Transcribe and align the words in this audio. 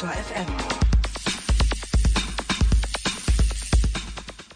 Detektor 0.00 0.22
FM. 0.22 0.46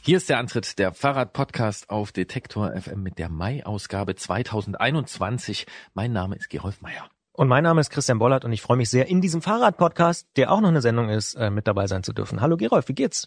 Hier 0.00 0.16
ist 0.16 0.30
der 0.30 0.38
Antritt 0.38 0.78
der 0.78 0.94
Fahrrad-Podcast 0.94 1.90
auf 1.90 2.12
Detektor 2.12 2.72
FM 2.72 3.02
mit 3.02 3.18
der 3.18 3.28
Mai-Ausgabe 3.28 4.14
2021. 4.14 5.66
Mein 5.92 6.12
Name 6.12 6.36
ist 6.36 6.48
Gerolf 6.48 6.80
Meyer. 6.80 7.10
Und 7.32 7.48
mein 7.48 7.62
Name 7.62 7.82
ist 7.82 7.90
Christian 7.90 8.18
Bollert 8.18 8.46
und 8.46 8.54
ich 8.54 8.62
freue 8.62 8.78
mich 8.78 8.88
sehr, 8.88 9.06
in 9.06 9.20
diesem 9.20 9.42
Fahrrad-Podcast, 9.42 10.28
der 10.36 10.50
auch 10.50 10.62
noch 10.62 10.70
eine 10.70 10.80
Sendung 10.80 11.10
ist, 11.10 11.34
äh, 11.34 11.50
mit 11.50 11.66
dabei 11.66 11.88
sein 11.88 12.02
zu 12.02 12.14
dürfen. 12.14 12.40
Hallo 12.40 12.56
Gerolf, 12.56 12.88
wie 12.88 12.94
geht's? 12.94 13.26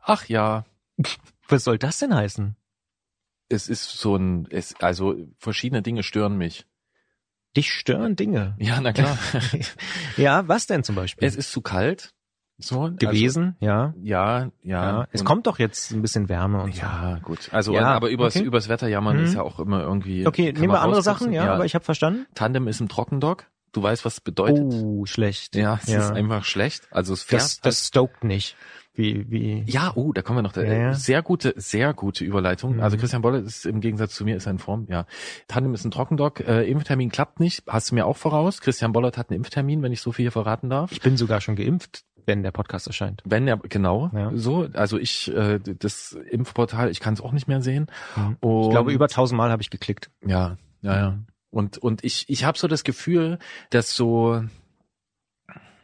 Ach 0.00 0.26
ja, 0.26 0.64
Was 1.48 1.64
soll 1.64 1.78
das 1.78 1.98
denn 1.98 2.14
heißen? 2.14 2.54
es 3.48 3.68
ist 3.68 3.98
so 3.98 4.14
ein, 4.14 4.46
es, 4.50 4.74
also 4.80 5.16
verschiedene 5.38 5.82
Dinge 5.82 6.02
stören 6.02 6.36
mich. 6.36 6.66
Dich 7.58 7.72
stören 7.72 8.14
Dinge. 8.16 8.54
Ja, 8.58 8.80
na 8.80 8.92
klar. 8.92 9.18
Ja, 10.16 10.46
was 10.46 10.66
denn 10.66 10.84
zum 10.84 10.94
Beispiel? 10.94 11.26
es 11.26 11.34
ist 11.36 11.50
zu 11.50 11.60
kalt. 11.60 12.12
So 12.60 12.90
gewesen, 12.96 13.56
ja. 13.60 13.86
Also, 13.86 13.98
ja, 14.02 14.38
ja. 14.64 15.00
ja. 15.00 15.06
Es 15.12 15.24
kommt 15.24 15.46
doch 15.46 15.58
jetzt 15.60 15.92
ein 15.92 16.02
bisschen 16.02 16.28
Wärme 16.28 16.60
und 16.62 16.74
so. 16.74 16.82
Ja, 16.82 17.18
gut. 17.22 17.48
Also, 17.52 17.72
Ja, 17.72 17.86
aber 17.94 18.10
übers, 18.10 18.34
okay. 18.34 18.44
übers 18.44 18.68
Wetter 18.68 18.88
jammern 18.88 19.16
Mhm. 19.18 19.24
ist 19.24 19.34
ja 19.34 19.42
auch 19.42 19.60
immer 19.60 19.80
irgendwie. 19.82 20.26
Okay, 20.26 20.52
nehmen 20.52 20.72
wir 20.72 20.80
andere. 20.80 21.02
Sachen, 21.02 21.32
ja, 21.32 21.52
aber 21.54 21.64
ich 21.66 21.74
habe 21.76 21.84
verstanden. 21.84 22.26
Tandem 22.34 22.66
ist 22.66 22.80
im 22.80 22.88
Trockendock. 22.88 23.46
Du 23.72 23.82
weißt, 23.82 24.04
was 24.04 24.14
es 24.14 24.20
bedeutet. 24.20 24.64
Oh, 24.64 25.04
schlecht. 25.06 25.54
Ja, 25.54 25.78
es 25.82 25.88
ist 25.88 26.10
einfach 26.10 26.44
schlecht. 26.44 26.88
Also 26.90 27.12
es 27.12 27.22
fährt. 27.22 27.42
das, 27.42 27.60
das 27.60 27.86
stoked 27.86 28.24
nicht. 28.24 28.56
Wie, 28.98 29.30
wie. 29.30 29.62
ja, 29.66 29.92
oh, 29.94 30.12
da 30.12 30.22
kommen 30.22 30.38
wir 30.38 30.42
noch. 30.42 30.56
Ja, 30.56 30.64
ja. 30.64 30.94
Sehr 30.94 31.22
gute, 31.22 31.54
sehr 31.56 31.94
gute 31.94 32.24
Überleitung. 32.24 32.74
Mhm. 32.74 32.80
Also 32.82 32.96
Christian 32.96 33.22
Bolle 33.22 33.38
ist 33.38 33.64
im 33.64 33.80
Gegensatz 33.80 34.14
zu 34.14 34.24
mir 34.24 34.36
ist 34.36 34.46
er 34.46 34.50
in 34.50 34.58
Form. 34.58 34.86
Ja, 34.90 35.06
Tandem 35.46 35.72
ist 35.72 35.84
ein 35.84 35.92
Trockendock. 35.92 36.40
Äh, 36.40 36.68
Impftermin 36.68 37.08
klappt 37.10 37.38
nicht. 37.38 37.62
Hast 37.68 37.90
du 37.90 37.94
mir 37.94 38.06
auch 38.06 38.16
voraus? 38.16 38.60
Christian 38.60 38.92
Bollert 38.92 39.16
hat 39.16 39.30
einen 39.30 39.36
Impftermin, 39.36 39.82
wenn 39.82 39.92
ich 39.92 40.00
so 40.00 40.10
viel 40.10 40.24
hier 40.24 40.32
verraten 40.32 40.68
darf. 40.68 40.90
Ich 40.90 41.00
bin 41.00 41.16
sogar 41.16 41.40
schon 41.40 41.54
geimpft, 41.54 42.02
wenn 42.26 42.42
der 42.42 42.50
Podcast 42.50 42.88
erscheint. 42.88 43.22
Wenn 43.24 43.46
er 43.46 43.58
genau 43.58 44.10
Ja. 44.12 44.32
so, 44.34 44.68
also 44.72 44.98
ich 44.98 45.32
äh, 45.32 45.60
das 45.60 46.18
Impfportal, 46.30 46.90
ich 46.90 46.98
kann 46.98 47.14
es 47.14 47.20
auch 47.20 47.30
nicht 47.32 47.46
mehr 47.46 47.62
sehen. 47.62 47.86
Und 48.40 48.64
Ich 48.64 48.70
glaube, 48.70 48.92
über 48.92 49.06
tausendmal 49.06 49.50
habe 49.52 49.62
ich 49.62 49.70
geklickt. 49.70 50.10
Ja, 50.26 50.56
ja, 50.82 50.96
ja. 50.96 51.18
Und, 51.50 51.78
und 51.78 52.02
ich, 52.04 52.24
ich 52.28 52.44
habe 52.44 52.58
so 52.58 52.66
das 52.68 52.82
Gefühl, 52.84 53.38
dass 53.70 53.94
so, 53.94 54.42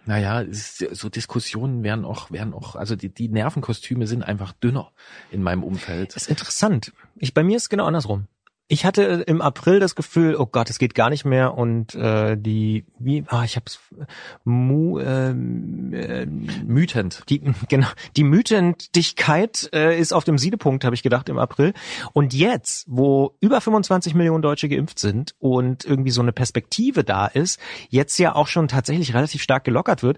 naja, 0.07 0.41
ist, 0.41 0.79
so 0.79 1.09
Diskussionen 1.09 1.83
werden 1.83 2.05
auch, 2.05 2.31
werden 2.31 2.53
auch, 2.53 2.77
also 2.77 2.97
die, 2.97 3.09
die 3.09 3.29
Nervenkostüme 3.29 4.07
sind 4.07 4.23
einfach 4.23 4.53
dünner 4.53 4.93
in 5.31 5.43
meinem 5.43 5.63
Umfeld. 5.63 6.15
Das 6.15 6.25
ist 6.25 6.31
interessant. 6.31 6.93
Ich, 7.17 7.35
bei 7.35 7.43
mir 7.43 7.57
ist 7.57 7.65
es 7.65 7.69
genau 7.69 7.87
andersrum. 7.87 8.27
Ich 8.67 8.87
hatte 8.87 9.03
im 9.27 9.43
April 9.43 9.79
das 9.79 9.95
Gefühl, 9.95 10.37
oh 10.37 10.47
Gott, 10.47 10.71
es 10.71 10.79
geht 10.79 10.95
gar 10.95 11.11
nicht 11.11 11.27
mehr 11.27 11.55
und 11.55 11.95
äh, 11.95 12.35
die, 12.39 12.87
wie, 12.99 13.23
ah, 13.29 13.45
ich 13.45 13.57
hab's, 13.57 13.79
mu, 14.43 14.99
ähm, 15.01 15.93
äh, 15.93 16.25
Mütend. 16.25 17.25
die, 17.29 17.43
genau, 17.69 17.89
die 18.17 18.25
Mütendigkeit 18.25 19.69
äh, 19.75 19.99
ist 19.99 20.15
auf 20.15 20.25
dem 20.25 20.39
Siedepunkt, 20.39 20.85
habe 20.85 20.95
ich 20.95 21.03
gedacht, 21.03 21.29
im 21.29 21.37
April. 21.37 21.75
Und 22.15 22.33
jetzt, 22.33 22.87
wo 22.89 23.37
über 23.41 23.61
25 23.61 24.15
Millionen 24.15 24.41
Deutsche 24.41 24.71
geimpft 24.71 24.99
sind 24.99 25.35
und 25.39 25.85
irgendwie 25.85 26.11
so 26.11 26.23
eine 26.23 26.33
Perspektive 26.33 27.05
da 27.05 27.27
ist, 27.27 27.61
jetzt 27.91 28.19
ja 28.19 28.35
auch 28.35 28.49
schon 28.49 28.69
tatsächlich 28.69 29.13
relativ 29.13 29.43
stark 29.43 29.65
gelockert 29.65 30.03
wird, 30.03 30.17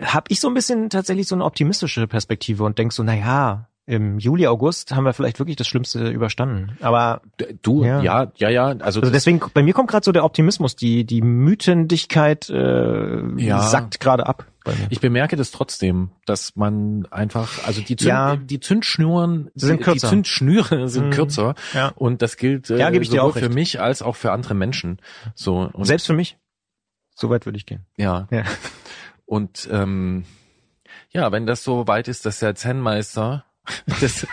habe 0.00 0.26
ich 0.30 0.40
so 0.40 0.48
ein 0.48 0.54
bisschen 0.54 0.90
tatsächlich 0.90 1.28
so 1.28 1.36
eine 1.36 1.44
optimistische 1.44 2.08
Perspektive 2.08 2.64
und 2.64 2.78
denk 2.78 2.92
so, 2.92 3.04
na 3.04 3.14
ja, 3.14 3.68
im 3.88 4.18
Juli, 4.18 4.48
August 4.48 4.94
haben 4.94 5.04
wir 5.04 5.12
vielleicht 5.12 5.38
wirklich 5.38 5.54
das 5.56 5.68
Schlimmste 5.68 6.08
überstanden. 6.10 6.76
Aber 6.80 7.22
Du, 7.62 7.84
Ja. 7.84 8.02
ja, 8.02 8.32
ja, 8.36 8.48
ja, 8.48 8.66
also, 8.66 9.00
also 9.00 9.10
deswegen, 9.12 9.40
bei 9.54 9.62
mir 9.62 9.74
kommt 9.74 9.88
gerade 9.88 10.04
so 10.04 10.10
der 10.10 10.24
Optimismus, 10.24 10.74
die, 10.74 11.04
die 11.04 11.22
Mütendigkeit 11.22 12.50
äh, 12.50 13.22
Ja. 13.40 13.60
sackt 13.62 14.00
gerade 14.00 14.26
ab. 14.26 14.46
Ich 14.90 14.98
bemerke 15.00 15.36
das 15.36 15.52
trotzdem, 15.52 16.10
dass 16.24 16.56
man 16.56 17.06
einfach, 17.12 17.64
also 17.64 17.80
die, 17.80 17.94
Zünd, 17.94 18.08
Ja. 18.08 18.34
die 18.34 18.58
Zündschnuren 18.58 19.50
Sind 19.54 19.80
kürzer. 19.82 20.08
Die 20.08 20.10
Zündschnüre 20.14 20.88
sind 20.88 21.06
Mhm. 21.06 21.10
kürzer. 21.12 21.54
Ja. 21.72 21.92
Und 21.94 22.20
das 22.22 22.36
gilt 22.36 22.68
äh, 22.70 22.78
Ja, 22.78 22.90
gebe 22.90 23.04
ich 23.04 23.10
dir 23.10 23.18
sowohl 23.20 23.30
auch 23.30 23.34
für 23.36 23.42
recht. 23.42 23.54
mich 23.54 23.80
als 23.80 24.02
auch 24.02 24.16
für 24.16 24.32
andere 24.32 24.54
Menschen. 24.54 24.98
So 25.36 25.70
und 25.72 25.84
Selbst 25.84 26.06
für 26.08 26.14
mich. 26.14 26.36
So 27.14 27.30
weit 27.30 27.46
würde 27.46 27.56
ich 27.58 27.66
gehen. 27.66 27.86
Ja. 27.96 28.26
Ja. 28.32 28.42
Und 29.24 29.68
ähm, 29.70 30.24
ja, 31.10 31.30
wenn 31.30 31.46
das 31.46 31.62
so 31.62 31.86
weit 31.86 32.08
ist, 32.08 32.26
dass 32.26 32.40
der 32.40 32.54
Zen-Meister 32.56 33.44
des, 34.00 34.26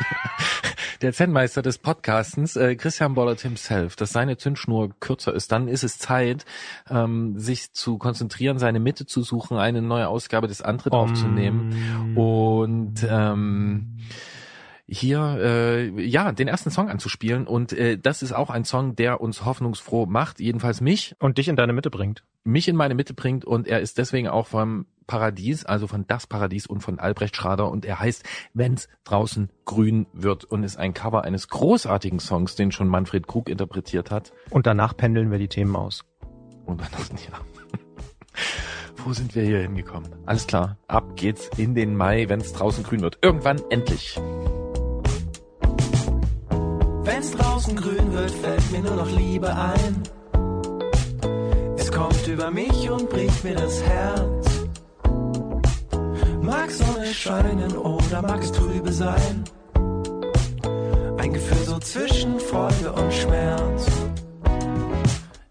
der 1.01 1.13
Zen-Meister 1.13 1.61
des 1.61 1.77
Podcastens, 1.77 2.55
äh, 2.55 2.75
Christian 2.75 3.13
Bollert 3.13 3.41
himself, 3.41 3.95
dass 3.95 4.11
seine 4.11 4.37
Zündschnur 4.37 4.91
kürzer 4.99 5.33
ist, 5.33 5.51
dann 5.51 5.67
ist 5.67 5.83
es 5.83 5.99
Zeit, 5.99 6.45
ähm, 6.89 7.37
sich 7.37 7.73
zu 7.73 7.97
konzentrieren, 7.97 8.59
seine 8.59 8.79
Mitte 8.79 9.05
zu 9.05 9.21
suchen, 9.21 9.57
eine 9.57 9.81
neue 9.81 10.07
Ausgabe 10.07 10.47
des 10.47 10.61
Antritt 10.61 10.93
aufzunehmen. 10.93 12.15
Und 12.15 13.05
ähm, 13.09 13.97
hier 14.87 15.37
äh, 15.39 16.05
ja 16.05 16.31
den 16.31 16.47
ersten 16.47 16.69
Song 16.69 16.89
anzuspielen. 16.89 17.47
Und 17.47 17.73
äh, 17.73 17.97
das 17.97 18.21
ist 18.21 18.33
auch 18.33 18.49
ein 18.49 18.65
Song, 18.65 18.95
der 18.95 19.21
uns 19.21 19.45
hoffnungsfroh 19.45 20.05
macht, 20.05 20.39
jedenfalls 20.39 20.81
mich. 20.81 21.15
Und 21.19 21.37
dich 21.37 21.47
in 21.47 21.55
deine 21.55 21.73
Mitte 21.73 21.89
bringt. 21.89 22.23
mich 22.43 22.67
in 22.67 22.75
meine 22.75 22.95
Mitte 22.95 23.13
bringt. 23.13 23.45
Und 23.45 23.67
er 23.67 23.79
ist 23.79 23.97
deswegen 23.97 24.27
auch 24.27 24.47
vom 24.47 24.85
Paradies, 25.07 25.65
also 25.65 25.87
von 25.87 26.05
Das 26.07 26.27
Paradies 26.27 26.67
und 26.67 26.81
von 26.81 26.99
Albrecht 26.99 27.35
Schrader 27.35 27.69
und 27.69 27.85
er 27.85 27.99
heißt 27.99 28.23
Wenn's 28.53 28.87
draußen 29.03 29.49
grün 29.65 30.07
wird 30.13 30.45
und 30.45 30.63
ist 30.63 30.77
ein 30.77 30.93
Cover 30.93 31.23
eines 31.23 31.47
großartigen 31.49 32.19
Songs, 32.19 32.55
den 32.55 32.71
schon 32.71 32.87
Manfred 32.87 33.27
Krug 33.27 33.49
interpretiert 33.49 34.11
hat. 34.11 34.33
Und 34.49 34.67
danach 34.67 34.95
pendeln 34.95 35.31
wir 35.31 35.39
die 35.39 35.47
Themen 35.47 35.75
aus. 35.75 36.03
Und 36.65 36.81
dann 36.81 36.89
ja. 37.31 37.39
Wo 39.05 39.11
sind 39.11 39.35
wir 39.35 39.43
hier 39.43 39.59
hingekommen? 39.59 40.09
Alles 40.25 40.47
klar, 40.47 40.77
ab 40.87 41.15
geht's 41.15 41.49
in 41.57 41.75
den 41.75 41.95
Mai, 41.95 42.29
wenn's 42.29 42.53
draußen 42.53 42.83
grün 42.83 43.01
wird. 43.01 43.19
Irgendwann 43.21 43.61
endlich. 43.69 44.17
Wenn's 47.03 47.31
draußen 47.31 47.75
grün 47.75 48.13
wird, 48.13 48.31
fällt 48.31 48.71
mir 48.71 48.79
nur 48.79 48.95
noch 48.95 49.11
Liebe 49.11 49.53
ein. 49.53 50.03
Es 51.77 51.91
kommt 51.91 52.27
über 52.27 52.49
mich 52.49 52.89
und 52.89 53.09
bricht 53.09 53.43
mir 53.43 53.55
das 53.55 53.83
Herz. 53.83 54.42
Mag 56.43 56.69
Sonne 56.71 57.05
scheinen 57.05 57.77
oder 57.77 58.21
mag 58.21 58.43
es 58.43 58.51
trübe 58.51 58.91
sein. 58.91 59.45
Ein 61.17 61.31
Gefühl 61.31 61.65
so 61.65 61.79
zwischen 61.79 62.37
Freude 62.37 62.91
und 62.91 63.13
Schmerz. 63.13 63.87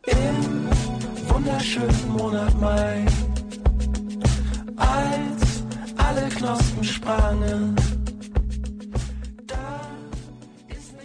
Im 0.07 0.69
wunderschönen 1.31 2.09
Monat 2.11 2.61
Mai. 2.61 3.07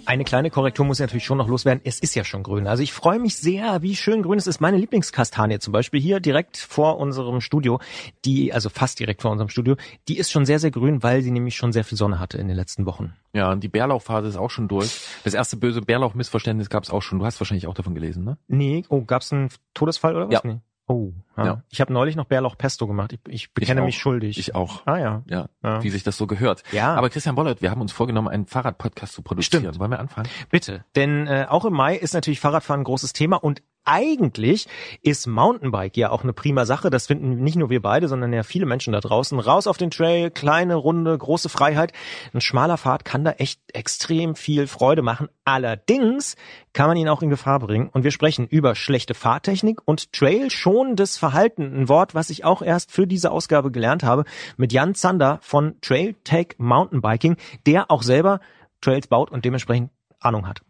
Eine 0.08 0.24
kleine 0.24 0.50
Korrektur 0.50 0.86
muss 0.86 1.00
ich 1.00 1.04
natürlich 1.04 1.26
schon 1.26 1.38
noch 1.38 1.50
loswerden. 1.50 1.82
Es 1.84 2.00
ist 2.00 2.16
ja 2.16 2.24
schon 2.24 2.42
grün. 2.42 2.66
Also 2.66 2.82
ich 2.82 2.94
freue 2.94 3.20
mich 3.20 3.36
sehr, 3.36 3.82
wie 3.82 3.94
schön 3.94 4.24
grün 4.24 4.38
es 4.38 4.48
ist. 4.48 4.62
Meine 4.62 4.78
Lieblingskastanie 4.78 5.60
zum 5.60 5.74
Beispiel 5.74 6.00
hier 6.00 6.22
direkt 6.22 6.56
vor 6.56 6.98
unserem 6.98 7.42
Studio, 7.42 7.82
die, 8.24 8.54
also 8.54 8.70
fast 8.70 9.02
direkt 9.02 9.22
vor 9.22 9.32
unserem 9.32 9.50
Studio, 9.50 9.76
die 10.08 10.18
ist 10.18 10.32
schon 10.32 10.46
sehr, 10.46 10.60
sehr 10.60 10.72
grün, 10.72 11.04
weil 11.04 11.24
sie 11.24 11.32
nämlich 11.32 11.58
schon 11.58 11.74
sehr 11.74 11.84
viel 11.84 11.98
Sonne 11.98 12.22
hatte 12.22 12.38
in 12.38 12.48
den 12.48 12.56
letzten 12.56 12.86
Wochen. 12.86 13.16
Ja, 13.34 13.52
und 13.52 13.66
die 13.66 13.68
Bärlauchphase 13.68 14.30
ist 14.30 14.38
auch 14.38 14.50
schon 14.50 14.70
durch. 14.70 14.98
Das 15.26 15.34
erste 15.34 15.58
böse 15.58 15.82
Bärlauch-Missverständnis 15.82 16.70
gab's 16.70 16.90
auch 16.90 17.02
schon. 17.02 17.20
Du 17.20 17.26
hast 17.26 17.42
wahrscheinlich 17.42 17.68
auch 17.68 17.74
davon 17.74 17.94
gelesen, 17.94 18.24
ne? 18.24 18.38
Nee, 18.48 18.86
oh, 18.88 19.04
gab's 19.04 19.34
einen 19.34 19.50
Todesfall 19.74 20.16
oder 20.16 20.28
was? 20.28 20.34
Ja. 20.36 20.42
Nee. 20.46 20.62
Oh, 20.90 21.12
ja. 21.36 21.46
Ja. 21.46 21.64
Ich 21.70 21.82
habe 21.82 21.92
neulich 21.92 22.16
noch 22.16 22.26
Bärlauch 22.26 22.58
Pesto 22.58 22.88
gemacht. 22.88 23.12
Ich, 23.14 23.20
ich 23.28 23.54
bekenne 23.54 23.82
auch. 23.82 23.86
mich 23.86 23.98
schuldig. 23.98 24.38
Ich 24.40 24.56
auch. 24.56 24.86
ah 24.86 24.98
ja. 24.98 25.22
Ja, 25.28 25.50
Ja. 25.62 25.84
wie 25.84 25.90
sich 25.90 26.04
das 26.04 26.18
so 26.18 26.28
gehört. 26.28 26.64
Ja. 26.72 26.96
Aber 26.96 27.10
Christian 27.10 27.36
Bollert, 27.36 27.62
wir 27.62 27.72
haben 27.72 27.82
uns 27.82 27.92
vorgenommen, 27.92 28.30
einen 28.30 28.46
Fahrradpodcast 28.46 29.14
zu 29.14 29.22
produzieren. 29.22 29.64
Stimmt. 29.64 29.80
Wollen 29.80 29.92
wir 29.92 30.00
anfangen? 30.00 30.30
Bitte, 30.50 30.86
denn 30.96 31.28
äh, 31.28 31.46
auch 31.50 31.66
im 31.66 31.74
Mai 31.74 31.96
ist 31.98 32.14
natürlich 32.14 32.40
Fahrradfahren 32.40 32.82
ein 32.82 32.86
großes 32.86 33.12
Thema 33.14 33.36
und 33.36 33.62
eigentlich 33.88 34.68
ist 35.02 35.28
Mountainbike 35.28 35.96
ja 35.96 36.12
auch 36.12 36.24
eine 36.24 36.34
prima 36.34 36.66
Sache. 36.66 36.90
Das 36.90 37.08
finden 37.08 37.44
nicht 37.44 37.56
nur 37.56 37.70
wir 37.70 37.82
beide, 37.82 38.08
sondern 38.08 38.34
ja 38.34 38.44
viele 38.44 38.66
Menschen 38.66 38.92
da 38.92 39.00
draußen. 39.00 39.40
Raus 39.40 39.66
auf 39.66 39.78
den 39.78 39.92
Trail, 39.92 40.30
kleine 40.30 40.76
Runde, 40.76 41.18
große 41.18 41.48
Freiheit. 41.48 41.94
Ein 42.34 42.42
schmaler 42.42 42.78
Pfad 42.78 43.06
kann 43.06 43.24
da 43.24 43.32
echt 43.32 43.62
extrem 43.74 44.36
viel 44.36 44.68
Freude 44.68 45.02
machen. 45.02 45.30
Allerdings 45.46 46.36
kann 46.74 46.88
man 46.88 46.98
ihn 46.98 47.08
auch 47.08 47.22
in 47.22 47.30
Gefahr 47.30 47.60
bringen. 47.60 47.90
Und 47.90 48.04
wir 48.04 48.12
sprechen 48.12 48.46
über 48.46 48.76
schlechte 48.76 49.14
Fahrtechnik 49.14 49.80
und 49.86 50.12
Trail 50.12 50.52
schonendes 50.52 51.18
Verhalten. 51.18 51.64
Ein 51.64 51.90
Wort, 51.90 52.14
was 52.14 52.30
ich 52.30 52.44
auch 52.44 52.62
erst 52.62 52.92
für 52.92 53.08
diese 53.08 53.32
Ausgabe 53.32 53.72
gelernt 53.72 54.04
habe, 54.04 54.26
mit 54.58 54.74
Jan 54.74 54.96
Zander 54.96 55.40
von 55.42 55.80
Trail 55.82 56.16
Tech 56.26 56.56
Mountainbiking, 56.58 57.38
der 57.66 57.90
auch 57.90 58.04
selber 58.04 58.42
Trails 58.82 59.08
baut 59.08 59.32
und 59.32 59.46
dementsprechend 59.46 59.92
Ahnung 60.20 60.46
hat. 60.46 60.62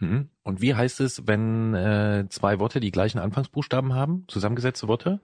Mhm. 0.00 0.28
Und 0.44 0.60
wie 0.60 0.74
heißt 0.74 1.00
es, 1.00 1.26
wenn 1.26 1.74
äh, 1.74 2.26
zwei 2.28 2.58
Worte 2.58 2.78
die 2.78 2.90
gleichen 2.90 3.18
Anfangsbuchstaben 3.18 3.94
haben? 3.94 4.24
Zusammengesetzte 4.28 4.86
Worte? 4.88 5.20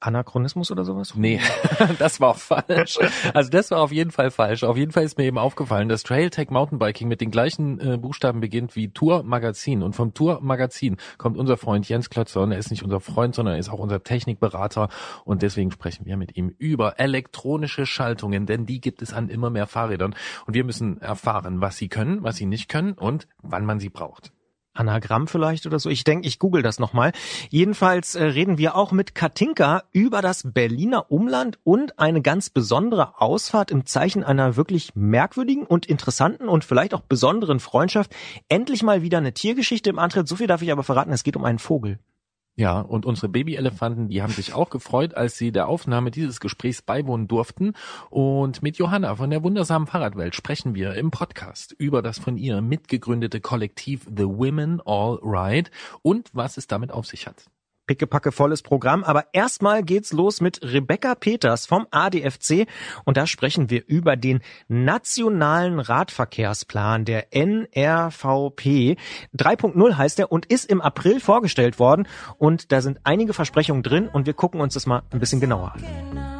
Anachronismus 0.00 0.70
oder 0.70 0.84
sowas? 0.84 1.14
Nee, 1.14 1.40
das 1.98 2.20
war 2.20 2.34
falsch. 2.34 2.98
Also 3.32 3.50
das 3.50 3.70
war 3.70 3.80
auf 3.80 3.92
jeden 3.92 4.10
Fall 4.10 4.30
falsch. 4.30 4.64
Auf 4.64 4.76
jeden 4.76 4.92
Fall 4.92 5.04
ist 5.04 5.16
mir 5.16 5.24
eben 5.24 5.38
aufgefallen, 5.38 5.88
dass 5.88 6.02
Trailtech 6.02 6.50
Mountainbiking 6.50 7.08
mit 7.08 7.20
den 7.20 7.30
gleichen 7.30 7.80
äh, 7.80 7.96
Buchstaben 7.96 8.40
beginnt 8.40 8.76
wie 8.76 8.88
Tour 8.88 9.22
Magazin. 9.22 9.82
Und 9.82 9.94
vom 9.94 10.12
Tour 10.12 10.40
Magazin 10.42 10.96
kommt 11.16 11.38
unser 11.38 11.56
Freund 11.56 11.88
Jens 11.88 12.10
Klötzer. 12.10 12.42
Und 12.42 12.52
er 12.52 12.58
ist 12.58 12.70
nicht 12.70 12.82
unser 12.82 13.00
Freund, 13.00 13.34
sondern 13.34 13.54
er 13.54 13.60
ist 13.60 13.70
auch 13.70 13.78
unser 13.78 14.02
Technikberater. 14.02 14.88
Und 15.24 15.42
deswegen 15.42 15.70
sprechen 15.70 16.04
wir 16.04 16.16
mit 16.16 16.36
ihm 16.36 16.54
über 16.58 16.98
elektronische 16.98 17.86
Schaltungen, 17.86 18.44
denn 18.44 18.66
die 18.66 18.80
gibt 18.80 19.00
es 19.00 19.14
an 19.14 19.28
immer 19.28 19.50
mehr 19.50 19.66
Fahrrädern. 19.66 20.14
Und 20.46 20.54
wir 20.54 20.64
müssen 20.64 21.00
erfahren, 21.00 21.60
was 21.60 21.76
sie 21.76 21.88
können, 21.88 22.22
was 22.22 22.36
sie 22.36 22.46
nicht 22.46 22.68
können 22.68 22.92
und 22.92 23.26
wann 23.40 23.64
man 23.64 23.80
sie 23.80 23.88
braucht. 23.88 24.33
Anagramm 24.74 25.26
vielleicht 25.28 25.66
oder 25.66 25.78
so. 25.78 25.88
Ich 25.88 26.04
denke, 26.04 26.26
ich 26.28 26.38
google 26.38 26.62
das 26.62 26.78
nochmal. 26.78 27.12
Jedenfalls 27.50 28.14
äh, 28.14 28.24
reden 28.24 28.58
wir 28.58 28.76
auch 28.76 28.92
mit 28.92 29.14
Katinka 29.14 29.84
über 29.92 30.20
das 30.20 30.42
Berliner 30.52 31.10
Umland 31.10 31.58
und 31.64 31.98
eine 31.98 32.22
ganz 32.22 32.50
besondere 32.50 33.20
Ausfahrt 33.20 33.70
im 33.70 33.86
Zeichen 33.86 34.24
einer 34.24 34.56
wirklich 34.56 34.94
merkwürdigen 34.94 35.64
und 35.64 35.86
interessanten 35.86 36.48
und 36.48 36.64
vielleicht 36.64 36.94
auch 36.94 37.02
besonderen 37.02 37.60
Freundschaft. 37.60 38.14
Endlich 38.48 38.82
mal 38.82 39.02
wieder 39.02 39.18
eine 39.18 39.32
Tiergeschichte 39.32 39.90
im 39.90 39.98
Antritt. 39.98 40.28
So 40.28 40.36
viel 40.36 40.46
darf 40.46 40.62
ich 40.62 40.72
aber 40.72 40.82
verraten, 40.82 41.12
es 41.12 41.24
geht 41.24 41.36
um 41.36 41.44
einen 41.44 41.58
Vogel. 41.58 41.98
Ja, 42.56 42.80
und 42.80 43.04
unsere 43.04 43.28
Babyelefanten, 43.28 44.08
die 44.08 44.22
haben 44.22 44.32
sich 44.32 44.52
auch 44.52 44.70
gefreut, 44.70 45.14
als 45.14 45.36
sie 45.36 45.50
der 45.50 45.66
Aufnahme 45.66 46.12
dieses 46.12 46.38
Gesprächs 46.38 46.82
beiwohnen 46.82 47.26
durften. 47.26 47.72
Und 48.10 48.62
mit 48.62 48.76
Johanna 48.76 49.16
von 49.16 49.30
der 49.30 49.42
wundersamen 49.42 49.88
Fahrradwelt 49.88 50.36
sprechen 50.36 50.76
wir 50.76 50.94
im 50.94 51.10
Podcast 51.10 51.72
über 51.72 52.00
das 52.00 52.20
von 52.20 52.36
ihr 52.36 52.60
mitgegründete 52.60 53.40
Kollektiv 53.40 54.02
The 54.04 54.26
Women 54.26 54.80
All 54.84 55.18
Ride 55.22 55.70
und 56.02 56.30
was 56.32 56.56
es 56.56 56.68
damit 56.68 56.92
auf 56.92 57.06
sich 57.06 57.26
hat 57.26 57.46
pickepacke 57.86 58.32
volles 58.32 58.62
Programm. 58.62 59.04
Aber 59.04 59.26
erstmal 59.32 59.82
geht's 59.82 60.12
los 60.12 60.40
mit 60.40 60.60
Rebecca 60.62 61.14
Peters 61.14 61.66
vom 61.66 61.86
ADFC 61.90 62.66
und 63.04 63.16
da 63.16 63.26
sprechen 63.26 63.70
wir 63.70 63.86
über 63.86 64.16
den 64.16 64.40
nationalen 64.68 65.80
Radverkehrsplan 65.80 67.04
der 67.04 67.34
NRVP. 67.34 68.96
3.0 69.36 69.96
heißt 69.96 70.18
er 70.18 70.32
und 70.32 70.46
ist 70.46 70.70
im 70.70 70.80
April 70.80 71.20
vorgestellt 71.20 71.78
worden 71.78 72.06
und 72.38 72.72
da 72.72 72.80
sind 72.80 73.00
einige 73.04 73.32
Versprechungen 73.32 73.82
drin 73.82 74.08
und 74.08 74.26
wir 74.26 74.34
gucken 74.34 74.60
uns 74.60 74.74
das 74.74 74.86
mal 74.86 75.02
ein 75.10 75.20
bisschen 75.20 75.40
genauer 75.40 75.74
an. 75.74 76.33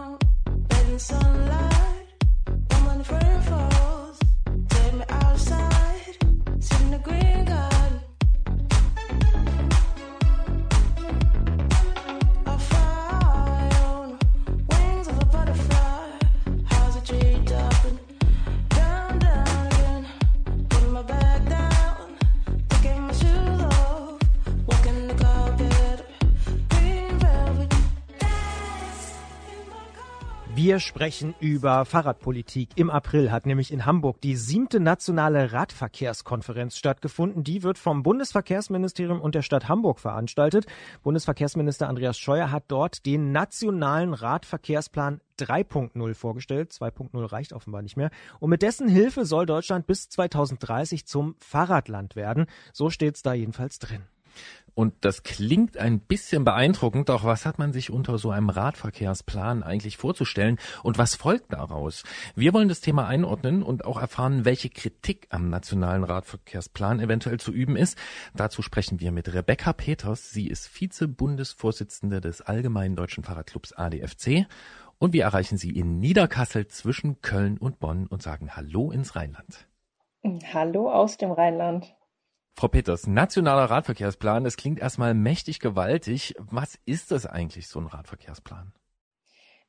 Wir 30.74 30.80
sprechen 30.80 31.36
über 31.38 31.84
Fahrradpolitik. 31.84 32.70
Im 32.74 32.90
April 32.90 33.30
hat 33.30 33.46
nämlich 33.46 33.72
in 33.72 33.86
Hamburg 33.86 34.20
die 34.20 34.34
siebte 34.34 34.80
nationale 34.80 35.52
Radverkehrskonferenz 35.52 36.76
stattgefunden. 36.76 37.44
Die 37.44 37.62
wird 37.62 37.78
vom 37.78 38.02
Bundesverkehrsministerium 38.02 39.20
und 39.20 39.36
der 39.36 39.42
Stadt 39.42 39.68
Hamburg 39.68 40.00
veranstaltet. 40.00 40.66
Bundesverkehrsminister 41.04 41.88
Andreas 41.88 42.18
Scheuer 42.18 42.50
hat 42.50 42.64
dort 42.66 43.06
den 43.06 43.30
nationalen 43.30 44.14
Radverkehrsplan 44.14 45.20
3.0 45.38 46.14
vorgestellt. 46.14 46.72
2.0 46.72 47.30
reicht 47.30 47.52
offenbar 47.52 47.82
nicht 47.82 47.96
mehr. 47.96 48.10
Und 48.40 48.50
mit 48.50 48.62
dessen 48.62 48.88
Hilfe 48.88 49.26
soll 49.26 49.46
Deutschland 49.46 49.86
bis 49.86 50.08
2030 50.08 51.06
zum 51.06 51.36
Fahrradland 51.38 52.16
werden. 52.16 52.46
So 52.72 52.90
steht's 52.90 53.22
da 53.22 53.32
jedenfalls 53.32 53.78
drin. 53.78 54.02
Und 54.74 54.94
das 55.02 55.22
klingt 55.22 55.76
ein 55.76 56.00
bisschen 56.00 56.44
beeindruckend, 56.44 57.08
doch 57.08 57.24
was 57.24 57.46
hat 57.46 57.58
man 57.58 57.72
sich 57.72 57.90
unter 57.90 58.18
so 58.18 58.30
einem 58.30 58.50
Radverkehrsplan 58.50 59.62
eigentlich 59.62 59.96
vorzustellen 59.96 60.58
und 60.82 60.98
was 60.98 61.14
folgt 61.14 61.52
daraus? 61.52 62.02
Wir 62.34 62.52
wollen 62.52 62.68
das 62.68 62.80
Thema 62.80 63.06
einordnen 63.06 63.62
und 63.62 63.84
auch 63.84 64.00
erfahren, 64.00 64.44
welche 64.44 64.70
Kritik 64.70 65.28
am 65.30 65.48
nationalen 65.48 66.02
Radverkehrsplan 66.02 66.98
eventuell 66.98 67.38
zu 67.38 67.52
üben 67.52 67.76
ist. 67.76 67.96
Dazu 68.34 68.62
sprechen 68.62 68.98
wir 68.98 69.12
mit 69.12 69.32
Rebecca 69.32 69.72
Peters. 69.72 70.30
Sie 70.30 70.48
ist 70.48 70.66
Vize-Bundesvorsitzende 70.66 72.20
des 72.20 72.40
Allgemeinen 72.40 72.96
Deutschen 72.96 73.22
Fahrradclubs 73.22 73.72
ADFC. 73.72 74.46
Und 74.98 75.12
wir 75.12 75.24
erreichen 75.24 75.56
sie 75.56 75.70
in 75.70 75.98
Niederkassel 75.98 76.66
zwischen 76.66 77.20
Köln 77.20 77.58
und 77.58 77.78
Bonn 77.78 78.06
und 78.06 78.22
sagen 78.22 78.56
Hallo 78.56 78.90
ins 78.90 79.14
Rheinland. 79.14 79.68
Hallo 80.52 80.90
aus 80.90 81.16
dem 81.18 81.30
Rheinland. 81.30 81.94
Frau 82.56 82.68
Peters, 82.68 83.06
nationaler 83.08 83.64
Radverkehrsplan, 83.64 84.44
das 84.44 84.56
klingt 84.56 84.78
erstmal 84.78 85.12
mächtig 85.12 85.58
gewaltig. 85.58 86.34
Was 86.38 86.78
ist 86.86 87.10
das 87.10 87.26
eigentlich, 87.26 87.66
so 87.66 87.80
ein 87.80 87.86
Radverkehrsplan? 87.86 88.72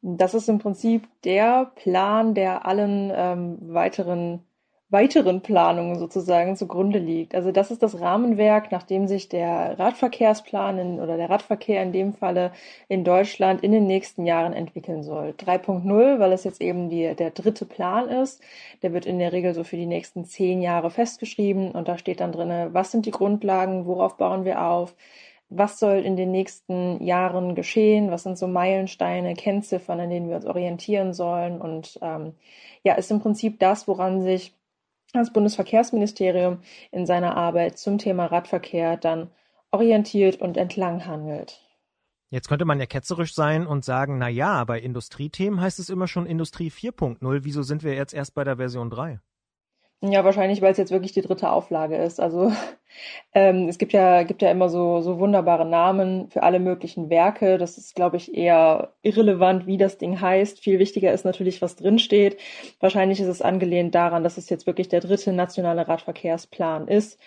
Das 0.01 0.35
ist 0.35 0.49
im 0.49 0.59
Prinzip 0.59 1.07
der 1.23 1.71
Plan, 1.75 2.35
der 2.35 2.67
allen 2.67 3.11
ähm, 3.13 3.57
weiteren 3.73 4.45
weiteren 4.89 5.41
Planungen 5.41 5.97
sozusagen 5.97 6.55
zugrunde 6.55 6.99
liegt. 6.99 7.33
Also 7.33 7.51
das 7.51 7.71
ist 7.71 7.81
das 7.81 7.99
Rahmenwerk, 7.99 8.71
nach 8.71 8.83
dem 8.83 9.07
sich 9.07 9.29
der 9.29 9.79
Radverkehrsplan 9.79 10.77
in, 10.77 10.99
oder 10.99 11.17
der 11.17 11.29
Radverkehr 11.29 11.81
in 11.81 11.91
dem 11.91 12.13
Falle 12.13 12.51
in 12.87 13.03
Deutschland 13.03 13.63
in 13.63 13.71
den 13.71 13.87
nächsten 13.87 14.25
Jahren 14.27 14.53
entwickeln 14.53 15.01
soll. 15.01 15.33
3.0, 15.39 16.19
weil 16.19 16.31
es 16.33 16.43
jetzt 16.43 16.61
eben 16.61 16.89
die, 16.89 17.15
der 17.15 17.31
dritte 17.31 17.65
Plan 17.65 18.09
ist. 18.09 18.41
Der 18.83 18.93
wird 18.93 19.07
in 19.07 19.17
der 19.17 19.33
Regel 19.33 19.55
so 19.55 19.63
für 19.63 19.75
die 19.77 19.87
nächsten 19.87 20.25
zehn 20.25 20.61
Jahre 20.61 20.91
festgeschrieben 20.91 21.71
und 21.71 21.87
da 21.87 21.97
steht 21.97 22.19
dann 22.19 22.31
drinne, 22.31 22.69
was 22.73 22.91
sind 22.91 23.07
die 23.07 23.11
Grundlagen, 23.11 23.87
worauf 23.87 24.17
bauen 24.17 24.45
wir 24.45 24.61
auf, 24.61 24.95
was 25.49 25.79
soll 25.79 25.97
in 25.97 26.15
den 26.15 26.31
nächsten 26.31 27.03
Jahren 27.03 27.55
geschehen, 27.55 28.11
was 28.11 28.23
sind 28.23 28.37
so 28.37 28.47
Meilensteine, 28.47 29.33
Kennziffern, 29.35 29.99
an 29.99 30.09
denen 30.09 30.29
wir 30.29 30.35
uns 30.35 30.45
orientieren 30.45 31.13
sollen 31.13 31.59
und 31.61 31.99
ähm, 32.01 32.33
ja, 32.83 32.93
ist 32.95 33.11
im 33.11 33.19
Prinzip 33.19 33.59
das, 33.59 33.87
woran 33.87 34.21
sich 34.21 34.53
das 35.15 35.33
Bundesverkehrsministerium 35.33 36.59
in 36.91 37.05
seiner 37.05 37.35
Arbeit 37.35 37.77
zum 37.77 37.97
Thema 37.97 38.25
Radverkehr 38.25 38.97
dann 38.97 39.29
orientiert 39.71 40.39
und 40.41 40.57
entlang 40.57 41.05
handelt. 41.05 41.61
Jetzt 42.29 42.47
könnte 42.47 42.65
man 42.65 42.79
ja 42.79 42.85
ketzerisch 42.85 43.33
sein 43.33 43.67
und 43.67 43.85
sagen, 43.85 44.17
na 44.17 44.27
ja, 44.27 44.63
bei 44.65 44.79
Industriethemen 44.79 45.61
heißt 45.61 45.79
es 45.79 45.89
immer 45.89 46.07
schon 46.07 46.25
Industrie 46.25 46.69
4.0. 46.69 47.39
Wieso 47.43 47.63
sind 47.63 47.83
wir 47.83 47.93
jetzt 47.93 48.13
erst 48.13 48.33
bei 48.33 48.43
der 48.43 48.57
Version 48.57 48.89
3? 48.89 49.19
Ja, 50.11 50.23
wahrscheinlich, 50.23 50.61
weil 50.61 50.71
es 50.71 50.77
jetzt 50.77 50.91
wirklich 50.91 51.13
die 51.13 51.21
dritte 51.21 51.51
Auflage 51.51 51.97
ist. 51.97 52.19
Also 52.19 52.51
ähm, 53.33 53.67
es 53.67 53.77
gibt 53.77 53.93
ja, 53.93 54.23
gibt 54.23 54.41
ja 54.41 54.51
immer 54.51 54.69
so, 54.69 55.01
so 55.01 55.19
wunderbare 55.19 55.65
Namen 55.65 56.29
für 56.29 56.43
alle 56.43 56.59
möglichen 56.59 57.09
Werke. 57.09 57.57
Das 57.57 57.77
ist, 57.77 57.95
glaube 57.95 58.17
ich, 58.17 58.35
eher 58.35 58.93
irrelevant, 59.01 59.67
wie 59.67 59.77
das 59.77 59.97
Ding 59.97 60.21
heißt. 60.21 60.59
Viel 60.59 60.79
wichtiger 60.79 61.13
ist 61.13 61.25
natürlich, 61.25 61.61
was 61.61 61.75
drinsteht. 61.75 62.37
Wahrscheinlich 62.79 63.19
ist 63.19 63.27
es 63.27 63.41
angelehnt 63.41 63.95
daran, 63.95 64.23
dass 64.23 64.37
es 64.37 64.49
jetzt 64.49 64.67
wirklich 64.67 64.89
der 64.89 65.01
dritte 65.01 65.33
nationale 65.33 65.87
Radverkehrsplan 65.87 66.87
ist 66.87 67.19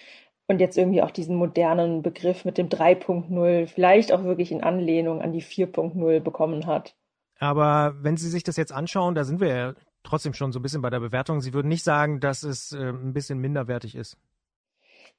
und 0.48 0.60
jetzt 0.60 0.78
irgendwie 0.78 1.02
auch 1.02 1.10
diesen 1.10 1.36
modernen 1.36 2.02
Begriff 2.02 2.44
mit 2.44 2.58
dem 2.58 2.68
3.0 2.68 3.66
vielleicht 3.66 4.12
auch 4.12 4.24
wirklich 4.24 4.50
in 4.50 4.62
Anlehnung 4.62 5.22
an 5.22 5.32
die 5.32 5.42
4.0 5.42 6.20
bekommen 6.20 6.66
hat. 6.66 6.96
Aber 7.38 7.94
wenn 8.00 8.16
Sie 8.16 8.28
sich 8.28 8.42
das 8.42 8.56
jetzt 8.56 8.72
anschauen, 8.72 9.14
da 9.14 9.24
sind 9.24 9.40
wir 9.40 9.48
ja 9.48 9.74
trotzdem 10.08 10.34
schon 10.34 10.52
so 10.52 10.58
ein 10.58 10.62
bisschen 10.62 10.82
bei 10.82 10.90
der 10.90 11.00
Bewertung. 11.00 11.40
Sie 11.40 11.54
würden 11.54 11.68
nicht 11.68 11.84
sagen, 11.84 12.20
dass 12.20 12.42
es 12.42 12.72
äh, 12.72 12.90
ein 12.90 13.12
bisschen 13.12 13.38
minderwertig 13.38 13.94
ist. 13.94 14.16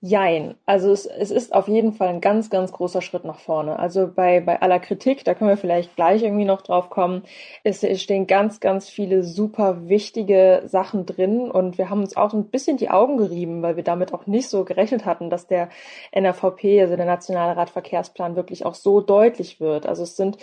Jein. 0.01 0.55
Also 0.65 0.93
es, 0.93 1.05
es 1.05 1.29
ist 1.29 1.51
auf 1.51 1.67
jeden 1.67 1.91
Fall 1.91 2.07
ein 2.07 2.21
ganz, 2.21 2.49
ganz 2.49 2.71
großer 2.71 3.01
Schritt 3.01 3.25
nach 3.25 3.39
vorne. 3.39 3.77
Also 3.79 4.07
bei, 4.07 4.39
bei 4.39 4.61
aller 4.61 4.79
Kritik, 4.79 5.25
da 5.25 5.33
können 5.33 5.49
wir 5.49 5.57
vielleicht 5.57 5.93
gleich 5.97 6.23
irgendwie 6.23 6.45
noch 6.45 6.61
drauf 6.61 6.89
kommen, 6.89 7.23
es, 7.65 7.83
es 7.83 8.01
stehen 8.01 8.25
ganz, 8.25 8.61
ganz 8.61 8.87
viele 8.87 9.23
super 9.23 9.89
wichtige 9.89 10.63
Sachen 10.67 11.05
drin 11.05 11.51
und 11.51 11.77
wir 11.77 11.89
haben 11.89 11.99
uns 11.99 12.15
auch 12.15 12.33
ein 12.33 12.45
bisschen 12.45 12.77
die 12.77 12.89
Augen 12.89 13.17
gerieben, 13.17 13.61
weil 13.61 13.75
wir 13.75 13.83
damit 13.83 14.13
auch 14.13 14.25
nicht 14.25 14.47
so 14.47 14.63
gerechnet 14.63 15.03
hatten, 15.03 15.29
dass 15.29 15.47
der 15.47 15.67
NRVP, 16.13 16.79
also 16.81 16.95
der 16.95 17.05
Nationale 17.05 17.57
Radverkehrsplan, 17.57 18.37
wirklich 18.37 18.65
auch 18.65 18.75
so 18.75 19.01
deutlich 19.01 19.59
wird. 19.59 19.85
Also 19.85 20.03
es 20.03 20.15
sind 20.15 20.37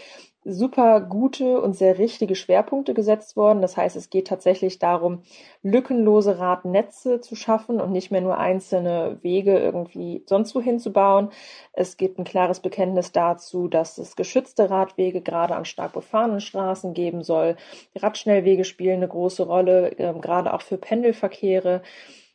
super 0.49 1.01
gute 1.01 1.61
und 1.61 1.75
sehr 1.75 1.99
richtige 1.99 2.37
Schwerpunkte 2.37 2.95
gesetzt 2.95 3.37
worden. 3.37 3.61
Das 3.61 3.77
heißt, 3.77 3.97
es 3.97 4.11
geht 4.11 4.29
tatsächlich 4.29 4.79
darum, 4.79 5.23
lückenlose 5.63 6.39
Radnetze 6.39 7.21
zu 7.21 7.35
schaffen 7.35 7.81
und 7.81 7.91
nicht 7.91 8.11
mehr 8.11 8.21
nur 8.21 8.39
einzelne 8.39 9.19
Wege 9.23 9.59
irgendwie 9.59 10.23
sonst 10.27 10.55
wohin 10.55 10.79
zu 10.79 10.93
bauen. 10.93 11.31
Es 11.73 11.97
gibt 11.97 12.19
ein 12.19 12.25
klares 12.25 12.61
Bekenntnis 12.61 13.11
dazu, 13.13 13.67
dass 13.67 13.99
es 13.99 14.15
geschützte 14.15 14.71
Radwege 14.71 15.21
gerade 15.21 15.57
an 15.57 15.65
stark 15.65 15.93
befahrenen 15.93 16.41
Straßen 16.41 16.95
geben 16.95 17.23
soll. 17.23 17.57
Radschnellwege 17.97 18.65
spielen 18.65 18.99
eine 18.99 19.09
große 19.09 19.43
Rolle, 19.43 19.99
äh, 19.99 20.15
gerade 20.21 20.55
auch 20.55 20.63
für 20.63 20.79
Pendelverkehre. 20.79 21.83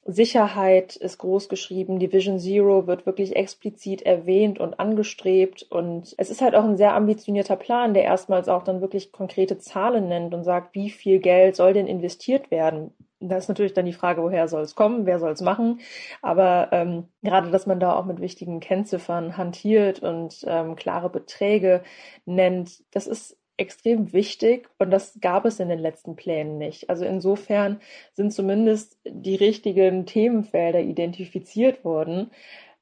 Sicherheit 0.04 0.96
ist 0.96 1.20
groß 1.20 1.48
geschrieben. 1.48 2.00
Die 2.00 2.12
Vision 2.12 2.40
Zero 2.40 2.88
wird 2.88 3.06
wirklich 3.06 3.36
explizit 3.36 4.02
erwähnt 4.02 4.60
und 4.60 4.80
angestrebt. 4.80 5.64
Und 5.64 6.16
es 6.18 6.32
ist 6.32 6.42
halt 6.42 6.56
auch 6.56 6.64
ein 6.64 6.78
sehr 6.78 6.96
ambitionierter 6.96 7.56
Plan, 7.56 7.94
der 7.94 8.04
erstmals 8.04 8.50
auch 8.50 8.64
dann 8.64 8.82
wirklich 8.82 9.12
konkrete 9.12 9.60
Zahlen 9.60 10.08
nennt 10.08 10.34
und 10.34 10.44
sagt, 10.44 10.74
wie 10.74 10.90
viel 10.90 11.20
Geld 11.20 11.56
soll 11.56 11.74
denn 11.74 11.86
investiert 11.88 12.50
werden? 12.50 12.92
Da 13.20 13.38
ist 13.38 13.50
natürlich 13.50 13.74
dann 13.74 13.86
die 13.86 13.94
Frage, 13.94 14.24
woher 14.24 14.48
soll 14.48 14.64
es 14.64 14.74
kommen, 14.74 15.06
wer 15.06 15.20
soll 15.20 15.32
es 15.34 15.42
machen. 15.42 15.82
Aber 16.24 16.70
ähm, 16.72 17.06
gerade, 17.22 17.52
dass 17.52 17.68
man 17.68 17.80
da 17.80 17.94
auch 17.96 18.06
mit 18.06 18.20
wichtigen 18.20 18.60
Kennziffern 18.60 19.38
hantiert 19.38 20.00
und 20.02 20.44
ähm, 20.48 20.76
klare 20.76 21.12
Beträge 21.12 21.84
nennt, 22.26 22.84
das 22.90 23.06
ist 23.06 23.38
extrem 23.62 24.12
wichtig 24.12 24.70
und 24.78 24.92
das 24.92 25.20
gab 25.22 25.46
es 25.46 25.60
in 25.60 25.70
den 25.70 25.80
letzten 25.80 26.16
Plänen 26.16 26.58
nicht. 26.58 26.90
Also 26.90 27.06
insofern 27.06 27.80
sind 28.14 28.34
zumindest 28.34 29.00
die 29.06 29.36
richtigen 29.36 30.06
Themenfelder 30.06 30.82
identifiziert 30.82 31.86
worden 31.86 32.32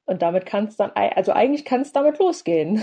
und 0.06 0.22
damit 0.22 0.46
kann 0.46 0.64
es 0.64 0.76
dann, 0.76 0.90
also 0.90 1.32
eigentlich 1.32 1.64
kann 1.64 1.82
es 1.82 1.92
damit 1.92 2.18
losgehen. 2.18 2.82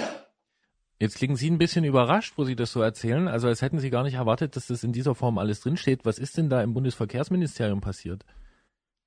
Jetzt 1.00 1.18
klingen 1.18 1.36
Sie 1.36 1.50
ein 1.50 1.60
bisschen 1.60 1.84
überrascht, 1.84 2.34
wo 2.38 2.44
Sie 2.44 2.56
das 2.56 2.72
so 2.72 2.82
erzählen, 2.82 3.28
also 3.28 3.48
als 3.48 3.62
hätten 3.62 3.80
Sie 3.80 3.90
gar 3.90 4.04
nicht 4.04 4.16
erwartet, 4.16 4.56
dass 4.56 4.68
das 4.68 4.84
in 4.84 4.94
dieser 4.94 5.14
Form 5.14 5.38
alles 5.38 5.62
drinsteht. 5.62 6.06
Was 6.06 6.18
ist 6.18 6.38
denn 6.38 6.50
da 6.50 6.64
im 6.64 6.74
Bundesverkehrsministerium 6.74 7.82
passiert? 7.82 8.24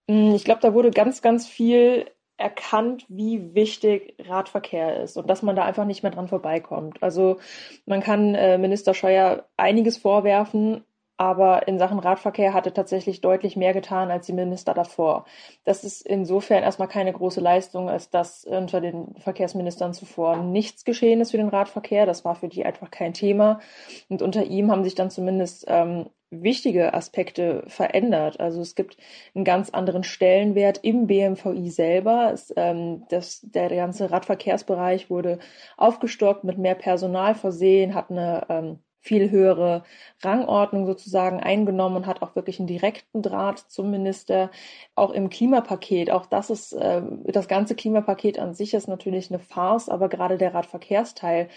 Hm, 0.09 0.35
ich 0.35 0.45
glaube, 0.45 0.61
da 0.61 0.75
wurde 0.75 0.91
ganz, 0.91 1.23
ganz 1.23 1.49
viel 1.49 2.07
erkannt, 2.41 3.05
wie 3.09 3.55
wichtig 3.55 4.15
Radverkehr 4.19 5.03
ist 5.03 5.17
und 5.17 5.29
dass 5.29 5.43
man 5.43 5.57
da 5.57 5.65
einfach 5.65 5.85
nicht 5.85 6.03
mehr 6.03 6.13
dran 6.13 6.29
vorbeikommt. 6.29 7.03
Also 7.03 7.39
man 7.87 8.01
kann 8.01 8.35
äh, 8.35 8.59
Minister 8.59 8.95
Scheuer 8.95 9.45
einiges 9.57 9.99
vorwerfen, 9.99 10.85
aber 11.19 11.69
in 11.69 11.79
Sachen 11.79 11.99
Radverkehr 11.99 12.55
hatte 12.55 12.73
tatsächlich 12.73 13.21
deutlich 13.21 13.55
mehr 13.55 13.75
getan 13.75 14.11
als 14.11 14.25
die 14.25 14.33
Minister 14.33 14.73
davor. 14.73 15.27
Das 15.65 15.85
ist 15.85 16.01
insofern 16.01 16.63
erstmal 16.63 16.89
keine 16.89 17.13
große 17.13 17.43
Leistung, 17.43 17.91
als 17.91 18.09
dass 18.09 18.45
unter 18.47 18.81
den 18.81 19.15
Verkehrsministern 19.19 19.93
zuvor 19.93 20.39
nichts 20.39 20.87
geschehen 20.87 21.21
ist 21.21 21.33
für 21.33 21.37
den 21.37 21.51
Radverkehr. 21.51 22.07
Das 22.07 22.25
war 22.25 22.37
für 22.37 22.49
die 22.49 22.65
einfach 22.65 22.91
kein 22.91 23.13
Thema. 23.13 23.61
Und 24.09 24.23
unter 24.23 24.45
ihm 24.45 24.71
haben 24.71 24.83
sich 24.83 24.95
dann 24.95 25.11
zumindest 25.11 25.67
ähm, 25.69 26.07
wichtige 26.31 26.95
Aspekte 26.95 27.65
verändert. 27.67 28.41
Also 28.41 28.61
es 28.61 28.75
gibt 28.75 28.97
einen 29.35 29.45
ganz 29.45 29.71
anderen 29.71 30.05
Stellenwert 30.05 30.79
im 30.83 31.07
BMVI 31.07 31.71
selber. 31.71 32.31
Es, 32.33 32.53
ähm, 32.57 33.05
das, 33.09 33.41
der 33.43 33.69
ganze 33.69 34.11
Radverkehrsbereich 34.11 35.11
wurde 35.11 35.39
aufgestockt, 35.77 36.45
mit 36.45 36.59
mehr 36.59 36.75
Personal 36.77 37.35
versehen, 37.35 37.95
hat 37.95 38.11
eine 38.11 38.47
ähm, 38.49 38.79
viel 39.01 39.31
höhere 39.31 39.83
Rangordnung 40.23 40.87
sozusagen 40.87 41.41
eingenommen 41.41 41.97
und 41.97 42.07
hat 42.07 42.23
auch 42.23 42.37
wirklich 42.37 42.59
einen 42.59 42.69
direkten 42.69 43.23
Draht 43.23 43.59
zum 43.59 43.91
Minister. 43.91 44.51
Auch 44.95 45.11
im 45.11 45.31
Klimapaket, 45.31 46.11
auch 46.11 46.27
das 46.27 46.51
ist, 46.51 46.73
äh, 46.75 47.03
das 47.25 47.49
ganze 47.49 47.75
Klimapaket 47.75 48.39
an 48.39 48.55
sich 48.55 48.75
ist 48.75 48.89
natürlich 48.89 49.31
eine 49.31 49.39
Farce, 49.41 49.89
aber 49.89 50.09
gerade 50.09 50.39
der 50.39 50.55
Radverkehrsteil 50.55 51.49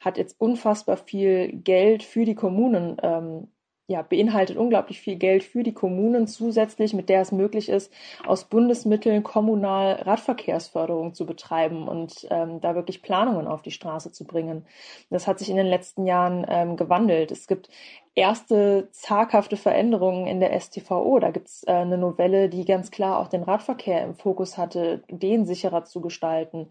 hat 0.00 0.18
jetzt 0.18 0.40
unfassbar 0.40 0.96
viel 0.96 1.52
Geld 1.52 2.02
für 2.02 2.24
die 2.24 2.34
Kommunen 2.34 2.96
ähm, 3.02 3.48
ja, 3.88 4.02
beinhaltet 4.02 4.58
unglaublich 4.58 5.00
viel 5.00 5.16
Geld 5.16 5.42
für 5.42 5.62
die 5.62 5.72
Kommunen 5.72 6.26
zusätzlich, 6.26 6.92
mit 6.92 7.08
der 7.08 7.22
es 7.22 7.32
möglich 7.32 7.70
ist, 7.70 7.90
aus 8.26 8.44
Bundesmitteln 8.44 9.22
kommunal 9.22 9.94
Radverkehrsförderung 10.02 11.14
zu 11.14 11.24
betreiben 11.24 11.88
und 11.88 12.26
ähm, 12.30 12.60
da 12.60 12.74
wirklich 12.74 13.00
Planungen 13.00 13.46
auf 13.46 13.62
die 13.62 13.70
Straße 13.70 14.12
zu 14.12 14.26
bringen. 14.26 14.66
Das 15.08 15.26
hat 15.26 15.38
sich 15.38 15.48
in 15.48 15.56
den 15.56 15.66
letzten 15.66 16.04
Jahren 16.06 16.44
ähm, 16.48 16.76
gewandelt. 16.76 17.30
Es 17.30 17.46
gibt 17.46 17.70
erste 18.14 18.88
zaghafte 18.92 19.56
Veränderungen 19.56 20.26
in 20.26 20.40
der 20.40 20.58
STVO. 20.60 21.18
Da 21.18 21.30
gibt 21.30 21.48
es 21.48 21.64
äh, 21.66 21.72
eine 21.72 21.96
Novelle, 21.96 22.50
die 22.50 22.66
ganz 22.66 22.90
klar 22.90 23.18
auch 23.18 23.28
den 23.28 23.42
Radverkehr 23.42 24.04
im 24.04 24.14
Fokus 24.14 24.58
hatte, 24.58 25.02
den 25.08 25.46
sicherer 25.46 25.84
zu 25.84 26.02
gestalten. 26.02 26.68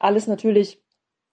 Alles 0.00 0.26
natürlich 0.26 0.82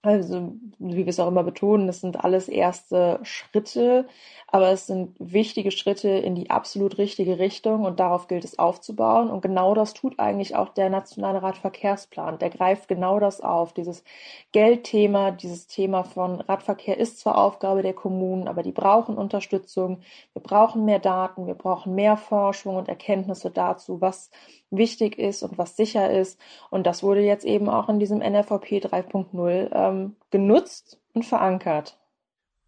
also, 0.04 0.52
wie 0.78 0.96
wir 0.96 1.08
es 1.08 1.18
auch 1.18 1.28
immer 1.28 1.42
betonen, 1.42 1.86
das 1.86 2.00
sind 2.00 2.22
alles 2.22 2.48
erste 2.48 3.18
Schritte, 3.22 4.06
aber 4.48 4.70
es 4.70 4.86
sind 4.86 5.16
wichtige 5.18 5.70
Schritte 5.70 6.08
in 6.08 6.34
die 6.34 6.50
absolut 6.50 6.98
richtige 6.98 7.38
Richtung 7.38 7.84
und 7.84 7.98
darauf 7.98 8.28
gilt 8.28 8.44
es 8.44 8.58
aufzubauen. 8.58 9.30
Und 9.30 9.40
genau 9.40 9.74
das 9.74 9.94
tut 9.94 10.18
eigentlich 10.18 10.54
auch 10.56 10.68
der 10.68 10.90
Nationale 10.90 11.42
Radverkehrsplan. 11.42 12.38
Der 12.38 12.50
greift 12.50 12.86
genau 12.86 13.18
das 13.18 13.40
auf. 13.40 13.72
Dieses 13.72 14.04
Geldthema, 14.52 15.32
dieses 15.32 15.66
Thema 15.66 16.04
von 16.04 16.40
Radverkehr 16.40 16.98
ist 16.98 17.18
zwar 17.18 17.38
Aufgabe 17.38 17.82
der 17.82 17.94
Kommunen, 17.94 18.46
aber 18.46 18.62
die 18.62 18.72
brauchen 18.72 19.16
Unterstützung. 19.16 20.00
Wir 20.34 20.42
brauchen 20.42 20.84
mehr 20.84 21.00
Daten, 21.00 21.46
wir 21.46 21.54
brauchen 21.54 21.94
mehr 21.94 22.16
Forschung 22.16 22.76
und 22.76 22.88
Erkenntnisse 22.88 23.50
dazu, 23.50 24.00
was 24.00 24.30
wichtig 24.76 25.18
ist 25.18 25.42
und 25.42 25.58
was 25.58 25.76
sicher 25.76 26.10
ist. 26.10 26.38
Und 26.70 26.86
das 26.86 27.02
wurde 27.02 27.20
jetzt 27.22 27.44
eben 27.44 27.68
auch 27.68 27.88
in 27.88 27.98
diesem 27.98 28.18
NFVP 28.18 28.78
3.0 28.78 29.70
ähm, 29.72 29.93
genutzt 30.30 31.00
und 31.12 31.24
verankert. 31.24 31.98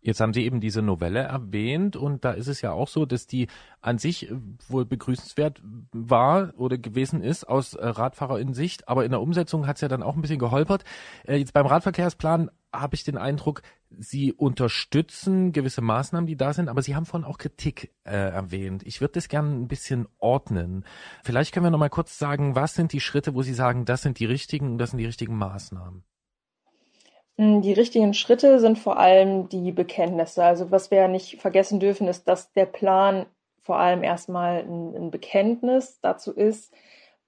Jetzt 0.07 0.21
haben 0.21 0.33
Sie 0.33 0.45
eben 0.45 0.61
diese 0.61 0.83
Novelle 0.83 1.19
erwähnt 1.19 1.97
und 1.97 2.25
da 2.25 2.31
ist 2.31 2.47
es 2.47 2.61
ja 2.61 2.71
auch 2.71 2.87
so, 2.87 3.07
dass 3.07 3.27
die 3.27 3.49
an 3.81 3.99
sich 3.99 4.31
äh, 4.31 4.37
wohl 4.69 4.85
begrüßenswert 4.85 5.61
war 5.91 6.53
oder 6.57 6.79
gewesen 6.79 7.23
ist 7.23 7.43
aus 7.43 7.75
äh, 7.75 7.85
Radfahrerinnen-Sicht, 7.85 8.89
aber 8.89 9.05
in 9.05 9.11
der 9.11 9.21
Umsetzung 9.21 9.67
hat 9.67 9.79
es 9.79 9.81
ja 9.81 9.89
dann 9.89 10.05
auch 10.05 10.15
ein 10.15 10.23
bisschen 10.23 10.39
geholpert. 10.39 10.85
Äh, 11.27 11.39
jetzt 11.39 11.53
beim 11.53 11.67
Radverkehrsplan 11.67 12.53
habe 12.73 12.95
ich 12.95 13.03
den 13.03 13.17
Eindruck, 13.17 13.63
Sie 13.99 14.33
unterstützen 14.33 15.51
gewisse 15.51 15.81
Maßnahmen, 15.81 16.29
die 16.29 16.37
da 16.37 16.53
sind, 16.53 16.69
aber 16.69 16.83
Sie 16.83 16.95
haben 16.95 17.07
vorhin 17.07 17.27
auch 17.27 17.39
Kritik 17.39 17.93
äh, 18.05 18.13
erwähnt. 18.13 18.85
Ich 18.87 19.01
würde 19.01 19.15
das 19.15 19.27
gerne 19.27 19.51
ein 19.57 19.67
bisschen 19.67 20.07
ordnen. 20.19 20.85
Vielleicht 21.25 21.53
können 21.53 21.67
wir 21.67 21.71
noch 21.71 21.79
mal 21.79 21.91
kurz 21.91 22.17
sagen, 22.17 22.55
was 22.55 22.75
sind 22.75 22.93
die 22.93 23.01
Schritte, 23.01 23.35
wo 23.35 23.43
Sie 23.43 23.55
sagen, 23.55 23.85
das 23.85 24.03
sind 24.03 24.21
die 24.21 24.27
richtigen 24.27 24.73
und 24.73 24.79
das 24.79 24.91
sind 24.91 24.99
die 24.99 25.07
richtigen 25.07 25.37
Maßnahmen? 25.37 26.05
Hm, 27.39 27.61
die 27.63 27.73
richtigen 27.73 28.15
Schritte 28.15 28.61
sind 28.61 28.79
vor 28.79 28.99
allem 28.99 29.49
die 29.49 29.73
Bekenntnisse. 29.73 30.43
Also 30.45 30.71
was 30.71 30.91
wir 30.91 31.09
nicht 31.09 31.41
vergessen 31.41 31.81
dürfen, 31.81 32.09
ist, 32.09 32.29
dass 32.29 32.53
der 32.53 32.67
Plan 32.67 33.27
vor 33.63 33.79
allem 33.79 34.03
erstmal 34.03 34.61
ein 34.61 35.11
Bekenntnis 35.11 36.01
dazu 36.01 36.33
ist, 36.33 36.73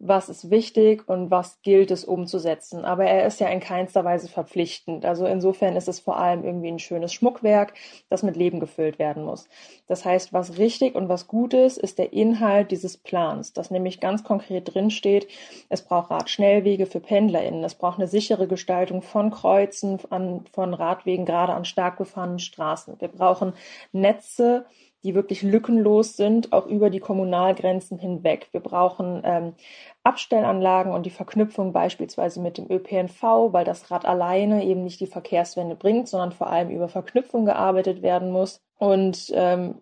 was 0.00 0.28
ist 0.28 0.50
wichtig 0.50 1.09
und 1.09 1.31
was 1.31 1.61
gilt 1.62 1.90
es 1.90 2.05
umzusetzen. 2.05 2.85
Aber 2.85 3.05
er 3.05 3.26
ist 3.26 3.40
ja 3.40 3.49
in 3.49 3.59
keinster 3.59 4.05
Weise 4.05 4.28
verpflichtend. 4.28 5.05
Also 5.05 5.26
insofern 5.26 5.75
ist 5.75 5.88
es 5.88 5.99
vor 5.99 6.19
allem 6.19 6.45
irgendwie 6.45 6.69
ein 6.69 6.78
schönes 6.78 7.12
Schmuckwerk, 7.12 7.75
das 8.09 8.23
mit 8.23 8.37
Leben 8.37 8.61
gefüllt 8.61 8.99
werden 9.00 9.25
muss. 9.25 9.49
Das 9.88 10.05
heißt, 10.05 10.33
was 10.33 10.59
richtig 10.59 10.95
und 10.95 11.09
was 11.09 11.26
gut 11.26 11.52
ist, 11.52 11.78
ist 11.78 11.99
der 11.99 12.12
Inhalt 12.12 12.71
dieses 12.71 12.97
Plans, 12.97 13.52
das 13.52 13.71
nämlich 13.71 13.99
ganz 13.99 14.23
konkret 14.23 14.73
drinsteht. 14.73 15.26
Es 15.69 15.83
braucht 15.83 16.11
Radschnellwege 16.11 16.87
für 16.87 17.00
PendlerInnen. 17.00 17.64
Es 17.64 17.75
braucht 17.75 17.99
eine 17.99 18.07
sichere 18.09 18.47
Gestaltung 18.47 19.02
von 19.02 19.31
Kreuzen, 19.31 19.99
an, 20.11 20.45
von 20.52 20.75
Radwegen, 20.75 21.25
gerade 21.25 21.55
an 21.55 21.64
stark 21.64 21.99
befahrenen 21.99 22.38
Straßen. 22.38 23.00
Wir 23.00 23.09
brauchen 23.09 23.52
Netze, 23.93 24.64
die 25.05 25.14
wirklich 25.14 25.43
lückenlos 25.43 26.17
sind, 26.17 26.52
auch 26.52 26.67
über 26.67 26.90
die 26.90 27.00
Kommunalgrenzen 27.00 27.99
hinweg. 27.99 28.49
Wir 28.52 28.61
brauchen 28.61 29.23
ähm, 29.25 29.55
Abstellanlagen 30.02 30.93
und 30.93 31.07
die 31.07 31.11
Verknüpfung 31.11 31.73
beispielsweise 31.73 32.40
mit 32.40 32.59
dem 32.59 32.71
ÖPNV, 32.71 33.23
weil 33.52 33.64
das 33.64 33.90
Rad 33.90 34.07
alleine 34.07 34.64
eben 34.64 34.83
nicht 34.83 35.00
die 35.00 35.07
Verkehrswende 35.07 35.76
bringt, 35.76 36.09
sondern 36.09 36.33
vor 36.33 36.49
allem 36.49 36.71
über 36.71 36.88
Verknüpfung 36.88 37.45
gearbeitet 37.45 38.02
werden 38.02 38.33
muss. 38.33 38.61
Und 38.76 39.31
ähm, 39.35 39.81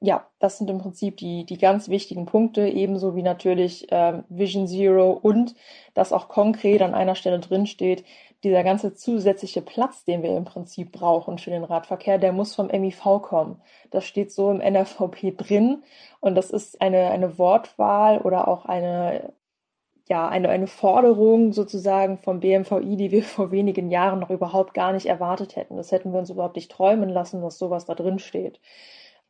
ja, 0.00 0.28
das 0.40 0.58
sind 0.58 0.68
im 0.68 0.78
Prinzip 0.78 1.16
die, 1.16 1.46
die 1.46 1.58
ganz 1.58 1.88
wichtigen 1.88 2.26
Punkte, 2.26 2.66
ebenso 2.66 3.14
wie 3.14 3.22
natürlich 3.22 3.86
ähm, 3.90 4.24
Vision 4.28 4.66
Zero 4.66 5.12
und 5.12 5.54
dass 5.94 6.12
auch 6.12 6.28
konkret 6.28 6.82
an 6.82 6.94
einer 6.94 7.14
Stelle 7.14 7.38
drinsteht, 7.38 8.04
dieser 8.44 8.64
ganze 8.64 8.94
zusätzliche 8.94 9.62
Platz, 9.62 10.04
den 10.04 10.22
wir 10.22 10.36
im 10.36 10.44
Prinzip 10.44 10.92
brauchen 10.92 11.38
für 11.38 11.50
den 11.50 11.64
Radverkehr, 11.64 12.18
der 12.18 12.32
muss 12.32 12.54
vom 12.54 12.66
MIV 12.66 13.22
kommen. 13.22 13.60
Das 13.90 14.04
steht 14.04 14.32
so 14.32 14.50
im 14.50 14.60
NRVP 14.60 15.34
drin 15.36 15.84
und 16.20 16.34
das 16.34 16.50
ist 16.50 16.80
eine, 16.80 17.10
eine 17.10 17.38
Wortwahl 17.38 18.18
oder 18.18 18.48
auch 18.48 18.66
eine, 18.66 19.32
ja, 20.08 20.28
eine, 20.28 20.48
eine 20.48 20.66
Forderung 20.66 21.52
sozusagen 21.52 22.18
vom 22.18 22.40
BMVI, 22.40 22.96
die 22.96 23.12
wir 23.12 23.22
vor 23.22 23.52
wenigen 23.52 23.90
Jahren 23.90 24.20
noch 24.20 24.30
überhaupt 24.30 24.74
gar 24.74 24.92
nicht 24.92 25.06
erwartet 25.06 25.54
hätten. 25.56 25.76
Das 25.76 25.92
hätten 25.92 26.12
wir 26.12 26.18
uns 26.18 26.30
überhaupt 26.30 26.56
nicht 26.56 26.70
träumen 26.70 27.10
lassen, 27.10 27.42
dass 27.42 27.58
sowas 27.58 27.84
da 27.84 27.94
drin 27.94 28.18
steht. 28.18 28.60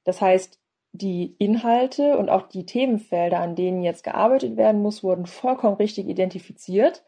Das 0.04 0.20
heißt, 0.20 0.58
die 0.92 1.34
Inhalte 1.38 2.18
und 2.18 2.28
auch 2.30 2.48
die 2.48 2.66
Themenfelder, 2.66 3.40
an 3.40 3.56
denen 3.56 3.82
jetzt 3.82 4.04
gearbeitet 4.04 4.56
werden 4.56 4.82
muss, 4.82 5.02
wurden 5.02 5.26
vollkommen 5.26 5.76
richtig 5.76 6.06
identifiziert. 6.08 7.02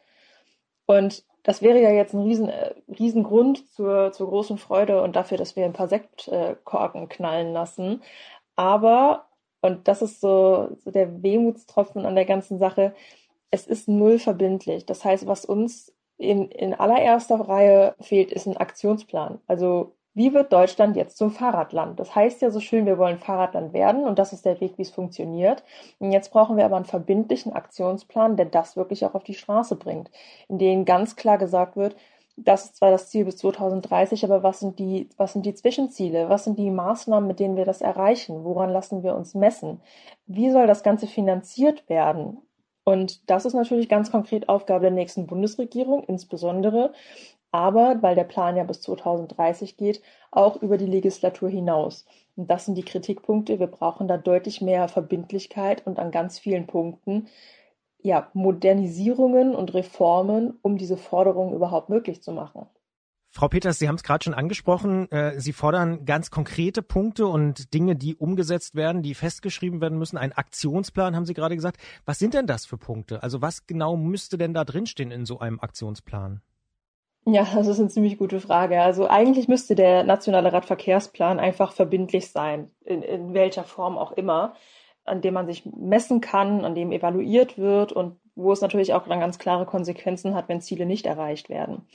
Und 0.86 1.24
das 1.44 1.62
wäre 1.62 1.80
ja 1.80 1.90
jetzt 1.90 2.14
ein 2.14 2.22
riesen, 2.22 2.48
äh, 2.48 2.74
Riesengrund 2.88 3.68
zur, 3.70 4.12
zur 4.12 4.28
großen 4.28 4.58
Freude 4.58 5.02
und 5.02 5.14
dafür, 5.14 5.38
dass 5.38 5.56
wir 5.56 5.64
ein 5.64 5.72
paar 5.74 5.88
Sektkorken 5.88 7.08
knallen 7.08 7.52
lassen. 7.52 8.02
Aber, 8.56 9.26
und 9.62 9.88
das 9.88 10.02
ist 10.02 10.20
so, 10.20 10.70
so 10.78 10.90
der 10.90 11.22
Wehmutstropfen 11.22 12.06
an 12.06 12.16
der 12.16 12.24
ganzen 12.24 12.58
Sache, 12.58 12.94
es 13.50 13.66
ist 13.66 13.88
null 13.88 14.18
verbindlich. 14.18 14.86
Das 14.86 15.04
heißt, 15.04 15.26
was 15.26 15.44
uns 15.44 15.94
in, 16.18 16.50
in 16.50 16.74
allererster 16.74 17.36
Reihe 17.40 17.94
fehlt, 18.00 18.32
ist 18.32 18.46
ein 18.46 18.56
Aktionsplan. 18.56 19.40
Also 19.46 19.94
wie 20.14 20.32
wird 20.32 20.52
Deutschland 20.52 20.96
jetzt 20.96 21.18
zum 21.18 21.30
Fahrradland? 21.30 21.98
Das 22.00 22.14
heißt 22.14 22.40
ja 22.42 22.50
so 22.50 22.60
schön, 22.60 22.86
wir 22.86 22.98
wollen 22.98 23.18
Fahrradland 23.18 23.72
werden 23.72 24.04
und 24.04 24.18
das 24.18 24.32
ist 24.32 24.44
der 24.44 24.60
Weg, 24.60 24.78
wie 24.78 24.82
es 24.82 24.90
funktioniert. 24.90 25.64
Und 25.98 26.12
jetzt 26.12 26.30
brauchen 26.32 26.56
wir 26.56 26.64
aber 26.64 26.76
einen 26.76 26.84
verbindlichen 26.84 27.52
Aktionsplan, 27.52 28.36
der 28.36 28.46
das 28.46 28.76
wirklich 28.76 29.04
auch 29.04 29.14
auf 29.14 29.24
die 29.24 29.34
Straße 29.34 29.76
bringt, 29.76 30.10
in 30.48 30.58
dem 30.58 30.84
ganz 30.84 31.16
klar 31.16 31.38
gesagt 31.38 31.76
wird, 31.76 31.96
das 32.36 32.64
ist 32.64 32.76
zwar 32.76 32.90
das 32.90 33.10
Ziel 33.10 33.24
bis 33.24 33.36
2030, 33.38 34.24
aber 34.24 34.42
was 34.42 34.60
sind 34.60 34.78
die, 34.78 35.08
was 35.16 35.32
sind 35.32 35.46
die 35.46 35.54
Zwischenziele? 35.54 36.28
Was 36.28 36.44
sind 36.44 36.58
die 36.58 36.70
Maßnahmen, 36.70 37.28
mit 37.28 37.38
denen 37.38 37.56
wir 37.56 37.64
das 37.64 37.80
erreichen? 37.80 38.44
Woran 38.44 38.70
lassen 38.70 39.02
wir 39.04 39.14
uns 39.14 39.34
messen? 39.34 39.80
Wie 40.26 40.50
soll 40.50 40.66
das 40.66 40.82
Ganze 40.82 41.06
finanziert 41.06 41.88
werden? 41.88 42.38
Und 42.84 43.30
das 43.30 43.46
ist 43.46 43.54
natürlich 43.54 43.88
ganz 43.88 44.10
konkret 44.10 44.48
Aufgabe 44.48 44.82
der 44.82 44.90
nächsten 44.90 45.26
Bundesregierung, 45.26 46.04
insbesondere 46.04 46.92
aber, 47.54 48.02
weil 48.02 48.16
der 48.16 48.24
Plan 48.24 48.56
ja 48.56 48.64
bis 48.64 48.80
2030 48.80 49.76
geht, 49.76 50.02
auch 50.32 50.60
über 50.60 50.76
die 50.76 50.86
Legislatur 50.86 51.48
hinaus. 51.48 52.04
Und 52.34 52.50
das 52.50 52.64
sind 52.64 52.74
die 52.74 52.82
Kritikpunkte. 52.82 53.60
Wir 53.60 53.68
brauchen 53.68 54.08
da 54.08 54.16
deutlich 54.16 54.60
mehr 54.60 54.88
Verbindlichkeit 54.88 55.86
und 55.86 56.00
an 56.00 56.10
ganz 56.10 56.40
vielen 56.40 56.66
Punkten 56.66 57.28
ja, 58.02 58.28
Modernisierungen 58.34 59.54
und 59.54 59.72
Reformen, 59.72 60.58
um 60.62 60.76
diese 60.76 60.96
Forderungen 60.96 61.54
überhaupt 61.54 61.90
möglich 61.90 62.22
zu 62.22 62.32
machen. 62.32 62.66
Frau 63.30 63.46
Peters, 63.46 63.78
Sie 63.78 63.86
haben 63.86 63.94
es 63.94 64.02
gerade 64.02 64.24
schon 64.24 64.34
angesprochen. 64.34 65.08
Äh, 65.12 65.40
Sie 65.40 65.52
fordern 65.52 66.04
ganz 66.04 66.32
konkrete 66.32 66.82
Punkte 66.82 67.28
und 67.28 67.72
Dinge, 67.72 67.94
die 67.94 68.16
umgesetzt 68.16 68.74
werden, 68.74 69.02
die 69.02 69.14
festgeschrieben 69.14 69.80
werden 69.80 69.96
müssen. 69.98 70.18
Ein 70.18 70.32
Aktionsplan, 70.32 71.14
haben 71.14 71.24
Sie 71.24 71.34
gerade 71.34 71.54
gesagt. 71.54 71.78
Was 72.04 72.18
sind 72.18 72.34
denn 72.34 72.48
das 72.48 72.66
für 72.66 72.78
Punkte? 72.78 73.22
Also 73.22 73.40
was 73.42 73.66
genau 73.68 73.96
müsste 73.96 74.38
denn 74.38 74.54
da 74.54 74.64
drinstehen 74.64 75.12
in 75.12 75.24
so 75.24 75.38
einem 75.38 75.60
Aktionsplan? 75.60 76.42
Ja, 77.26 77.46
das 77.54 77.68
ist 77.68 77.80
eine 77.80 77.88
ziemlich 77.88 78.18
gute 78.18 78.38
Frage. 78.40 78.82
Also 78.82 79.08
eigentlich 79.08 79.48
müsste 79.48 79.74
der 79.74 80.04
nationale 80.04 80.52
Radverkehrsplan 80.52 81.40
einfach 81.40 81.72
verbindlich 81.72 82.30
sein, 82.30 82.70
in, 82.84 83.02
in 83.02 83.32
welcher 83.32 83.64
Form 83.64 83.96
auch 83.96 84.12
immer, 84.12 84.54
an 85.06 85.22
dem 85.22 85.32
man 85.34 85.46
sich 85.46 85.64
messen 85.64 86.20
kann, 86.20 86.64
an 86.66 86.74
dem 86.74 86.92
evaluiert 86.92 87.56
wird 87.56 87.92
und 87.92 88.18
wo 88.34 88.52
es 88.52 88.60
natürlich 88.60 88.92
auch 88.92 89.06
dann 89.08 89.20
ganz 89.20 89.38
klare 89.38 89.64
Konsequenzen 89.64 90.34
hat, 90.34 90.48
wenn 90.48 90.60
Ziele 90.60 90.84
nicht 90.84 91.06
erreicht 91.06 91.48
werden. 91.48 91.86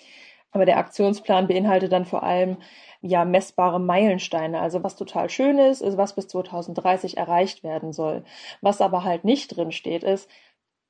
Aber 0.52 0.66
der 0.66 0.78
Aktionsplan 0.78 1.48
beinhaltet 1.48 1.92
dann 1.92 2.06
vor 2.06 2.24
allem 2.24 2.58
ja 3.02 3.24
messbare 3.24 3.80
Meilensteine. 3.80 4.60
Also 4.60 4.84
was 4.84 4.96
total 4.96 5.30
schön 5.30 5.60
ist, 5.60 5.82
ist, 5.82 5.98
was 5.98 6.16
bis 6.16 6.28
2030 6.28 7.18
erreicht 7.18 7.64
werden 7.64 7.94
soll. 7.94 8.24
Was 8.62 8.82
aber 8.82 9.04
halt 9.04 9.26
nicht 9.26 9.56
drin 9.56 9.72
steht, 9.72 10.04
ist, 10.04 10.28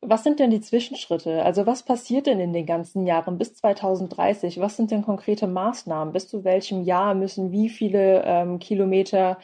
was 0.02 0.24
sind 0.24 0.40
denn 0.40 0.50
die 0.50 0.62
Zwischenschritte? 0.62 1.44
Also 1.44 1.66
was 1.66 1.84
passiert 1.84 2.28
denn 2.28 2.40
in 2.40 2.54
den 2.54 2.66
ganzen 2.66 3.06
Jahren 3.06 3.38
bis 3.38 3.56
2030? 3.56 4.60
Was 4.60 4.78
sind 4.78 4.92
denn 4.92 5.02
konkrete 5.02 5.48
Maßnahmen? 5.48 6.14
Bis 6.14 6.28
zu 6.28 6.44
welchem 6.44 6.84
Jahr 6.84 7.14
müssen 7.16 7.52
wie 7.52 7.70
viele 7.70 8.24
ähm, 8.26 8.60
Kilometer 8.60 9.38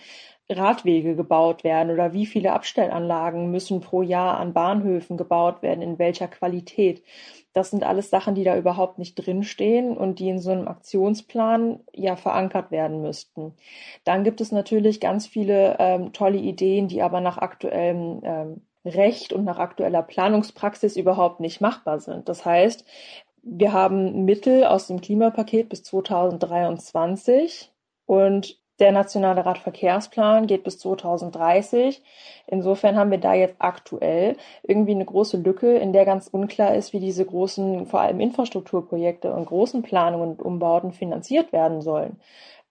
Radwege 0.49 1.15
gebaut 1.15 1.63
werden 1.63 1.91
oder 1.91 2.13
wie 2.13 2.25
viele 2.25 2.53
Abstellanlagen 2.53 3.49
müssen 3.51 3.81
pro 3.81 4.01
Jahr 4.01 4.39
an 4.39 4.53
Bahnhöfen 4.53 5.17
gebaut 5.17 5.61
werden, 5.63 5.81
in 5.81 5.97
welcher 5.97 6.27
Qualität. 6.27 7.03
Das 7.53 7.71
sind 7.71 7.83
alles 7.83 8.09
Sachen, 8.09 8.35
die 8.35 8.43
da 8.43 8.55
überhaupt 8.57 8.99
nicht 8.99 9.15
drinstehen 9.15 9.97
und 9.97 10.19
die 10.19 10.29
in 10.29 10.39
so 10.39 10.51
einem 10.51 10.67
Aktionsplan 10.67 11.79
ja 11.93 12.15
verankert 12.15 12.69
werden 12.69 13.01
müssten. 13.01 13.53
Dann 14.03 14.23
gibt 14.23 14.39
es 14.39 14.51
natürlich 14.51 14.99
ganz 14.99 15.25
viele 15.25 15.77
ähm, 15.79 16.13
tolle 16.13 16.37
Ideen, 16.37 16.87
die 16.87 17.01
aber 17.01 17.21
nach 17.21 17.37
aktuellem 17.37 18.21
ähm, 18.23 18.61
Recht 18.85 19.33
und 19.33 19.43
nach 19.43 19.59
aktueller 19.59 20.03
Planungspraxis 20.03 20.95
überhaupt 20.95 21.39
nicht 21.39 21.59
machbar 21.59 21.99
sind. 21.99 22.29
Das 22.29 22.45
heißt, 22.45 22.85
wir 23.41 23.73
haben 23.73 24.25
Mittel 24.25 24.63
aus 24.65 24.87
dem 24.87 25.01
Klimapaket 25.01 25.69
bis 25.69 25.83
2023 25.83 27.71
und 28.05 28.59
der 28.79 28.91
nationale 28.91 29.45
Radverkehrsplan 29.45 30.47
geht 30.47 30.65
bis 30.65 30.79
2030. 30.79 32.03
Insofern 32.47 32.97
haben 32.97 33.11
wir 33.11 33.19
da 33.19 33.33
jetzt 33.33 33.55
aktuell 33.59 34.35
irgendwie 34.63 34.91
eine 34.91 35.05
große 35.05 35.37
Lücke, 35.37 35.77
in 35.77 35.93
der 35.93 36.03
ganz 36.03 36.27
unklar 36.27 36.75
ist, 36.75 36.91
wie 36.91 36.99
diese 36.99 37.25
großen, 37.25 37.85
vor 37.85 38.01
allem 38.01 38.19
Infrastrukturprojekte 38.19 39.31
und 39.31 39.45
großen 39.45 39.81
Planungen 39.81 40.31
und 40.31 40.41
Umbauten 40.41 40.91
finanziert 40.91 41.53
werden 41.53 41.81
sollen. 41.81 42.19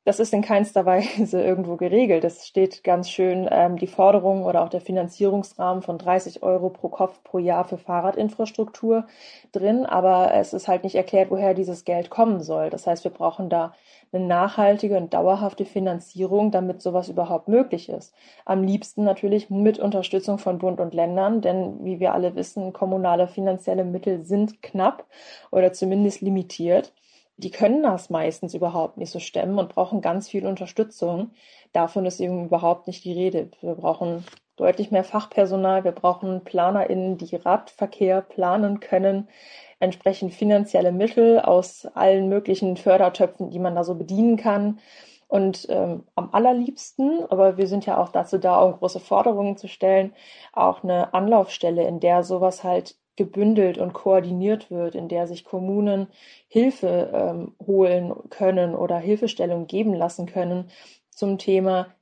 Das 0.06 0.20
ist 0.20 0.34
in 0.34 0.42
keinster 0.42 0.84
Weise 0.84 1.42
irgendwo 1.42 1.76
geregelt. 1.76 2.24
Es 2.24 2.46
steht 2.46 2.84
ganz 2.84 3.08
schön 3.08 3.48
ähm, 3.50 3.78
die 3.78 3.86
Forderung 3.86 4.44
oder 4.44 4.62
auch 4.62 4.68
der 4.68 4.82
Finanzierungsrahmen 4.82 5.82
von 5.82 5.96
30 5.96 6.42
Euro 6.42 6.68
pro 6.68 6.88
Kopf 6.90 7.24
pro 7.24 7.38
Jahr 7.38 7.64
für 7.64 7.78
Fahrradinfrastruktur 7.78 9.06
drin, 9.52 9.86
aber 9.86 10.34
es 10.34 10.52
ist 10.52 10.68
halt 10.68 10.84
nicht 10.84 10.94
erklärt, 10.94 11.30
woher 11.30 11.54
dieses 11.54 11.86
Geld 11.86 12.10
kommen 12.10 12.42
soll. 12.42 12.68
Das 12.68 12.86
heißt, 12.86 13.04
wir 13.04 13.12
brauchen 13.12 13.48
da 13.48 13.74
eine 14.12 14.26
nachhaltige 14.26 14.98
und 14.98 15.14
dauerhafte 15.14 15.64
Finanzierung, 15.64 16.50
damit 16.50 16.82
sowas 16.82 17.08
überhaupt 17.08 17.48
möglich 17.48 17.88
ist. 17.88 18.14
Am 18.44 18.62
liebsten 18.62 19.04
natürlich 19.04 19.48
mit 19.48 19.78
Unterstützung 19.78 20.36
von 20.36 20.58
Bund 20.58 20.80
und 20.80 20.92
Ländern, 20.92 21.40
denn 21.40 21.82
wie 21.82 21.98
wir 21.98 22.12
alle 22.12 22.34
wissen, 22.34 22.74
kommunale 22.74 23.26
finanzielle 23.26 23.84
Mittel 23.84 24.22
sind 24.22 24.62
knapp 24.62 25.06
oder 25.50 25.72
zumindest 25.72 26.20
limitiert 26.20 26.92
die 27.36 27.50
können 27.50 27.82
das 27.82 28.10
meistens 28.10 28.54
überhaupt 28.54 28.96
nicht 28.96 29.10
so 29.10 29.18
stemmen 29.18 29.58
und 29.58 29.68
brauchen 29.74 30.00
ganz 30.00 30.28
viel 30.28 30.46
Unterstützung. 30.46 31.30
Davon 31.72 32.06
ist 32.06 32.20
eben 32.20 32.46
überhaupt 32.46 32.86
nicht 32.86 33.04
die 33.04 33.12
Rede. 33.12 33.50
Wir 33.60 33.74
brauchen 33.74 34.24
deutlich 34.56 34.90
mehr 34.90 35.04
Fachpersonal, 35.04 35.82
wir 35.84 35.92
brauchen 35.92 36.44
PlanerInnen, 36.44 37.18
die 37.18 37.34
Radverkehr 37.36 38.20
planen 38.22 38.78
können, 38.78 39.28
entsprechend 39.80 40.32
finanzielle 40.32 40.92
Mittel 40.92 41.40
aus 41.40 41.86
allen 41.94 42.28
möglichen 42.28 42.76
Fördertöpfen, 42.76 43.50
die 43.50 43.58
man 43.58 43.74
da 43.74 43.82
so 43.82 43.96
bedienen 43.96 44.36
kann. 44.36 44.78
Und 45.26 45.66
ähm, 45.70 46.04
am 46.14 46.30
allerliebsten, 46.32 47.24
aber 47.28 47.56
wir 47.56 47.66
sind 47.66 47.86
ja 47.86 47.98
auch 47.98 48.10
dazu 48.10 48.38
da, 48.38 48.60
um 48.62 48.74
große 48.78 49.00
Forderungen 49.00 49.56
zu 49.56 49.66
stellen, 49.66 50.12
auch 50.52 50.84
eine 50.84 51.12
Anlaufstelle, 51.12 51.84
in 51.88 51.98
der 51.98 52.22
sowas 52.22 52.62
halt 52.62 52.96
gebündelt 53.16 53.78
und 53.78 53.92
koordiniert 53.92 54.70
wird, 54.70 54.94
in 54.94 55.08
der 55.08 55.26
sich 55.26 55.44
Kommunen 55.44 56.08
Hilfe 56.48 57.10
ähm, 57.12 57.54
holen 57.64 58.12
können 58.30 58.74
oder 58.74 58.98
Hilfestellung 58.98 59.66
geben 59.66 59.94
lassen 59.94 60.26
können 60.26 60.70
zum 61.10 61.38
Thema 61.38 61.94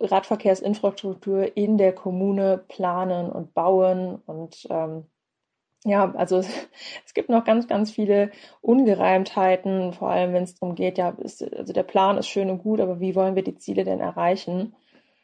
Radverkehrsinfrastruktur 0.00 1.56
in 1.56 1.78
der 1.78 1.92
Kommune 1.94 2.64
planen 2.68 3.30
und 3.30 3.54
bauen 3.54 4.16
und 4.26 4.66
ähm, 4.70 5.06
ja, 5.84 6.12
also 6.16 6.38
es 7.06 7.14
gibt 7.14 7.28
noch 7.28 7.44
ganz, 7.44 7.68
ganz 7.68 7.90
viele 7.92 8.30
Ungereimtheiten, 8.60 9.92
vor 9.92 10.10
allem 10.10 10.32
wenn 10.32 10.42
es 10.42 10.56
darum 10.56 10.74
geht, 10.74 10.98
ja, 10.98 11.10
ist, 11.10 11.42
also 11.54 11.72
der 11.72 11.84
Plan 11.84 12.18
ist 12.18 12.28
schön 12.28 12.50
und 12.50 12.58
gut, 12.58 12.80
aber 12.80 13.00
wie 13.00 13.14
wollen 13.14 13.36
wir 13.36 13.44
die 13.44 13.56
Ziele 13.56 13.84
denn 13.84 14.00
erreichen? 14.00 14.74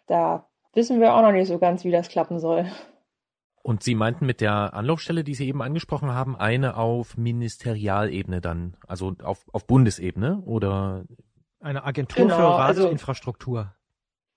Da 0.06 0.46
wissen 0.72 1.00
wir 1.00 1.14
auch 1.14 1.22
noch 1.22 1.32
nicht 1.32 1.48
so 1.48 1.58
ganz, 1.58 1.84
wie 1.84 1.90
das 1.90 2.08
klappen 2.08 2.38
soll. 2.38 2.66
Und 3.62 3.84
Sie 3.84 3.94
meinten 3.94 4.26
mit 4.26 4.40
der 4.40 4.74
Anlaufstelle, 4.74 5.22
die 5.22 5.34
Sie 5.34 5.46
eben 5.46 5.62
angesprochen 5.62 6.12
haben, 6.12 6.36
eine 6.36 6.76
auf 6.76 7.16
Ministerialebene 7.16 8.40
dann, 8.40 8.76
also 8.88 9.14
auf, 9.22 9.44
auf 9.52 9.66
Bundesebene 9.66 10.42
oder? 10.44 11.04
Eine 11.60 11.84
Agentur 11.84 12.24
genau, 12.24 12.36
für 12.36 12.62
also 12.62 12.82
Radinfrastruktur. 12.84 13.58
Also, 13.60 13.70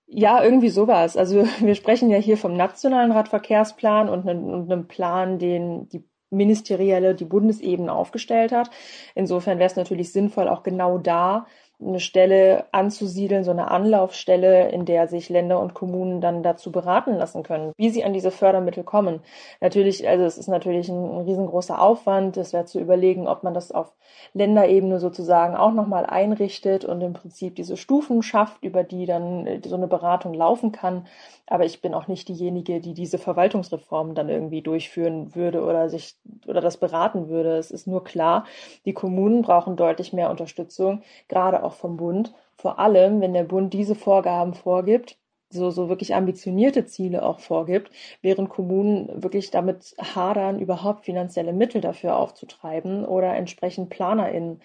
ja, 0.06 0.42
irgendwie 0.42 0.68
sowas. 0.68 1.16
Also 1.16 1.44
wir 1.60 1.74
sprechen 1.74 2.08
ja 2.08 2.18
hier 2.18 2.36
vom 2.36 2.56
nationalen 2.56 3.10
Radverkehrsplan 3.10 4.08
und 4.08 4.28
einem, 4.28 4.44
und 4.44 4.70
einem 4.70 4.86
Plan, 4.86 5.38
den 5.38 5.88
die 5.88 6.04
ministerielle, 6.30 7.14
die 7.14 7.24
Bundesebene 7.24 7.92
aufgestellt 7.92 8.52
hat. 8.52 8.70
Insofern 9.14 9.58
wäre 9.58 9.70
es 9.70 9.76
natürlich 9.76 10.12
sinnvoll, 10.12 10.48
auch 10.48 10.62
genau 10.62 10.98
da 10.98 11.46
eine 11.78 12.00
Stelle 12.00 12.64
anzusiedeln, 12.72 13.44
so 13.44 13.50
eine 13.50 13.70
Anlaufstelle, 13.70 14.70
in 14.70 14.86
der 14.86 15.08
sich 15.08 15.28
Länder 15.28 15.60
und 15.60 15.74
Kommunen 15.74 16.22
dann 16.22 16.42
dazu 16.42 16.72
beraten 16.72 17.14
lassen 17.14 17.42
können, 17.42 17.72
wie 17.76 17.90
sie 17.90 18.02
an 18.02 18.14
diese 18.14 18.30
Fördermittel 18.30 18.82
kommen. 18.82 19.20
Natürlich, 19.60 20.08
also 20.08 20.24
es 20.24 20.38
ist 20.38 20.48
natürlich 20.48 20.88
ein, 20.88 21.20
riesengroßer 21.26 21.80
Aufwand. 21.80 22.38
Es 22.38 22.52
wäre 22.52 22.64
zu 22.64 22.80
überlegen, 22.80 23.28
ob 23.28 23.42
man 23.42 23.52
das 23.52 23.72
auf 23.72 23.92
Länderebene 24.32 24.98
sozusagen 25.00 25.54
auch 25.54 25.72
nochmal 25.72 26.06
einrichtet 26.06 26.84
und 26.86 27.02
im 27.02 27.12
Prinzip 27.12 27.56
diese 27.56 27.76
Stufen 27.76 28.22
schafft, 28.22 28.64
über 28.64 28.82
die 28.82 29.04
dann 29.04 29.60
so 29.64 29.76
eine 29.76 29.88
Beratung 29.88 30.32
laufen 30.32 30.72
kann. 30.72 31.06
Aber 31.46 31.64
ich 31.64 31.80
bin 31.80 31.94
auch 31.94 32.08
nicht 32.08 32.28
diejenige, 32.28 32.80
die 32.80 32.94
diese 32.94 33.18
Verwaltungsreform 33.18 34.14
dann 34.14 34.28
irgendwie 34.28 34.62
durchführen 34.62 35.34
würde 35.34 35.62
oder 35.62 35.88
sich 35.88 36.16
oder 36.46 36.60
das 36.60 36.76
beraten 36.78 37.28
würde. 37.28 37.56
Es 37.56 37.70
ist 37.70 37.86
nur 37.86 38.04
klar, 38.04 38.46
die 38.84 38.94
Kommunen 38.94 39.42
brauchen 39.42 39.76
deutlich 39.76 40.12
mehr 40.12 40.30
Unterstützung, 40.30 41.02
gerade 41.28 41.62
auch 41.62 41.74
vom 41.74 41.96
Bund. 41.96 42.34
Vor 42.56 42.78
allem, 42.78 43.20
wenn 43.20 43.34
der 43.34 43.44
Bund 43.44 43.72
diese 43.74 43.94
Vorgaben 43.94 44.54
vorgibt, 44.54 45.18
so, 45.50 45.70
so 45.70 45.88
wirklich 45.88 46.14
ambitionierte 46.14 46.86
Ziele 46.86 47.22
auch 47.24 47.40
vorgibt, 47.40 47.90
während 48.22 48.48
Kommunen 48.48 49.22
wirklich 49.22 49.50
damit 49.50 49.94
hadern, 49.98 50.58
überhaupt 50.58 51.04
finanzielle 51.04 51.52
Mittel 51.52 51.80
dafür 51.80 52.16
aufzutreiben 52.16 53.04
oder 53.04 53.34
entsprechend 53.36 53.90
PlanerInnen, 53.90 54.60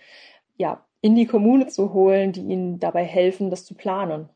ja, 0.57 0.85
in 1.01 1.15
die 1.15 1.25
Kommune 1.27 1.67
zu 1.67 1.93
holen, 1.93 2.31
die 2.31 2.41
ihnen 2.41 2.79
dabei 2.79 3.03
helfen, 3.05 3.49
das 3.49 3.65
zu 3.65 3.75
planen. 3.75 4.29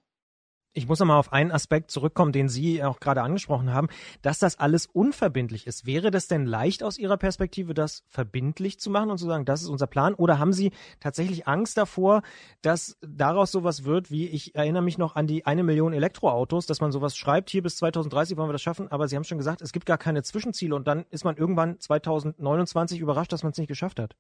Ich 0.78 0.90
muss 0.90 1.00
nochmal 1.00 1.20
auf 1.20 1.32
einen 1.32 1.54
Aspekt 1.54 1.90
zurückkommen, 1.90 2.34
den 2.34 2.50
Sie 2.50 2.84
auch 2.84 3.00
gerade 3.00 3.22
angesprochen 3.22 3.72
haben, 3.72 3.88
dass 4.22 4.40
das 4.40 4.60
alles 4.60 4.88
unverbindlich 4.88 5.68
ist. 5.68 5.86
Wäre 5.86 6.12
das 6.12 6.28
denn 6.28 6.46
leicht 6.46 6.84
aus 6.84 6.98
Ihrer 6.98 7.16
Perspektive, 7.16 7.74
das 7.74 8.04
verbindlich 8.10 8.78
zu 8.78 8.90
machen 8.90 9.10
und 9.10 9.18
zu 9.18 9.26
sagen, 9.26 9.46
das 9.46 9.62
ist 9.62 9.70
unser 9.70 9.88
Plan? 9.88 10.14
Oder 10.16 10.38
haben 10.38 10.52
Sie 10.52 10.72
tatsächlich 11.00 11.48
Angst 11.48 11.78
davor, 11.78 12.24
dass 12.62 12.98
daraus 13.00 13.54
sowas 13.54 13.86
wird, 13.86 14.12
wie 14.12 14.28
ich 14.28 14.54
erinnere 14.54 14.84
mich 14.84 14.98
noch 14.98 15.16
an 15.16 15.28
die 15.28 15.46
eine 15.46 15.64
Million 15.64 15.94
Elektroautos, 15.94 16.66
dass 16.66 16.82
man 16.82 16.92
sowas 16.92 17.16
schreibt, 17.16 17.50
hier 17.50 17.64
bis 17.64 17.78
2030 17.78 18.36
wollen 18.36 18.50
wir 18.50 18.54
das 18.54 18.62
schaffen, 18.62 18.92
aber 18.92 19.08
Sie 19.08 19.16
haben 19.16 19.24
schon 19.24 19.38
gesagt, 19.38 19.62
es 19.62 19.72
gibt 19.72 19.86
gar 19.86 19.98
keine 19.98 20.24
Zwischenziele 20.24 20.76
und 20.76 20.90
dann 20.90 21.06
ist 21.10 21.24
man 21.24 21.38
irgendwann 21.38 21.80
2029 21.80 23.00
überrascht, 23.00 23.32
dass 23.32 23.44
man 23.44 23.54
es 23.54 23.58
nicht 23.58 23.70
geschafft 23.70 23.98
hat. 23.98 24.18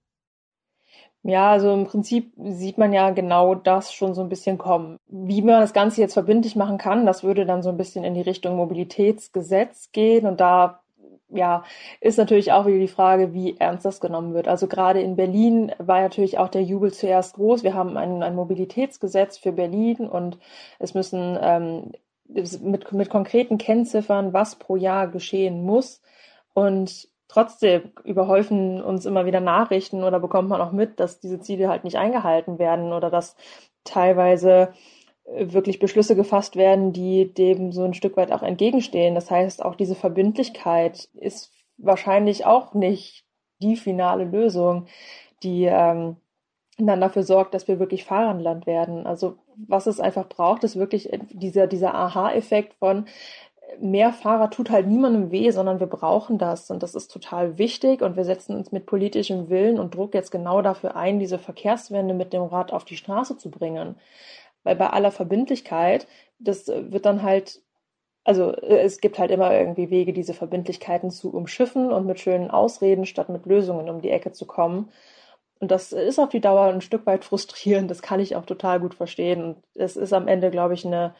Ja, 1.23 1.51
also 1.51 1.73
im 1.73 1.85
Prinzip 1.85 2.33
sieht 2.37 2.77
man 2.77 2.93
ja 2.93 3.09
genau 3.09 3.55
das 3.55 3.91
schon 3.91 4.13
so 4.13 4.21
ein 4.21 4.29
bisschen 4.29 4.59
kommen. 4.59 4.99
Wie 5.07 5.41
man 5.41 5.59
das 5.59 5.73
Ganze 5.73 6.01
jetzt 6.01 6.13
verbindlich 6.13 6.55
machen 6.55 6.77
kann, 6.77 7.07
das 7.07 7.23
würde 7.23 7.47
dann 7.47 7.63
so 7.63 7.69
ein 7.69 7.77
bisschen 7.77 8.03
in 8.03 8.13
die 8.13 8.21
Richtung 8.21 8.55
Mobilitätsgesetz 8.57 9.91
gehen 9.91 10.27
und 10.27 10.39
da 10.39 10.81
ja, 11.29 11.63
ist 12.01 12.17
natürlich 12.17 12.51
auch 12.51 12.65
wieder 12.65 12.79
die 12.79 12.87
Frage, 12.87 13.33
wie 13.33 13.57
ernst 13.57 13.85
das 13.85 13.99
genommen 13.99 14.33
wird. 14.33 14.47
Also 14.47 14.67
gerade 14.67 15.01
in 15.01 15.15
Berlin 15.15 15.71
war 15.79 16.01
natürlich 16.01 16.37
auch 16.37 16.49
der 16.49 16.63
Jubel 16.63 16.93
zuerst 16.93 17.35
groß. 17.35 17.63
Wir 17.63 17.73
haben 17.73 17.97
ein, 17.97 18.23
ein 18.23 18.35
Mobilitätsgesetz 18.35 19.37
für 19.37 19.51
Berlin 19.51 20.07
und 20.07 20.37
es 20.79 20.93
müssen 20.93 21.37
ähm, 21.41 21.91
mit, 22.27 22.91
mit 22.91 23.09
konkreten 23.09 23.57
Kennziffern, 23.57 24.33
was 24.33 24.55
pro 24.55 24.75
Jahr 24.75 25.07
geschehen 25.07 25.63
muss. 25.63 26.01
Und 26.53 27.09
trotzdem 27.27 27.91
überhäufen 28.03 28.81
uns 28.81 29.05
immer 29.05 29.25
wieder 29.25 29.39
Nachrichten 29.39 30.03
oder 30.03 30.19
bekommt 30.19 30.49
man 30.49 30.61
auch 30.61 30.71
mit, 30.71 30.99
dass 30.99 31.19
diese 31.19 31.39
Ziele 31.39 31.69
halt 31.69 31.83
nicht 31.83 31.97
eingehalten 31.97 32.59
werden 32.59 32.93
oder 32.93 33.09
dass 33.09 33.35
teilweise 33.83 34.73
äh, 35.25 35.51
wirklich 35.53 35.79
Beschlüsse 35.79 36.15
gefasst 36.15 36.55
werden, 36.55 36.93
die 36.93 37.33
dem 37.33 37.71
so 37.71 37.83
ein 37.83 37.93
Stück 37.93 38.17
weit 38.17 38.31
auch 38.31 38.43
entgegenstehen. 38.43 39.15
Das 39.15 39.31
heißt, 39.31 39.63
auch 39.63 39.75
diese 39.75 39.95
Verbindlichkeit 39.95 41.09
ist 41.13 41.51
wahrscheinlich 41.77 42.45
auch 42.45 42.73
nicht 42.73 43.25
die 43.59 43.75
finale 43.75 44.25
Lösung, 44.25 44.87
die 45.43 45.65
ähm, 45.65 46.17
dann 46.77 46.99
dafür 46.99 47.23
sorgt, 47.23 47.53
dass 47.53 47.67
wir 47.67 47.79
wirklich 47.79 48.03
Fahrenland 48.03 48.67
werden. 48.67 49.07
Also 49.07 49.37
was 49.55 49.87
es 49.87 49.99
einfach 49.99 50.27
braucht, 50.27 50.63
ist 50.63 50.75
wirklich 50.75 51.09
dieser, 51.31 51.67
dieser 51.67 51.95
Aha-Effekt 51.95 52.73
von, 52.75 53.05
mehr 53.79 54.13
Fahrer 54.13 54.49
tut 54.49 54.69
halt 54.69 54.87
niemandem 54.87 55.31
weh, 55.31 55.51
sondern 55.51 55.79
wir 55.79 55.87
brauchen 55.87 56.37
das 56.37 56.71
und 56.71 56.83
das 56.83 56.95
ist 56.95 57.11
total 57.11 57.57
wichtig 57.57 58.01
und 58.01 58.15
wir 58.15 58.25
setzen 58.25 58.55
uns 58.55 58.71
mit 58.71 58.85
politischem 58.85 59.49
Willen 59.49 59.79
und 59.79 59.95
Druck 59.95 60.13
jetzt 60.13 60.31
genau 60.31 60.61
dafür 60.61 60.95
ein, 60.95 61.19
diese 61.19 61.39
Verkehrswende 61.39 62.13
mit 62.13 62.33
dem 62.33 62.43
Rad 62.43 62.73
auf 62.73 62.85
die 62.85 62.97
Straße 62.97 63.37
zu 63.37 63.49
bringen. 63.51 63.95
Weil 64.63 64.75
bei 64.75 64.89
aller 64.89 65.11
Verbindlichkeit, 65.11 66.07
das 66.39 66.67
wird 66.67 67.05
dann 67.05 67.23
halt, 67.23 67.61
also 68.23 68.51
es 68.53 68.99
gibt 69.01 69.19
halt 69.19 69.31
immer 69.31 69.53
irgendwie 69.53 69.89
Wege, 69.89 70.13
diese 70.13 70.33
Verbindlichkeiten 70.33 71.11
zu 71.11 71.33
umschiffen 71.33 71.91
und 71.91 72.05
mit 72.05 72.19
schönen 72.19 72.49
Ausreden 72.51 73.05
statt 73.05 73.29
mit 73.29 73.45
Lösungen 73.45 73.89
um 73.89 74.01
die 74.01 74.09
Ecke 74.11 74.31
zu 74.31 74.45
kommen. 74.45 74.89
Und 75.59 75.71
das 75.71 75.93
ist 75.93 76.19
auf 76.19 76.29
die 76.29 76.41
Dauer 76.41 76.65
ein 76.65 76.81
Stück 76.81 77.05
weit 77.05 77.23
frustrierend, 77.23 77.89
das 77.89 78.01
kann 78.01 78.19
ich 78.19 78.35
auch 78.35 78.45
total 78.45 78.79
gut 78.79 78.95
verstehen. 78.95 79.43
Und 79.43 79.57
es 79.75 79.95
ist 79.95 80.13
am 80.13 80.27
Ende, 80.27 80.51
glaube 80.51 80.73
ich, 80.73 80.85
eine, 80.85 81.15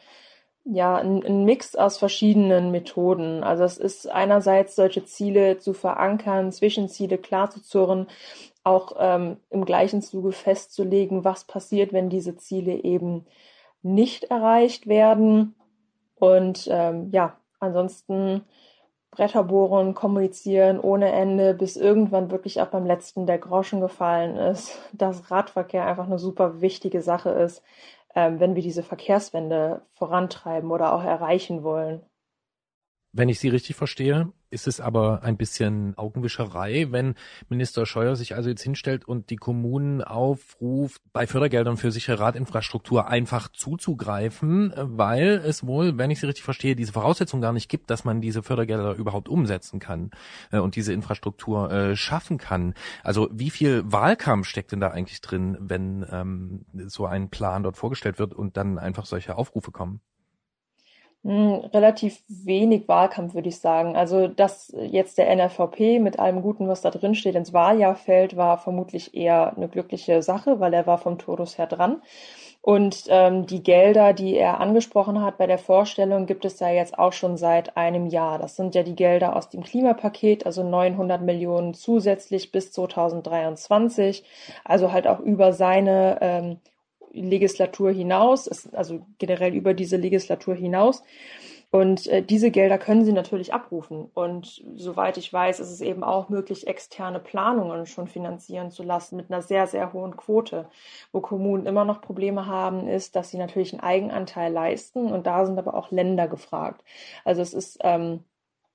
ja, 0.68 0.96
ein, 0.96 1.24
ein 1.24 1.44
Mix 1.44 1.76
aus 1.76 1.96
verschiedenen 1.96 2.70
Methoden. 2.72 3.44
Also 3.44 3.64
es 3.64 3.78
ist 3.78 4.10
einerseits 4.10 4.74
solche 4.74 5.04
Ziele 5.04 5.58
zu 5.58 5.72
verankern, 5.72 6.50
Zwischenziele 6.50 7.18
klar 7.18 7.50
zu 7.50 7.62
zurren, 7.62 8.08
auch 8.64 8.96
ähm, 8.98 9.36
im 9.50 9.64
gleichen 9.64 10.02
Zuge 10.02 10.32
festzulegen, 10.32 11.24
was 11.24 11.44
passiert, 11.44 11.92
wenn 11.92 12.10
diese 12.10 12.36
Ziele 12.36 12.82
eben 12.82 13.26
nicht 13.82 14.24
erreicht 14.24 14.88
werden. 14.88 15.54
Und 16.16 16.68
ähm, 16.70 17.10
ja, 17.12 17.38
ansonsten 17.60 18.42
Bretter 19.12 19.44
bohren, 19.44 19.94
kommunizieren 19.94 20.80
ohne 20.80 21.12
Ende, 21.12 21.54
bis 21.54 21.76
irgendwann 21.76 22.30
wirklich 22.32 22.60
auch 22.60 22.66
beim 22.66 22.86
letzten 22.86 23.26
der 23.26 23.38
Groschen 23.38 23.80
gefallen 23.80 24.36
ist, 24.36 24.78
dass 24.92 25.30
Radverkehr 25.30 25.86
einfach 25.86 26.06
eine 26.06 26.18
super 26.18 26.60
wichtige 26.60 27.02
Sache 27.02 27.30
ist, 27.30 27.62
wenn 28.16 28.54
wir 28.54 28.62
diese 28.62 28.82
Verkehrswende 28.82 29.82
vorantreiben 29.92 30.70
oder 30.70 30.94
auch 30.94 31.04
erreichen 31.04 31.62
wollen. 31.62 32.02
Wenn 33.12 33.28
ich 33.28 33.38
Sie 33.38 33.48
richtig 33.48 33.76
verstehe, 33.76 34.32
ist 34.50 34.66
es 34.66 34.80
aber 34.80 35.22
ein 35.22 35.36
bisschen 35.36 35.96
Augenwischerei, 35.96 36.88
wenn 36.90 37.14
Minister 37.48 37.86
Scheuer 37.86 38.16
sich 38.16 38.34
also 38.34 38.48
jetzt 38.48 38.62
hinstellt 38.62 39.06
und 39.06 39.30
die 39.30 39.36
Kommunen 39.36 40.02
aufruft, 40.02 41.02
bei 41.12 41.26
Fördergeldern 41.26 41.76
für 41.76 41.90
sichere 41.90 42.20
Radinfrastruktur 42.20 43.08
einfach 43.08 43.48
zuzugreifen, 43.48 44.72
weil 44.76 45.42
es 45.44 45.66
wohl, 45.66 45.98
wenn 45.98 46.10
ich 46.10 46.20
Sie 46.20 46.26
richtig 46.26 46.44
verstehe, 46.44 46.76
diese 46.76 46.92
Voraussetzung 46.92 47.40
gar 47.40 47.52
nicht 47.52 47.68
gibt, 47.68 47.90
dass 47.90 48.04
man 48.04 48.20
diese 48.20 48.42
Fördergelder 48.42 48.94
überhaupt 48.94 49.28
umsetzen 49.28 49.80
kann 49.80 50.10
äh, 50.52 50.58
und 50.58 50.76
diese 50.76 50.92
Infrastruktur 50.92 51.70
äh, 51.70 51.96
schaffen 51.96 52.38
kann. 52.38 52.74
Also 53.02 53.28
wie 53.32 53.50
viel 53.50 53.82
Wahlkampf 53.86 54.46
steckt 54.46 54.72
denn 54.72 54.80
da 54.80 54.88
eigentlich 54.88 55.20
drin, 55.20 55.56
wenn 55.60 56.06
ähm, 56.10 56.64
so 56.86 57.06
ein 57.06 57.30
Plan 57.30 57.62
dort 57.62 57.76
vorgestellt 57.76 58.18
wird 58.18 58.34
und 58.34 58.56
dann 58.56 58.78
einfach 58.78 59.06
solche 59.06 59.36
Aufrufe 59.36 59.72
kommen? 59.72 60.00
Relativ 61.28 62.22
wenig 62.28 62.86
Wahlkampf, 62.86 63.34
würde 63.34 63.48
ich 63.48 63.58
sagen. 63.58 63.96
Also, 63.96 64.28
dass 64.28 64.72
jetzt 64.80 65.18
der 65.18 65.28
NRVP 65.28 65.98
mit 65.98 66.20
allem 66.20 66.40
Guten, 66.40 66.68
was 66.68 66.82
da 66.82 66.90
drin 66.90 67.16
steht, 67.16 67.34
ins 67.34 67.52
Wahljahr 67.52 67.96
fällt, 67.96 68.36
war 68.36 68.58
vermutlich 68.58 69.12
eher 69.12 69.56
eine 69.56 69.66
glückliche 69.68 70.22
Sache, 70.22 70.60
weil 70.60 70.72
er 70.72 70.86
war 70.86 70.98
vom 70.98 71.18
Todus 71.18 71.58
her 71.58 71.66
dran. 71.66 72.00
Und 72.62 73.06
ähm, 73.08 73.46
die 73.46 73.62
Gelder, 73.62 74.12
die 74.12 74.36
er 74.36 74.60
angesprochen 74.60 75.20
hat 75.20 75.36
bei 75.36 75.48
der 75.48 75.58
Vorstellung, 75.58 76.26
gibt 76.26 76.44
es 76.44 76.60
ja 76.60 76.68
jetzt 76.70 76.96
auch 76.96 77.12
schon 77.12 77.36
seit 77.36 77.76
einem 77.76 78.06
Jahr. 78.06 78.38
Das 78.38 78.54
sind 78.54 78.76
ja 78.76 78.84
die 78.84 78.96
Gelder 78.96 79.34
aus 79.34 79.48
dem 79.48 79.64
Klimapaket, 79.64 80.46
also 80.46 80.62
900 80.62 81.22
Millionen 81.22 81.74
zusätzlich 81.74 82.52
bis 82.52 82.70
2023, 82.70 84.24
also 84.64 84.92
halt 84.92 85.08
auch 85.08 85.18
über 85.18 85.52
seine 85.52 86.18
ähm, 86.20 86.60
Legislatur 87.22 87.90
hinaus, 87.90 88.48
also 88.72 89.06
generell 89.18 89.54
über 89.54 89.74
diese 89.74 89.96
Legislatur 89.96 90.54
hinaus. 90.54 91.02
Und 91.70 92.06
äh, 92.06 92.22
diese 92.22 92.50
Gelder 92.50 92.78
können 92.78 93.04
sie 93.04 93.12
natürlich 93.12 93.52
abrufen. 93.52 94.08
Und 94.14 94.64
soweit 94.76 95.18
ich 95.18 95.32
weiß, 95.32 95.60
ist 95.60 95.70
es 95.70 95.80
eben 95.80 96.04
auch 96.04 96.28
möglich, 96.28 96.66
externe 96.66 97.18
Planungen 97.18 97.86
schon 97.86 98.06
finanzieren 98.06 98.70
zu 98.70 98.82
lassen 98.82 99.16
mit 99.16 99.30
einer 99.30 99.42
sehr, 99.42 99.66
sehr 99.66 99.92
hohen 99.92 100.16
Quote. 100.16 100.68
Wo 101.12 101.20
Kommunen 101.20 101.66
immer 101.66 101.84
noch 101.84 102.00
Probleme 102.00 102.46
haben, 102.46 102.86
ist, 102.86 103.16
dass 103.16 103.30
sie 103.30 103.38
natürlich 103.38 103.72
einen 103.72 103.82
Eigenanteil 103.82 104.52
leisten. 104.52 105.12
Und 105.12 105.26
da 105.26 105.44
sind 105.44 105.58
aber 105.58 105.74
auch 105.74 105.90
Länder 105.90 106.28
gefragt. 106.28 106.82
Also 107.24 107.42
es 107.42 107.52
ist 107.52 107.78
ähm, 107.82 108.20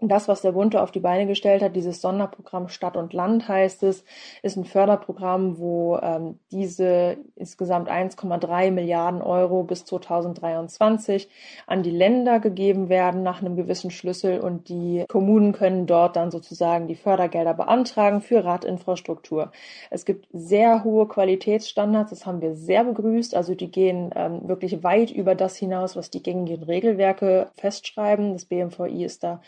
das, 0.09 0.27
was 0.27 0.41
der 0.41 0.53
Bund 0.53 0.75
auf 0.75 0.91
die 0.91 0.99
Beine 0.99 1.27
gestellt 1.27 1.61
hat, 1.61 1.75
dieses 1.75 2.01
Sonderprogramm 2.01 2.69
Stadt 2.69 2.97
und 2.97 3.13
Land 3.13 3.47
heißt 3.47 3.83
es, 3.83 4.03
ist 4.41 4.57
ein 4.57 4.65
Förderprogramm, 4.65 5.59
wo 5.59 5.97
ähm, 6.01 6.39
diese 6.51 7.17
insgesamt 7.35 7.89
1,3 7.89 8.71
Milliarden 8.71 9.21
Euro 9.21 9.63
bis 9.63 9.85
2023 9.85 11.29
an 11.67 11.83
die 11.83 11.91
Länder 11.91 12.39
gegeben 12.39 12.89
werden 12.89 13.21
nach 13.21 13.41
einem 13.41 13.55
gewissen 13.55 13.91
Schlüssel 13.91 14.39
und 14.39 14.69
die 14.69 15.05
Kommunen 15.07 15.51
können 15.51 15.85
dort 15.85 16.15
dann 16.15 16.31
sozusagen 16.31 16.87
die 16.87 16.95
Fördergelder 16.95 17.53
beantragen 17.53 18.21
für 18.21 18.43
Radinfrastruktur. 18.43 19.51
Es 19.91 20.05
gibt 20.05 20.27
sehr 20.33 20.83
hohe 20.83 21.07
Qualitätsstandards, 21.07 22.09
das 22.09 22.25
haben 22.25 22.41
wir 22.41 22.55
sehr 22.55 22.83
begrüßt, 22.83 23.35
also 23.35 23.53
die 23.53 23.69
gehen 23.69 24.11
ähm, 24.15 24.47
wirklich 24.47 24.83
weit 24.83 25.11
über 25.11 25.35
das 25.35 25.55
hinaus, 25.55 25.95
was 25.95 26.09
die 26.09 26.23
gängigen 26.23 26.63
Regelwerke 26.63 27.51
festschreiben. 27.55 28.33
Das 28.33 28.45
BMVI 28.45 29.05
ist 29.05 29.23
da 29.23 29.41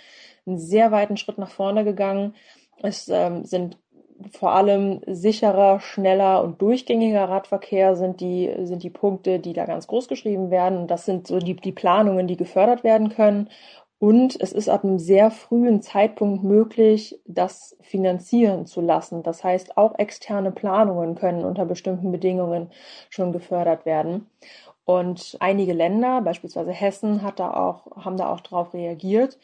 einen 0.45 0.57
sehr 0.57 0.91
weiten 0.91 1.17
Schritt 1.17 1.37
nach 1.37 1.51
vorne 1.51 1.83
gegangen. 1.83 2.35
Es 2.81 3.07
ähm, 3.09 3.45
sind 3.45 3.77
vor 4.31 4.51
allem 4.51 5.01
sicherer, 5.07 5.79
schneller 5.79 6.43
und 6.43 6.61
durchgängiger 6.61 7.27
Radverkehr 7.29 7.95
sind 7.95 8.21
die, 8.21 8.53
sind 8.63 8.83
die 8.83 8.89
Punkte, 8.89 9.39
die 9.39 9.53
da 9.53 9.65
ganz 9.65 9.87
groß 9.87 10.07
geschrieben 10.07 10.51
werden. 10.51 10.87
das 10.87 11.05
sind 11.05 11.27
so 11.27 11.39
die, 11.39 11.55
die 11.55 11.71
Planungen, 11.71 12.27
die 12.27 12.37
gefördert 12.37 12.83
werden 12.83 13.09
können. 13.09 13.49
Und 13.99 14.39
es 14.41 14.51
ist 14.51 14.67
ab 14.67 14.83
einem 14.83 14.99
sehr 14.99 15.31
frühen 15.31 15.81
Zeitpunkt 15.81 16.43
möglich, 16.43 17.21
das 17.25 17.77
finanzieren 17.79 18.65
zu 18.65 18.81
lassen. 18.81 19.23
Das 19.23 19.45
heißt, 19.45 19.77
auch 19.77 19.97
externe 19.97 20.51
Planungen 20.51 21.15
können 21.15 21.45
unter 21.45 21.65
bestimmten 21.65 22.11
Bedingungen 22.11 22.69
schon 23.09 23.31
gefördert 23.31 23.85
werden. 23.85 24.27
Und 24.83 25.37
einige 25.39 25.71
Länder, 25.71 26.21
beispielsweise 26.21 26.71
Hessen, 26.71 27.21
hat 27.21 27.39
da 27.39 27.53
auch, 27.53 28.03
haben 28.03 28.17
da 28.17 28.29
auch 28.29 28.41
darauf 28.41 28.73
reagiert 28.73 29.39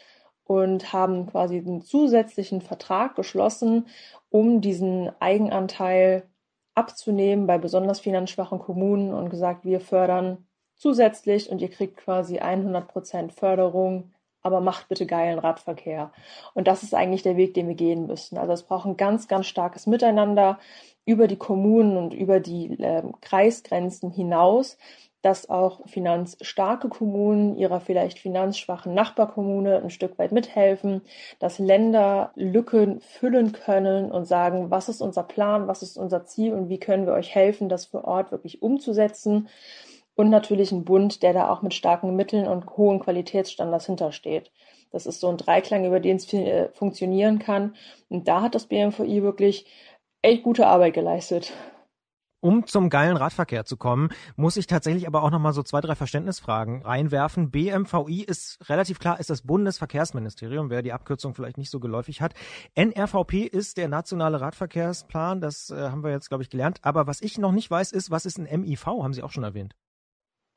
und 0.50 0.94
haben 0.94 1.28
quasi 1.28 1.60
einen 1.60 1.84
zusätzlichen 1.84 2.62
Vertrag 2.62 3.16
geschlossen, 3.16 3.86
um 4.32 4.62
diesen 4.62 5.12
Eigenanteil 5.20 6.24
abzunehmen 6.74 7.46
bei 7.46 7.60
besonders 7.60 8.00
finanzschwachen 8.00 8.58
Kommunen 8.58 9.14
und 9.14 9.30
gesagt, 9.30 9.64
wir 9.64 9.80
fördern 9.80 10.48
zusätzlich 10.76 11.52
und 11.52 11.62
ihr 11.62 11.70
kriegt 11.70 11.98
quasi 11.98 12.40
100 12.40 12.88
Prozent 12.88 13.32
Förderung, 13.32 14.12
aber 14.42 14.60
macht 14.60 14.88
bitte 14.88 15.06
geilen 15.06 15.38
Radverkehr. 15.38 16.12
Und 16.56 16.68
das 16.68 16.82
ist 16.82 16.96
eigentlich 16.96 17.22
der 17.22 17.38
Weg, 17.38 17.54
den 17.54 17.68
wir 17.68 17.76
gehen 17.76 18.08
müssen. 18.08 18.40
Also 18.40 18.54
es 18.54 18.64
braucht 18.64 18.88
ein 18.88 18.98
ganz, 18.98 19.28
ganz 19.28 19.46
starkes 19.46 19.86
Miteinander 19.86 20.58
über 21.06 21.28
die 21.28 21.38
Kommunen 21.38 21.96
und 21.96 22.16
über 22.16 22.40
die 22.40 22.72
äh, 22.82 23.04
Kreisgrenzen 23.22 24.10
hinaus, 24.10 24.80
dass 25.22 25.50
auch 25.50 25.82
finanzstarke 25.88 26.88
Kommunen 26.90 27.58
ihrer 27.58 27.82
vielleicht 27.82 28.20
finanzschwachen 28.20 28.94
Nachbarkommune 28.94 29.82
ein 29.82 29.90
Stück 29.90 30.18
weit 30.18 30.32
mithelfen, 30.32 31.02
dass 31.40 31.60
Länder 31.60 32.32
Lücken 32.36 33.02
füllen 33.02 33.52
können 33.52 34.12
und 34.12 34.26
sagen, 34.26 34.72
was 34.72 34.88
ist 34.88 35.02
unser 35.02 35.24
Plan, 35.24 35.68
was 35.68 35.82
ist 35.84 35.98
unser 35.98 36.26
Ziel 36.26 36.54
und 36.54 36.70
wie 36.70 36.80
können 36.80 37.06
wir 37.06 37.14
euch 37.14 37.36
helfen, 37.36 37.70
das 37.70 37.86
vor 37.86 38.06
Ort 38.06 38.32
wirklich 38.32 38.62
umzusetzen. 38.62 39.50
Und 40.16 40.30
natürlich 40.30 40.72
ein 40.72 40.84
Bund, 40.84 41.24
der 41.24 41.34
da 41.34 41.50
auch 41.50 41.62
mit 41.62 41.74
starken 41.74 42.16
Mitteln 42.16 42.48
und 42.48 42.78
hohen 42.78 43.00
Qualitätsstandards 43.00 43.86
hintersteht. 43.86 44.52
Das 44.92 45.06
ist 45.06 45.22
so 45.22 45.30
ein 45.30 45.38
Dreiklang, 45.38 45.86
über 45.86 46.00
den 46.00 46.18
es 46.18 46.32
äh, 46.34 46.70
funktionieren 46.74 47.40
kann. 47.40 47.76
Und 48.10 48.28
da 48.28 48.42
hat 48.42 48.56
das 48.56 48.66
BMVI 48.66 49.24
wirklich 49.24 49.66
echt 50.22 50.44
gute 50.44 50.68
Arbeit 50.68 50.94
geleistet. 50.94 51.54
Um 52.42 52.66
zum 52.66 52.90
geilen 52.90 53.18
Radverkehr 53.18 53.66
zu 53.66 53.76
kommen, 53.76 54.10
muss 54.38 54.56
ich 54.56 54.66
tatsächlich 54.66 55.08
aber 55.08 55.24
auch 55.24 55.30
nochmal 55.30 55.52
so 55.52 55.62
zwei, 55.62 55.82
drei 55.82 55.96
Verständnisfragen 55.96 56.84
reinwerfen. 56.84 57.52
BMVI 57.52 58.24
ist 58.24 58.70
relativ 58.70 59.00
klar, 59.00 59.20
ist 59.20 59.30
das 59.30 59.42
Bundesverkehrsministerium, 59.42 60.70
wer 60.70 60.82
die 60.82 60.94
Abkürzung 60.94 61.34
vielleicht 61.36 61.58
nicht 61.58 61.70
so 61.70 61.82
geläufig 61.82 62.22
hat. 62.22 62.34
NRVP 62.76 63.44
ist 63.44 63.76
der 63.76 63.90
nationale 63.90 64.40
Radverkehrsplan, 64.40 65.42
das 65.42 65.70
äh, 65.70 65.90
haben 65.90 66.02
wir 66.02 66.12
jetzt, 66.12 66.30
glaube 66.30 66.44
ich, 66.44 66.50
gelernt. 66.50 66.80
Aber 66.82 67.08
was 67.08 67.22
ich 67.22 67.38
noch 67.38 67.52
nicht 67.52 67.70
weiß, 67.70 67.92
ist, 67.92 68.10
was 68.10 68.26
ist 68.26 68.38
ein 68.38 68.62
MIV, 68.62 68.86
haben 68.86 69.14
Sie 69.14 69.22
auch 69.24 69.32
schon 69.32 69.44
erwähnt. 69.44 69.76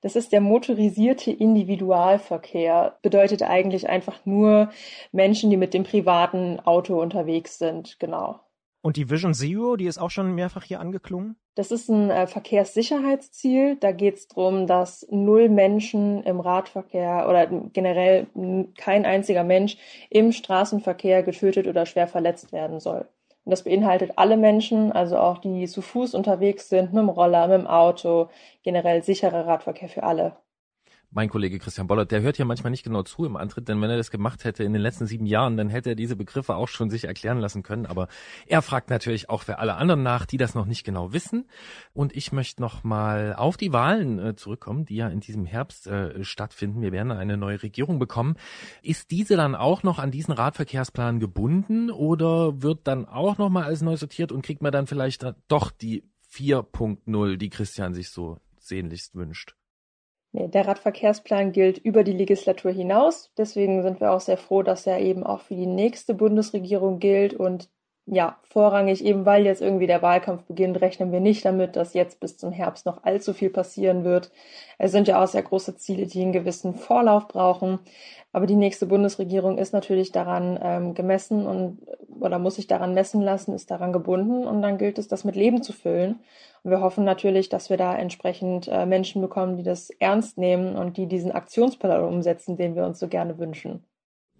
Das 0.02 0.14
ist 0.14 0.32
der 0.32 0.40
motorisierte 0.40 1.32
Individualverkehr. 1.32 2.96
Bedeutet 3.02 3.42
eigentlich 3.42 3.88
einfach 3.88 4.24
nur 4.24 4.70
Menschen, 5.10 5.50
die 5.50 5.56
mit 5.56 5.74
dem 5.74 5.82
privaten 5.82 6.60
Auto 6.60 7.00
unterwegs 7.00 7.58
sind, 7.58 7.98
genau. 7.98 8.40
Und 8.84 8.96
die 8.96 9.08
Vision 9.08 9.32
Zero, 9.32 9.76
die 9.76 9.86
ist 9.86 9.98
auch 9.98 10.10
schon 10.10 10.34
mehrfach 10.34 10.64
hier 10.64 10.80
angeklungen? 10.80 11.36
Das 11.54 11.70
ist 11.70 11.88
ein 11.88 12.10
äh, 12.10 12.26
Verkehrssicherheitsziel. 12.26 13.76
Da 13.76 13.92
geht 13.92 14.16
es 14.16 14.28
darum, 14.28 14.66
dass 14.66 15.06
null 15.08 15.48
Menschen 15.48 16.24
im 16.24 16.40
Radverkehr 16.40 17.26
oder 17.28 17.46
generell 17.46 18.26
kein 18.76 19.06
einziger 19.06 19.44
Mensch 19.44 19.76
im 20.10 20.32
Straßenverkehr 20.32 21.22
getötet 21.22 21.68
oder 21.68 21.86
schwer 21.86 22.08
verletzt 22.08 22.52
werden 22.52 22.80
soll. 22.80 23.06
Und 23.44 23.50
das 23.50 23.62
beinhaltet 23.62 24.12
alle 24.16 24.36
Menschen, 24.36 24.90
also 24.90 25.16
auch 25.16 25.38
die, 25.38 25.60
die 25.60 25.68
zu 25.68 25.80
Fuß 25.80 26.14
unterwegs 26.14 26.68
sind, 26.68 26.92
mit 26.92 27.02
dem 27.02 27.08
Roller, 27.08 27.46
mit 27.46 27.58
dem 27.58 27.66
Auto, 27.68 28.30
generell 28.64 29.02
sicherer 29.04 29.46
Radverkehr 29.46 29.88
für 29.88 30.02
alle 30.02 30.36
mein 31.12 31.28
Kollege 31.28 31.58
Christian 31.58 31.86
Bollert, 31.86 32.10
der 32.10 32.22
hört 32.22 32.38
ja 32.38 32.46
manchmal 32.46 32.70
nicht 32.70 32.84
genau 32.84 33.02
zu 33.02 33.26
im 33.26 33.36
Antritt, 33.36 33.68
denn 33.68 33.80
wenn 33.82 33.90
er 33.90 33.98
das 33.98 34.10
gemacht 34.10 34.44
hätte 34.44 34.64
in 34.64 34.72
den 34.72 34.80
letzten 34.80 35.06
sieben 35.06 35.26
Jahren, 35.26 35.58
dann 35.58 35.68
hätte 35.68 35.90
er 35.90 35.94
diese 35.94 36.16
Begriffe 36.16 36.56
auch 36.56 36.68
schon 36.68 36.88
sich 36.88 37.04
erklären 37.04 37.38
lassen 37.38 37.62
können. 37.62 37.84
Aber 37.84 38.08
er 38.46 38.62
fragt 38.62 38.88
natürlich 38.88 39.28
auch 39.28 39.42
für 39.42 39.58
alle 39.58 39.74
anderen 39.74 40.02
nach, 40.02 40.24
die 40.24 40.38
das 40.38 40.54
noch 40.54 40.64
nicht 40.64 40.84
genau 40.84 41.12
wissen. 41.12 41.46
Und 41.92 42.16
ich 42.16 42.32
möchte 42.32 42.62
noch 42.62 42.82
mal 42.82 43.34
auf 43.34 43.58
die 43.58 43.72
Wahlen 43.72 44.18
äh, 44.18 44.36
zurückkommen, 44.36 44.86
die 44.86 44.96
ja 44.96 45.08
in 45.08 45.20
diesem 45.20 45.44
Herbst 45.44 45.86
äh, 45.86 46.24
stattfinden. 46.24 46.80
Wir 46.80 46.92
werden 46.92 47.12
eine 47.12 47.36
neue 47.36 47.62
Regierung 47.62 47.98
bekommen. 47.98 48.36
Ist 48.82 49.10
diese 49.10 49.36
dann 49.36 49.54
auch 49.54 49.82
noch 49.82 49.98
an 49.98 50.10
diesen 50.10 50.32
Radverkehrsplan 50.32 51.20
gebunden 51.20 51.90
oder 51.90 52.62
wird 52.62 52.86
dann 52.86 53.04
auch 53.04 53.36
noch 53.36 53.50
mal 53.50 53.64
alles 53.64 53.82
neu 53.82 53.96
sortiert 53.96 54.32
und 54.32 54.42
kriegt 54.42 54.62
man 54.62 54.72
dann 54.72 54.86
vielleicht 54.86 55.26
doch 55.48 55.70
die 55.70 56.04
4.0, 56.32 57.36
die 57.36 57.50
Christian 57.50 57.92
sich 57.92 58.08
so 58.08 58.38
sehnlichst 58.58 59.14
wünscht? 59.14 59.54
Der 60.34 60.66
Radverkehrsplan 60.66 61.52
gilt 61.52 61.78
über 61.78 62.04
die 62.04 62.12
Legislatur 62.12 62.72
hinaus. 62.72 63.30
Deswegen 63.36 63.82
sind 63.82 64.00
wir 64.00 64.12
auch 64.12 64.20
sehr 64.20 64.38
froh, 64.38 64.62
dass 64.62 64.86
er 64.86 65.00
eben 65.00 65.24
auch 65.24 65.42
für 65.42 65.54
die 65.54 65.66
nächste 65.66 66.14
Bundesregierung 66.14 66.98
gilt. 66.98 67.34
Und 67.34 67.70
ja, 68.12 68.36
vorrangig 68.42 69.02
eben, 69.02 69.24
weil 69.24 69.46
jetzt 69.46 69.62
irgendwie 69.62 69.86
der 69.86 70.02
Wahlkampf 70.02 70.42
beginnt, 70.44 70.78
rechnen 70.82 71.12
wir 71.12 71.20
nicht 71.20 71.46
damit, 71.46 71.76
dass 71.76 71.94
jetzt 71.94 72.20
bis 72.20 72.36
zum 72.36 72.52
Herbst 72.52 72.84
noch 72.84 73.04
allzu 73.04 73.32
viel 73.32 73.48
passieren 73.48 74.04
wird. 74.04 74.30
Es 74.76 74.92
sind 74.92 75.08
ja 75.08 75.22
auch 75.22 75.26
sehr 75.26 75.42
große 75.42 75.76
Ziele, 75.76 76.06
die 76.06 76.20
einen 76.20 76.32
gewissen 76.32 76.74
Vorlauf 76.74 77.26
brauchen. 77.26 77.78
Aber 78.30 78.46
die 78.46 78.54
nächste 78.54 78.84
Bundesregierung 78.84 79.56
ist 79.56 79.72
natürlich 79.72 80.12
daran 80.12 80.58
ähm, 80.62 80.92
gemessen 80.92 81.46
und 81.46 81.78
oder 82.20 82.38
muss 82.38 82.56
sich 82.56 82.66
daran 82.66 82.92
messen 82.92 83.22
lassen, 83.22 83.54
ist 83.54 83.70
daran 83.70 83.94
gebunden 83.94 84.46
und 84.46 84.60
dann 84.60 84.76
gilt 84.76 84.98
es, 84.98 85.08
das 85.08 85.24
mit 85.24 85.34
Leben 85.34 85.62
zu 85.62 85.72
füllen. 85.72 86.20
Und 86.64 86.70
wir 86.70 86.82
hoffen 86.82 87.04
natürlich, 87.04 87.48
dass 87.48 87.70
wir 87.70 87.78
da 87.78 87.96
entsprechend 87.96 88.68
äh, 88.68 88.84
Menschen 88.84 89.22
bekommen, 89.22 89.56
die 89.56 89.62
das 89.62 89.88
ernst 89.88 90.36
nehmen 90.36 90.76
und 90.76 90.98
die 90.98 91.06
diesen 91.06 91.32
Aktionsplan 91.32 92.04
umsetzen, 92.04 92.58
den 92.58 92.76
wir 92.76 92.84
uns 92.84 92.98
so 92.98 93.08
gerne 93.08 93.38
wünschen 93.38 93.86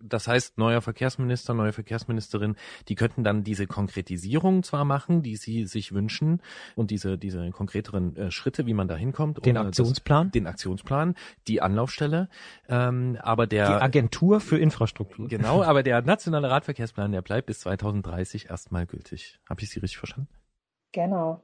das 0.02 0.28
heißt, 0.28 0.58
neuer 0.58 0.80
Verkehrsminister, 0.80 1.54
neue 1.54 1.72
Verkehrsministerin, 1.72 2.56
die 2.88 2.94
könnten 2.94 3.24
dann 3.24 3.44
diese 3.44 3.66
Konkretisierung 3.66 4.62
zwar 4.62 4.84
machen, 4.84 5.22
die 5.22 5.36
sie 5.36 5.66
sich 5.66 5.92
wünschen 5.92 6.42
und 6.74 6.90
diese, 6.90 7.18
diese 7.18 7.50
konkreteren 7.50 8.16
äh, 8.16 8.30
Schritte, 8.30 8.66
wie 8.66 8.74
man 8.74 8.88
da 8.88 8.96
hinkommt. 8.96 9.44
Den 9.44 9.56
Aktionsplan? 9.56 10.26
Das, 10.28 10.32
den 10.32 10.46
Aktionsplan, 10.46 11.14
die 11.46 11.62
Anlaufstelle, 11.62 12.28
ähm, 12.68 13.16
aber 13.20 13.46
der... 13.46 13.66
Die 13.66 13.82
Agentur 13.82 14.40
für 14.40 14.58
Infrastruktur. 14.58 15.28
Genau, 15.28 15.62
aber 15.62 15.82
der 15.82 16.02
nationale 16.02 16.50
Radverkehrsplan, 16.50 17.12
der 17.12 17.22
bleibt 17.22 17.46
bis 17.46 17.60
2030 17.60 18.50
erstmal 18.50 18.86
gültig. 18.86 19.38
Habe 19.48 19.62
ich 19.62 19.70
Sie 19.70 19.80
richtig 19.80 19.98
verstanden? 19.98 20.28
Genau. 20.92 21.42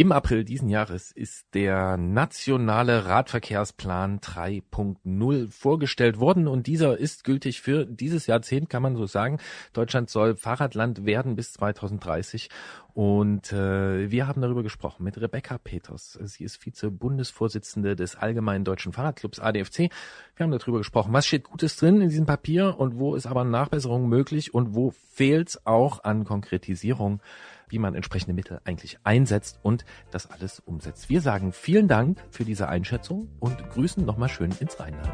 Im 0.00 0.12
April 0.12 0.44
diesen 0.44 0.68
Jahres 0.68 1.10
ist 1.10 1.52
der 1.54 1.96
nationale 1.96 3.06
Radverkehrsplan 3.06 4.20
3.0 4.20 5.50
vorgestellt 5.50 6.20
worden 6.20 6.46
und 6.46 6.68
dieser 6.68 6.96
ist 6.96 7.24
gültig 7.24 7.60
für 7.62 7.84
dieses 7.84 8.28
Jahrzehnt, 8.28 8.70
kann 8.70 8.80
man 8.80 8.94
so 8.94 9.06
sagen. 9.06 9.40
Deutschland 9.72 10.08
soll 10.08 10.36
Fahrradland 10.36 11.04
werden 11.04 11.34
bis 11.34 11.52
2030 11.54 12.48
und 12.94 13.52
äh, 13.52 14.08
wir 14.08 14.28
haben 14.28 14.40
darüber 14.40 14.62
gesprochen 14.62 15.02
mit 15.02 15.20
Rebecca 15.20 15.58
Peters. 15.58 16.16
Sie 16.22 16.44
ist 16.44 16.58
Vize-Bundesvorsitzende 16.58 17.96
des 17.96 18.14
Allgemeinen 18.14 18.64
Deutschen 18.64 18.92
Fahrradclubs 18.92 19.40
ADFC. 19.40 19.90
Wir 20.36 20.44
haben 20.44 20.52
darüber 20.52 20.78
gesprochen, 20.78 21.12
was 21.12 21.26
steht 21.26 21.42
Gutes 21.42 21.74
drin 21.74 22.00
in 22.00 22.08
diesem 22.08 22.26
Papier 22.26 22.78
und 22.78 23.00
wo 23.00 23.16
ist 23.16 23.26
aber 23.26 23.42
Nachbesserung 23.42 24.08
möglich 24.08 24.54
und 24.54 24.76
wo 24.76 24.92
fehlt 25.12 25.48
es 25.48 25.66
auch 25.66 26.04
an 26.04 26.24
Konkretisierung 26.24 27.20
wie 27.68 27.78
man 27.78 27.94
entsprechende 27.94 28.34
Mittel 28.34 28.60
eigentlich 28.64 28.98
einsetzt 29.04 29.58
und 29.62 29.84
das 30.10 30.30
alles 30.30 30.60
umsetzt. 30.60 31.08
Wir 31.08 31.20
sagen 31.20 31.52
vielen 31.52 31.88
Dank 31.88 32.18
für 32.30 32.44
diese 32.44 32.68
Einschätzung 32.68 33.28
und 33.40 33.70
grüßen 33.70 34.04
nochmal 34.04 34.28
schön 34.28 34.50
ins 34.60 34.78
Rheinland. 34.78 35.10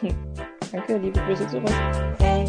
Hm. 0.00 0.14
Danke, 0.72 0.98
liebe 0.98 1.18
Grüße 1.20 1.46
zurück. 1.46 1.70
Hey, 2.18 2.46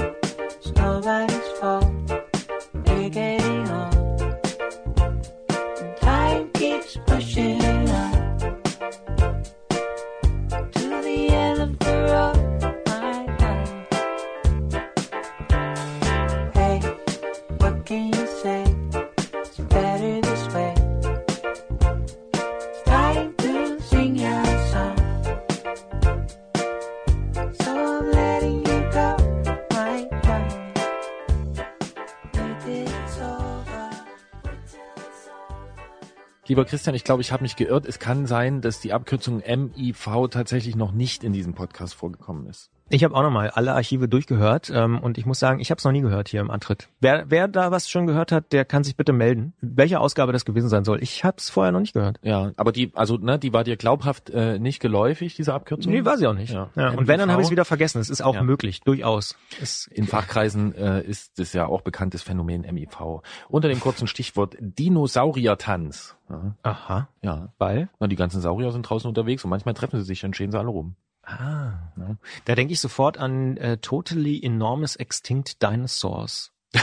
Lieber 36.50 36.66
Christian, 36.66 36.96
ich 36.96 37.04
glaube, 37.04 37.22
ich 37.22 37.32
habe 37.32 37.44
mich 37.44 37.56
geirrt. 37.58 37.86
Es 37.86 38.00
kann 38.00 38.26
sein, 38.26 38.60
dass 38.62 38.82
die 38.82 38.92
Abkürzung 38.92 39.44
MIV 39.46 40.30
tatsächlich 40.32 40.76
noch 40.76 40.92
nicht 40.92 41.24
in 41.24 41.32
diesem 41.32 41.54
Podcast 41.54 41.94
vorgekommen 41.94 42.48
ist. 42.48 42.72
Ich 42.90 43.04
habe 43.04 43.16
auch 43.16 43.22
nochmal 43.22 43.52
alle 43.52 43.74
Archive 43.74 44.08
durchgehört 44.08 44.72
ähm, 44.74 45.00
und 45.00 45.18
ich 45.18 45.26
muss 45.26 45.40
sagen, 45.40 45.60
ich 45.60 45.70
habe 45.70 45.78
es 45.78 45.86
noch 45.86 45.92
nie 45.92 46.02
gehört 46.02 46.28
hier 46.28 46.42
im 46.42 46.50
Antritt. 46.50 46.90
Wer, 47.00 47.30
wer 47.30 47.48
da 47.48 47.72
was 47.72 47.90
schon 47.90 48.08
gehört 48.08 48.32
hat, 48.32 48.52
der 48.52 48.66
kann 48.66 48.84
sich 48.84 48.96
bitte 48.96 49.14
melden, 49.14 49.54
welche 49.62 50.00
Ausgabe 50.00 50.32
das 50.32 50.44
gewesen 50.44 50.70
sein 50.70 50.84
soll. 50.84 51.02
Ich 51.04 51.24
habe 51.24 51.38
es 51.38 51.50
vorher 51.50 51.72
noch 51.72 51.80
nicht 51.80 51.94
gehört. 51.94 52.20
Ja, 52.24 52.52
aber 52.58 52.72
die, 52.72 52.92
also 52.96 53.18
ne, 53.18 53.38
die 53.38 53.54
war 53.54 53.64
dir 53.64 53.78
glaubhaft 53.78 54.30
äh, 54.32 54.58
nicht 54.58 54.80
geläufig, 54.80 55.36
diese 55.36 55.54
Abkürzung? 55.54 55.92
Nee, 55.94 56.04
war 56.04 56.18
sie 56.18 56.28
auch 56.28 56.34
nicht. 56.34 56.54
Ja. 56.54 56.70
ja. 56.76 56.90
Und 56.90 57.08
wenn, 57.08 57.20
dann 57.20 57.32
habe 57.32 57.42
ich 57.42 57.48
es 57.48 57.52
wieder 57.52 57.66
vergessen. 57.66 58.00
Es 58.00 58.10
ist 58.10 58.22
auch 58.22 58.36
ja. 58.36 58.44
möglich, 58.44 58.82
durchaus. 58.82 59.36
Es 59.62 59.88
In 59.88 60.08
Fachkreisen 60.08 60.74
äh, 60.76 61.02
ist 61.02 61.40
es 61.40 61.54
ja 61.54 61.68
auch 61.68 61.82
bekanntes 61.82 62.24
Phänomen 62.24 62.62
MIV. 62.62 63.22
Unter 63.50 63.68
dem 63.68 63.80
kurzen 63.80 64.08
Stichwort 64.08 64.56
Dinosauriertanz. 64.60 66.16
Ja. 66.30 66.56
Aha. 66.64 67.10
Ja. 67.22 67.50
Weil? 67.58 67.90
Na, 68.00 68.08
die 68.08 68.16
ganzen 68.16 68.42
Saurier 68.42 68.72
sind 68.72 68.84
draußen 68.84 69.08
unterwegs 69.08 69.44
und 69.44 69.50
manchmal 69.50 69.74
treffen 69.74 70.00
sie 70.00 70.06
sich, 70.06 70.22
dann 70.22 70.34
stehen 70.34 70.52
sie 70.52 70.58
alle 70.58 70.70
rum. 70.70 70.96
Ah, 71.30 71.92
ja. 71.98 72.16
da 72.46 72.56
denke 72.56 72.74
ich 72.74 72.80
sofort 72.80 73.18
an 73.18 73.56
äh, 73.58 73.78
Totally 73.78 74.42
Enormous 74.44 74.96
Extinct 74.96 75.62
Dinosaurs. 75.62 76.52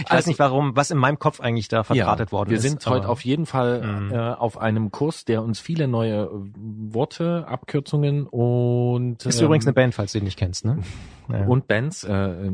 Ich 0.00 0.04
weiß 0.04 0.10
Also- 0.10 0.30
nicht, 0.30 0.38
warum, 0.38 0.76
was 0.76 0.90
in 0.90 0.98
meinem 0.98 1.18
Kopf 1.18 1.40
eigentlich 1.40 1.68
da 1.68 1.82
verdrahtet 1.84 2.32
worden 2.32 2.50
wir 2.50 2.56
ist. 2.58 2.62
sind 2.62 2.86
heute 2.86 3.08
auf 3.08 3.24
jeden 3.24 3.46
Fall 3.46 3.82
Mhm. 3.82 4.12
äh, 4.12 4.16
auf 4.32 4.58
einem 4.58 4.90
Kurs, 4.90 5.24
der 5.24 5.42
uns 5.42 5.60
viele 5.60 5.88
neue 5.88 6.24
äh, 6.24 6.28
Worte, 6.56 7.46
Abkürzungen 7.48 8.26
und 8.26 9.24
Ist 9.26 9.40
ähm, 9.40 9.46
übrigens 9.46 9.66
eine 9.66 9.74
Band, 9.74 9.94
falls 9.94 10.12
du 10.12 10.18
die 10.18 10.24
nicht 10.24 10.38
kennst, 10.38 10.64
ne? 10.64 10.78
Ja. 11.28 11.44
und 11.44 11.66
Bands 11.66 12.04
äh, 12.04 12.12
äh, 12.12 12.52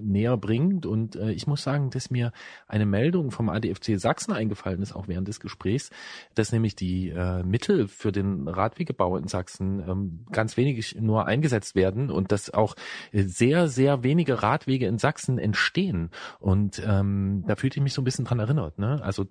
näher 0.00 0.38
bringt. 0.38 0.86
Und 0.86 1.14
äh, 1.14 1.30
ich 1.32 1.46
muss 1.46 1.62
sagen, 1.62 1.90
dass 1.90 2.10
mir 2.10 2.32
eine 2.66 2.86
Meldung 2.86 3.30
vom 3.30 3.50
ADFC 3.50 3.98
Sachsen 4.00 4.32
eingefallen 4.32 4.80
ist, 4.80 4.94
auch 4.96 5.08
während 5.08 5.28
des 5.28 5.40
Gesprächs, 5.40 5.90
dass 6.34 6.50
nämlich 6.50 6.74
die 6.74 7.10
äh, 7.10 7.42
Mittel 7.42 7.86
für 7.86 8.10
den 8.10 8.48
Radwegebau 8.48 9.18
in 9.18 9.28
Sachsen 9.28 9.84
ähm, 9.86 10.20
ganz 10.32 10.56
wenig 10.56 10.96
nur 10.98 11.26
eingesetzt 11.26 11.74
werden 11.74 12.10
und 12.10 12.32
dass 12.32 12.48
auch 12.54 12.76
äh, 13.12 13.24
sehr, 13.24 13.68
sehr 13.68 14.02
wenige 14.02 14.42
Radwege 14.42 14.86
in 14.86 14.96
Sachsen 14.96 15.36
entstehen. 15.38 16.08
Und 16.40 16.67
ähm, 16.84 17.44
da 17.46 17.56
fühlte 17.56 17.78
ich 17.78 17.82
mich 17.82 17.94
so 17.94 18.02
ein 18.02 18.04
bisschen 18.04 18.24
dran 18.24 18.38
erinnert. 18.38 18.78
Ne? 18.78 19.00
Also 19.02 19.26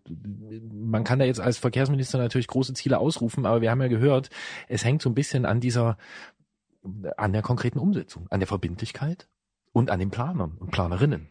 man 0.72 1.04
kann 1.04 1.20
da 1.20 1.26
jetzt 1.26 1.40
als 1.40 1.58
Verkehrsminister 1.58 2.18
natürlich 2.18 2.48
große 2.48 2.74
Ziele 2.74 3.00
ausrufen, 3.00 3.46
aber 3.46 3.62
wir 3.62 3.72
haben 3.72 3.82
ja 3.82 3.88
gehört, 3.88 4.30
es 4.68 4.84
hängt 4.84 5.02
so 5.02 5.10
ein 5.10 5.16
bisschen 5.16 5.46
an 5.46 5.60
dieser 5.60 5.98
an 7.18 7.34
der 7.34 7.42
konkreten 7.42 7.80
Umsetzung, 7.80 8.28
an 8.30 8.40
der 8.40 8.48
Verbindlichkeit 8.48 9.28
und 9.74 9.92
an 9.92 10.00
den 10.00 10.10
Planern 10.10 10.58
und 10.60 10.72
Planerinnen. 10.72 11.28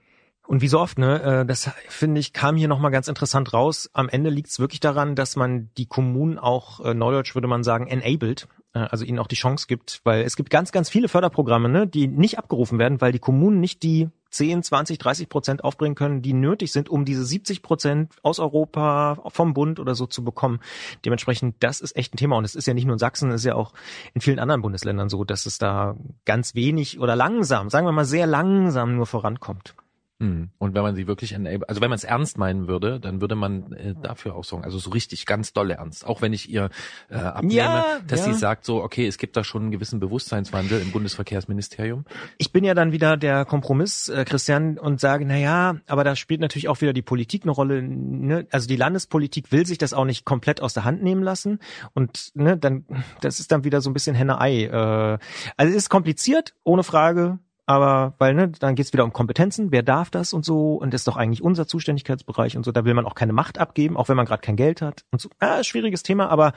Und 0.47 0.61
wie 0.61 0.69
so 0.69 0.79
oft, 0.79 0.99
ne, 0.99 1.23
äh, 1.23 1.47
das 1.47 1.71
finde 1.89 2.21
ich, 2.21 2.33
kam 2.33 2.57
hier 2.57 2.69
nochmal 2.69 2.93
ganz 2.93 3.09
interessant 3.09 3.53
raus. 3.53 3.91
Am 3.93 4.09
Ende 4.09 4.31
liegt 4.31 4.49
es 4.49 4.61
wirklich 4.61 4.81
daran, 4.81 5.17
dass 5.17 5.35
man 5.35 5.71
die 5.77 5.87
Kommunen 5.87 6.39
auch, 6.39 6.85
äh, 6.85 6.95
neudeutsch 6.95 7.35
würde 7.35 7.49
man 7.49 7.65
sagen, 7.65 7.89
enabled, 7.89 8.47
äh, 8.73 8.79
also 8.79 9.05
ihnen 9.05 9.19
auch 9.19 9.27
die 9.27 9.35
Chance 9.35 9.67
gibt, 9.67 10.01
weil 10.05 10.23
es 10.23 10.37
gibt 10.37 10.51
ganz, 10.51 10.71
ganz 10.71 10.89
viele 10.89 11.09
Förderprogramme, 11.09 11.69
ne, 11.69 11.87
die 11.89 12.07
nicht 12.07 12.39
abgerufen 12.39 12.79
werden, 12.79 13.01
weil 13.01 13.11
die 13.11 13.19
Kommunen 13.19 13.59
nicht 13.59 13.83
die 13.83 14.09
10, 14.37 14.63
20, 14.63 14.99
30 14.99 15.29
Prozent 15.29 15.65
aufbringen 15.65 15.95
können, 15.95 16.23
die 16.23 16.35
nötig 16.35 16.73
sind, 16.73 16.89
um 16.89 17.05
diese 17.05 17.25
70 17.25 17.63
Prozent 17.63 18.13
aus 18.23 18.39
Europa, 18.39 19.19
vom 19.29 19.55
Bund 19.55 19.81
oder 19.81 19.95
so 19.95 20.07
zu 20.07 20.23
bekommen. 20.23 20.61
Dementsprechend, 21.05 21.57
das 21.61 21.81
ist 21.81 21.97
echt 21.97 22.15
ein 22.15 22.19
Thema. 22.19 22.37
Und 22.37 22.45
es 22.45 22.55
ist 22.55 22.67
ja 22.67 22.75
nicht 22.75 22.85
nur 22.85 22.95
in 22.95 22.99
Sachsen, 22.99 23.31
es 23.31 23.41
ist 23.41 23.47
ja 23.47 23.55
auch 23.55 23.73
in 24.15 24.21
vielen 24.21 24.39
anderen 24.39 24.63
Bundesländern 24.63 25.09
so, 25.09 25.25
dass 25.25 25.47
es 25.47 25.59
da 25.59 25.97
ganz 26.25 26.55
wenig 26.55 27.01
oder 27.01 27.17
langsam, 27.17 27.71
sagen 27.71 27.87
wir 27.87 27.93
mal 27.93 28.05
sehr 28.05 28.27
langsam 28.27 28.97
nur 28.97 29.07
vorankommt. 29.07 29.75
Hm. 30.19 30.49
Und 30.57 30.75
wenn 30.75 30.83
man 30.83 30.95
sie 30.95 31.07
wirklich 31.07 31.33
enable, 31.33 31.69
also 31.69 31.83
wenn 31.83 31.91
man 31.91 31.97
es 31.97 32.05
ernst 32.05 32.39
meinen 32.39 32.69
würde, 32.69 32.99
dann 33.01 33.21
würde 33.21 33.35
man 33.35 33.73
äh, 33.73 33.95
dafür 34.01 34.35
auch 34.35 34.45
sorgen, 34.45 34.65
also 34.65 34.79
so 34.79 34.91
richtig 34.91 35.27
ganz 35.27 35.53
dolle 35.53 35.75
ernst. 35.75 36.07
Auch 36.07 36.23
wenn 36.23 36.33
ich 36.33 36.49
ihr 36.49 36.71
äh, 37.11 37.17
abnehme, 37.17 37.55
Ja, 37.55 37.85
dass 38.07 38.21
ja. 38.21 38.33
sie 38.33 38.39
sagt 38.39 38.65
so, 38.65 38.83
okay, 38.83 39.07
es 39.07 39.19
gibt 39.19 39.37
da 39.37 39.45
schon 39.45 39.63
einen 39.63 39.71
gewissen 39.73 40.01
Bewusstseinswandel 40.01 40.81
im 40.81 40.91
Bundesverkehrsministerium. 40.91 42.07
Ich 42.39 42.51
bin 42.51 42.65
ja 42.65 42.73
dann 42.73 42.93
wieder 42.93 43.19
der 43.19 43.45
Kompromiss, 43.45 44.09
äh, 44.09 44.25
Christian, 44.25 44.79
und 44.79 45.01
sage, 45.01 45.27
na 45.27 45.37
ja, 45.37 45.77
aber 45.87 46.03
da 46.03 46.17
spielt 46.17 46.41
natürlich 46.41 46.69
auch 46.69 46.81
wieder 46.81 46.95
die 46.95 47.03
Politik 47.03 47.43
eine 47.43 47.53
Rolle. 47.53 47.83
Ne? 47.83 48.47
Also 48.51 48.69
die 48.69 48.77
Landespolitik 48.77 49.53
will 49.53 49.67
sich 49.67 49.77
das 49.77 49.93
auch 49.93 50.07
nicht 50.07 50.25
komplett 50.25 50.63
aus 50.63 50.73
der 50.73 50.85
Hand 50.85 51.03
nehmen 51.03 51.23
lassen. 51.23 51.59
Und 51.93 52.31
ne, 52.35 52.57
dann, 52.57 52.87
das 53.21 53.39
ist 53.39 53.53
dann 53.53 53.65
wieder 53.65 53.83
so 53.83 53.91
ein 53.91 53.93
bisschen 53.93 54.17
Henne-Ei. 54.17 54.65
Äh, 54.65 55.19
also 55.59 55.71
es 55.71 55.75
ist 55.75 55.89
kompliziert, 55.91 56.55
ohne 56.65 56.85
Frage. 56.85 57.39
Aber 57.69 58.15
weil, 58.19 58.33
ne, 58.35 58.49
dann 58.49 58.77
geht's 58.77 58.93
wieder 58.93 59.03
um 59.03 59.13
Kompetenzen, 59.13 59.73
wer 59.73 59.83
darf 59.83 60.09
das 60.11 60.33
und 60.33 60.45
so, 60.45 60.75
und 60.75 60.95
das 60.95 61.01
ist 61.01 61.09
doch 61.09 61.17
eigentlich 61.17 61.43
unser 61.43 61.67
Zuständigkeitsbereich 61.67 62.57
und 62.57 62.65
so, 62.65 62.71
da 62.71 62.85
will 62.85 62.95
man 62.95 63.05
auch 63.05 63.17
keine 63.17 63.33
Macht 63.33 63.59
abgeben, 63.59 63.97
auch 63.97 64.09
wenn 64.09 64.17
man 64.17 64.25
gerade 64.25 64.41
kein 64.41 64.55
Geld 64.55 64.83
hat 64.83 65.05
und 65.11 65.21
so. 65.21 65.29
Ah, 65.41 65.65
schwieriges 65.65 66.05
Thema, 66.05 66.29
aber 66.29 66.53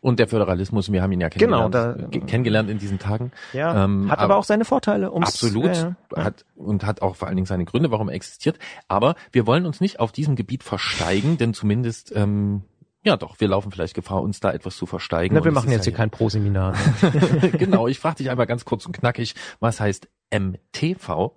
Und 0.00 0.18
der 0.18 0.28
Föderalismus, 0.28 0.90
wir 0.90 1.02
haben 1.02 1.12
ihn 1.12 1.20
ja 1.20 1.28
Genau, 1.28 1.68
kennengelernt, 1.68 2.00
da- 2.02 2.06
ge- 2.08 2.20
kennengelernt 2.26 2.70
in 2.70 2.78
diesen 2.78 2.98
Tagen. 2.98 3.32
ja, 3.52 3.84
Ähm, 3.84 4.10
hat 4.10 4.18
aber, 4.18 4.36
auch 4.36 4.44
seine 4.44 4.64
Vorteile. 4.64 5.10
Um's, 5.10 5.28
Absolut. 5.28 5.66
Ja, 5.76 5.96
ja. 6.16 6.24
Hat, 6.24 6.46
und 6.54 6.86
hat 6.86 7.02
auch 7.02 7.16
vor 7.16 7.28
allen 7.28 7.36
Dingen 7.36 7.46
seine 7.46 7.66
Gründe, 7.66 7.90
warum 7.90 8.08
er 8.08 8.14
existiert. 8.14 8.58
Aber 8.88 9.14
wir 9.32 9.46
wollen 9.46 9.66
uns 9.66 9.80
nicht 9.82 10.00
auf 10.00 10.10
diesem 10.12 10.36
Gebiet 10.36 10.62
versteigen, 10.62 11.36
denn 11.36 11.52
zumindest, 11.52 12.12
ähm, 12.16 12.62
ja 13.04 13.16
doch, 13.16 13.38
wir 13.40 13.46
laufen 13.48 13.70
vielleicht 13.70 13.94
Gefahr, 13.94 14.22
uns 14.22 14.40
da 14.40 14.52
etwas 14.52 14.76
zu 14.76 14.86
versteigen. 14.86 15.34
Na, 15.36 15.44
wir 15.44 15.52
machen 15.52 15.70
jetzt 15.70 15.84
ja 15.86 15.90
hier 15.90 15.96
kein 15.98 16.10
Pro-Seminar. 16.10 16.74
genau, 17.58 17.86
ich 17.86 17.98
frage 18.00 18.16
dich 18.16 18.30
einmal 18.30 18.46
ganz 18.46 18.64
kurz 18.64 18.86
und 18.86 18.92
knackig, 18.96 19.34
was 19.60 19.78
heißt 19.80 20.08
MTV? 20.30 21.32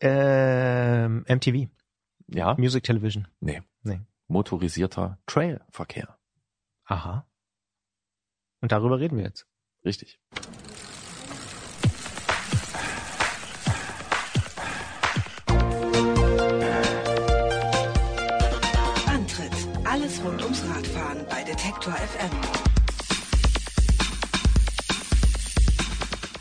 ähm, 0.00 1.24
MTV, 1.28 1.68
Ja? 2.28 2.54
Music 2.58 2.82
Television. 2.84 3.28
Nee. 3.40 3.62
Nee. 3.82 4.00
Motorisierter 4.26 5.18
Trailverkehr. 5.26 6.18
Aha. 6.84 7.26
Und 8.60 8.72
darüber 8.72 8.98
reden 8.98 9.16
wir 9.16 9.24
jetzt. 9.24 9.46
Richtig. 9.84 10.18
Antritt. 19.06 19.52
Alles 19.84 20.22
rund 20.24 20.42
ums 20.42 20.62
Radfahren 20.68 21.24
bei 21.28 21.42
Detektor 21.44 21.92
FM. 21.94 22.30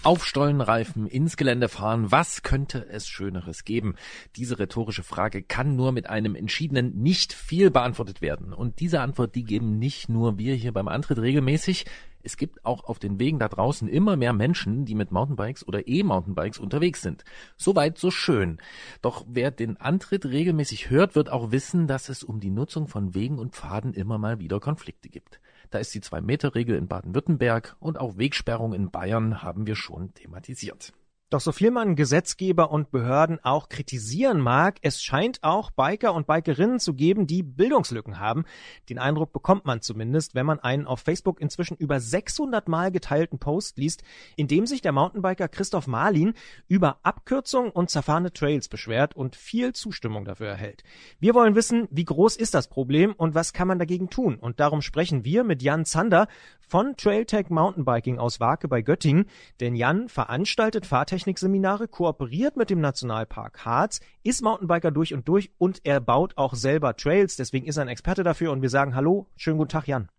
Auf 0.06 0.26
Stollenreifen 0.26 1.08
ins 1.08 1.38
Gelände 1.38 1.70
fahren, 1.70 2.12
was 2.12 2.44
könnte 2.44 2.86
es 2.90 3.08
Schöneres 3.08 3.64
geben? 3.64 3.96
Diese 4.36 4.60
rhetorische 4.60 5.02
Frage 5.02 5.44
kann 5.44 5.78
nur 5.78 5.94
mit 5.94 6.10
einem 6.10 6.36
entschiedenen 6.36 7.02
nicht 7.02 7.32
viel 7.32 7.72
beantwortet 7.72 8.22
werden. 8.22 8.52
Und 8.52 8.82
diese 8.82 9.00
Antwort, 9.00 9.34
die 9.34 9.46
geben 9.46 9.80
nicht 9.80 10.10
nur 10.10 10.38
wir 10.38 10.56
hier 10.56 10.74
beim 10.74 10.90
Antritt 10.90 11.20
regelmäßig. 11.20 11.86
Es 12.22 12.36
gibt 12.36 12.66
auch 12.66 12.84
auf 12.84 13.00
den 13.00 13.18
Wegen 13.18 13.40
da 13.40 13.48
draußen 13.48 13.88
immer 13.88 14.18
mehr 14.18 14.34
Menschen, 14.34 14.84
die 14.84 14.96
mit 14.96 15.14
Mountainbikes 15.14 15.66
oder 15.66 15.88
E-Mountainbikes 15.88 16.60
unterwegs 16.60 17.02
sind. 17.02 17.24
Soweit 17.56 17.98
so 17.98 18.12
schön. 18.12 18.58
Doch 19.02 19.24
wer 19.30 19.52
den 19.52 19.78
Antritt 19.78 20.26
regelmäßig 20.26 20.90
hört, 20.90 21.16
wird 21.16 21.30
auch 21.30 21.52
wissen, 21.52 21.88
dass 21.88 22.10
es 22.10 22.26
um 22.26 22.42
die 22.42 22.52
Nutzung 22.52 22.90
von 22.90 23.16
Wegen 23.16 23.40
und 23.40 23.56
Pfaden 23.56 23.94
immer 23.94 24.18
mal 24.18 24.40
wieder 24.40 24.60
Konflikte 24.60 25.08
gibt. 25.08 25.40
Da 25.74 25.80
ist 25.80 25.96
die 25.96 26.02
Zwei-Meter-Regel 26.02 26.78
in 26.78 26.88
Baden-Württemberg 26.88 27.76
und 27.80 28.00
auch 28.00 28.16
Wegsperrung 28.16 28.74
in 28.74 28.92
Bayern 28.92 29.42
haben 29.42 29.66
wir 29.66 29.76
schon 29.76 30.14
thematisiert. 30.14 30.94
Doch 31.34 31.42
so 31.42 31.52
viel 31.52 31.72
man 31.72 31.96
Gesetzgeber 31.96 32.70
und 32.70 32.92
Behörden 32.92 33.44
auch 33.44 33.68
kritisieren 33.68 34.40
mag, 34.40 34.78
es 34.84 35.02
scheint 35.02 35.42
auch 35.42 35.72
Biker 35.72 36.14
und 36.14 36.28
Bikerinnen 36.28 36.80
zu 36.80 36.94
geben, 36.94 37.26
die 37.26 37.42
Bildungslücken 37.42 38.20
haben. 38.20 38.46
Den 38.88 39.00
Eindruck 39.00 39.34
bekommt 39.34 39.66
man 39.66 39.82
zumindest, 39.82 40.36
wenn 40.36 40.46
man 40.46 40.60
einen 40.60 40.86
auf 40.86 41.00
Facebook 41.00 41.42
inzwischen 41.42 41.76
über 41.76 42.00
600 42.00 42.68
Mal 42.68 42.92
geteilten 42.92 43.40
Post 43.40 43.80
liest, 43.80 44.04
in 44.36 44.48
dem 44.48 44.68
sich 44.68 44.84
der 44.84 44.92
Mountainbiker 44.92 45.48
Christoph 45.48 45.88
Marlin 45.88 46.36
über 46.68 47.00
Abkürzungen 47.02 47.72
und 47.72 47.90
zerfahrene 47.90 48.32
Trails 48.32 48.68
beschwert 48.68 49.16
und 49.16 49.36
viel 49.36 49.74
Zustimmung 49.74 50.26
dafür 50.26 50.50
erhält. 50.50 50.84
Wir 51.20 51.34
wollen 51.34 51.56
wissen, 51.56 51.88
wie 51.90 52.06
groß 52.06 52.36
ist 52.36 52.54
das 52.54 52.68
Problem 52.68 53.12
und 53.12 53.34
was 53.34 53.54
kann 53.54 53.68
man 53.68 53.80
dagegen 53.80 54.12
tun? 54.12 54.36
Und 54.36 54.60
darum 54.60 54.84
sprechen 54.84 55.26
wir 55.26 55.44
mit 55.44 55.64
Jan 55.64 55.86
Zander 55.86 56.28
von 56.74 56.98
Trailtech 56.98 57.52
Mountainbiking 57.52 58.18
aus 58.18 58.40
Wake 58.40 58.68
bei 58.68 58.82
Göttingen, 58.82 59.26
denn 59.60 59.76
Jan 59.76 60.10
veranstaltet 60.10 60.88
Fahrtechnikseminare, 60.88 61.88
kooperiert 61.88 62.58
mit 62.58 62.72
dem 62.72 62.82
Nationalpark 62.82 63.64
Harz, 63.64 64.00
ist 64.24 64.42
Mountainbiker 64.42 64.90
durch 64.90 65.14
und 65.14 65.28
durch 65.28 65.52
und 65.60 65.82
er 65.84 66.02
baut 66.02 66.36
auch 66.36 66.56
selber 66.56 66.96
Trails, 66.96 67.36
deswegen 67.36 67.68
ist 67.68 67.78
er 67.78 67.84
ein 67.84 67.90
Experte 67.90 68.24
dafür 68.24 68.52
und 68.52 68.64
wir 68.64 68.72
sagen 68.72 68.96
Hallo, 68.96 69.28
schönen 69.36 69.60
guten 69.60 69.70
Tag 69.70 69.88
Jan. 69.88 70.10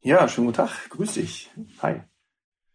Ja, 0.00 0.26
schönen 0.26 0.48
guten 0.48 0.56
Tag. 0.56 0.90
Grüß 0.90 1.12
dich. 1.12 1.52
Hi. 1.80 2.00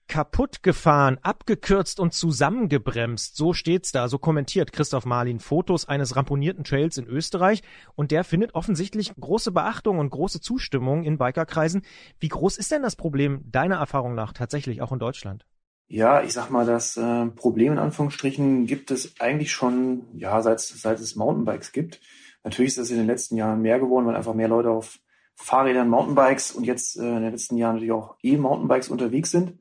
Kaputt 0.08 0.64
gefahren, 0.64 1.20
abgekürzt 1.22 2.00
und 2.00 2.14
zusammengebremst, 2.14 3.36
so 3.36 3.54
steht's 3.54 3.92
da, 3.92 4.08
so 4.08 4.18
kommentiert 4.18 4.72
Christoph 4.72 5.06
Marlin 5.06 5.40
Fotos 5.40 5.88
eines 5.88 6.16
ramponierten 6.16 6.64
Trails 6.64 6.98
in 6.98 7.08
Österreich 7.08 7.62
und 7.96 8.12
der 8.12 8.24
findet 8.24 8.56
offensichtlich 8.56 9.14
große 9.20 9.52
Beachtung 9.52 10.00
und 10.00 10.10
große 10.10 10.40
Zustimmung 10.42 11.04
in 11.04 11.18
Bikerkreisen. 11.18 11.82
Wie 12.20 12.30
groß 12.30 12.58
ist 12.58 12.72
denn 12.72 12.84
das 12.84 12.96
Problem 12.96 13.42
deiner 13.52 13.78
Erfahrung 13.78 14.16
nach 14.16 14.34
tatsächlich 14.34 14.82
auch 14.82 14.92
in 14.92 15.00
Deutschland? 15.00 15.46
Ja, 15.90 16.22
ich 16.22 16.34
sag 16.34 16.50
mal, 16.50 16.66
das 16.66 16.98
äh, 16.98 17.28
Problem 17.28 17.74
in 17.74 17.80
Anführungsstrichen 17.80 18.66
gibt 18.66 18.92
es 18.92 19.20
eigentlich 19.22 19.52
schon, 19.52 20.04
ja, 20.14 20.42
seit, 20.42 20.60
seit 20.60 21.00
es 21.00 21.16
Mountainbikes 21.16 21.72
gibt. 21.72 22.02
Natürlich 22.44 22.70
ist 22.70 22.78
das 22.78 22.92
in 22.92 22.98
den 22.98 23.08
letzten 23.08 23.38
Jahren 23.38 23.62
mehr 23.62 23.80
geworden, 23.80 24.06
weil 24.06 24.16
einfach 24.16 24.34
mehr 24.34 24.50
Leute 24.50 24.70
auf 24.70 25.00
Fahrrädern, 25.36 25.88
Mountainbikes 25.88 26.52
und 26.52 26.66
jetzt 26.66 26.98
äh, 26.98 27.04
in 27.04 27.22
den 27.22 27.32
letzten 27.32 27.58
Jahren 27.58 27.76
natürlich 27.76 27.94
auch 27.94 28.16
E-Mountainbikes 28.22 28.90
unterwegs 28.90 29.32
sind. 29.32 29.60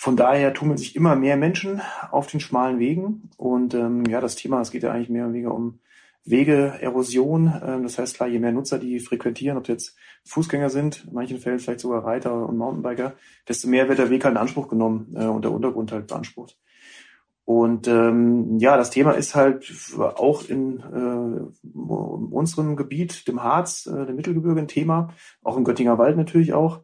Von 0.00 0.16
daher 0.16 0.54
tummeln 0.54 0.78
sich 0.78 0.96
immer 0.96 1.14
mehr 1.14 1.36
Menschen 1.36 1.82
auf 2.10 2.26
den 2.26 2.40
schmalen 2.40 2.78
Wegen. 2.78 3.28
Und 3.36 3.74
ähm, 3.74 4.06
ja, 4.06 4.22
das 4.22 4.34
Thema, 4.34 4.62
es 4.62 4.70
geht 4.70 4.82
ja 4.82 4.92
eigentlich 4.92 5.10
mehr 5.10 5.24
oder 5.24 5.34
weniger 5.34 5.54
um 5.54 5.78
Wegeerosion. 6.24 7.52
Ähm, 7.62 7.82
das 7.82 7.98
heißt 7.98 8.14
klar, 8.14 8.26
je 8.26 8.38
mehr 8.38 8.50
Nutzer 8.50 8.78
die 8.78 8.98
frequentieren, 8.98 9.58
ob 9.58 9.68
jetzt 9.68 9.94
Fußgänger 10.24 10.70
sind, 10.70 11.04
in 11.06 11.12
manchen 11.12 11.38
Fällen 11.38 11.58
vielleicht 11.58 11.80
sogar 11.80 12.02
Reiter 12.02 12.48
und 12.48 12.56
Mountainbiker, 12.56 13.12
desto 13.46 13.68
mehr 13.68 13.90
wird 13.90 13.98
der 13.98 14.08
Weg 14.08 14.24
halt 14.24 14.32
in 14.32 14.38
Anspruch 14.38 14.68
genommen 14.68 15.14
äh, 15.14 15.26
und 15.26 15.44
der 15.44 15.52
Untergrund 15.52 15.92
halt 15.92 16.06
beansprucht. 16.06 16.56
Und 17.44 17.86
ähm, 17.86 18.58
ja, 18.58 18.78
das 18.78 18.88
Thema 18.88 19.10
ist 19.10 19.34
halt 19.34 19.70
auch 19.98 20.48
in 20.48 20.80
äh, 20.80 21.76
unserem 21.76 22.74
Gebiet, 22.74 23.28
dem 23.28 23.42
Harz, 23.42 23.84
äh, 23.84 24.06
dem 24.06 24.16
Mittelgebirge, 24.16 24.62
ein 24.62 24.66
Thema, 24.66 25.12
auch 25.42 25.58
im 25.58 25.64
Göttinger 25.64 25.98
Wald 25.98 26.16
natürlich 26.16 26.54
auch. 26.54 26.80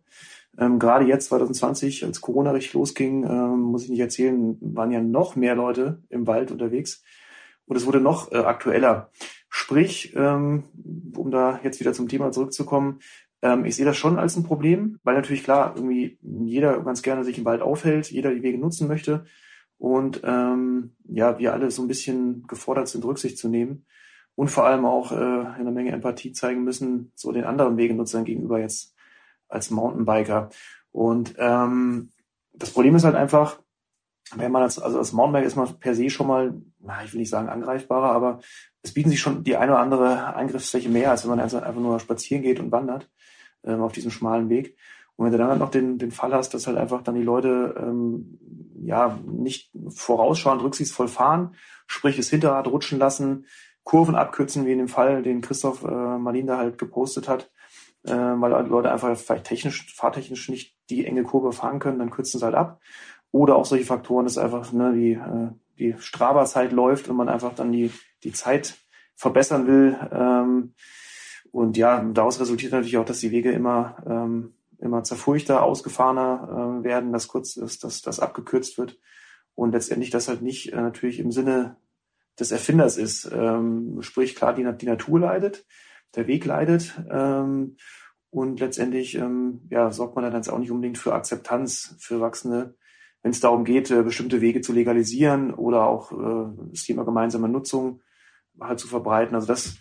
Ähm, 0.59 0.79
Gerade 0.79 1.05
jetzt 1.05 1.27
2020, 1.27 2.05
als 2.05 2.21
Corona 2.21 2.53
richtig 2.53 2.75
losging, 2.75 3.25
ähm, 3.25 3.61
muss 3.61 3.85
ich 3.85 3.91
nicht 3.91 4.01
erzählen, 4.01 4.57
waren 4.61 4.91
ja 4.91 5.01
noch 5.01 5.37
mehr 5.37 5.55
Leute 5.55 6.03
im 6.09 6.27
Wald 6.27 6.51
unterwegs. 6.51 7.03
Und 7.67 7.77
es 7.77 7.87
wurde 7.87 8.01
noch 8.01 8.33
äh, 8.33 8.39
aktueller. 8.39 9.11
Sprich, 9.49 10.15
ähm, 10.17 10.65
um 11.17 11.31
da 11.31 11.61
jetzt 11.63 11.81
wieder 11.81 11.93
zum 11.93 12.09
Thema 12.09 12.33
zurückzukommen, 12.33 13.01
ähm, 13.43 13.65
ich 13.65 13.77
sehe 13.77 13.85
das 13.85 13.97
schon 13.97 14.19
als 14.19 14.37
ein 14.37 14.45
Problem, 14.45 14.99
weil 15.03 15.15
natürlich 15.15 15.45
klar, 15.45 15.75
irgendwie 15.77 16.19
jeder 16.23 16.81
ganz 16.81 17.03
gerne 17.03 17.25
sich 17.25 17.39
im 17.39 17.45
Wald 17.45 17.63
aufhält, 17.63 18.11
jeder 18.11 18.33
die 18.35 18.43
Wege 18.43 18.59
nutzen 18.59 18.89
möchte. 18.89 19.25
Und 19.79 20.23
ähm, 20.25 20.97
ja, 21.05 21.39
wir 21.39 21.53
alle 21.53 21.71
so 21.71 21.83
ein 21.83 21.89
bisschen 21.89 22.47
gefordert 22.47 22.89
sind, 22.89 23.05
Rücksicht 23.05 23.37
zu 23.37 23.49
nehmen 23.49 23.85
und 24.35 24.51
vor 24.51 24.65
allem 24.65 24.87
auch 24.87 25.13
äh, 25.13 25.15
eine 25.15 25.71
Menge 25.71 25.93
Empathie 25.93 26.33
zeigen 26.33 26.65
müssen, 26.65 27.13
so 27.15 27.31
den 27.31 27.45
anderen 27.45 27.77
Wegenutzern 27.77 28.25
gegenüber 28.25 28.59
jetzt 28.59 28.96
als 29.49 29.71
Mountainbiker. 29.71 30.51
Und 30.93 31.35
ähm, 31.39 32.11
das 32.53 32.71
Problem 32.71 32.97
ist 32.97 33.05
halt 33.05 33.17
einfach, 33.17 33.61
wenn 34.35 34.53
man 34.53 34.63
als, 34.63 34.79
also 34.79 34.99
als 34.99 35.13
Mountainbiker 35.13 35.47
ist 35.47 35.57
man 35.57 35.79
per 35.79 35.95
se 35.95 36.11
schon 36.11 36.27
mal, 36.27 36.55
na, 36.81 37.05
ich 37.05 37.13
will 37.13 37.21
nicht 37.21 37.31
sagen 37.31 37.49
angreifbarer, 37.49 38.11
aber 38.11 38.41
es 38.83 38.93
bieten 38.93 39.11
sich 39.11 39.21
schon 39.21 39.45
die 39.45 39.57
eine 39.57 39.73
oder 39.73 39.81
andere 39.81 40.35
Eingriffsfläche 40.35 40.89
mehr, 40.89 41.11
als 41.11 41.23
wenn 41.23 41.31
man 41.31 41.41
einfach 41.41 41.75
nur 41.75 42.01
spazieren 42.01 42.43
geht 42.43 42.61
und 42.61 42.73
wandert 42.73 43.11
ähm, 43.65 43.83
auf 43.83 43.93
diesem 43.93 44.11
schmalen 44.11 44.49
Weg. 44.49 44.77
Und 45.17 45.25
wenn 45.25 45.33
du 45.33 45.39
dann 45.39 45.49
halt 45.49 45.61
noch 45.61 45.71
den, 45.71 45.99
den 45.99 46.11
Fall 46.11 46.35
hast, 46.35 46.53
dass 46.55 46.67
halt 46.67 46.77
einfach 46.77 47.03
dann 47.03 47.15
die 47.15 47.23
Leute 47.23 47.75
ähm, 47.79 48.39
ja 48.83 49.19
nicht 49.27 49.71
vorausschauend 49.89 50.63
rücksichtsvoll 50.63 51.09
fahren, 51.09 51.55
sprich 51.87 52.17
das 52.17 52.29
Hinterrad 52.29 52.67
rutschen 52.67 52.99
lassen, 52.99 53.47
Kurven 53.83 54.17
abkürzen, 54.17 54.67
wie 54.67 54.73
in 54.73 54.79
dem 54.79 54.89
Fall, 54.89 55.23
den 55.23 55.41
Christoph 55.41 55.85
äh, 55.85 56.19
Marlin 56.19 56.47
da 56.47 56.59
halt 56.59 56.77
gepostet 56.77 57.29
hat, 57.29 57.51
äh, 58.07 58.41
weil 58.41 58.65
die 58.65 58.71
Leute 58.71 58.91
einfach 58.91 59.17
vielleicht 59.17 59.45
technisch, 59.45 59.95
fahrtechnisch 59.95 60.49
nicht 60.49 60.77
die 60.91 61.05
enge 61.05 61.23
Kurve 61.23 61.53
fahren 61.53 61.79
können, 61.79 61.99
dann 61.99 62.11
kürzen 62.11 62.39
sie 62.39 62.45
halt 62.45 62.55
ab. 62.55 62.81
Oder 63.33 63.57
auch 63.57 63.65
solche 63.65 63.85
Faktoren, 63.85 64.25
dass 64.25 64.39
einfach 64.39 64.73
ne, 64.73 64.93
die, 64.95 65.13
äh, 65.13 65.51
die 65.79 65.95
Strava-Zeit 65.99 66.73
läuft 66.73 67.09
und 67.09 67.17
man 67.17 67.29
einfach 67.29 67.55
dann 67.55 67.73
die, 67.73 67.91
die 68.25 68.33
Zeit 68.33 68.79
verbessern 69.15 69.67
will. 69.67 69.97
Ähm, 70.13 70.75
und 71.51 71.77
ja, 71.77 72.03
daraus 72.03 72.41
resultiert 72.41 72.73
natürlich 72.73 72.99
auch, 72.99 73.05
dass 73.05 73.21
die 73.21 73.31
Wege 73.31 73.51
immer, 73.51 73.97
ähm, 74.07 74.55
immer 74.79 75.03
zerfurchter, 75.05 75.63
ausgefahrener 75.63 76.81
äh, 76.81 76.85
werden, 76.85 77.13
dass 77.13 77.29
kurz 77.29 77.57
ist, 77.57 77.85
dass 77.85 78.03
das 78.03 78.21
abgekürzt 78.21 78.79
wird. 78.79 78.99
Und 79.55 79.73
letztendlich 79.73 80.11
das 80.11 80.29
halt 80.29 80.43
nicht 80.43 80.73
äh, 80.73 80.77
natürlich 80.77 81.19
im 81.19 81.33
Sinne 81.33 81.77
des 82.39 82.53
Erfinders 82.53 82.99
ist. 82.99 83.31
Ähm, 83.33 83.99
sprich, 84.03 84.35
klar, 84.37 84.55
die, 84.55 84.71
die 84.77 84.87
Natur 84.87 85.21
leidet, 85.21 85.65
der 86.17 86.27
Weg 86.27 86.45
leidet. 86.45 87.01
Ähm, 87.11 87.77
und 88.31 88.61
letztendlich 88.61 89.15
ähm, 89.15 89.63
ja, 89.71 89.91
sorgt 89.93 90.17
man 90.17 90.31
dann 90.31 90.49
auch 90.49 90.59
nicht 90.59 90.71
unbedingt 90.71 90.99
für 90.99 91.15
Akzeptanz 91.15 91.97
für 91.99 92.15
Erwachsene, 92.15 92.75
wenn 93.23 93.31
es 93.31 93.41
darum 93.41 93.65
geht, 93.65 93.91
äh, 93.91 94.03
bestimmte 94.03 94.41
Wege 94.41 94.61
zu 94.61 94.73
legalisieren 94.73 95.55
oder 95.55 95.87
auch 95.87 96.13
äh, 96.13 96.53
das 96.71 96.83
Thema 96.83 97.05
gemeinsame 97.05 97.49
Nutzung 97.49 98.01
halt 98.61 98.79
zu 98.79 98.89
verbreiten. 98.89 99.35
Also 99.35 99.47
das, 99.47 99.79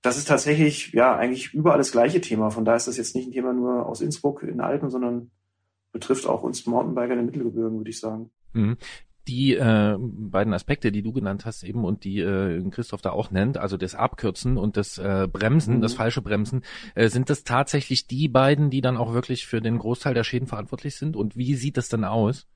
das 0.00 0.16
ist 0.16 0.28
tatsächlich 0.28 0.92
ja 0.92 1.14
eigentlich 1.14 1.54
überall 1.54 1.78
das 1.78 1.92
gleiche 1.92 2.20
Thema. 2.20 2.50
Von 2.50 2.64
daher 2.64 2.76
ist 2.76 2.88
das 2.88 2.96
jetzt 2.96 3.14
nicht 3.14 3.28
ein 3.28 3.32
Thema 3.32 3.52
nur 3.52 3.86
aus 3.86 4.00
Innsbruck 4.00 4.42
in 4.42 4.60
Alpen, 4.60 4.90
sondern 4.90 5.30
betrifft 5.92 6.26
auch 6.26 6.42
uns 6.42 6.66
Mountainbiker 6.66 7.12
in 7.12 7.18
den 7.18 7.26
Mittelgebirgen, 7.26 7.78
würde 7.78 7.90
ich 7.90 8.00
sagen. 8.00 8.30
Mhm 8.52 8.78
die 9.28 9.54
äh, 9.54 9.96
beiden 9.98 10.52
Aspekte, 10.52 10.92
die 10.92 11.02
du 11.02 11.12
genannt 11.12 11.44
hast 11.46 11.62
eben 11.62 11.84
und 11.84 12.04
die 12.04 12.20
äh, 12.20 12.62
Christoph 12.70 13.02
da 13.02 13.10
auch 13.10 13.30
nennt, 13.30 13.58
also 13.58 13.76
das 13.76 13.94
Abkürzen 13.94 14.56
und 14.56 14.76
das 14.76 14.98
äh, 14.98 15.28
Bremsen, 15.30 15.76
mhm. 15.76 15.80
das 15.80 15.94
falsche 15.94 16.22
Bremsen, 16.22 16.62
äh, 16.94 17.08
sind 17.08 17.30
das 17.30 17.44
tatsächlich 17.44 18.06
die 18.06 18.28
beiden, 18.28 18.70
die 18.70 18.80
dann 18.80 18.96
auch 18.96 19.12
wirklich 19.12 19.46
für 19.46 19.60
den 19.60 19.78
Großteil 19.78 20.14
der 20.14 20.24
Schäden 20.24 20.48
verantwortlich 20.48 20.96
sind? 20.96 21.16
Und 21.16 21.36
wie 21.36 21.54
sieht 21.54 21.76
das 21.76 21.88
dann 21.88 22.04
aus? 22.04 22.46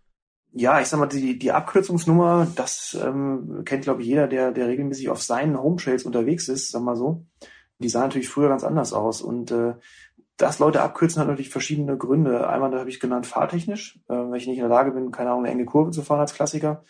Ja, 0.52 0.80
ich 0.80 0.86
sag 0.86 0.98
mal, 0.98 1.06
die, 1.06 1.38
die 1.38 1.52
Abkürzungsnummer, 1.52 2.48
das 2.56 2.96
ähm, 3.00 3.62
kennt, 3.64 3.84
glaube 3.84 4.02
ich, 4.02 4.08
jeder, 4.08 4.26
der, 4.26 4.52
der 4.52 4.68
regelmäßig 4.68 5.10
auf 5.10 5.22
seinen 5.22 5.60
Home 5.60 5.76
Trails 5.76 6.04
unterwegs 6.04 6.48
ist, 6.48 6.70
sag 6.70 6.82
mal 6.82 6.96
so. 6.96 7.26
Die 7.78 7.90
sah 7.90 8.00
natürlich 8.00 8.30
früher 8.30 8.48
ganz 8.48 8.64
anders 8.64 8.94
aus. 8.94 9.20
Und 9.20 9.50
äh, 9.50 9.74
dass 10.36 10.58
Leute 10.58 10.82
abkürzen, 10.82 11.20
hat 11.20 11.28
natürlich 11.28 11.50
verschiedene 11.50 11.96
Gründe. 11.96 12.48
Einmal, 12.48 12.70
da 12.70 12.78
habe 12.78 12.90
ich 12.90 13.00
genannt, 13.00 13.26
fahrtechnisch, 13.26 13.98
äh, 14.08 14.14
weil 14.14 14.36
ich 14.36 14.46
nicht 14.46 14.58
in 14.58 14.62
der 14.62 14.70
Lage 14.70 14.92
bin, 14.92 15.10
keine 15.10 15.30
Ahnung, 15.30 15.44
eine 15.44 15.52
enge 15.52 15.64
Kurve 15.64 15.90
zu 15.90 16.02
fahren 16.02 16.20
als 16.20 16.34
Klassiker. 16.34 16.84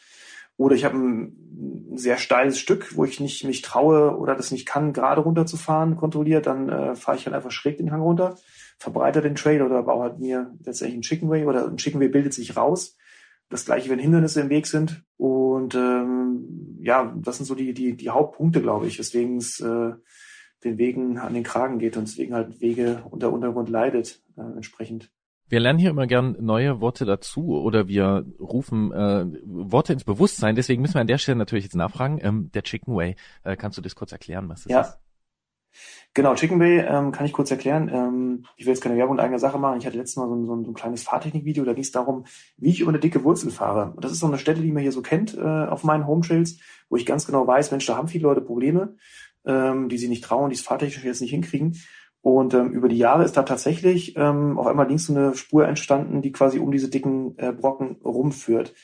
Oder 0.57 0.75
ich 0.75 0.85
habe 0.85 0.97
ein 0.97 1.93
sehr 1.97 2.17
steiles 2.17 2.59
Stück, 2.59 2.97
wo 2.97 3.05
ich 3.05 3.21
nicht 3.21 3.45
mich 3.45 3.61
traue 3.63 4.17
oder 4.17 4.35
das 4.35 4.51
nicht 4.51 4.67
kann, 4.67 4.93
gerade 4.93 5.21
runterzufahren, 5.21 5.97
kontrolliert, 5.97 6.47
dann 6.47 6.69
äh, 6.69 6.97
fahre 6.97 7.19
ich 7.19 7.27
halt 7.27 7.37
einfach 7.37 7.51
schräg 7.51 7.77
den 7.77 7.93
Hang 7.93 8.01
runter, 8.01 8.37
verbreite 8.79 9.21
den 9.21 9.35
Trail 9.35 9.63
oder 9.63 9.83
baue 9.83 10.05
halt 10.05 10.19
mir 10.19 10.55
letztendlich 10.65 10.95
einen 10.95 11.03
Chicken 11.03 11.29
Way 11.29 11.45
oder 11.45 11.67
ein 11.67 11.77
Chicken 11.77 12.01
Way 12.01 12.09
bildet 12.09 12.33
sich 12.33 12.57
raus. 12.57 12.97
Das 13.49 13.67
gleiche, 13.67 13.91
wenn 13.91 13.99
Hindernisse 13.99 14.41
im 14.41 14.49
Weg 14.49 14.67
sind. 14.67 15.05
Und 15.19 15.75
ähm, 15.75 16.79
ja, 16.81 17.15
das 17.17 17.37
sind 17.37 17.47
so 17.47 17.55
die, 17.55 17.75
die, 17.75 17.95
die 17.97 18.11
Hauptpunkte, 18.11 18.61
glaube 18.61 18.87
ich, 18.87 18.99
weswegen 18.99 19.37
es 19.37 19.61
äh, 19.61 19.93
den 20.67 20.79
Wegen 20.79 21.19
an 21.19 21.35
den 21.35 21.43
Kragen 21.43 21.79
geht 21.79 21.97
und 21.97 22.07
deswegen 22.07 22.35
halt 22.35 22.61
Wege 22.61 23.03
und 23.11 23.23
der 23.23 23.33
Untergrund 23.33 23.69
leidet 23.69 24.21
äh, 24.37 24.43
entsprechend. 24.43 25.11
Wir 25.49 25.61
lernen 25.61 25.79
hier 25.79 25.91
immer 25.91 26.09
gern 26.09 26.37
neue 26.41 26.81
Worte 26.81 27.05
dazu 27.05 27.57
oder 27.61 27.87
wir 27.87 28.27
rufen 28.41 28.91
äh, 28.93 29.27
Worte 29.45 29.93
ins 29.93 30.03
Bewusstsein. 30.03 30.57
Deswegen 30.57 30.83
müssen 30.83 30.95
wir 30.95 31.01
an 31.01 31.07
der 31.07 31.19
Stelle 31.19 31.39
natürlich 31.39 31.64
jetzt 31.64 31.77
nachfragen. 31.77 32.19
Ähm, 32.21 32.51
der 32.53 32.64
Chicken 32.64 32.97
Way, 32.97 33.14
äh, 33.45 33.57
kannst 33.57 33.79
du 33.79 33.83
das 33.83 33.95
kurz 33.95 34.11
erklären, 34.11 34.49
was 34.49 34.64
das 34.64 34.73
ja. 34.73 34.81
ist? 34.81 34.99
Genau, 36.14 36.35
Chicken 36.35 36.59
Way 36.59 36.79
ähm, 36.81 37.12
kann 37.12 37.27
ich 37.27 37.33
kurz 37.33 37.51
erklären. 37.51 37.91
Ähm, 37.93 38.47
ich 38.57 38.64
will 38.64 38.73
jetzt 38.73 38.83
keine 38.83 38.97
Werbung 38.97 39.17
in 39.17 39.21
eigener 39.21 39.39
Sache 39.39 39.59
machen. 39.59 39.79
Ich 39.79 39.87
hatte 39.87 39.99
letztes 39.99 40.17
Mal 40.17 40.27
so 40.29 40.35
ein, 40.35 40.47
so 40.47 40.57
ein, 40.57 40.64
so 40.64 40.71
ein 40.71 40.75
kleines 40.75 41.03
Fahrtechnikvideo, 41.03 41.64
da 41.64 41.75
ging 41.75 41.85
es 41.85 41.93
darum, 41.93 42.25
wie 42.57 42.71
ich 42.71 42.81
über 42.81 42.91
eine 42.91 42.99
dicke 42.99 43.23
Wurzel 43.23 43.51
fahre. 43.51 43.93
Und 43.95 44.05
das 44.05 44.12
ist 44.12 44.21
so 44.21 44.27
eine 44.27 44.39
Stelle, 44.39 44.62
die 44.62 44.73
man 44.73 44.83
hier 44.83 44.93
so 44.93 45.03
kennt 45.03 45.37
äh, 45.37 45.43
auf 45.43 45.85
meinen 45.85 46.07
Home 46.07 46.23
Trails, 46.23 46.59
wo 46.89 46.97
ich 46.97 47.05
ganz 47.05 47.27
genau 47.27 47.47
weiß, 47.47 47.71
Mensch, 47.71 47.87
da 47.87 47.97
haben 47.97 48.09
viele 48.09 48.25
Leute 48.25 48.41
Probleme 48.41 48.97
ähm, 49.47 49.89
die 49.89 49.99
sie 49.99 50.09
nicht 50.09 50.25
trauen, 50.25 50.51
die 50.51 50.57
es 50.57 50.63
fahrtechnisch 50.63 51.05
jetzt 51.05 51.21
nicht 51.21 51.31
hinkriegen. 51.31 51.77
Und 52.21 52.55
ähm, 52.55 52.71
über 52.71 52.89
die 52.89 52.99
Jahre 52.99 53.25
ist 53.25 53.37
da 53.37 53.45
tatsächlich 53.45 54.17
ähm, 54.17 54.59
auf 54.59 54.67
einmal 54.67 54.89
links 54.89 55.07
so 55.07 55.15
eine 55.15 55.35
Spur 55.37 55.67
entstanden, 55.67 56.23
die 56.23 56.33
quasi 56.33 56.59
um 56.59 56.73
diese 56.73 56.91
dicken 56.91 57.39
äh, 57.39 57.53
Brocken 57.53 57.97
rumführt. 58.05 58.75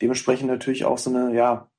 Dementsprechend 0.00 0.48
natürlich 0.48 0.84
auch 0.86 0.98
so 0.98 1.10
eine, 1.10 1.34
ja, 1.34 1.70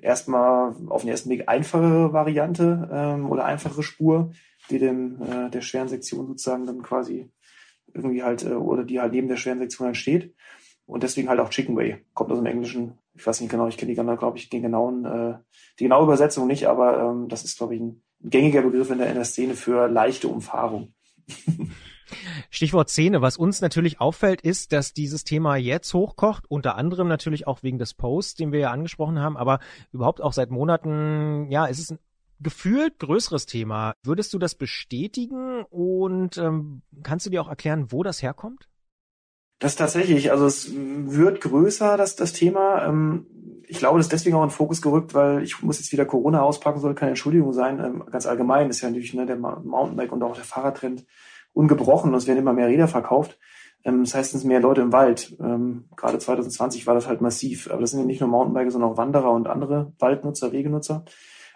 erstmal 0.00 0.74
auf 0.88 1.02
den 1.02 1.10
ersten 1.10 1.30
Weg 1.30 1.48
einfache 1.48 2.12
Variante 2.12 2.88
ähm, 2.92 3.30
oder 3.30 3.44
einfache 3.46 3.82
Spur, 3.82 4.32
die 4.70 4.78
dem 4.78 5.20
äh, 5.22 5.50
der 5.50 5.62
schweren 5.62 5.88
Sektion 5.88 6.26
sozusagen 6.26 6.66
dann 6.66 6.82
quasi 6.82 7.30
irgendwie 7.92 8.22
halt 8.22 8.44
äh, 8.44 8.54
oder 8.54 8.84
die 8.84 9.00
halt 9.00 9.12
neben 9.12 9.28
der 9.28 9.36
schweren 9.36 9.58
Sektion 9.58 9.88
entsteht. 9.88 10.34
Und 10.86 11.02
deswegen 11.02 11.30
halt 11.30 11.40
auch 11.40 11.48
Chicken 11.48 11.76
Way. 11.76 12.04
Kommt 12.12 12.30
aus 12.30 12.38
dem 12.38 12.46
Englischen 12.46 12.98
ich 13.14 13.26
weiß 13.26 13.40
nicht 13.40 13.50
genau, 13.50 13.68
ich 13.68 13.76
kenne 13.76 13.94
die 13.94 14.16
glaube 14.16 14.38
ich, 14.38 14.50
den 14.50 14.62
genauen, 14.62 15.04
äh, 15.04 15.38
die 15.78 15.84
genaue 15.84 16.04
Übersetzung 16.04 16.46
nicht, 16.46 16.66
aber 16.66 17.00
ähm, 17.00 17.28
das 17.28 17.44
ist, 17.44 17.58
glaube 17.58 17.74
ich, 17.74 17.80
ein 17.80 18.02
gängiger 18.20 18.62
Begriff 18.62 18.90
in 18.90 18.98
der, 18.98 19.08
in 19.08 19.14
der 19.14 19.24
Szene 19.24 19.54
für 19.54 19.88
leichte 19.88 20.28
Umfahrung. 20.28 20.94
Stichwort 22.50 22.90
Szene. 22.90 23.22
Was 23.22 23.36
uns 23.36 23.60
natürlich 23.60 24.00
auffällt, 24.00 24.40
ist, 24.40 24.72
dass 24.72 24.92
dieses 24.92 25.24
Thema 25.24 25.56
jetzt 25.56 25.92
hochkocht, 25.94 26.44
unter 26.48 26.76
anderem 26.76 27.08
natürlich 27.08 27.46
auch 27.46 27.62
wegen 27.62 27.78
des 27.78 27.94
Posts, 27.94 28.34
den 28.34 28.52
wir 28.52 28.60
ja 28.60 28.70
angesprochen 28.70 29.18
haben, 29.18 29.36
aber 29.36 29.60
überhaupt 29.92 30.20
auch 30.20 30.32
seit 30.32 30.50
Monaten, 30.50 31.50
ja, 31.50 31.66
es 31.66 31.78
ist 31.78 31.92
ein 31.92 31.98
gefühlt 32.40 32.98
größeres 32.98 33.46
Thema. 33.46 33.94
Würdest 34.02 34.34
du 34.34 34.38
das 34.38 34.54
bestätigen 34.54 35.64
und 35.70 36.36
ähm, 36.36 36.82
kannst 37.02 37.26
du 37.26 37.30
dir 37.30 37.40
auch 37.40 37.48
erklären, 37.48 37.90
wo 37.90 38.02
das 38.02 38.22
herkommt? 38.22 38.68
Das 39.64 39.76
tatsächlich, 39.76 40.30
also 40.30 40.44
es 40.44 40.70
wird 40.74 41.40
größer, 41.40 41.96
das, 41.96 42.16
das 42.16 42.34
Thema. 42.34 42.86
Ähm, 42.86 43.24
ich 43.66 43.78
glaube, 43.78 43.96
das 43.96 44.04
ist 44.04 44.12
deswegen 44.12 44.36
auch 44.36 44.44
in 44.44 44.50
Fokus 44.50 44.82
gerückt, 44.82 45.14
weil 45.14 45.42
ich 45.42 45.62
muss 45.62 45.78
jetzt 45.78 45.90
wieder 45.90 46.04
Corona 46.04 46.42
auspacken, 46.42 46.80
soll 46.80 46.94
keine 46.94 47.12
Entschuldigung 47.12 47.54
sein. 47.54 47.82
Ähm, 47.82 48.04
ganz 48.10 48.26
allgemein 48.26 48.68
ist 48.68 48.82
ja 48.82 48.90
natürlich 48.90 49.14
ne, 49.14 49.24
der 49.24 49.36
Mountainbike 49.36 50.12
und 50.12 50.22
auch 50.22 50.34
der 50.34 50.44
Fahrradtrend 50.44 51.06
ungebrochen 51.54 52.12
es 52.12 52.26
werden 52.26 52.40
immer 52.40 52.52
mehr 52.52 52.68
Räder 52.68 52.88
verkauft. 52.88 53.38
Ähm, 53.84 54.04
das 54.04 54.14
heißt, 54.14 54.34
es 54.34 54.42
sind 54.42 54.48
mehr 54.48 54.60
Leute 54.60 54.82
im 54.82 54.92
Wald. 54.92 55.34
Gerade 55.38 56.18
2020 56.18 56.86
war 56.86 56.94
das 56.94 57.08
halt 57.08 57.22
massiv. 57.22 57.70
Aber 57.70 57.80
das 57.80 57.92
sind 57.92 58.00
ja 58.00 58.06
nicht 58.06 58.20
nur 58.20 58.28
Mountainbiker, 58.28 58.70
sondern 58.70 58.90
auch 58.90 58.98
Wanderer 58.98 59.30
und 59.30 59.46
andere 59.46 59.94
Waldnutzer, 59.98 60.52
Wegenutzer. 60.52 61.06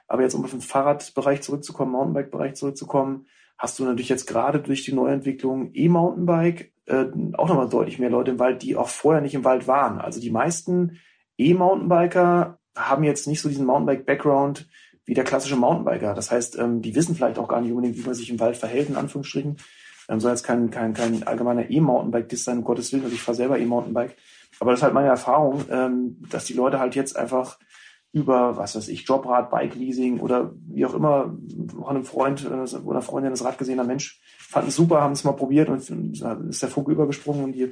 Aber 0.07 0.23
jetzt, 0.23 0.33
um 0.33 0.45
auf 0.45 0.51
den 0.51 0.63
Fahrradbereich 0.63 1.43
zurückzukommen, 1.43 1.93
Mountainbike-Bereich 1.93 2.55
zurückzukommen, 2.55 3.27
hast 3.59 3.79
du 3.79 3.85
natürlich 3.85 4.09
jetzt 4.09 4.27
gerade 4.27 4.61
durch 4.61 4.83
die 4.83 4.95
Neuentwicklung 4.95 5.73
E-Mountainbike 5.75 6.73
äh, 6.89 7.07
auch 7.35 7.49
nochmal 7.49 7.69
deutlich 7.69 7.99
mehr 7.99 8.11
Leute 8.11 8.33
im 8.33 8.39
Wald, 8.39 8.63
die 8.63 8.77
auch 8.77 8.89
vorher 8.89 9.23
nicht 9.23 9.35
im 9.35 9.45
Wald 9.45 9.69
waren. 9.69 10.01
Also 10.01 10.21
die 10.21 10.31
meisten 10.31 10.99
E-Mountainbiker 11.37 12.59
haben 12.77 13.05
jetzt 13.05 13.27
nicht 13.27 13.41
so 13.41 13.49
diesen 13.49 13.67
Mountainbike-Background 13.67 14.69
wie 15.05 15.15
der 15.15 15.25
klassische 15.25 15.57
Mountainbiker. 15.57 16.15
Das 16.15 16.31
heißt, 16.31 16.59
ähm, 16.59 16.83
die 16.83 16.95
wissen 16.95 17.15
vielleicht 17.15 17.39
auch 17.39 17.49
gar 17.49 17.61
nicht 17.61 17.73
unbedingt, 17.73 17.97
wie 17.97 18.07
man 18.07 18.15
sich 18.15 18.31
im 18.31 18.41
Wald 18.41 18.57
verhält, 18.57 18.89
in 18.89 18.97
Anführungsstrichen. 18.97 19.57
Ähm, 20.09 20.21
soll 20.21 20.33
jetzt 20.33 20.45
kein, 20.45 20.71
kein, 20.71 20.95
kein 20.95 21.27
allgemeiner 21.27 21.71
E-Mountainbike-Diss 21.71 22.45
sein, 22.45 22.59
um 22.59 22.65
Gottes 22.65 22.93
Willen, 22.93 23.05
also 23.05 23.15
ich 23.15 23.23
fahre 23.23 23.37
selber 23.37 23.59
E-Mountainbike. 23.59 24.17
Aber 24.61 24.71
das 24.71 24.81
ist 24.81 24.85
halt 24.85 24.95
meine 24.95 25.09
Erfahrung, 25.09 25.65
ähm, 25.71 26.17
dass 26.31 26.47
die 26.47 26.55
Leute 26.55 26.79
halt 26.79 26.95
jetzt 26.95 27.17
einfach 27.17 27.59
über, 28.13 28.57
was 28.57 28.75
weiß 28.75 28.89
ich, 28.89 29.07
Jobrad, 29.07 29.51
Bike-Leasing 29.51 30.21
oder 30.21 30.53
wie 30.67 30.87
auch 30.87 30.95
immer, 30.95 31.37
von 31.71 31.89
einem 31.89 32.05
Freund 32.05 32.45
äh, 32.45 32.77
oder 32.77 33.03
Freundin 33.03 33.33
das 33.33 33.45
Rad 33.45 33.59
gesehen, 33.59 33.87
Mensch, 33.87 34.21
fanden 34.49 34.71
es 34.71 34.77
super, 34.77 35.03
haben 35.03 35.13
es 35.13 35.25
mal 35.25 35.33
probiert 35.33 35.69
und 35.69 35.79
ist 36.49 36.63
der 36.63 36.71
Funke 36.71 36.93
übergesprungen 36.93 37.45
und 37.45 37.53
die 37.53 37.71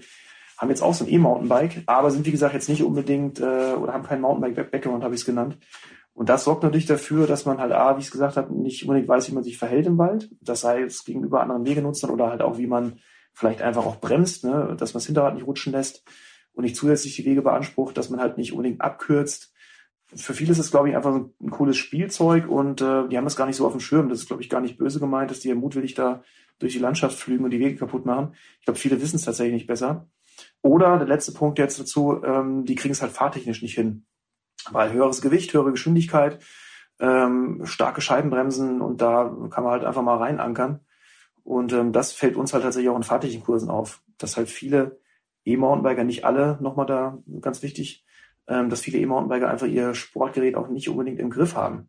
haben 0.58 0.68
jetzt 0.68 0.82
auch 0.82 0.92
so 0.92 1.04
ein 1.04 1.10
E-Mountainbike, 1.10 1.82
aber 1.86 2.10
sind 2.10 2.26
wie 2.26 2.30
gesagt 2.30 2.54
jetzt 2.54 2.68
nicht 2.68 2.82
unbedingt 2.82 3.40
äh, 3.40 3.74
oder 3.74 3.94
haben 3.94 4.04
kein 4.04 4.20
Mountainbike-Background, 4.20 5.02
habe 5.02 5.14
ich 5.14 5.22
es 5.22 5.26
genannt. 5.26 5.58
Und 6.12 6.28
das 6.28 6.44
sorgt 6.44 6.62
natürlich 6.62 6.86
dafür, 6.86 7.26
dass 7.26 7.44
man 7.46 7.58
halt, 7.58 7.72
A, 7.72 7.96
wie 7.96 8.00
ich 8.00 8.06
es 8.06 8.12
gesagt 8.12 8.36
habe, 8.36 8.54
nicht 8.54 8.82
unbedingt 8.84 9.08
weiß, 9.08 9.28
wie 9.28 9.34
man 9.34 9.44
sich 9.44 9.58
verhält 9.58 9.86
im 9.86 9.98
Wald. 9.98 10.30
Das 10.40 10.62
sei 10.62 10.82
es 10.82 11.04
gegenüber 11.04 11.42
anderen 11.42 11.66
Wegenutzern 11.66 12.10
oder 12.10 12.28
halt 12.28 12.42
auch, 12.42 12.58
wie 12.58 12.66
man 12.66 13.00
vielleicht 13.32 13.60
einfach 13.60 13.84
auch 13.84 13.96
bremst, 13.96 14.44
ne, 14.44 14.74
dass 14.78 14.92
man 14.92 15.00
das 15.00 15.06
Hinterrad 15.06 15.34
nicht 15.34 15.46
rutschen 15.46 15.72
lässt 15.72 16.04
und 16.54 16.64
nicht 16.64 16.76
zusätzlich 16.76 17.16
die 17.16 17.24
Wege 17.24 17.42
beansprucht, 17.42 17.96
dass 17.96 18.08
man 18.08 18.20
halt 18.20 18.38
nicht 18.38 18.52
unbedingt 18.52 18.80
abkürzt. 18.80 19.54
Für 20.14 20.32
viele 20.32 20.52
ist 20.52 20.58
es, 20.58 20.70
glaube 20.70 20.88
ich, 20.88 20.96
einfach 20.96 21.14
ein, 21.14 21.34
ein 21.42 21.50
cooles 21.50 21.76
Spielzeug 21.76 22.48
und 22.48 22.80
äh, 22.80 23.08
die 23.08 23.16
haben 23.16 23.24
das 23.24 23.36
gar 23.36 23.46
nicht 23.46 23.56
so 23.56 23.66
auf 23.66 23.72
dem 23.72 23.80
Schirm. 23.80 24.08
Das 24.08 24.20
ist, 24.20 24.26
glaube 24.26 24.42
ich, 24.42 24.48
gar 24.48 24.60
nicht 24.60 24.78
böse 24.78 25.00
gemeint, 25.00 25.30
dass 25.30 25.40
die 25.40 25.48
ja 25.48 25.54
mutwillig 25.54 25.94
da 25.94 26.22
durch 26.59 26.72
die 26.72 26.78
Landschaft 26.78 27.18
flügen 27.18 27.44
und 27.44 27.50
die 27.50 27.61
Wege 27.61 27.76
kaputt 27.76 28.07
machen. 28.07 28.34
Ich 28.61 28.64
glaube, 28.64 28.78
viele 28.78 29.00
wissen 29.00 29.16
es 29.16 29.24
tatsächlich 29.24 29.54
nicht 29.54 29.66
besser. 29.66 30.09
Oder 30.62 30.98
der 30.98 31.07
letzte 31.07 31.32
Punkt 31.32 31.59
jetzt 31.59 31.78
dazu, 31.78 32.22
ähm, 32.24 32.64
die 32.64 32.74
kriegen 32.74 32.92
es 32.92 33.02
halt 33.02 33.12
fahrtechnisch 33.12 33.62
nicht 33.62 33.74
hin. 33.74 34.07
Weil 34.70 34.92
höheres 34.92 35.22
Gewicht, 35.22 35.52
höhere 35.52 35.70
Geschwindigkeit, 35.70 36.42
ähm, 36.98 37.64
starke 37.64 38.00
Scheibenbremsen 38.00 38.80
und 38.80 39.00
da 39.00 39.24
kann 39.50 39.64
man 39.64 39.72
halt 39.72 39.84
einfach 39.84 40.02
mal 40.02 40.16
reinankern. 40.16 40.80
Und 41.44 41.72
ähm, 41.72 41.92
das 41.92 42.12
fällt 42.12 42.36
uns 42.36 42.52
halt 42.52 42.64
tatsächlich 42.64 42.90
auch 42.90 42.96
in 42.96 43.02
fahrtlichen 43.02 43.42
Kursen 43.42 43.70
auf, 43.70 44.02
dass 44.18 44.36
halt 44.36 44.48
viele 44.48 44.98
E-Mountainbiker, 45.44 46.04
nicht 46.04 46.24
alle, 46.24 46.59
nochmal 46.61 46.86
da 46.86 47.18
ganz 47.40 47.62
wichtig, 47.62 48.04
ähm, 48.48 48.68
dass 48.68 48.80
viele 48.80 48.98
E-Mountainbiker 48.98 49.48
einfach 49.48 49.66
ihr 49.66 49.94
Sportgerät 49.94 50.57
auch 50.57 50.68
nicht 50.68 50.88
unbedingt 50.88 51.20
im 51.20 51.30
Griff 51.30 51.54
haben 51.54 51.88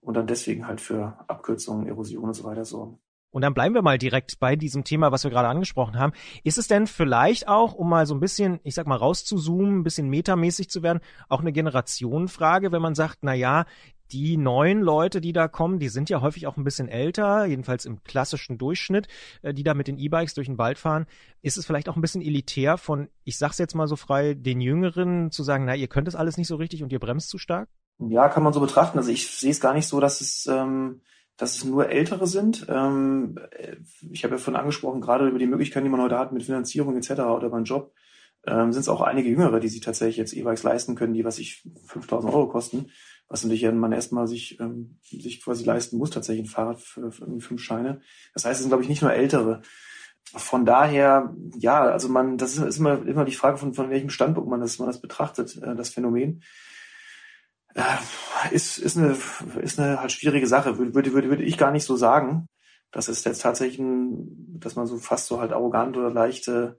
und 0.00 0.14
dann 0.14 0.26
deswegen 0.26 0.66
halt 0.66 0.80
für 0.80 1.24
Abkürzungen, 1.28 1.86
Erosion 1.86 2.24
und 2.24 2.34
so 2.34 2.44
weiter 2.44 2.64
sorgen. 2.64 2.98
Und 3.32 3.42
dann 3.42 3.54
bleiben 3.54 3.74
wir 3.74 3.82
mal 3.82 3.98
direkt 3.98 4.38
bei 4.38 4.54
diesem 4.56 4.84
Thema, 4.84 5.10
was 5.10 5.24
wir 5.24 5.30
gerade 5.30 5.48
angesprochen 5.48 5.98
haben. 5.98 6.12
Ist 6.44 6.58
es 6.58 6.68
denn 6.68 6.86
vielleicht 6.86 7.48
auch, 7.48 7.74
um 7.74 7.88
mal 7.88 8.06
so 8.06 8.14
ein 8.14 8.20
bisschen, 8.20 8.60
ich 8.62 8.74
sag 8.74 8.86
mal, 8.86 8.96
rauszuzoomen, 8.96 9.80
ein 9.80 9.82
bisschen 9.82 10.08
metamäßig 10.08 10.70
zu 10.70 10.82
werden, 10.82 11.00
auch 11.28 11.40
eine 11.40 11.52
Generationenfrage, 11.52 12.70
wenn 12.72 12.82
man 12.82 12.94
sagt, 12.94 13.18
na 13.22 13.34
ja, 13.34 13.64
die 14.12 14.36
neuen 14.36 14.82
Leute, 14.82 15.22
die 15.22 15.32
da 15.32 15.48
kommen, 15.48 15.78
die 15.78 15.88
sind 15.88 16.10
ja 16.10 16.20
häufig 16.20 16.46
auch 16.46 16.58
ein 16.58 16.64
bisschen 16.64 16.88
älter, 16.88 17.46
jedenfalls 17.46 17.86
im 17.86 18.04
klassischen 18.04 18.58
Durchschnitt, 18.58 19.08
äh, 19.40 19.54
die 19.54 19.62
da 19.62 19.72
mit 19.74 19.88
den 19.88 19.98
E-Bikes 19.98 20.34
durch 20.34 20.48
den 20.48 20.58
Wald 20.58 20.78
fahren. 20.78 21.06
Ist 21.40 21.56
es 21.56 21.64
vielleicht 21.64 21.88
auch 21.88 21.96
ein 21.96 22.02
bisschen 22.02 22.20
elitär 22.20 22.76
von, 22.76 23.08
ich 23.24 23.38
sag's 23.38 23.58
jetzt 23.58 23.74
mal 23.74 23.88
so 23.88 23.96
frei, 23.96 24.34
den 24.34 24.60
Jüngeren 24.60 25.30
zu 25.30 25.42
sagen, 25.42 25.64
na, 25.64 25.74
ihr 25.74 25.88
könnt 25.88 26.08
es 26.08 26.14
alles 26.14 26.36
nicht 26.36 26.48
so 26.48 26.56
richtig 26.56 26.82
und 26.82 26.92
ihr 26.92 27.00
bremst 27.00 27.30
zu 27.30 27.38
stark? 27.38 27.70
Ja, 27.98 28.28
kann 28.28 28.42
man 28.42 28.52
so 28.52 28.60
betrachten. 28.60 28.98
Also 28.98 29.10
ich 29.10 29.28
sehe 29.30 29.50
es 29.50 29.60
gar 29.60 29.74
nicht 29.74 29.86
so, 29.86 30.00
dass 30.00 30.20
es 30.20 30.46
ähm, 30.46 31.00
dass 31.36 31.56
es 31.56 31.64
nur 31.64 31.88
Ältere 31.88 32.26
sind. 32.26 32.66
Ähm, 32.68 33.38
ich 34.10 34.24
habe 34.24 34.34
ja 34.34 34.38
vorhin 34.38 34.60
angesprochen, 34.60 35.00
gerade 35.00 35.28
über 35.28 35.38
die 35.38 35.46
Möglichkeiten, 35.46 35.84
die 35.84 35.90
man 35.90 36.00
heute 36.00 36.18
hat 36.18 36.32
mit 36.32 36.44
Finanzierung 36.44 36.96
etc. 36.96 37.10
oder 37.22 37.50
beim 37.50 37.64
Job, 37.64 37.92
ähm, 38.46 38.72
sind 38.72 38.82
es 38.82 38.88
auch 38.88 39.00
einige 39.00 39.28
Jüngere, 39.28 39.60
die 39.60 39.68
sich 39.68 39.80
tatsächlich 39.80 40.16
jetzt 40.16 40.34
E-Bikes 40.34 40.62
leisten 40.62 40.94
können, 40.94 41.14
die 41.14 41.24
was 41.24 41.36
sich 41.36 41.66
5000 41.86 42.32
Euro 42.32 42.48
kosten, 42.48 42.90
was 43.28 43.44
natürlich 43.44 43.70
man 43.72 43.92
erstmal 43.92 44.26
sich, 44.26 44.58
ähm, 44.60 44.98
sich 45.02 45.42
quasi 45.42 45.64
leisten 45.64 45.96
muss, 45.96 46.10
tatsächlich 46.10 46.46
ein 46.46 46.50
Fahrrad 46.50 46.80
für, 46.80 47.12
für 47.12 47.40
fünf 47.40 47.60
Scheine. 47.60 48.00
Das 48.34 48.44
heißt, 48.44 48.54
es 48.54 48.60
sind, 48.60 48.70
glaube 48.70 48.82
ich, 48.82 48.88
nicht 48.88 49.02
nur 49.02 49.12
Ältere. 49.12 49.62
Von 50.34 50.64
daher, 50.64 51.34
ja, 51.56 51.82
also 51.82 52.08
man, 52.08 52.38
das 52.38 52.56
ist 52.56 52.78
immer, 52.78 53.06
immer 53.06 53.24
die 53.24 53.32
Frage, 53.32 53.58
von, 53.58 53.74
von 53.74 53.90
welchem 53.90 54.10
Standpunkt 54.10 54.48
man 54.48 54.60
das, 54.60 54.78
man 54.78 54.88
das 54.88 55.00
betrachtet, 55.00 55.56
äh, 55.62 55.74
das 55.74 55.90
Phänomen. 55.90 56.42
Äh, 57.74 58.54
ist, 58.54 58.78
ist 58.78 58.96
eine, 58.96 59.16
ist 59.60 59.78
eine 59.78 60.00
halt 60.00 60.12
schwierige 60.12 60.46
Sache. 60.46 60.78
Würde, 60.78 60.94
würde, 60.94 61.30
würde, 61.30 61.42
ich 61.42 61.58
gar 61.58 61.70
nicht 61.70 61.84
so 61.84 61.96
sagen. 61.96 62.46
Das 62.90 63.08
ist 63.08 63.24
jetzt 63.24 63.42
tatsächlich 63.42 63.78
ein, 63.78 64.58
dass 64.60 64.76
man 64.76 64.86
so 64.86 64.98
fast 64.98 65.26
so 65.26 65.40
halt 65.40 65.52
arrogant 65.52 65.96
oder 65.96 66.10
leichte, 66.10 66.78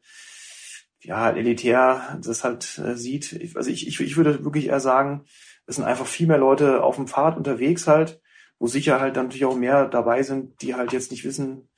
ja, 1.01 1.21
halt 1.21 1.37
elitär 1.37 2.19
das 2.23 2.43
halt 2.43 2.77
äh, 2.79 2.95
sieht. 2.95 3.55
Also 3.55 3.71
ich, 3.71 3.87
ich, 3.87 3.99
ich 3.99 4.17
würde 4.17 4.43
wirklich 4.45 4.67
eher 4.67 4.79
sagen, 4.79 5.25
es 5.65 5.75
sind 5.77 5.85
einfach 5.85 6.05
viel 6.05 6.27
mehr 6.27 6.37
Leute 6.37 6.83
auf 6.83 6.95
dem 6.95 7.07
Pfad 7.07 7.37
unterwegs 7.37 7.87
halt, 7.87 8.21
wo 8.59 8.67
sicher 8.67 9.01
halt 9.01 9.17
dann 9.17 9.25
natürlich 9.25 9.45
auch 9.45 9.55
mehr 9.55 9.87
dabei 9.87 10.23
sind, 10.23 10.61
die 10.61 10.75
halt 10.75 10.93
jetzt 10.93 11.11
nicht 11.11 11.23
wissen, 11.23 11.69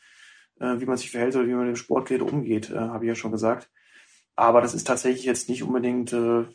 äh, 0.59 0.79
wie 0.79 0.85
man 0.85 0.97
sich 0.97 1.11
verhält 1.11 1.35
oder 1.35 1.47
wie 1.47 1.53
man 1.53 1.67
mit 1.67 1.75
dem 1.75 1.79
Sportgerät 1.79 2.21
umgeht, 2.21 2.69
äh, 2.71 2.77
habe 2.77 3.05
ich 3.05 3.09
ja 3.09 3.15
schon 3.15 3.31
gesagt. 3.31 3.69
Aber 4.37 4.61
das 4.61 4.73
ist 4.73 4.85
tatsächlich 4.85 5.23
jetzt 5.23 5.47
nicht 5.47 5.63
unbedingt, 5.63 6.11
äh, 6.11 6.45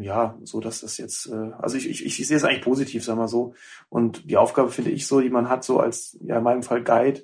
ja, 0.00 0.38
so 0.44 0.60
dass 0.60 0.82
das 0.82 0.98
jetzt, 0.98 1.26
äh, 1.26 1.50
also 1.58 1.76
ich, 1.76 1.88
ich, 1.88 2.04
ich 2.04 2.26
sehe 2.26 2.36
es 2.36 2.44
eigentlich 2.44 2.62
positiv, 2.62 3.04
sagen 3.04 3.18
wir 3.18 3.28
so. 3.28 3.54
Und 3.88 4.30
die 4.30 4.36
Aufgabe 4.36 4.70
finde 4.70 4.90
ich 4.90 5.06
so, 5.06 5.20
die 5.20 5.30
man 5.30 5.48
hat, 5.48 5.64
so 5.64 5.80
als, 5.80 6.18
ja, 6.20 6.38
in 6.38 6.44
meinem 6.44 6.62
Fall 6.62 6.84
Guide, 6.84 7.22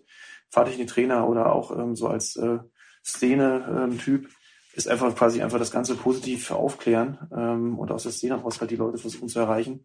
Fahrtechnik-Trainer 0.49 1.29
oder 1.29 1.55
auch 1.55 1.77
ähm, 1.79 1.95
so 1.95 2.09
als 2.09 2.37
äh, 2.37 2.59
Szene-Typ, 3.05 4.25
ähm, 4.25 4.31
ist 4.75 4.89
einfach 4.89 5.15
quasi 5.15 5.43
einfach 5.43 5.59
das 5.59 5.71
Ganze 5.71 5.95
positiv 5.95 6.51
aufklären 6.51 7.19
ähm, 7.37 7.79
und 7.79 7.91
aus 7.91 8.05
der 8.05 8.13
Szene 8.13 8.39
heraus 8.39 8.61
halt 8.61 8.71
die 8.71 8.77
Leute 8.77 8.97
versuchen 8.97 9.29
zu 9.29 9.39
erreichen. 9.39 9.85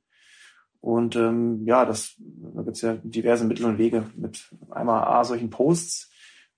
Und 0.79 1.15
ähm, 1.15 1.65
ja, 1.65 1.85
das, 1.85 2.15
da 2.17 2.61
gibt's 2.61 2.81
ja 2.81 2.97
diverse 3.03 3.43
Mittel 3.45 3.65
und 3.65 3.77
Wege 3.77 4.09
mit 4.15 4.49
einmal 4.69 5.03
A, 5.03 5.23
solchen 5.25 5.49
Posts, 5.49 6.11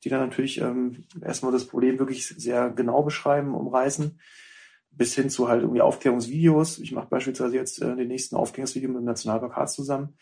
die 0.04 0.10
dann 0.10 0.22
natürlich 0.22 0.60
ähm, 0.62 1.04
erstmal 1.22 1.52
das 1.52 1.66
Problem 1.66 2.00
wirklich 2.00 2.28
sehr 2.28 2.70
genau 2.70 3.04
beschreiben, 3.04 3.54
umreißen, 3.54 4.20
bis 4.91 5.16
hin 5.16 5.30
zu 5.30 5.50
halt 5.50 5.62
irgendwie 5.62 5.82
Aufklärungsvideos. 5.82 6.80
Ich 6.80 6.91
mache 6.91 7.08
beispielsweise 7.10 7.56
jetzt 7.56 7.82
äh, 7.82 7.95
den 7.95 8.08
nächsten 8.08 8.36
Aufklärungsvideo 8.36 8.89
mit 8.89 9.00
dem 9.00 9.06
Nationalpark 9.06 9.56
Harz 9.56 9.76
zusammen, 9.76 10.18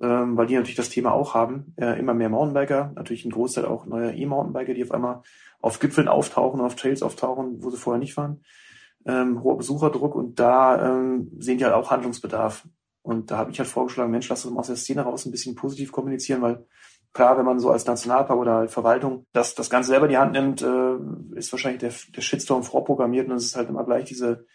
ähm, 0.00 0.36
weil 0.36 0.46
die 0.46 0.54
natürlich 0.54 0.76
das 0.76 0.90
Thema 0.90 1.12
auch 1.12 1.34
haben. 1.34 1.74
Äh, 1.76 1.98
immer 1.98 2.14
mehr 2.14 2.28
Mountainbiker, 2.28 2.92
natürlich 2.94 3.24
ein 3.24 3.30
Großteil 3.30 3.66
auch 3.66 3.86
neuer 3.86 4.12
E-Mountainbiker, 4.12 4.74
die 4.74 4.84
auf 4.84 4.92
einmal 4.92 5.22
auf 5.60 5.80
Gipfeln 5.80 6.08
auftauchen, 6.08 6.60
auf 6.60 6.76
Trails 6.76 7.02
auftauchen, 7.02 7.62
wo 7.62 7.70
sie 7.70 7.76
vorher 7.76 8.00
nicht 8.00 8.16
waren. 8.16 8.42
Ähm, 9.04 9.42
hoher 9.42 9.56
Besucherdruck 9.56 10.14
und 10.14 10.38
da 10.38 10.96
ähm, 10.96 11.30
sehen 11.38 11.58
die 11.58 11.64
halt 11.64 11.74
auch 11.74 11.90
Handlungsbedarf. 11.90 12.66
Und 13.02 13.30
da 13.30 13.38
habe 13.38 13.52
ich 13.52 13.58
halt 13.60 13.68
vorgeschlagen, 13.68 14.10
Mensch, 14.10 14.28
lass 14.28 14.44
uns 14.44 14.52
mal 14.52 14.60
aus 14.60 14.66
der 14.66 14.74
Szene 14.74 15.02
raus 15.02 15.26
ein 15.26 15.30
bisschen 15.30 15.54
positiv 15.54 15.92
kommunizieren, 15.92 16.42
weil 16.42 16.66
klar, 17.16 17.38
wenn 17.38 17.46
man 17.46 17.58
so 17.58 17.70
als 17.70 17.86
Nationalpark 17.86 18.38
oder 18.38 18.54
halt 18.54 18.70
Verwaltung 18.70 19.26
das, 19.32 19.54
das 19.54 19.70
Ganze 19.70 19.88
selber 19.88 20.04
in 20.06 20.10
die 20.10 20.18
Hand 20.18 20.32
nimmt, 20.32 20.62
äh, 20.62 21.38
ist 21.38 21.50
wahrscheinlich 21.50 21.80
der, 21.80 21.92
der 22.14 22.20
Shitstorm 22.20 22.62
vorprogrammiert 22.62 23.28
und 23.28 23.36
es 23.36 23.46
ist 23.46 23.56
halt 23.56 23.70
immer 23.70 23.84
gleich 23.84 24.04
diese, 24.04 24.46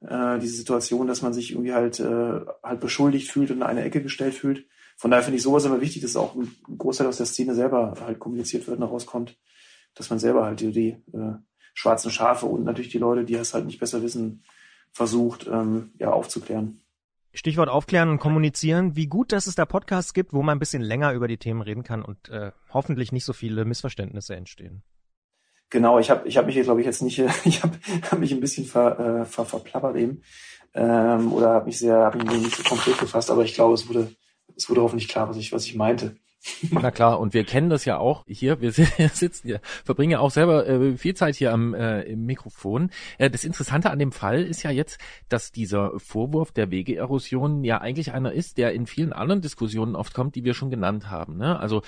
äh, 0.00 0.38
diese 0.38 0.56
Situation, 0.56 1.06
dass 1.06 1.22
man 1.22 1.34
sich 1.34 1.52
irgendwie 1.52 1.74
halt, 1.74 2.00
äh, 2.00 2.40
halt 2.62 2.80
beschuldigt 2.80 3.30
fühlt 3.30 3.50
und 3.50 3.58
in 3.58 3.62
eine 3.62 3.84
Ecke 3.84 4.02
gestellt 4.02 4.34
fühlt. 4.34 4.66
Von 4.96 5.10
daher 5.10 5.22
finde 5.22 5.36
ich 5.36 5.42
sowas 5.42 5.66
immer 5.66 5.82
wichtig, 5.82 6.02
dass 6.02 6.16
auch 6.16 6.34
ein 6.34 6.50
Großteil 6.78 7.06
aus 7.06 7.18
der 7.18 7.26
Szene 7.26 7.54
selber 7.54 7.94
halt 8.00 8.18
kommuniziert 8.18 8.66
wird 8.66 8.78
und 8.80 8.84
rauskommt, 8.84 9.36
dass 9.94 10.08
man 10.08 10.18
selber 10.18 10.46
halt 10.46 10.60
die, 10.60 10.72
die 10.72 10.88
äh, 11.12 11.34
schwarzen 11.74 12.10
Schafe 12.10 12.46
und 12.46 12.64
natürlich 12.64 12.90
die 12.90 12.98
Leute, 12.98 13.24
die 13.24 13.34
es 13.34 13.52
halt 13.52 13.66
nicht 13.66 13.78
besser 13.78 14.02
wissen, 14.02 14.42
versucht, 14.90 15.46
ähm, 15.46 15.92
ja, 15.98 16.10
aufzuklären. 16.10 16.80
Stichwort 17.36 17.68
aufklären 17.68 18.08
und 18.08 18.18
kommunizieren. 18.18 18.96
Wie 18.96 19.06
gut, 19.06 19.32
dass 19.32 19.46
es 19.46 19.54
da 19.54 19.66
Podcasts 19.66 20.14
gibt, 20.14 20.32
wo 20.32 20.42
man 20.42 20.56
ein 20.56 20.58
bisschen 20.58 20.82
länger 20.82 21.12
über 21.12 21.28
die 21.28 21.36
Themen 21.36 21.60
reden 21.60 21.82
kann 21.82 22.02
und 22.02 22.28
äh, 22.28 22.50
hoffentlich 22.72 23.12
nicht 23.12 23.24
so 23.24 23.32
viele 23.32 23.64
Missverständnisse 23.64 24.34
entstehen. 24.34 24.82
Genau, 25.68 25.98
ich 25.98 26.10
habe 26.10 26.26
ich 26.26 26.36
hab 26.36 26.46
mich, 26.46 26.60
glaube 26.60 26.80
ich, 26.80 26.86
jetzt 26.86 27.02
nicht, 27.02 27.18
ich 27.44 27.62
habe 27.62 27.78
hab 28.10 28.18
mich 28.18 28.32
ein 28.32 28.40
bisschen 28.40 28.64
ver, 28.64 28.98
äh, 28.98 29.24
ver, 29.24 29.44
verplappert 29.44 29.96
eben 29.96 30.22
ähm, 30.74 31.32
oder 31.32 31.50
habe 31.50 31.66
mich 31.66 31.78
sehr, 31.78 31.96
habe 31.96 32.18
mich 32.18 32.42
nicht 32.42 32.56
so 32.56 32.62
konkret 32.62 32.98
gefasst, 32.98 33.30
aber 33.30 33.44
ich 33.44 33.54
glaube, 33.54 33.74
es 33.74 33.88
wurde, 33.88 34.10
es 34.56 34.68
wurde 34.68 34.82
hoffentlich 34.82 35.08
klar, 35.08 35.28
was 35.28 35.36
ich, 35.36 35.52
was 35.52 35.64
ich 35.66 35.74
meinte. 35.74 36.16
Na 36.70 36.90
klar, 36.90 37.20
und 37.20 37.34
wir 37.34 37.44
kennen 37.44 37.70
das 37.70 37.84
ja 37.84 37.98
auch 37.98 38.24
hier. 38.26 38.60
Wir 38.60 38.72
sitzen 39.12 39.46
hier, 39.46 39.60
verbringen 39.84 40.12
ja 40.12 40.20
auch 40.20 40.30
selber 40.30 40.66
äh, 40.66 40.96
viel 40.96 41.14
Zeit 41.14 41.36
hier 41.36 41.52
am 41.52 41.74
äh, 41.74 42.02
im 42.02 42.26
Mikrofon. 42.26 42.90
Äh, 43.18 43.30
das 43.30 43.44
Interessante 43.44 43.90
an 43.90 43.98
dem 43.98 44.12
Fall 44.12 44.42
ist 44.42 44.62
ja 44.62 44.70
jetzt, 44.70 44.98
dass 45.28 45.52
dieser 45.52 45.98
Vorwurf 45.98 46.52
der 46.52 46.70
Wegeerosion 46.70 47.64
ja 47.64 47.80
eigentlich 47.80 48.12
einer 48.12 48.32
ist, 48.32 48.58
der 48.58 48.72
in 48.72 48.86
vielen 48.86 49.12
anderen 49.12 49.40
Diskussionen 49.40 49.96
oft 49.96 50.14
kommt, 50.14 50.34
die 50.34 50.44
wir 50.44 50.54
schon 50.54 50.70
genannt 50.70 51.10
haben. 51.10 51.36
Ne? 51.36 51.58
Also 51.58 51.82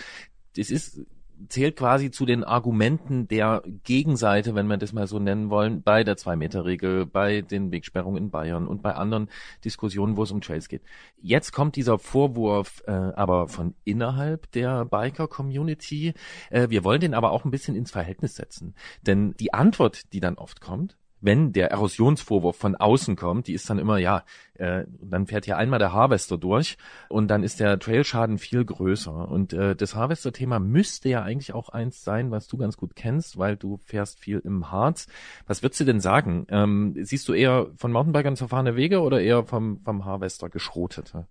es 0.57 0.71
ist 0.71 1.03
zählt 1.49 1.77
quasi 1.77 2.11
zu 2.11 2.27
den 2.27 2.45
Argumenten 2.45 3.29
der 3.29 3.63
Gegenseite, 3.85 4.55
wenn 4.55 4.67
wir 4.67 4.77
das 4.77 4.93
mal 4.93 5.07
so 5.07 5.19
nennen 5.19 5.51
wollen, 5.51 5.83
bei 5.83 6.05
der 6.05 6.17
Zwei-Meter-Regel, 6.17 7.07
bei 7.07 7.43
den 7.43 7.71
Wegsperrungen 7.71 8.23
in 8.23 8.31
Bayern 8.31 8.67
und 8.67 8.83
bei 8.83 8.95
anderen 8.95 9.29
Diskussionen, 9.65 10.17
wo 10.17 10.25
es 10.25 10.31
um 10.31 10.41
Trails 10.41 10.69
geht. 10.69 10.83
Jetzt 11.21 11.53
kommt 11.53 11.77
dieser 11.77 11.99
Vorwurf 11.99 12.83
äh, 12.87 12.93
aber 12.93 13.49
von 13.49 13.75
innerhalb 13.85 14.51
der 14.53 14.85
Biker-Community. 14.85 16.15
Äh, 16.51 16.69
wir 16.71 16.85
wollen 16.85 17.01
den 17.01 17.15
aber 17.15 17.33
auch 17.33 17.45
ein 17.45 17.51
bisschen 17.51 17.77
ins 17.77 17.91
Verhältnis 17.91 18.37
setzen. 18.37 18.75
Denn 19.03 19.35
die 19.39 19.55
Antwort, 19.55 20.13
die 20.13 20.21
dann 20.21 20.35
oft 20.37 20.61
kommt, 20.61 20.97
wenn 21.21 21.53
der 21.53 21.71
Erosionsvorwurf 21.71 22.57
von 22.57 22.77
außen 22.77 23.17
kommt, 23.17 23.47
die 23.47 23.55
ist 23.55 23.69
dann 23.69 23.79
immer, 23.79 23.99
ja, 23.99 24.25
äh, 24.55 24.85
dann 25.01 25.27
fährt 25.27 25.45
hier 25.45 25.57
einmal 25.57 25.79
der 25.79 25.93
Harvester 25.93 26.39
durch 26.39 26.77
und 27.09 27.29
dann 27.29 27.43
ist 27.43 27.61
der 27.61 27.79
Trailschaden 27.79 28.39
viel 28.39 28.65
größer. 28.65 29.29
Und 29.29 29.53
äh, 29.53 29.75
das 29.75 29.95
Harvester-Thema 29.95 30.59
müsste 30.59 31.09
ja 31.09 31.23
eigentlich 31.23 31.55
auch 31.55 31.69
eins 31.69 32.03
sein, 32.05 32.31
was 32.31 32.49
du 32.49 32.57
ganz 32.57 32.77
gut 32.77 32.95
kennst, 32.97 33.39
weil 33.39 33.57
du 33.57 33.79
fährst 33.85 34.19
viel 34.21 34.41
im 34.45 34.71
Harz. 34.71 35.07
Was 35.47 35.63
würdest 35.63 35.81
du 35.81 35.85
denn 35.85 36.01
sagen? 36.01 36.47
Ähm, 36.51 36.95
siehst 37.01 37.29
du 37.29 37.33
eher 37.33 37.69
von 37.77 37.93
Mountainbikern 37.93 38.37
zerfahrene 38.37 38.77
Wege 38.77 39.01
oder 39.01 39.21
eher 39.21 39.45
vom, 39.45 39.81
vom 39.85 40.05
Harvester 40.05 40.49
geschrotete? 40.49 41.27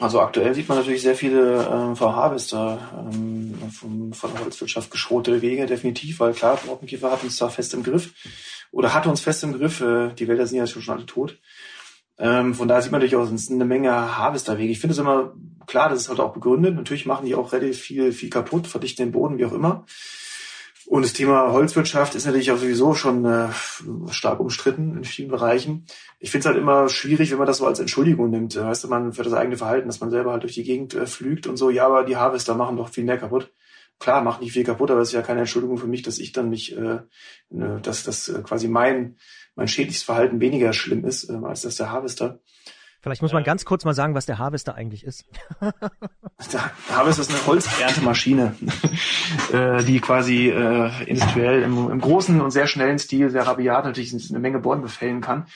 Also 0.00 0.20
aktuell 0.20 0.54
sieht 0.54 0.66
man 0.66 0.78
natürlich 0.78 1.02
sehr 1.02 1.14
viele 1.14 1.62
ähm, 1.70 2.00
Harvester 2.00 3.10
ähm, 3.12 3.54
von, 3.70 4.14
von 4.14 4.32
der 4.32 4.44
Holzwirtschaft 4.44 4.90
geschrotete 4.90 5.42
Wege, 5.42 5.66
definitiv, 5.66 6.20
weil 6.20 6.32
klar, 6.32 6.58
Borkenkäfer 6.64 7.10
hat 7.10 7.22
uns 7.22 7.36
zwar 7.36 7.50
fest 7.50 7.74
im 7.74 7.82
Griff 7.82 8.14
oder 8.70 8.94
hatte 8.94 9.08
uns 9.08 9.20
fest 9.20 9.42
im 9.42 9.52
Griff, 9.52 9.80
äh, 9.80 10.12
die 10.14 10.28
Wälder 10.28 10.46
sind 10.46 10.58
ja 10.58 10.66
schon 10.66 10.94
alle 10.94 11.06
tot. 11.06 11.38
Ähm, 12.18 12.54
von 12.54 12.68
daher 12.68 12.82
sieht 12.82 12.92
man 12.92 13.00
ist 13.02 13.50
eine 13.50 13.64
Menge 13.64 13.90
Harvesterwege. 13.92 14.70
Ich 14.70 14.80
finde 14.80 14.92
es 14.92 14.98
immer 14.98 15.34
klar, 15.66 15.88
das 15.88 16.02
ist 16.02 16.08
halt 16.08 16.20
auch 16.20 16.34
begründet. 16.34 16.74
Natürlich 16.74 17.06
machen 17.06 17.26
die 17.26 17.34
auch 17.34 17.52
relativ 17.52 17.78
viel, 17.80 18.12
viel 18.12 18.28
kaputt, 18.28 18.66
verdichten 18.66 19.06
den 19.06 19.12
Boden, 19.12 19.38
wie 19.38 19.46
auch 19.46 19.52
immer. 19.52 19.86
Und 20.86 21.04
das 21.04 21.12
Thema 21.12 21.52
Holzwirtschaft 21.52 22.16
ist 22.16 22.26
natürlich 22.26 22.50
auch 22.50 22.58
sowieso 22.58 22.94
schon 22.94 23.24
äh, 23.24 23.48
stark 24.10 24.40
umstritten 24.40 24.96
in 24.96 25.04
vielen 25.04 25.30
Bereichen. 25.30 25.86
Ich 26.18 26.32
finde 26.32 26.40
es 26.40 26.46
halt 26.46 26.58
immer 26.58 26.88
schwierig, 26.88 27.30
wenn 27.30 27.38
man 27.38 27.46
das 27.46 27.58
so 27.58 27.66
als 27.66 27.78
Entschuldigung 27.78 28.28
nimmt, 28.30 28.56
weißt 28.56 28.84
du, 28.84 28.88
man 28.88 29.12
für 29.12 29.22
das 29.22 29.32
eigene 29.32 29.56
Verhalten, 29.56 29.86
dass 29.86 30.00
man 30.00 30.10
selber 30.10 30.32
halt 30.32 30.42
durch 30.42 30.54
die 30.54 30.64
Gegend 30.64 30.94
äh, 30.94 31.06
flügt 31.06 31.46
und 31.46 31.56
so, 31.56 31.70
ja, 31.70 31.86
aber 31.86 32.02
die 32.04 32.16
Harvester 32.16 32.56
machen 32.56 32.76
doch 32.76 32.88
viel 32.88 33.04
mehr 33.04 33.18
kaputt. 33.18 33.52
Klar, 34.00 34.22
machen 34.22 34.42
nicht 34.42 34.54
viel 34.54 34.64
kaputt, 34.64 34.90
aber 34.90 35.02
es 35.02 35.08
ist 35.08 35.14
ja 35.14 35.22
keine 35.22 35.40
Entschuldigung 35.40 35.76
für 35.76 35.86
mich, 35.86 36.00
dass 36.00 36.18
ich 36.18 36.32
dann 36.32 36.48
nicht, 36.48 36.72
äh, 36.72 37.00
ne, 37.50 37.80
dass 37.82 38.02
das 38.02 38.28
äh, 38.28 38.40
quasi 38.42 38.66
mein, 38.66 39.16
mein 39.54 39.68
schädliches 39.68 40.02
Verhalten 40.02 40.40
weniger 40.40 40.72
schlimm 40.72 41.04
ist, 41.04 41.28
äh, 41.28 41.34
als 41.44 41.62
das 41.62 41.76
der 41.76 41.92
Harvester. 41.92 42.40
Vielleicht 43.02 43.20
muss 43.20 43.32
man 43.32 43.44
ganz 43.44 43.64
kurz 43.66 43.84
mal 43.84 43.94
sagen, 43.94 44.14
was 44.14 44.24
der 44.24 44.38
Harvester 44.38 44.74
eigentlich 44.74 45.04
ist. 45.04 45.24
Der 46.52 46.70
Harvester 46.90 47.20
ist 47.20 47.30
eine 47.30 47.46
Holzerntemaschine, 47.46 48.56
äh, 49.52 49.84
die 49.84 50.00
quasi 50.00 50.48
äh, 50.48 50.90
industriell 51.04 51.62
im, 51.62 51.90
im 51.90 52.00
großen 52.00 52.40
und 52.40 52.50
sehr 52.50 52.66
schnellen 52.66 52.98
Stil, 52.98 53.28
sehr 53.28 53.46
rabiat 53.46 53.84
natürlich 53.84 54.14
eine 54.30 54.38
Menge 54.38 54.58
Bäume 54.58 54.82
befällen 54.82 55.20
kann. 55.20 55.46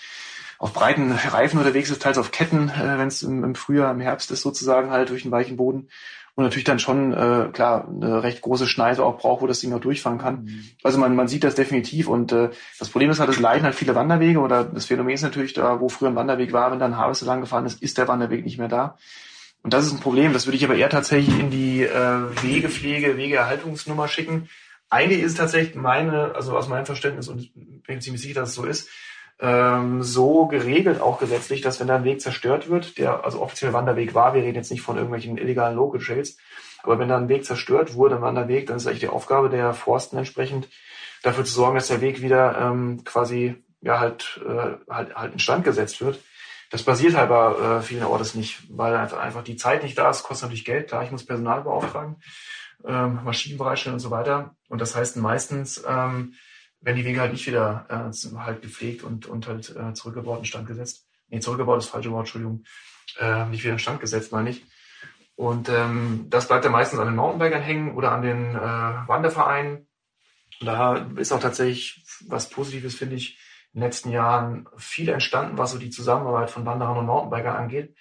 Auf 0.58 0.74
breiten 0.74 1.12
Reifen 1.12 1.58
unterwegs 1.58 1.90
ist, 1.90 2.02
teils 2.02 2.18
auf 2.18 2.32
Ketten, 2.32 2.68
äh, 2.68 2.98
wenn 2.98 3.08
es 3.08 3.22
im, 3.22 3.44
im 3.44 3.54
Frühjahr, 3.54 3.90
im 3.92 4.00
Herbst 4.00 4.30
ist 4.30 4.42
sozusagen 4.42 4.90
halt 4.90 5.08
durch 5.08 5.22
den 5.22 5.30
weichen 5.30 5.56
Boden 5.56 5.88
und 6.36 6.44
natürlich 6.44 6.64
dann 6.64 6.80
schon 6.80 7.12
äh, 7.12 7.48
klar 7.52 7.88
eine 7.88 8.22
recht 8.22 8.40
große 8.40 8.66
Schneise 8.66 9.04
auch 9.04 9.18
braucht, 9.18 9.42
wo 9.42 9.46
das 9.46 9.60
Ding 9.60 9.72
auch 9.72 9.80
durchfahren 9.80 10.18
kann. 10.18 10.44
Mhm. 10.44 10.64
Also 10.82 10.98
man, 10.98 11.14
man 11.14 11.28
sieht 11.28 11.44
das 11.44 11.54
definitiv 11.54 12.08
und 12.08 12.32
äh, 12.32 12.50
das 12.78 12.88
Problem 12.88 13.10
ist 13.10 13.20
halt, 13.20 13.30
es 13.30 13.38
leiden 13.38 13.64
halt 13.64 13.74
viele 13.74 13.94
Wanderwege 13.94 14.40
oder 14.40 14.64
das 14.64 14.86
Phänomen 14.86 15.14
ist 15.14 15.22
natürlich 15.22 15.52
da, 15.52 15.80
wo 15.80 15.88
früher 15.88 16.08
ein 16.08 16.16
Wanderweg 16.16 16.52
war, 16.52 16.72
wenn 16.72 16.80
dann 16.80 16.96
Harvester 16.96 17.26
lang 17.26 17.40
gefahren 17.40 17.66
ist, 17.66 17.82
ist 17.82 17.98
der 17.98 18.08
Wanderweg 18.08 18.44
nicht 18.44 18.58
mehr 18.58 18.68
da. 18.68 18.98
Und 19.62 19.72
das 19.72 19.86
ist 19.86 19.92
ein 19.92 20.00
Problem. 20.00 20.32
Das 20.32 20.46
würde 20.46 20.56
ich 20.56 20.64
aber 20.64 20.74
eher 20.74 20.90
tatsächlich 20.90 21.38
in 21.38 21.50
die 21.50 21.82
äh, 21.82 22.42
Wegepflege, 22.42 23.16
Wegeerhaltungsnummer 23.16 24.08
schicken. 24.08 24.48
Eigentlich 24.90 25.22
ist 25.22 25.38
tatsächlich 25.38 25.74
meine, 25.74 26.34
also 26.34 26.56
aus 26.56 26.68
meinem 26.68 26.84
Verständnis 26.84 27.28
und 27.28 27.40
ich 27.40 27.52
bin 27.86 28.00
ziemlich 28.00 28.22
sicher, 28.22 28.40
dass 28.40 28.50
es 28.50 28.54
so 28.56 28.64
ist, 28.64 28.88
ähm, 29.40 30.02
so 30.02 30.46
geregelt, 30.46 31.00
auch 31.00 31.18
gesetzlich, 31.18 31.60
dass 31.60 31.80
wenn 31.80 31.88
da 31.88 31.96
ein 31.96 32.04
Weg 32.04 32.20
zerstört 32.20 32.68
wird, 32.68 32.98
der 32.98 33.24
also 33.24 33.42
offiziell 33.42 33.72
Wanderweg 33.72 34.14
war, 34.14 34.34
wir 34.34 34.42
reden 34.42 34.56
jetzt 34.56 34.70
nicht 34.70 34.82
von 34.82 34.96
irgendwelchen 34.96 35.38
illegalen 35.38 35.76
Local 35.76 36.00
Trails, 36.00 36.36
aber 36.82 36.98
wenn 36.98 37.08
da 37.08 37.16
ein 37.16 37.28
Weg 37.28 37.44
zerstört 37.44 37.94
wurde, 37.94 38.16
ein 38.16 38.22
Wanderweg, 38.22 38.66
dann 38.66 38.76
ist 38.76 38.86
eigentlich 38.86 39.00
die 39.00 39.08
Aufgabe 39.08 39.48
der 39.48 39.72
Forsten 39.72 40.16
entsprechend 40.16 40.68
dafür 41.22 41.44
zu 41.44 41.52
sorgen, 41.52 41.76
dass 41.76 41.88
der 41.88 42.00
Weg 42.00 42.22
wieder 42.22 42.58
ähm, 42.60 43.02
quasi 43.04 43.56
ja 43.80 43.98
halt, 43.98 44.40
äh, 44.46 44.92
halt 44.92 45.14
halt 45.14 45.32
instand 45.32 45.64
gesetzt 45.64 46.00
wird. 46.00 46.20
Das 46.70 46.82
passiert 46.82 47.14
halt 47.14 47.28
bei 47.28 47.78
äh, 47.78 47.82
vielen 47.82 48.04
Ortes 48.04 48.34
nicht, 48.34 48.62
weil 48.68 48.96
einfach, 48.96 49.18
einfach 49.18 49.44
die 49.44 49.56
Zeit 49.56 49.82
nicht 49.82 49.96
da 49.96 50.10
ist, 50.10 50.22
kostet 50.22 50.44
natürlich 50.44 50.64
Geld. 50.64 50.88
Klar, 50.88 51.04
ich 51.04 51.10
muss 51.10 51.26
Personal 51.26 51.62
beauftragen, 51.62 52.16
ähm, 52.84 53.20
Maschinen 53.24 53.58
bereitstellen 53.58 53.94
und 53.94 54.00
so 54.00 54.10
weiter. 54.10 54.54
Und 54.68 54.80
das 54.80 54.96
heißt 54.96 55.16
meistens 55.16 55.82
ähm, 55.86 56.34
werden 56.84 56.96
die 56.96 57.04
Wege 57.04 57.20
halt 57.20 57.32
nicht 57.32 57.46
wieder 57.46 57.86
äh, 57.88 58.38
halt 58.38 58.62
gepflegt 58.62 59.02
und, 59.02 59.26
und 59.26 59.48
halt 59.48 59.74
äh, 59.74 59.94
zurückgebaut 59.94 60.40
in 60.40 60.44
Stand 60.44 60.68
gesetzt. 60.68 61.06
Nee, 61.28 61.40
zurückgebaut 61.40 61.78
ist 61.78 61.88
falsche 61.88 62.10
Wort, 62.12 62.26
Entschuldigung. 62.26 62.64
Äh, 63.18 63.46
nicht 63.46 63.64
wieder 63.64 63.72
in 63.72 63.78
Stand 63.78 64.00
gesetzt, 64.00 64.32
meine 64.32 64.50
ich. 64.50 64.64
Und 65.36 65.68
ähm, 65.68 66.26
das 66.28 66.46
bleibt 66.46 66.64
ja 66.64 66.70
meistens 66.70 67.00
an 67.00 67.06
den 67.06 67.16
Mountainbikern 67.16 67.62
hängen 67.62 67.94
oder 67.94 68.12
an 68.12 68.22
den 68.22 68.54
äh, 68.54 68.58
Wandervereinen. 68.58 69.88
Und 70.60 70.66
da 70.66 71.06
ist 71.16 71.32
auch 71.32 71.40
tatsächlich 71.40 72.04
was 72.28 72.50
Positives, 72.50 72.94
finde 72.94 73.16
ich, 73.16 73.38
in 73.72 73.80
den 73.80 73.86
letzten 73.86 74.10
Jahren 74.10 74.68
viel 74.76 75.08
entstanden, 75.08 75.58
was 75.58 75.72
so 75.72 75.78
die 75.78 75.90
Zusammenarbeit 75.90 76.50
von 76.50 76.64
Wanderern 76.64 76.98
und 76.98 77.06
Mountainbikern 77.06 77.56
angeht. 77.56 77.96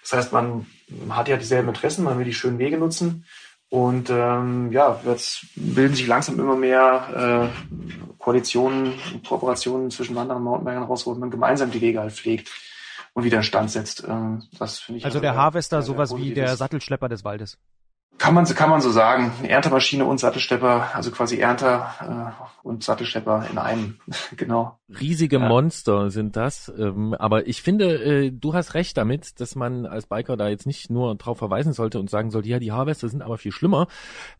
Das 0.00 0.12
heißt, 0.12 0.32
man 0.32 0.64
hat 1.10 1.28
ja 1.28 1.36
dieselben 1.36 1.68
Interessen, 1.68 2.04
man 2.04 2.18
will 2.18 2.24
die 2.24 2.32
schönen 2.32 2.58
Wege 2.58 2.78
nutzen 2.78 3.26
und 3.70 4.08
ähm, 4.08 4.72
ja, 4.72 4.98
jetzt 5.04 5.46
bilden 5.54 5.94
sich 5.94 6.06
langsam 6.06 6.38
immer 6.38 6.56
mehr 6.56 7.50
äh, 7.52 8.12
Koalitionen 8.18 8.94
und 9.12 9.28
Kooperationen 9.28 9.90
zwischen 9.90 10.16
Wanderern 10.16 10.38
und 10.38 10.44
Mountainbikern 10.44 10.84
raus, 10.84 11.06
wo 11.06 11.14
man 11.14 11.30
gemeinsam 11.30 11.70
die 11.70 11.80
Wege 11.80 12.00
halt 12.00 12.12
pflegt 12.12 12.50
und 13.12 13.24
wieder 13.24 13.38
in 13.38 13.42
Stand 13.42 13.70
setzt. 13.70 14.04
Ähm, 14.08 14.44
das 14.58 14.78
finde 14.78 14.98
ich 14.98 15.04
also, 15.04 15.18
also 15.18 15.22
der 15.22 15.36
Harvester 15.36 15.82
sowas 15.82 16.16
wie 16.16 16.32
der 16.32 16.56
Sattelschlepper 16.56 17.08
des 17.08 17.24
Waldes. 17.24 17.58
Kann 18.18 18.34
man, 18.34 18.44
kann 18.46 18.68
man 18.68 18.80
so 18.80 18.90
sagen. 18.90 19.32
Erntemaschine 19.44 20.04
und 20.04 20.18
Sattelstepper, 20.18 20.90
also 20.92 21.12
quasi 21.12 21.38
Ernter 21.38 22.34
äh, 22.34 22.66
und 22.66 22.82
Sattelstepper 22.82 23.46
in 23.48 23.58
einem, 23.58 23.98
genau. 24.36 24.78
Riesige 24.88 25.38
ja. 25.38 25.48
Monster 25.48 26.10
sind 26.10 26.36
das. 26.36 26.72
Ähm, 26.76 27.14
aber 27.14 27.46
ich 27.46 27.62
finde, 27.62 27.94
äh, 28.02 28.30
du 28.32 28.54
hast 28.54 28.74
recht 28.74 28.96
damit, 28.96 29.40
dass 29.40 29.54
man 29.54 29.86
als 29.86 30.06
Biker 30.06 30.36
da 30.36 30.48
jetzt 30.48 30.66
nicht 30.66 30.90
nur 30.90 31.14
drauf 31.14 31.38
verweisen 31.38 31.72
sollte 31.72 32.00
und 32.00 32.10
sagen 32.10 32.30
sollte, 32.32 32.48
ja, 32.48 32.58
die 32.58 32.72
Harvester 32.72 33.08
sind 33.08 33.22
aber 33.22 33.38
viel 33.38 33.52
schlimmer. 33.52 33.86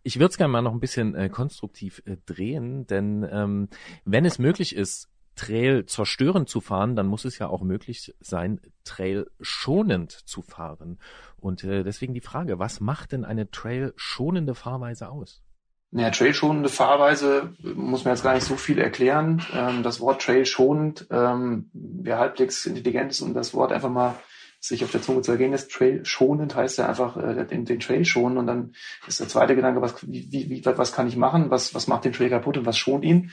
Ich 0.03 0.17
würde 0.17 0.31
es 0.31 0.37
gerne 0.37 0.53
mal 0.53 0.63
noch 0.63 0.73
ein 0.73 0.81
bisschen 0.81 1.15
äh, 1.15 1.29
konstruktiv 1.29 2.03
äh, 2.05 2.17
drehen, 2.27 2.87
denn 2.89 3.27
ähm, 3.31 3.69
wenn 4.05 4.25
es 4.25 4.41
möglich 4.41 4.75
ist, 4.75 5.09
Trail 5.39 5.87
zerstörend 5.87 6.49
zu 6.49 6.61
fahren, 6.61 6.97
dann 6.97 7.07
muss 7.07 7.25
es 7.25 7.39
ja 7.39 7.49
auch 7.49 7.63
möglich 7.63 8.15
sein, 8.21 8.61
Trail 8.85 9.31
schonend 9.41 10.13
zu 10.13 10.43
fahren. 10.43 10.99
Und 11.39 11.63
äh, 11.65 11.85
deswegen 11.85 12.13
die 12.13 12.21
Frage, 12.21 12.59
was 12.59 12.81
macht 12.81 13.13
denn 13.13 13.25
eine 13.25 13.51
Trail 13.51 13.93
schonende 13.97 14.55
Fahrweise 14.55 15.09
aus? 15.09 15.43
Naja, 15.91 16.11
Trail-schonende 16.11 16.69
Fahrweise 16.69 17.55
muss 17.63 18.05
man 18.05 18.13
jetzt 18.13 18.23
gar 18.23 18.35
nicht 18.35 18.45
so 18.45 18.57
viel 18.57 18.79
erklären. 18.79 19.43
Ähm, 19.55 19.83
das 19.83 20.01
Wort 20.01 20.21
Trail 20.21 20.45
schonend, 20.45 21.07
ähm, 21.11 21.71
wer 21.73 22.19
halbwegs 22.19 22.67
intelligent 22.67 23.13
ist 23.13 23.23
und 23.23 23.33
das 23.33 23.55
Wort 23.55 23.73
einfach 23.73 23.89
mal 23.89 24.15
sich 24.61 24.85
auf 24.85 24.91
der 24.91 25.01
Zunge 25.01 25.23
zu 25.23 25.33
ergehen 25.33 25.53
lässt, 25.53 25.71
Trail 25.71 26.05
schonend 26.05 26.55
heißt 26.57 26.79
ja 26.79 26.89
einfach 26.89 27.17
äh, 27.17 27.47
den, 27.47 27.65
den 27.65 27.81
Trail 27.81 28.05
schonen 28.05 28.39
und 28.39 28.47
dann 28.47 28.75
ist 29.07 29.21
der 29.21 29.29
zweite 29.29 29.55
Gedanke, 29.55 29.81
was, 29.81 29.95
wie, 30.07 30.31
wie, 30.33 30.63
was 30.67 30.93
kann 30.93 31.07
ich 31.07 31.17
machen, 31.17 31.51
was, 31.51 31.75
was 31.75 31.87
macht 31.87 32.05
den 32.05 32.13
Trail 32.13 32.29
kaputt 32.29 32.59
und 32.59 32.67
was 32.67 32.77
schont 32.77 33.05
ihn. 33.05 33.31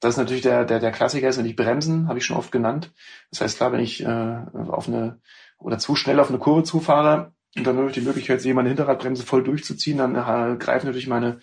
Das 0.00 0.14
ist 0.14 0.18
natürlich 0.18 0.42
der, 0.42 0.64
der, 0.64 0.78
der 0.78 0.92
Klassiker 0.92 1.28
ist 1.28 1.36
natürlich 1.36 1.56
Bremsen, 1.56 2.08
habe 2.08 2.18
ich 2.18 2.24
schon 2.24 2.36
oft 2.36 2.52
genannt. 2.52 2.92
Das 3.30 3.40
heißt, 3.40 3.56
klar, 3.56 3.72
wenn 3.72 3.80
ich 3.80 4.02
äh, 4.02 4.38
auf 4.68 4.88
eine 4.88 5.20
oder 5.58 5.78
zu 5.78 5.96
schnell 5.96 6.20
auf 6.20 6.28
eine 6.28 6.38
Kurve 6.38 6.64
zufahre 6.64 7.32
und 7.56 7.66
dann 7.66 7.78
habe 7.78 7.86
ich 7.88 7.94
die 7.94 8.02
Möglichkeit 8.02 8.42
sehe, 8.42 8.52
meine 8.52 8.68
Hinterradbremse 8.68 9.24
voll 9.24 9.42
durchzuziehen, 9.42 9.98
dann 9.98 10.14
äh, 10.14 10.56
greifen 10.58 10.86
natürlich 10.86 11.06
meine 11.06 11.40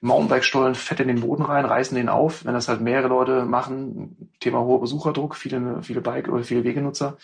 Mountainbike-Stollen 0.00 0.74
fett 0.74 1.00
in 1.00 1.08
den 1.08 1.20
Boden 1.20 1.42
rein, 1.42 1.66
reißen 1.66 1.94
den 1.94 2.08
auf. 2.08 2.46
Wenn 2.46 2.54
das 2.54 2.68
halt 2.68 2.80
mehrere 2.80 3.08
Leute 3.08 3.44
machen, 3.44 4.30
Thema 4.40 4.60
hoher 4.60 4.80
Besucherdruck, 4.80 5.36
viele, 5.36 5.82
viele 5.82 6.00
Bike- 6.00 6.28
oder 6.28 6.44
viele 6.44 6.64
Wegenutzer, 6.64 7.18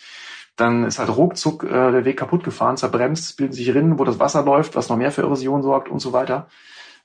dann 0.55 0.85
ist 0.85 0.99
halt 0.99 1.09
ruckzuck 1.09 1.63
äh, 1.63 1.91
der 1.91 2.05
Weg 2.05 2.17
kaputt 2.17 2.43
gefahren, 2.43 2.77
zerbremst, 2.77 3.37
bilden 3.37 3.53
sich 3.53 3.73
Rinnen, 3.73 3.97
wo 3.97 4.03
das 4.03 4.19
Wasser 4.19 4.43
läuft, 4.43 4.75
was 4.75 4.89
noch 4.89 4.97
mehr 4.97 5.11
für 5.11 5.21
Erosion 5.21 5.63
sorgt 5.63 5.89
und 5.89 5.99
so 5.99 6.13
weiter. 6.13 6.47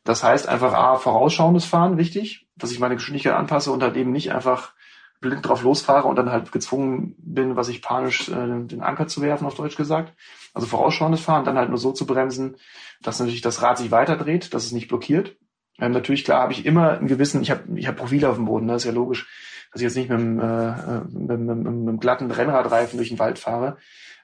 Das 0.04 0.24
heißt 0.24 0.48
einfach 0.48 0.72
A, 0.72 0.96
vorausschauendes 0.96 1.64
Fahren, 1.64 1.96
wichtig, 1.96 2.48
dass 2.56 2.72
ich 2.72 2.80
meine 2.80 2.96
Geschwindigkeit 2.96 3.34
anpasse 3.34 3.70
und 3.70 3.82
halt 3.82 3.96
eben 3.96 4.10
nicht 4.10 4.32
einfach 4.32 4.72
blind 5.20 5.46
drauf 5.46 5.62
losfahre 5.62 6.08
und 6.08 6.16
dann 6.16 6.30
halt 6.30 6.52
gezwungen 6.52 7.14
bin, 7.18 7.56
was 7.56 7.68
ich 7.68 7.80
panisch 7.80 8.28
äh, 8.28 8.64
den 8.66 8.82
Anker 8.82 9.06
zu 9.06 9.22
werfen, 9.22 9.46
auf 9.46 9.54
Deutsch 9.54 9.76
gesagt. 9.76 10.12
Also 10.52 10.66
vorausschauendes 10.66 11.20
Fahren, 11.20 11.44
dann 11.44 11.56
halt 11.56 11.70
nur 11.70 11.78
so 11.78 11.92
zu 11.92 12.04
bremsen, 12.04 12.56
dass 13.00 13.20
natürlich 13.20 13.40
das 13.40 13.62
Rad 13.62 13.78
sich 13.78 13.90
weiterdreht, 13.90 14.52
dass 14.52 14.64
es 14.64 14.72
nicht 14.72 14.88
blockiert. 14.88 15.36
Ähm, 15.78 15.92
natürlich, 15.92 16.24
klar, 16.24 16.42
habe 16.42 16.52
ich 16.52 16.66
immer 16.66 16.98
einen 16.98 17.06
gewissen, 17.06 17.40
ich 17.40 17.50
habe 17.50 17.62
ich 17.76 17.86
hab 17.86 17.96
Profile 17.96 18.28
auf 18.28 18.36
dem 18.36 18.44
Boden, 18.44 18.66
das 18.66 18.82
ist 18.82 18.86
ja 18.86 18.92
logisch, 18.92 19.28
dass 19.72 19.80
ich 19.80 19.86
jetzt 19.86 19.96
nicht 19.96 20.10
mit 20.10 20.18
einem, 20.18 20.40
äh, 20.40 21.00
mit, 21.08 21.28
mit, 21.28 21.40
mit, 21.40 21.56
mit 21.56 21.66
einem 21.66 22.00
glatten 22.00 22.30
Rennradreifen 22.30 22.98
durch 22.98 23.08
den 23.08 23.18
Wald 23.18 23.38
fahre. 23.38 23.78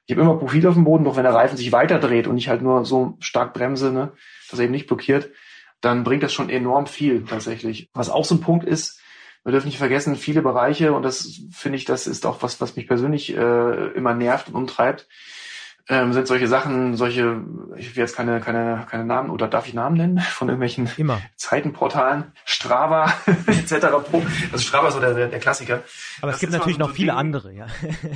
Ich 0.07 0.15
habe 0.15 0.23
immer 0.23 0.37
Profile 0.37 0.69
auf 0.69 0.75
dem 0.75 0.85
Boden, 0.85 1.05
doch 1.05 1.17
wenn 1.17 1.23
der 1.23 1.35
Reifen 1.35 1.57
sich 1.57 1.71
weiterdreht 1.71 2.27
und 2.27 2.37
ich 2.37 2.49
halt 2.49 2.63
nur 2.63 2.85
so 2.85 3.17
stark 3.21 3.55
bremse, 3.55 3.93
ne, 3.93 4.13
dass 4.51 4.59
er 4.59 4.65
eben 4.65 4.73
nicht 4.73 4.89
blockiert, 4.89 5.31
dann 5.81 6.05
bringt 6.05 6.23
das 6.23 6.33
schon 6.33 6.51
enorm 6.51 6.87
viel 6.87 7.25
tatsächlich. 7.25 7.91
Was 7.93 8.11
auch 8.11 8.25
so 8.25 8.35
ein 8.35 8.41
Punkt 8.41 8.67
ist, 8.67 9.01
wir 9.45 9.53
dürfen 9.53 9.69
nicht 9.69 9.79
vergessen, 9.79 10.17
viele 10.17 10.43
Bereiche, 10.43 10.93
und 10.93 11.03
das 11.03 11.41
finde 11.53 11.79
ich, 11.79 11.85
das 11.85 12.07
ist 12.07 12.27
auch 12.27 12.43
was, 12.43 12.61
was 12.61 12.77
mich 12.77 12.87
persönlich 12.87 13.35
äh, 13.35 13.87
immer 13.93 14.15
nervt 14.15 14.49
und 14.49 14.55
umtreibt, 14.55 15.09
ähm, 15.91 16.13
sind 16.13 16.27
solche 16.27 16.47
Sachen, 16.49 16.97
solche, 16.97 17.41
ich 17.77 17.97
will 17.97 18.03
jetzt 18.03 18.15
keine, 18.15 18.41
keine, 18.41 18.87
keine 18.91 19.07
Namen, 19.07 19.31
oder 19.31 19.49
darf 19.49 19.67
ich 19.67 19.73
Namen 19.73 19.97
nennen? 19.97 20.19
Von 20.31 20.49
irgendwelchen 20.49 20.91
Immer. 20.99 21.21
Zeitenportalen, 21.37 22.25
Strava, 22.45 23.11
etc. 23.47 23.73
Also 24.53 24.59
Strava 24.59 24.89
ist 24.89 24.95
so 24.95 25.01
der, 25.01 25.29
der 25.29 25.39
Klassiker. 25.39 25.83
Aber 26.21 26.31
das 26.31 26.37
es 26.37 26.41
gibt 26.41 26.53
natürlich 26.53 26.79
noch 26.79 26.89
so 26.89 26.95
viele 26.95 27.13
Dinge. 27.13 27.19
andere, 27.19 27.53
ja. 27.55 27.67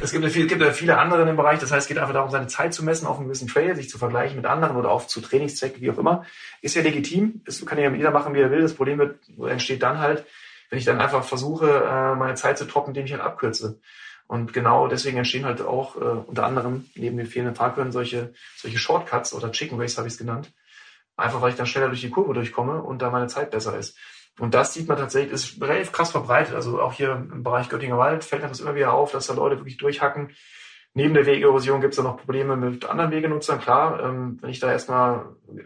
Es 0.03 0.13
gibt, 0.13 0.25
es 0.25 0.35
gibt 0.35 0.63
viele 0.75 0.99
andere 0.99 1.23
in 1.23 1.29
dem 1.29 1.37
Bereich. 1.37 1.61
Das 1.61 1.73
heißt, 1.73 1.85
es 1.85 1.89
geht 1.89 1.99
einfach 1.99 2.13
darum, 2.13 2.31
seine 2.31 2.47
Zeit 2.47 2.75
zu 2.75 2.85
messen 2.85 3.07
auf 3.07 3.17
einem 3.17 3.27
gewissen 3.27 3.49
Trail, 3.49 3.75
sich 3.75 3.89
zu 3.89 3.97
vergleichen 3.97 4.37
mit 4.37 4.45
anderen 4.45 4.77
oder 4.77 4.91
auch 4.91 5.07
zu 5.07 5.23
Trainingszwecken, 5.23 5.81
wie 5.81 5.91
auch 5.91 5.99
immer. 5.99 6.25
Ist 6.61 6.75
ja 6.75 6.83
legitim. 6.83 7.41
Das 7.47 7.65
kann 7.65 7.79
ja 7.79 7.91
jeder 7.91 8.11
machen, 8.11 8.35
wie 8.35 8.41
er 8.41 8.51
will. 8.51 8.61
Das 8.61 8.75
Problem 8.75 8.99
wird, 8.99 9.19
entsteht 9.49 9.83
dann 9.83 9.99
halt, 9.99 10.27
wenn 10.69 10.79
ich 10.79 10.85
dann 10.85 11.01
einfach 11.01 11.25
versuche, 11.25 11.69
äh, 11.69 12.15
meine 12.17 12.35
Zeit 12.35 12.59
zu 12.59 12.67
trocken, 12.67 12.91
indem 12.91 13.07
ich 13.07 13.13
halt 13.13 13.23
abkürze. 13.23 13.79
Und 14.33 14.55
genau 14.55 14.89
deswegen 14.89 15.19
entstehen 15.19 15.45
halt 15.45 15.61
auch 15.61 15.97
äh, 15.97 16.05
unter 16.27 16.47
anderem 16.47 16.87
neben 16.95 17.19
den 17.19 17.27
fehlenden 17.27 17.55
Fahrkörnern 17.55 17.93
solche, 17.93 18.33
solche 18.57 18.79
Shortcuts 18.79 19.35
oder 19.35 19.53
Chicken 19.53 19.79
Race 19.79 19.99
habe 19.99 20.09
ich 20.09 20.15
es 20.15 20.19
genannt. 20.19 20.51
Einfach 21.19 21.43
weil 21.43 21.51
ich 21.51 21.57
dann 21.57 21.67
schneller 21.67 21.89
durch 21.89 22.01
die 22.01 22.09
Kurve 22.09 22.33
durchkomme 22.33 22.81
und 22.81 23.03
da 23.03 23.11
meine 23.11 23.27
Zeit 23.27 23.51
besser 23.51 23.77
ist. 23.77 23.95
Und 24.39 24.55
das 24.55 24.73
sieht 24.73 24.89
man 24.89 24.97
tatsächlich, 24.97 25.35
ist 25.35 25.61
relativ 25.61 25.93
krass 25.93 26.13
verbreitet. 26.13 26.55
Also 26.55 26.81
auch 26.81 26.95
hier 26.95 27.13
im 27.13 27.43
Bereich 27.43 27.69
Göttinger 27.69 27.99
Wald 27.99 28.25
fällt 28.25 28.43
das 28.43 28.61
immer 28.61 28.75
wieder 28.75 28.95
auf, 28.95 29.13
dass 29.13 29.27
da 29.27 29.35
Leute 29.35 29.59
wirklich 29.59 29.77
durchhacken, 29.77 30.31
Neben 30.95 31.15
der 31.15 31.25
Wegeerosion 31.25 31.81
gibt 31.81 31.95
es 31.95 31.97
da 31.97 32.03
noch 32.03 32.19
Probleme 32.19 32.55
mit 32.55 32.85
anderen 32.85 33.11
Wegenutzern. 33.13 33.61
Klar, 33.61 34.03
ähm, 34.05 34.37
wenn 34.43 34.51
ich 34.51 34.61
da 34.61 34.71
erstmal 34.71 35.25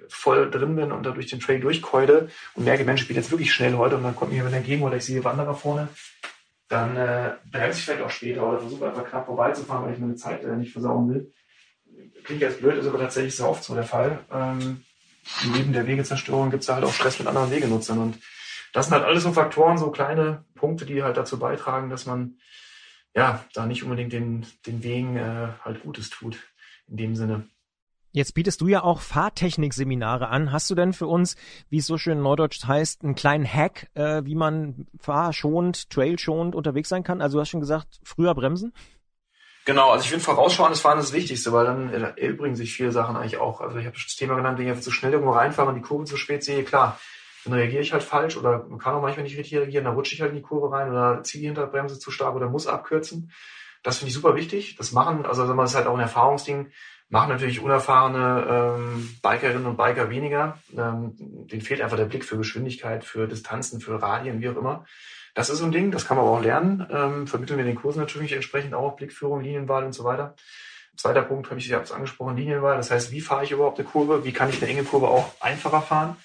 voll 0.08 0.52
drin 0.52 0.76
bin 0.76 0.92
und 0.92 1.04
da 1.04 1.10
durch 1.10 1.26
den 1.26 1.40
Trail 1.40 1.58
durchkeule 1.58 2.28
und 2.54 2.64
merke, 2.64 2.84
Mensch, 2.84 3.02
ich 3.02 3.08
bin 3.08 3.16
jetzt 3.16 3.32
wirklich 3.32 3.52
schnell 3.52 3.74
heute 3.74 3.96
und 3.96 4.04
dann 4.04 4.14
kommt 4.14 4.30
mir 4.30 4.36
jemand 4.36 4.54
entgegen 4.54 4.84
oder 4.84 4.94
ich 4.94 5.04
sehe 5.04 5.24
Wanderer 5.24 5.56
vorne, 5.56 5.88
dann 6.68 6.96
äh, 6.96 7.32
bremse 7.50 7.78
ich 7.78 7.84
vielleicht 7.84 8.02
auch 8.02 8.10
später 8.10 8.46
oder 8.46 8.58
versuche 8.58 8.88
einfach 8.88 9.08
knapp 9.08 9.26
vorbeizufahren, 9.26 9.84
weil 9.84 9.94
ich 9.94 10.00
meine 10.00 10.16
Zeit 10.16 10.42
äh, 10.44 10.56
nicht 10.56 10.72
versauen 10.72 11.08
will. 11.08 11.32
Klingt 12.24 12.42
jetzt 12.42 12.60
blöd, 12.60 12.76
ist 12.76 12.86
aber 12.86 12.98
tatsächlich 12.98 13.36
sehr 13.36 13.48
oft 13.48 13.62
so 13.62 13.74
der 13.74 13.84
Fall. 13.84 14.18
Ähm, 14.32 14.82
neben 15.52 15.72
der 15.72 15.86
Wegezerstörung 15.86 16.50
gibt 16.50 16.62
es 16.62 16.68
halt 16.68 16.84
auch 16.84 16.92
Stress 16.92 17.18
mit 17.18 17.28
anderen 17.28 17.50
Wegenutzern 17.50 17.98
und 17.98 18.18
das 18.72 18.86
sind 18.86 18.94
halt 18.94 19.04
alles 19.04 19.22
so 19.22 19.32
Faktoren, 19.32 19.78
so 19.78 19.90
kleine 19.90 20.44
Punkte, 20.54 20.84
die 20.84 21.02
halt 21.02 21.16
dazu 21.16 21.38
beitragen, 21.38 21.88
dass 21.88 22.04
man 22.04 22.38
ja, 23.14 23.42
da 23.54 23.64
nicht 23.64 23.82
unbedingt 23.82 24.12
den, 24.12 24.46
den 24.66 24.82
Wegen 24.82 25.16
äh, 25.16 25.48
halt 25.64 25.82
Gutes 25.82 26.10
tut, 26.10 26.36
in 26.86 26.98
dem 26.98 27.16
Sinne. 27.16 27.48
Jetzt 28.16 28.32
bietest 28.32 28.62
du 28.62 28.66
ja 28.66 28.82
auch 28.82 29.02
Fahrtechnik-Seminare 29.02 30.28
an. 30.28 30.50
Hast 30.50 30.70
du 30.70 30.74
denn 30.74 30.94
für 30.94 31.06
uns, 31.06 31.36
wie 31.68 31.76
es 31.76 31.86
so 31.86 31.98
schön 31.98 32.22
neudeutsch 32.22 32.64
heißt, 32.66 33.04
einen 33.04 33.14
kleinen 33.14 33.44
Hack, 33.44 33.88
äh, 33.92 34.22
wie 34.24 34.34
man 34.34 34.86
fahrschonend, 34.98 35.90
trailschonend 35.90 36.54
unterwegs 36.54 36.88
sein 36.88 37.02
kann? 37.02 37.20
Also 37.20 37.36
du 37.36 37.42
hast 37.42 37.50
schon 37.50 37.60
gesagt, 37.60 38.00
früher 38.04 38.34
bremsen? 38.34 38.72
Genau, 39.66 39.90
also 39.90 40.04
ich 40.04 40.08
finde 40.08 40.24
vorausschauendes 40.24 40.80
Fahren 40.80 40.96
das 40.96 41.12
Wichtigste, 41.12 41.52
weil 41.52 41.66
dann 41.66 41.92
erübrigen 41.92 42.56
sich 42.56 42.72
viele 42.72 42.90
Sachen 42.90 43.18
eigentlich 43.18 43.36
auch. 43.36 43.60
Also 43.60 43.76
ich 43.76 43.84
habe 43.84 43.94
das 43.94 44.16
Thema 44.16 44.34
genannt, 44.36 44.58
wenn 44.58 44.72
ich 44.72 44.80
zu 44.80 44.90
schnell 44.90 45.12
irgendwo 45.12 45.32
reinfahre 45.32 45.68
und 45.68 45.74
die 45.74 45.82
Kurve 45.82 46.04
zu 46.06 46.16
spät 46.16 46.42
sehe, 46.42 46.64
klar, 46.64 46.98
dann 47.44 47.52
reagiere 47.52 47.82
ich 47.82 47.92
halt 47.92 48.02
falsch 48.02 48.38
oder 48.38 48.60
kann 48.78 48.94
auch 48.94 49.02
manchmal 49.02 49.24
nicht 49.24 49.36
richtig 49.36 49.58
reagieren, 49.58 49.84
dann 49.84 49.94
rutsche 49.94 50.14
ich 50.14 50.22
halt 50.22 50.30
in 50.30 50.38
die 50.38 50.42
Kurve 50.42 50.74
rein 50.74 50.88
oder 50.88 51.22
ziehe 51.22 51.42
die 51.42 51.48
Hinterbremse 51.48 51.98
zu 51.98 52.10
stark 52.10 52.34
oder 52.34 52.48
muss 52.48 52.66
abkürzen. 52.66 53.30
Das 53.82 53.98
finde 53.98 54.08
ich 54.08 54.14
super 54.14 54.34
wichtig. 54.34 54.76
Das 54.76 54.92
machen, 54.92 55.26
also 55.26 55.46
das 55.46 55.70
ist 55.70 55.76
halt 55.76 55.86
auch 55.86 55.94
ein 55.94 56.00
Erfahrungsding, 56.00 56.72
machen 57.08 57.28
natürlich 57.28 57.60
unerfahrene 57.60 58.46
ähm, 58.48 59.18
Bikerinnen 59.22 59.66
und 59.66 59.76
Biker 59.76 60.10
weniger. 60.10 60.58
Ähm, 60.76 61.14
denen 61.18 61.62
fehlt 61.62 61.80
einfach 61.80 61.96
der 61.96 62.06
Blick 62.06 62.24
für 62.24 62.36
Geschwindigkeit, 62.36 63.04
für 63.04 63.28
Distanzen, 63.28 63.80
für 63.80 64.00
Radien, 64.00 64.40
wie 64.40 64.48
auch 64.48 64.56
immer. 64.56 64.84
Das 65.34 65.50
ist 65.50 65.58
so 65.58 65.64
ein 65.64 65.72
Ding, 65.72 65.90
das 65.90 66.06
kann 66.06 66.16
man 66.16 66.26
aber 66.26 66.38
auch 66.38 66.42
lernen. 66.42 66.86
Ähm, 66.90 67.26
vermitteln 67.26 67.58
wir 67.58 67.64
den 67.64 67.76
Kursen 67.76 68.00
natürlich 68.00 68.32
entsprechend 68.32 68.74
auch 68.74 68.96
Blickführung, 68.96 69.42
Linienwahl 69.42 69.84
und 69.84 69.92
so 69.92 70.04
weiter. 70.04 70.34
Zweiter 70.96 71.22
Punkt 71.22 71.50
habe 71.50 71.60
ich 71.60 71.68
ja 71.68 71.80
angesprochen, 71.80 72.36
Linienwahl. 72.36 72.76
Das 72.76 72.90
heißt, 72.90 73.12
wie 73.12 73.20
fahre 73.20 73.44
ich 73.44 73.52
überhaupt 73.52 73.78
eine 73.78 73.86
Kurve? 73.86 74.24
Wie 74.24 74.32
kann 74.32 74.48
ich 74.48 74.62
eine 74.62 74.70
enge 74.70 74.84
Kurve 74.84 75.08
auch 75.08 75.34
einfacher 75.40 75.82
fahren? 75.82 76.16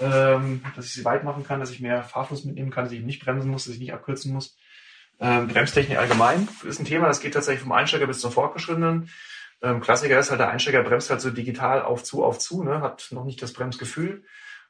ähm, 0.00 0.62
dass 0.76 0.86
ich 0.86 0.92
sie 0.92 1.04
weit 1.04 1.24
machen 1.24 1.44
kann, 1.44 1.60
dass 1.60 1.70
ich 1.70 1.80
mehr 1.80 2.02
Fahrfluss 2.02 2.44
mitnehmen 2.44 2.70
kann, 2.70 2.84
dass 2.84 2.92
ich 2.92 3.02
nicht 3.02 3.22
bremsen 3.24 3.50
muss, 3.50 3.64
dass 3.64 3.74
ich 3.74 3.80
nicht 3.80 3.92
abkürzen 3.92 4.32
muss. 4.32 4.56
Ähm, 5.20 5.48
Bremstechnik 5.48 5.98
allgemein 5.98 6.48
ist 6.64 6.80
ein 6.80 6.86
Thema, 6.86 7.06
das 7.06 7.20
geht 7.20 7.34
tatsächlich 7.34 7.62
vom 7.62 7.72
Einsteiger 7.72 8.06
bis 8.06 8.20
zum 8.20 8.32
Fortgeschrittenen. 8.32 9.10
Ähm, 9.62 9.80
Klassiker 9.80 10.18
ist 10.18 10.30
halt, 10.30 10.40
der 10.40 10.50
Einsteiger 10.50 10.82
bremst 10.82 11.10
halt 11.10 11.20
so 11.20 11.30
digital 11.30 11.82
auf 11.82 12.02
zu, 12.02 12.24
auf 12.24 12.38
zu, 12.38 12.62
ne? 12.62 12.80
hat 12.80 13.08
noch 13.10 13.24
nicht 13.24 13.42
das 13.42 13.52
Bremsgefühl. 13.52 14.24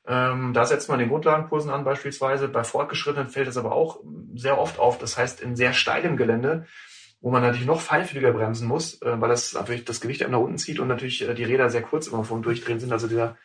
Ähm, 0.06 0.52
da 0.54 0.64
setzt 0.64 0.88
man 0.88 0.98
den 0.98 1.08
Grundlagenkursen 1.08 1.70
an 1.70 1.84
beispielsweise. 1.84 2.48
Bei 2.48 2.64
Fortgeschrittenen 2.64 3.28
fällt 3.28 3.48
es 3.48 3.56
aber 3.56 3.72
auch 3.72 4.00
sehr 4.34 4.58
oft 4.58 4.78
auf. 4.78 4.98
Das 4.98 5.16
heißt, 5.16 5.40
in 5.40 5.56
sehr 5.56 5.72
steilem 5.72 6.16
Gelände, 6.16 6.66
wo 7.20 7.30
man 7.30 7.42
natürlich 7.42 7.66
noch 7.66 7.80
feinfühliger 7.80 8.32
bremsen 8.32 8.66
muss, 8.66 9.00
äh, 9.02 9.20
weil 9.20 9.28
das 9.28 9.52
natürlich 9.52 9.84
das 9.84 10.00
Gewicht 10.00 10.26
nach 10.26 10.38
unten 10.38 10.58
zieht 10.58 10.80
und 10.80 10.88
natürlich 10.88 11.28
äh, 11.28 11.34
die 11.34 11.44
Räder 11.44 11.70
sehr 11.70 11.82
kurz 11.82 12.06
immer 12.06 12.24
vom 12.24 12.42
Durchdrehen 12.42 12.80
sind. 12.80 12.92
Also 12.92 13.06
dieser 13.08 13.36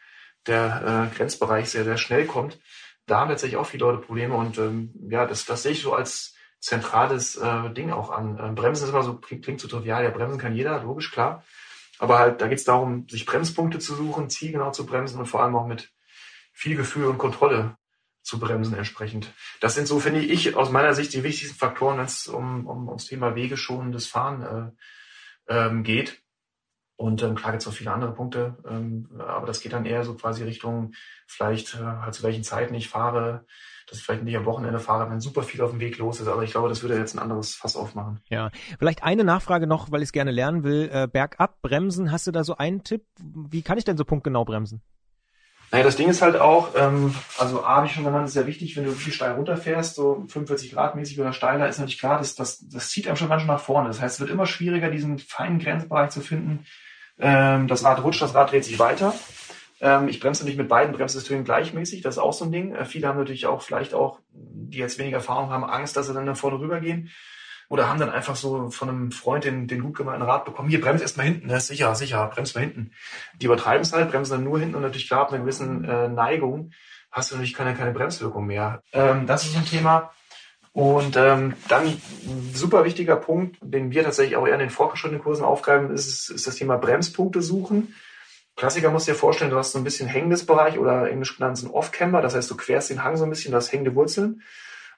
der 0.47 1.09
äh, 1.11 1.15
Grenzbereich 1.15 1.69
sehr, 1.69 1.83
sehr 1.83 1.97
schnell 1.97 2.25
kommt. 2.25 2.59
Da 3.07 3.19
haben 3.19 3.29
tatsächlich 3.29 3.57
auch 3.57 3.65
viele 3.65 3.85
Leute 3.85 3.99
Probleme 3.99 4.35
und 4.35 4.57
ähm, 4.57 4.93
ja, 5.09 5.25
das, 5.25 5.45
das 5.45 5.63
sehe 5.63 5.73
ich 5.73 5.81
so 5.81 5.93
als 5.93 6.34
zentrales 6.65 7.35
äh, 7.35 7.69
Ding 7.73 7.91
auch 7.91 8.09
an. 8.09 8.39
Ähm, 8.41 8.55
Bremsen 8.55 8.85
ist 8.85 8.89
immer 8.89 9.03
so, 9.03 9.17
klingt, 9.17 9.45
klingt 9.45 9.61
so 9.61 9.67
trivial, 9.67 10.03
ja, 10.03 10.09
bremsen 10.09 10.39
kann 10.39 10.55
jeder, 10.55 10.81
logisch, 10.81 11.11
klar. 11.11 11.43
Aber 11.99 12.17
halt, 12.17 12.41
da 12.41 12.47
geht 12.47 12.57
es 12.57 12.63
darum, 12.63 13.07
sich 13.07 13.27
Bremspunkte 13.27 13.77
zu 13.77 13.93
suchen, 13.93 14.31
zielgenau 14.31 14.71
zu 14.71 14.85
bremsen 14.85 15.19
und 15.19 15.27
vor 15.27 15.43
allem 15.43 15.55
auch 15.55 15.67
mit 15.67 15.93
viel 16.53 16.75
Gefühl 16.75 17.05
und 17.05 17.19
Kontrolle 17.19 17.77
zu 18.23 18.39
bremsen 18.39 18.75
entsprechend. 18.75 19.31
Das 19.61 19.75
sind 19.75 19.87
so, 19.87 19.99
finde 19.99 20.21
ich, 20.21 20.55
aus 20.55 20.71
meiner 20.71 20.95
Sicht 20.95 21.13
die 21.13 21.23
wichtigsten 21.23 21.55
Faktoren, 21.55 21.99
wenn 21.99 22.05
es 22.05 22.27
um, 22.27 22.65
um, 22.65 22.87
ums 22.87 23.05
Thema 23.05 23.35
wegeschonendes 23.35 24.07
Fahren 24.07 24.73
äh, 25.47 25.55
ähm, 25.55 25.83
geht. 25.83 26.19
Und 26.95 27.21
ähm, 27.21 27.35
klar 27.35 27.51
gibt 27.51 27.61
es 27.61 27.67
auch 27.67 27.73
viele 27.73 27.91
andere 27.91 28.13
Punkte, 28.13 28.57
ähm, 28.67 29.07
aber 29.19 29.45
das 29.45 29.59
geht 29.59 29.73
dann 29.73 29.85
eher 29.85 30.03
so 30.03 30.15
quasi 30.15 30.43
Richtung 30.43 30.93
vielleicht 31.27 31.75
äh, 31.75 31.83
halt 31.83 32.15
zu 32.15 32.23
welchen 32.23 32.43
Zeiten 32.43 32.73
ich 32.73 32.89
fahre, 32.89 33.45
dass 33.87 33.99
ich 33.99 34.03
vielleicht 34.03 34.23
nicht 34.23 34.35
am 34.35 34.45
Wochenende 34.45 34.79
fahre, 34.79 35.09
wenn 35.09 35.19
super 35.19 35.43
viel 35.43 35.61
auf 35.61 35.71
dem 35.71 35.79
Weg 35.79 35.97
los 35.97 36.19
ist. 36.19 36.27
Aber 36.27 36.43
ich 36.43 36.51
glaube, 36.51 36.69
das 36.69 36.81
würde 36.81 36.97
jetzt 36.97 37.15
ein 37.15 37.19
anderes 37.19 37.55
Fass 37.55 37.75
aufmachen. 37.75 38.19
Ja, 38.29 38.49
vielleicht 38.79 39.03
eine 39.03 39.23
Nachfrage 39.23 39.67
noch, 39.67 39.91
weil 39.91 40.01
ich 40.01 40.07
es 40.07 40.13
gerne 40.13 40.31
lernen 40.31 40.63
will. 40.63 40.89
Äh, 40.91 41.07
bergab 41.07 41.61
bremsen, 41.61 42.11
hast 42.11 42.27
du 42.27 42.31
da 42.31 42.43
so 42.43 42.57
einen 42.57 42.83
Tipp? 42.83 43.03
Wie 43.19 43.61
kann 43.61 43.77
ich 43.77 43.83
denn 43.83 43.97
so 43.97 44.05
punktgenau 44.05 44.45
bremsen? 44.45 44.81
Naja, 45.71 45.83
das 45.83 45.95
Ding 45.95 46.09
ist 46.09 46.21
halt 46.21 46.37
auch, 46.37 46.69
ähm, 46.75 47.13
also 47.37 47.63
A, 47.63 47.83
wie 47.83 47.89
schon 47.89 48.03
genannt, 48.03 48.27
ist 48.27 48.33
sehr 48.33 48.47
wichtig, 48.47 48.77
wenn 48.77 48.85
du 48.85 48.91
viel 48.91 49.11
steil 49.11 49.33
runterfährst, 49.33 49.95
so 49.95 50.23
45 50.27 50.71
Grad 50.71 50.95
mäßig 50.95 51.19
oder 51.19 51.33
steiler, 51.33 51.67
ist 51.67 51.79
natürlich 51.79 51.99
klar, 51.99 52.17
dass 52.17 52.35
das, 52.35 52.67
das 52.69 52.89
zieht 52.89 53.07
einem 53.07 53.17
schon 53.17 53.29
ganz 53.29 53.41
schön 53.41 53.47
nach 53.51 53.59
vorne. 53.59 53.87
Das 53.87 53.99
heißt, 53.99 54.15
es 54.15 54.19
wird 54.19 54.29
immer 54.29 54.45
schwieriger, 54.45 54.89
diesen 54.89 55.17
feinen 55.17 55.59
Grenzbereich 55.59 56.11
zu 56.11 56.21
finden, 56.21 56.65
ähm, 57.19 57.67
das 57.67 57.83
Rad 57.83 58.03
rutscht, 58.03 58.21
das 58.21 58.35
Rad 58.35 58.51
dreht 58.51 58.63
sich 58.63 58.79
weiter. 58.79 59.13
Ähm, 59.81 60.07
ich 60.07 60.19
bremse 60.19 60.45
nicht 60.45 60.57
mit 60.57 60.69
beiden 60.69 60.95
Bremssystemen 60.95 61.43
gleichmäßig, 61.43 62.01
das 62.01 62.15
ist 62.15 62.21
auch 62.21 62.33
so 62.33 62.45
ein 62.45 62.51
Ding. 62.51 62.73
Äh, 62.73 62.85
viele 62.85 63.07
haben 63.07 63.17
natürlich 63.17 63.47
auch 63.47 63.61
vielleicht 63.61 63.93
auch, 63.93 64.19
die 64.31 64.77
jetzt 64.77 64.99
weniger 64.99 65.17
Erfahrung 65.17 65.49
haben, 65.49 65.63
Angst, 65.63 65.97
dass 65.97 66.07
sie 66.07 66.13
dann 66.13 66.25
da 66.25 66.35
vorne 66.35 66.59
rübergehen. 66.59 67.11
Oder 67.67 67.89
haben 67.89 67.99
dann 67.99 68.11
einfach 68.11 68.35
so 68.35 68.69
von 68.69 68.89
einem 68.89 69.11
Freund 69.11 69.43
den, 69.43 69.67
den 69.67 69.81
gut 69.81 69.97
gemeinten 69.97 70.21
Rat 70.21 70.45
bekommen, 70.45 70.69
hier 70.69 70.79
bremst 70.79 71.01
erst 71.01 71.17
mal 71.17 71.23
hinten, 71.23 71.47
ne? 71.47 71.59
sicher, 71.59 71.95
sicher, 71.95 72.27
bremst 72.27 72.53
mal 72.53 72.61
hinten. 72.61 72.91
Die 73.41 73.47
übertreiben 73.47 73.81
es 73.81 73.91
halt, 73.91 74.11
bremsen 74.11 74.33
dann 74.33 74.43
nur 74.43 74.59
hinten 74.59 74.75
und 74.75 74.83
natürlich 74.83 75.07
klar 75.07 75.21
ab 75.21 75.33
einer 75.33 75.41
gewissen 75.41 75.83
äh, 75.83 76.07
Neigung 76.07 76.71
hast 77.15 77.31
du 77.31 77.35
natürlich 77.35 77.53
keine, 77.53 77.73
keine 77.73 77.91
Bremswirkung 77.91 78.45
mehr. 78.45 78.83
Ähm, 78.91 79.25
das 79.25 79.45
ist 79.45 79.55
ein 79.55 79.65
Thema. 79.65 80.11
Und 80.73 81.15
ähm, 81.15 81.53
dann 81.69 82.01
super 82.53 82.83
wichtiger 82.83 83.15
Punkt, 83.15 83.55
den 83.61 83.91
wir 83.91 84.03
tatsächlich 84.03 84.35
auch 84.35 84.45
eher 84.45 84.55
in 84.55 84.59
den 84.59 84.69
fortgeschrittenen 84.69 85.23
Kursen 85.23 85.45
aufgreifen, 85.45 85.91
ist, 85.91 86.29
ist 86.29 86.45
das 86.45 86.55
Thema 86.55 86.77
Bremspunkte 86.77 87.41
suchen. 87.41 87.95
Klassiker 88.55 88.89
musst 88.89 89.07
du 89.07 89.11
dir 89.11 89.17
vorstellen, 89.17 89.51
du 89.51 89.57
hast 89.57 89.73
so 89.73 89.77
ein 89.77 89.83
bisschen 89.83 90.07
hängendes 90.07 90.45
Bereich 90.45 90.79
oder 90.79 91.09
englisch 91.09 91.37
genannt 91.37 91.57
so 91.57 91.67
ein 91.67 91.71
Off-Camber, 91.71 92.21
das 92.21 92.35
heißt, 92.35 92.49
du 92.49 92.55
querst 92.55 92.89
den 92.89 93.03
Hang 93.03 93.17
so 93.17 93.25
ein 93.25 93.29
bisschen, 93.29 93.51
du 93.51 93.57
hast 93.57 93.71
hängende 93.71 93.95
Wurzeln. 93.95 94.41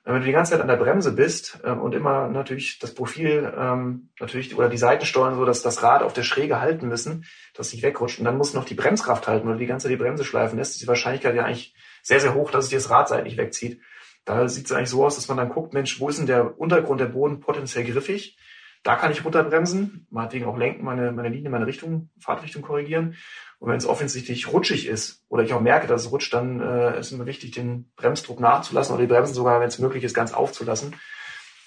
Wenn 0.03 0.21
du 0.21 0.25
die 0.25 0.31
ganze 0.31 0.53
Zeit 0.53 0.61
an 0.61 0.69
der 0.69 0.77
Bremse 0.77 1.11
bist 1.11 1.59
ähm, 1.65 1.81
und 1.81 1.93
immer 1.93 2.29
natürlich 2.29 2.79
das 2.79 2.93
Profil 2.93 3.51
ähm, 3.57 4.09
natürlich 4.21 4.55
oder 4.55 4.69
die 4.69 4.77
Seiten 4.77 5.05
steuern, 5.05 5.35
so 5.35 5.43
dass 5.43 5.63
das 5.63 5.83
Rad 5.83 6.01
auf 6.01 6.13
der 6.13 6.23
Schräge 6.23 6.61
halten 6.61 6.87
müssen, 6.87 7.25
dass 7.53 7.67
es 7.67 7.73
nicht 7.73 7.83
wegrutscht 7.83 8.17
und 8.17 8.23
dann 8.23 8.37
musst 8.37 8.53
du 8.53 8.57
noch 8.57 8.63
die 8.63 8.73
Bremskraft 8.73 9.27
halten 9.27 9.49
oder 9.49 9.57
die 9.57 9.65
ganze 9.65 9.85
Zeit 9.85 9.91
die 9.91 10.01
Bremse 10.01 10.23
schleifen 10.23 10.57
lässt, 10.57 10.75
ist 10.75 10.81
die 10.81 10.87
Wahrscheinlichkeit 10.87 11.35
ja 11.35 11.43
eigentlich 11.43 11.75
sehr, 12.03 12.21
sehr 12.21 12.35
hoch, 12.35 12.51
dass 12.51 12.65
es 12.65 12.69
dir 12.69 12.77
das 12.77 12.89
Rad 12.89 13.09
seitlich 13.09 13.35
wegzieht. 13.35 13.81
Da 14.23 14.47
sieht 14.47 14.67
es 14.67 14.71
eigentlich 14.71 14.89
so 14.89 15.05
aus, 15.05 15.15
dass 15.15 15.27
man 15.27 15.37
dann 15.37 15.49
guckt, 15.49 15.73
Mensch, 15.73 15.99
wo 15.99 16.07
ist 16.07 16.19
denn 16.19 16.25
der 16.25 16.57
Untergrund, 16.57 17.01
der 17.01 17.07
Boden 17.07 17.41
potenziell 17.41 17.83
griffig? 17.83 18.37
Da 18.83 18.95
kann 18.95 19.11
ich 19.11 19.25
runterbremsen, 19.25 20.07
meinetwegen 20.09 20.45
auch 20.45 20.57
lenken, 20.57 20.85
meine, 20.85 21.11
meine 21.11 21.27
Linie, 21.27 21.49
meine 21.49 21.67
Richtung, 21.67 22.09
Fahrtrichtung 22.19 22.61
korrigieren. 22.61 23.15
Und 23.59 23.69
wenn 23.69 23.77
es 23.77 23.87
offensichtlich 23.87 24.51
rutschig 24.53 24.87
ist 24.87 25.23
oder 25.29 25.43
ich 25.43 25.53
auch 25.53 25.61
merke, 25.61 25.87
dass 25.87 26.05
es 26.05 26.11
rutscht, 26.11 26.33
dann 26.33 26.61
äh, 26.61 26.99
ist 26.99 27.11
es 27.11 27.17
mir 27.17 27.25
wichtig, 27.25 27.51
den 27.51 27.91
Bremsdruck 27.95 28.39
nachzulassen 28.39 28.93
oder 28.93 29.03
die 29.03 29.11
Bremsen 29.11 29.33
sogar, 29.33 29.59
wenn 29.59 29.67
es 29.67 29.79
möglich 29.79 30.03
ist, 30.03 30.13
ganz 30.13 30.33
aufzulassen 30.33 30.95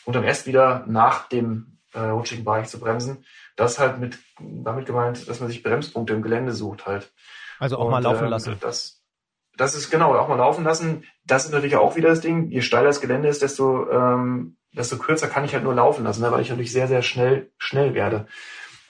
und 0.04 0.14
dann 0.14 0.24
erst 0.24 0.46
wieder 0.46 0.84
nach 0.86 1.28
dem 1.28 1.78
äh, 1.92 2.00
rutschigen 2.00 2.44
Bereich 2.44 2.68
zu 2.68 2.78
bremsen. 2.78 3.24
Das 3.56 3.78
halt 3.78 3.98
mit 3.98 4.18
damit 4.38 4.86
gemeint, 4.86 5.28
dass 5.28 5.40
man 5.40 5.48
sich 5.48 5.62
Bremspunkte 5.62 6.14
im 6.14 6.22
Gelände 6.22 6.52
sucht 6.52 6.86
halt. 6.86 7.12
Also 7.58 7.76
auch 7.76 7.86
und, 7.86 7.90
mal 7.90 8.02
laufen 8.02 8.24
ähm, 8.24 8.30
lassen. 8.30 8.56
Das, 8.60 9.02
das 9.56 9.74
ist 9.74 9.90
genau, 9.90 10.14
auch 10.16 10.28
mal 10.28 10.36
laufen 10.36 10.64
lassen. 10.64 11.04
Das 11.24 11.44
ist 11.44 11.52
natürlich 11.52 11.76
auch 11.76 11.96
wieder 11.96 12.08
das 12.08 12.20
Ding. 12.20 12.50
Je 12.50 12.62
steiler 12.62 12.86
das 12.86 13.00
Gelände 13.00 13.28
ist, 13.28 13.42
desto, 13.42 13.90
ähm, 13.90 14.56
desto 14.72 14.96
kürzer 14.96 15.28
kann 15.28 15.44
ich 15.44 15.54
halt 15.54 15.64
nur 15.64 15.74
laufen 15.74 16.04
lassen, 16.04 16.22
ne, 16.22 16.30
weil 16.30 16.40
ich 16.40 16.50
natürlich 16.50 16.72
sehr, 16.72 16.88
sehr 16.88 17.02
schnell, 17.02 17.50
schnell 17.58 17.94
werde. 17.94 18.26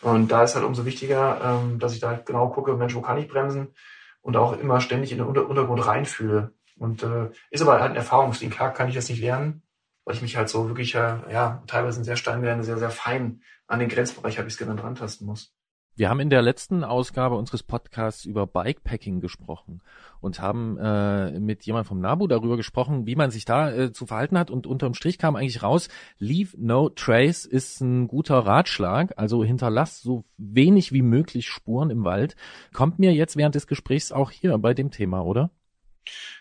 Und 0.02 0.28
da 0.28 0.42
ist 0.42 0.54
halt 0.54 0.64
umso 0.64 0.84
wichtiger, 0.84 1.40
ähm, 1.42 1.78
dass 1.78 1.94
ich 1.94 2.00
da 2.00 2.08
halt 2.08 2.26
genau 2.26 2.48
gucke, 2.48 2.74
Mensch, 2.74 2.94
wo 2.94 3.02
kann 3.02 3.18
ich 3.18 3.28
bremsen? 3.28 3.74
Und 4.22 4.36
auch 4.36 4.58
immer 4.58 4.80
ständig 4.80 5.12
in 5.12 5.18
den 5.18 5.26
Unter 5.26 5.48
Untergrund 5.48 5.86
reinfühle. 5.86 6.52
Und 6.78 7.02
äh, 7.02 7.30
ist 7.50 7.62
aber 7.62 7.80
halt 7.80 7.90
ein 7.90 7.96
Erfahrungsding. 7.96 8.50
Klar 8.50 8.72
kann 8.72 8.88
ich 8.88 8.94
das 8.94 9.08
nicht 9.08 9.20
lernen, 9.20 9.62
weil 10.04 10.14
ich 10.14 10.22
mich 10.22 10.36
halt 10.36 10.48
so 10.48 10.68
wirklich, 10.68 10.94
äh, 10.94 11.18
ja, 11.30 11.62
teilweise 11.66 12.02
sehr 12.04 12.16
steilen 12.16 12.40
Gelände 12.40 12.64
sehr, 12.64 12.78
sehr 12.78 12.90
fein 12.90 13.42
an 13.66 13.78
den 13.78 13.88
Grenzbereich, 13.88 14.38
habe 14.38 14.48
ich 14.48 14.54
es 14.54 14.58
genannt, 14.58 14.82
rantasten 14.82 15.26
muss. 15.26 15.54
Wir 16.00 16.08
haben 16.08 16.20
in 16.20 16.30
der 16.30 16.40
letzten 16.40 16.82
Ausgabe 16.82 17.36
unseres 17.36 17.62
Podcasts 17.62 18.24
über 18.24 18.46
Bikepacking 18.46 19.20
gesprochen 19.20 19.82
und 20.22 20.40
haben 20.40 20.78
äh, 20.78 21.38
mit 21.38 21.66
jemand 21.66 21.86
vom 21.86 22.00
NABU 22.00 22.26
darüber 22.26 22.56
gesprochen, 22.56 23.04
wie 23.04 23.16
man 23.16 23.30
sich 23.30 23.44
da 23.44 23.70
äh, 23.70 23.92
zu 23.92 24.06
verhalten 24.06 24.38
hat. 24.38 24.50
Und 24.50 24.66
unterm 24.66 24.94
Strich 24.94 25.18
kam 25.18 25.36
eigentlich 25.36 25.62
raus, 25.62 25.90
Leave 26.16 26.56
No 26.56 26.88
Trace 26.88 27.44
ist 27.44 27.82
ein 27.82 28.08
guter 28.08 28.38
Ratschlag. 28.38 29.12
Also 29.18 29.44
hinterlass 29.44 30.00
so 30.00 30.24
wenig 30.38 30.90
wie 30.92 31.02
möglich 31.02 31.48
Spuren 31.48 31.90
im 31.90 32.02
Wald. 32.02 32.34
Kommt 32.72 32.98
mir 32.98 33.12
jetzt 33.12 33.36
während 33.36 33.54
des 33.54 33.66
Gesprächs 33.66 34.10
auch 34.10 34.30
hier 34.30 34.56
bei 34.56 34.72
dem 34.72 34.90
Thema, 34.90 35.20
oder? 35.26 35.50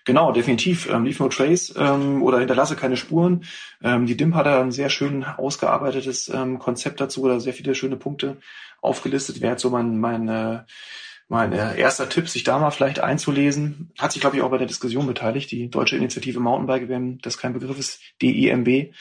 Genau, 0.05 0.32
definitiv. 0.32 0.89
Ähm, 0.89 1.05
Leave 1.05 1.22
No 1.22 1.30
Trace 1.30 1.74
ähm, 1.78 2.24
oder 2.24 2.39
hinterlasse 2.39 2.76
keine 2.76 2.97
Spuren. 2.97 3.43
Ähm, 3.84 4.05
die 4.05 4.18
DIMP 4.18 4.34
hat 4.34 4.45
da 4.45 4.62
ein 4.62 4.72
sehr 4.72 4.89
schön 4.89 5.24
ausgearbeitetes 5.24 6.30
ähm, 6.30 6.57
Konzept 6.57 6.99
dazu 6.99 7.22
oder 7.24 7.39
sehr 7.39 7.53
viele 7.53 7.76
schöne 7.76 7.95
Punkte 7.95 8.38
aufgelistet. 8.82 9.41
Wäre 9.41 9.51
jetzt 9.51 9.62
so 9.62 9.70
mein, 9.70 9.99
mein, 9.99 10.28
äh, 10.28 10.60
mein 11.28 11.53
äh, 11.53 11.80
erster 11.80 12.10
Tipp, 12.10 12.28
sich 12.28 12.43
da 12.43 12.57
mal 12.57 12.72
vielleicht 12.72 13.01
einzulesen. 13.01 13.91
Hat 13.99 14.12
sich, 14.12 14.22
glaube 14.22 14.38
ich, 14.38 14.41
auch 14.41 14.49
bei 14.49 14.57
der 14.57 14.68
Diskussion 14.68 15.05
beteiligt. 15.05 15.51
Die 15.51 15.70
Deutsche 15.70 15.97
Initiative 15.97 16.39
Mountainbike, 16.39 16.89
wenn 16.89 17.20
das 17.20 17.38
kein 17.38 17.53
Begriff 17.53 17.78
ist, 17.78 18.01
DIMB. 18.22 18.93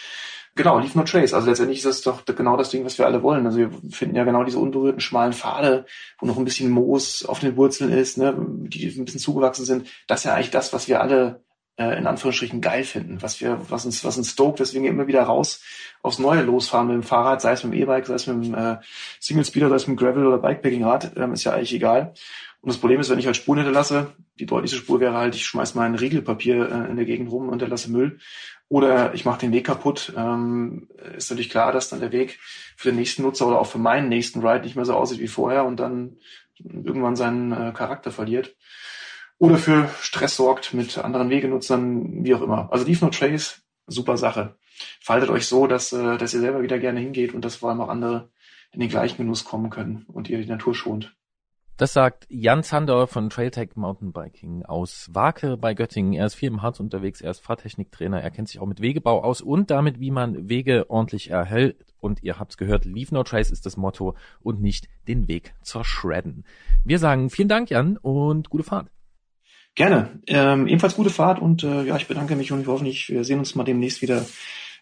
Genau, 0.58 0.80
Leave 0.80 0.98
No 0.98 1.04
Trace. 1.04 1.34
Also 1.34 1.46
letztendlich 1.46 1.78
ist 1.78 1.86
das 1.86 2.02
doch 2.02 2.24
genau 2.24 2.56
das 2.56 2.70
Ding, 2.70 2.84
was 2.84 2.98
wir 2.98 3.06
alle 3.06 3.22
wollen. 3.22 3.46
Also 3.46 3.58
wir 3.58 3.70
finden 3.90 4.16
ja 4.16 4.24
genau 4.24 4.42
diese 4.42 4.58
unberührten 4.58 5.00
schmalen 5.00 5.32
Pfade, 5.32 5.86
wo 6.18 6.26
noch 6.26 6.36
ein 6.36 6.44
bisschen 6.44 6.68
Moos 6.68 7.24
auf 7.24 7.38
den 7.38 7.56
Wurzeln 7.56 7.92
ist, 7.92 8.18
ne, 8.18 8.34
die 8.36 8.88
ein 8.88 9.04
bisschen 9.04 9.20
zugewachsen 9.20 9.64
sind. 9.64 9.86
Das 10.08 10.20
ist 10.20 10.24
ja 10.24 10.34
eigentlich 10.34 10.50
das, 10.50 10.72
was 10.72 10.88
wir 10.88 11.00
alle 11.00 11.44
äh, 11.76 11.96
in 11.96 12.08
Anführungsstrichen 12.08 12.60
geil 12.60 12.82
finden, 12.82 13.22
was 13.22 13.40
wir, 13.40 13.60
was 13.68 13.84
uns, 13.84 14.04
was 14.04 14.18
uns 14.18 14.32
stoked, 14.32 14.58
deswegen 14.58 14.84
immer 14.84 15.06
wieder 15.06 15.22
raus 15.22 15.62
aufs 16.02 16.18
Neue 16.18 16.42
losfahren 16.42 16.88
mit 16.88 16.96
dem 16.96 17.02
Fahrrad, 17.04 17.40
sei 17.40 17.52
es 17.52 17.62
mit 17.62 17.74
dem 17.74 17.82
E-Bike, 17.82 18.06
sei 18.06 18.14
es 18.14 18.26
mit 18.26 18.46
dem 18.46 18.54
äh, 18.54 18.78
Single 19.20 19.44
Speeder, 19.44 19.68
sei 19.68 19.76
es 19.76 19.86
mit 19.86 19.96
dem 19.96 20.04
Gravel 20.04 20.26
oder 20.26 20.38
Bikepacking-Rad, 20.38 21.12
ähm, 21.18 21.34
ist 21.34 21.44
ja 21.44 21.52
eigentlich 21.52 21.72
egal. 21.72 22.14
Und 22.60 22.72
das 22.72 22.78
Problem 22.78 22.98
ist, 22.98 23.10
wenn 23.10 23.20
ich 23.20 23.26
halt 23.26 23.36
Spuren 23.36 23.58
hinterlasse, 23.58 24.08
die 24.40 24.46
deutlichste 24.46 24.78
Spur 24.78 24.98
wäre 24.98 25.14
halt, 25.14 25.36
ich 25.36 25.46
schmeiß 25.46 25.76
mein 25.76 25.94
Riegelpapier 25.94 26.68
äh, 26.68 26.90
in 26.90 26.96
der 26.96 27.04
Gegend 27.04 27.30
rum 27.30 27.44
und 27.44 27.50
hinterlasse 27.50 27.92
Müll. 27.92 28.18
Oder 28.68 29.14
ich 29.14 29.24
mache 29.24 29.40
den 29.40 29.52
Weg 29.52 29.66
kaputt. 29.66 30.12
Ähm, 30.16 30.88
ist 31.16 31.30
natürlich 31.30 31.50
klar, 31.50 31.72
dass 31.72 31.88
dann 31.88 32.00
der 32.00 32.12
Weg 32.12 32.38
für 32.76 32.90
den 32.90 32.96
nächsten 32.96 33.22
Nutzer 33.22 33.46
oder 33.46 33.60
auch 33.60 33.66
für 33.66 33.78
meinen 33.78 34.08
nächsten 34.08 34.46
Ride 34.46 34.64
nicht 34.64 34.76
mehr 34.76 34.84
so 34.84 34.94
aussieht 34.94 35.20
wie 35.20 35.28
vorher 35.28 35.64
und 35.64 35.78
dann 35.80 36.18
irgendwann 36.58 37.16
seinen 37.16 37.52
äh, 37.52 37.72
Charakter 37.72 38.10
verliert. 38.10 38.56
Oder 39.38 39.56
für 39.56 39.88
Stress 40.00 40.36
sorgt 40.36 40.74
mit 40.74 40.98
anderen 40.98 41.30
Wegenutzern, 41.30 42.24
wie 42.24 42.34
auch 42.34 42.42
immer. 42.42 42.68
Also 42.72 42.84
Leave 42.84 43.04
No 43.04 43.10
Trace, 43.10 43.62
super 43.86 44.16
Sache. 44.16 44.56
Faltet 45.00 45.30
euch 45.30 45.46
so, 45.46 45.66
dass, 45.66 45.92
äh, 45.92 46.18
dass 46.18 46.34
ihr 46.34 46.40
selber 46.40 46.60
wieder 46.62 46.78
gerne 46.78 47.00
hingeht 47.00 47.34
und 47.34 47.44
dass 47.44 47.56
vor 47.56 47.70
allem 47.70 47.80
auch 47.80 47.88
andere 47.88 48.30
in 48.72 48.80
den 48.80 48.88
gleichen 48.88 49.16
Genuss 49.16 49.44
kommen 49.44 49.70
können 49.70 50.04
und 50.08 50.28
ihr 50.28 50.38
die 50.38 50.46
Natur 50.48 50.74
schont. 50.74 51.16
Das 51.78 51.92
sagt 51.92 52.26
Jan 52.28 52.64
Zander 52.64 53.06
von 53.06 53.30
Trailtech 53.30 53.76
Mountainbiking 53.76 54.64
aus 54.64 55.10
Wake 55.12 55.56
bei 55.60 55.74
Göttingen. 55.74 56.12
Er 56.12 56.26
ist 56.26 56.34
viel 56.34 56.48
im 56.48 56.60
Harz 56.60 56.80
unterwegs, 56.80 57.20
er 57.20 57.30
ist 57.30 57.38
Fahrtechniktrainer, 57.38 58.20
er 58.20 58.32
kennt 58.32 58.48
sich 58.48 58.58
auch 58.58 58.66
mit 58.66 58.80
Wegebau 58.80 59.22
aus 59.22 59.40
und 59.40 59.70
damit, 59.70 60.00
wie 60.00 60.10
man 60.10 60.48
Wege 60.48 60.90
ordentlich 60.90 61.30
erhält. 61.30 61.76
Und 62.00 62.24
ihr 62.24 62.40
habt's 62.40 62.56
gehört, 62.56 62.84
Leave 62.84 63.14
No 63.14 63.22
Trace 63.22 63.52
ist 63.52 63.64
das 63.64 63.76
Motto 63.76 64.16
und 64.40 64.60
nicht 64.60 64.88
den 65.06 65.28
Weg 65.28 65.54
zerschredden. 65.62 66.44
Wir 66.84 66.98
sagen 66.98 67.30
vielen 67.30 67.48
Dank, 67.48 67.70
Jan, 67.70 67.96
und 67.96 68.50
gute 68.50 68.64
Fahrt. 68.64 68.88
Gerne. 69.76 70.20
Ähm, 70.26 70.66
ebenfalls 70.66 70.96
gute 70.96 71.10
Fahrt 71.10 71.40
und 71.40 71.62
äh, 71.62 71.84
ja, 71.84 71.94
ich 71.94 72.08
bedanke 72.08 72.34
mich 72.34 72.50
und 72.50 72.62
ich 72.62 72.66
hoffe, 72.66 72.84
wir 72.84 73.22
sehen 73.22 73.38
uns 73.38 73.54
mal 73.54 73.62
demnächst 73.62 74.02
wieder 74.02 74.26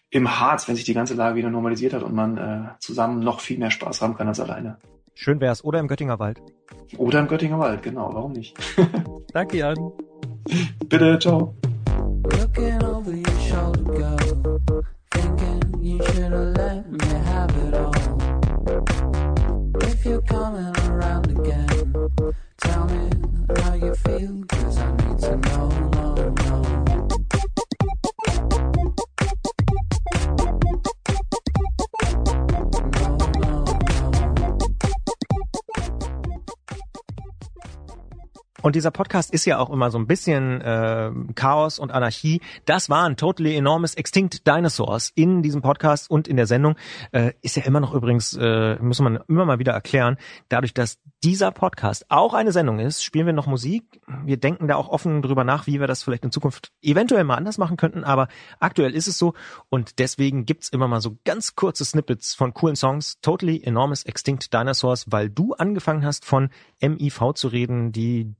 im 0.09 0.39
Harz, 0.39 0.67
wenn 0.67 0.75
sich 0.75 0.85
die 0.85 0.95
ganze 0.95 1.13
Lage 1.13 1.35
wieder 1.35 1.51
normalisiert 1.51 1.93
hat 1.93 2.01
und 2.01 2.15
man 2.15 2.37
äh, 2.37 2.69
zusammen 2.79 3.19
noch 3.19 3.39
viel 3.39 3.59
mehr 3.59 3.69
Spaß 3.69 4.01
haben 4.01 4.15
kann 4.15 4.27
als 4.27 4.39
alleine. 4.39 4.79
Schön 5.19 5.41
wär's. 5.41 5.63
Oder 5.63 5.79
im 5.79 5.87
Göttinger 5.87 6.19
Wald. 6.19 6.43
Oder 6.95 7.19
im 7.19 7.27
Göttinger 7.27 7.57
Wald, 7.57 7.81
genau. 7.81 8.13
Warum 8.13 8.33
nicht? 8.33 8.55
Danke, 9.33 9.57
Jan. 9.57 9.75
Bitte, 10.87 11.17
ciao. 11.17 11.55
Looking 12.23 12.83
over 12.83 13.11
your 13.11 13.39
shoulder, 13.41 13.83
girl. 13.83 14.59
Thinking 15.09 15.61
you 15.81 15.97
should 16.03 16.31
have 16.31 16.55
let 16.55 16.91
me 16.91 16.99
have 17.25 17.51
it 17.67 17.73
all. 17.73 17.91
If 19.81 20.05
you're 20.05 20.21
coming 20.21 20.71
around 20.87 21.31
again, 21.31 21.93
tell 22.59 22.85
me 22.85 23.09
how 23.63 23.73
you 23.73 23.95
feel, 23.95 24.45
cause 24.47 24.77
I 24.77 24.91
need 24.97 25.19
to 25.19 25.35
know, 25.35 25.96
Und 38.67 38.75
dieser 38.75 38.91
Podcast 38.91 39.33
ist 39.33 39.45
ja 39.45 39.59
auch 39.59 39.69
immer 39.69 39.91
so 39.91 39.97
ein 39.97 40.07
bisschen 40.07 40.59
äh, 40.59 41.09
Chaos 41.35 41.79
und 41.79 41.93
Anarchie. 41.93 42.41
Das 42.65 42.89
waren 42.89 43.15
Totally 43.15 43.55
Enormous 43.55 43.93
Extinct 43.93 44.45
Dinosaurs 44.45 45.09
in 45.15 45.41
diesem 45.41 45.61
Podcast 45.61 46.11
und 46.11 46.27
in 46.27 46.35
der 46.35 46.47
Sendung. 46.47 46.75
Äh, 47.13 47.31
ist 47.41 47.55
ja 47.55 47.63
immer 47.63 47.79
noch 47.79 47.93
übrigens, 47.93 48.33
äh, 48.33 48.75
muss 48.81 48.99
man 48.99 49.19
immer 49.29 49.45
mal 49.45 49.59
wieder 49.59 49.71
erklären, 49.71 50.17
dadurch, 50.49 50.73
dass 50.73 50.99
dieser 51.23 51.51
Podcast 51.51 52.07
auch 52.09 52.33
eine 52.33 52.51
Sendung 52.51 52.79
ist, 52.79 53.05
spielen 53.05 53.25
wir 53.25 53.31
noch 53.31 53.47
Musik. 53.47 54.01
Wir 54.25 54.35
denken 54.35 54.67
da 54.67 54.75
auch 54.75 54.89
offen 54.89 55.21
drüber 55.21 55.45
nach, 55.45 55.65
wie 55.65 55.79
wir 55.79 55.87
das 55.87 56.03
vielleicht 56.03 56.25
in 56.25 56.33
Zukunft 56.33 56.73
eventuell 56.81 57.23
mal 57.23 57.35
anders 57.35 57.57
machen 57.57 57.77
könnten, 57.77 58.03
aber 58.03 58.27
aktuell 58.59 58.93
ist 58.93 59.07
es 59.07 59.17
so 59.17 59.33
und 59.69 59.97
deswegen 59.99 60.45
gibt's 60.45 60.67
immer 60.67 60.89
mal 60.89 60.99
so 60.99 61.17
ganz 61.23 61.55
kurze 61.55 61.85
Snippets 61.85 62.35
von 62.35 62.53
coolen 62.53 62.75
Songs. 62.75 63.21
Totally 63.21 63.63
Enormous 63.63 64.03
Extinct 64.03 64.53
Dinosaurs, 64.53 65.05
weil 65.09 65.29
du 65.29 65.53
angefangen 65.53 66.03
hast 66.03 66.25
von 66.25 66.49
MIV 66.81 67.33
zu 67.33 67.47
reden, 67.47 67.93
die 67.93 68.35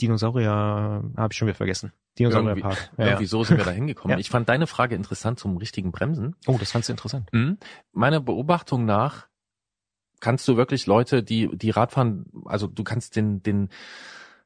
Dinosaurier 0.00 1.02
habe 1.16 1.28
ich 1.32 1.38
schon 1.38 1.48
wieder 1.48 1.56
vergessen. 1.56 1.92
Irgendwie, 2.18 2.36
Dinosaurierpark. 2.36 2.90
Ja, 2.98 3.04
irgendwie 3.06 3.24
ja. 3.24 3.28
so 3.28 3.44
sind 3.44 3.58
wir 3.58 3.64
da 3.64 3.70
hingekommen. 3.72 4.16
Ja. 4.16 4.20
Ich 4.20 4.30
fand 4.30 4.48
deine 4.48 4.66
Frage 4.66 4.94
interessant 4.94 5.38
zum 5.38 5.56
richtigen 5.56 5.92
Bremsen. 5.92 6.36
Oh, 6.46 6.56
das 6.58 6.72
fandst 6.72 6.88
du 6.88 6.92
interessant. 6.92 7.32
Mhm. 7.32 7.58
Meiner 7.92 8.20
Beobachtung 8.20 8.84
nach 8.84 9.28
kannst 10.20 10.46
du 10.48 10.56
wirklich 10.56 10.86
Leute, 10.86 11.22
die 11.22 11.48
die 11.56 11.70
Radfahren, 11.70 12.26
also 12.44 12.66
du 12.66 12.84
kannst 12.84 13.16
den 13.16 13.42
den 13.42 13.68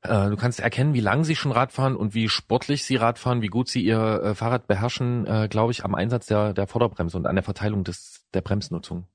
äh, 0.02 0.30
du 0.30 0.36
kannst 0.36 0.60
erkennen, 0.60 0.94
wie 0.94 1.00
lang 1.00 1.24
sie 1.24 1.36
schon 1.36 1.52
Radfahren 1.52 1.96
und 1.96 2.14
wie 2.14 2.28
sportlich 2.28 2.84
sie 2.84 2.96
Radfahren, 2.96 3.42
wie 3.42 3.48
gut 3.48 3.68
sie 3.68 3.84
ihr 3.84 3.98
äh, 3.98 4.34
Fahrrad 4.34 4.66
beherrschen, 4.66 5.26
äh, 5.26 5.48
glaube 5.48 5.72
ich, 5.72 5.84
am 5.84 5.94
Einsatz 5.94 6.26
der 6.26 6.52
der 6.52 6.66
Vorderbremse 6.66 7.16
und 7.16 7.26
an 7.26 7.36
der 7.36 7.44
Verteilung 7.44 7.84
des 7.84 8.24
der 8.32 8.40
Bremsnutzung. 8.40 9.06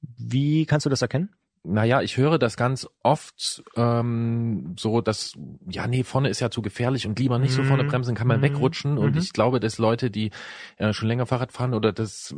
Wie 0.00 0.66
kannst 0.66 0.86
du 0.86 0.90
das 0.90 1.02
erkennen? 1.02 1.34
Naja, 1.70 2.00
ich 2.00 2.16
höre 2.16 2.38
das 2.38 2.56
ganz 2.56 2.88
oft 3.02 3.62
ähm, 3.76 4.74
so, 4.78 5.02
dass, 5.02 5.34
ja, 5.68 5.86
nee, 5.86 6.02
vorne 6.02 6.30
ist 6.30 6.40
ja 6.40 6.50
zu 6.50 6.62
gefährlich 6.62 7.06
und 7.06 7.18
lieber 7.18 7.38
nicht 7.38 7.52
so 7.52 7.62
vorne 7.62 7.82
Mhm. 7.84 7.88
bremsen, 7.88 8.14
kann 8.14 8.26
man 8.26 8.38
Mhm. 8.38 8.44
wegrutschen. 8.44 8.96
Und 8.96 9.12
Mhm. 9.12 9.18
ich 9.20 9.32
glaube, 9.34 9.60
dass 9.60 9.76
Leute, 9.78 10.10
die 10.10 10.30
äh, 10.78 10.92
schon 10.94 11.08
länger 11.08 11.26
Fahrrad 11.26 11.52
fahren 11.52 11.74
oder 11.74 11.92
das 11.92 12.34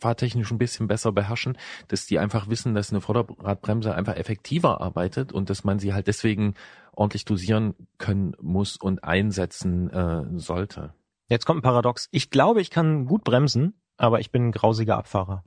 fahrtechnisch 0.00 0.50
ein 0.50 0.58
bisschen 0.58 0.88
besser 0.88 1.12
beherrschen, 1.12 1.56
dass 1.88 2.06
die 2.06 2.18
einfach 2.18 2.48
wissen, 2.48 2.74
dass 2.74 2.90
eine 2.90 3.00
Vorderradbremse 3.00 3.94
einfach 3.94 4.16
effektiver 4.16 4.80
arbeitet 4.80 5.32
und 5.32 5.48
dass 5.48 5.62
man 5.62 5.78
sie 5.78 5.94
halt 5.94 6.08
deswegen 6.08 6.54
ordentlich 6.92 7.24
dosieren 7.24 7.74
können 7.98 8.34
muss 8.40 8.76
und 8.76 9.04
einsetzen 9.04 9.90
äh, 9.90 10.24
sollte. 10.38 10.92
Jetzt 11.28 11.46
kommt 11.46 11.60
ein 11.60 11.62
Paradox. 11.62 12.08
Ich 12.10 12.30
glaube, 12.30 12.60
ich 12.60 12.70
kann 12.70 13.06
gut 13.06 13.22
bremsen, 13.22 13.74
aber 13.96 14.18
ich 14.18 14.32
bin 14.32 14.48
ein 14.48 14.52
grausiger 14.52 14.96
Abfahrer. 14.98 15.44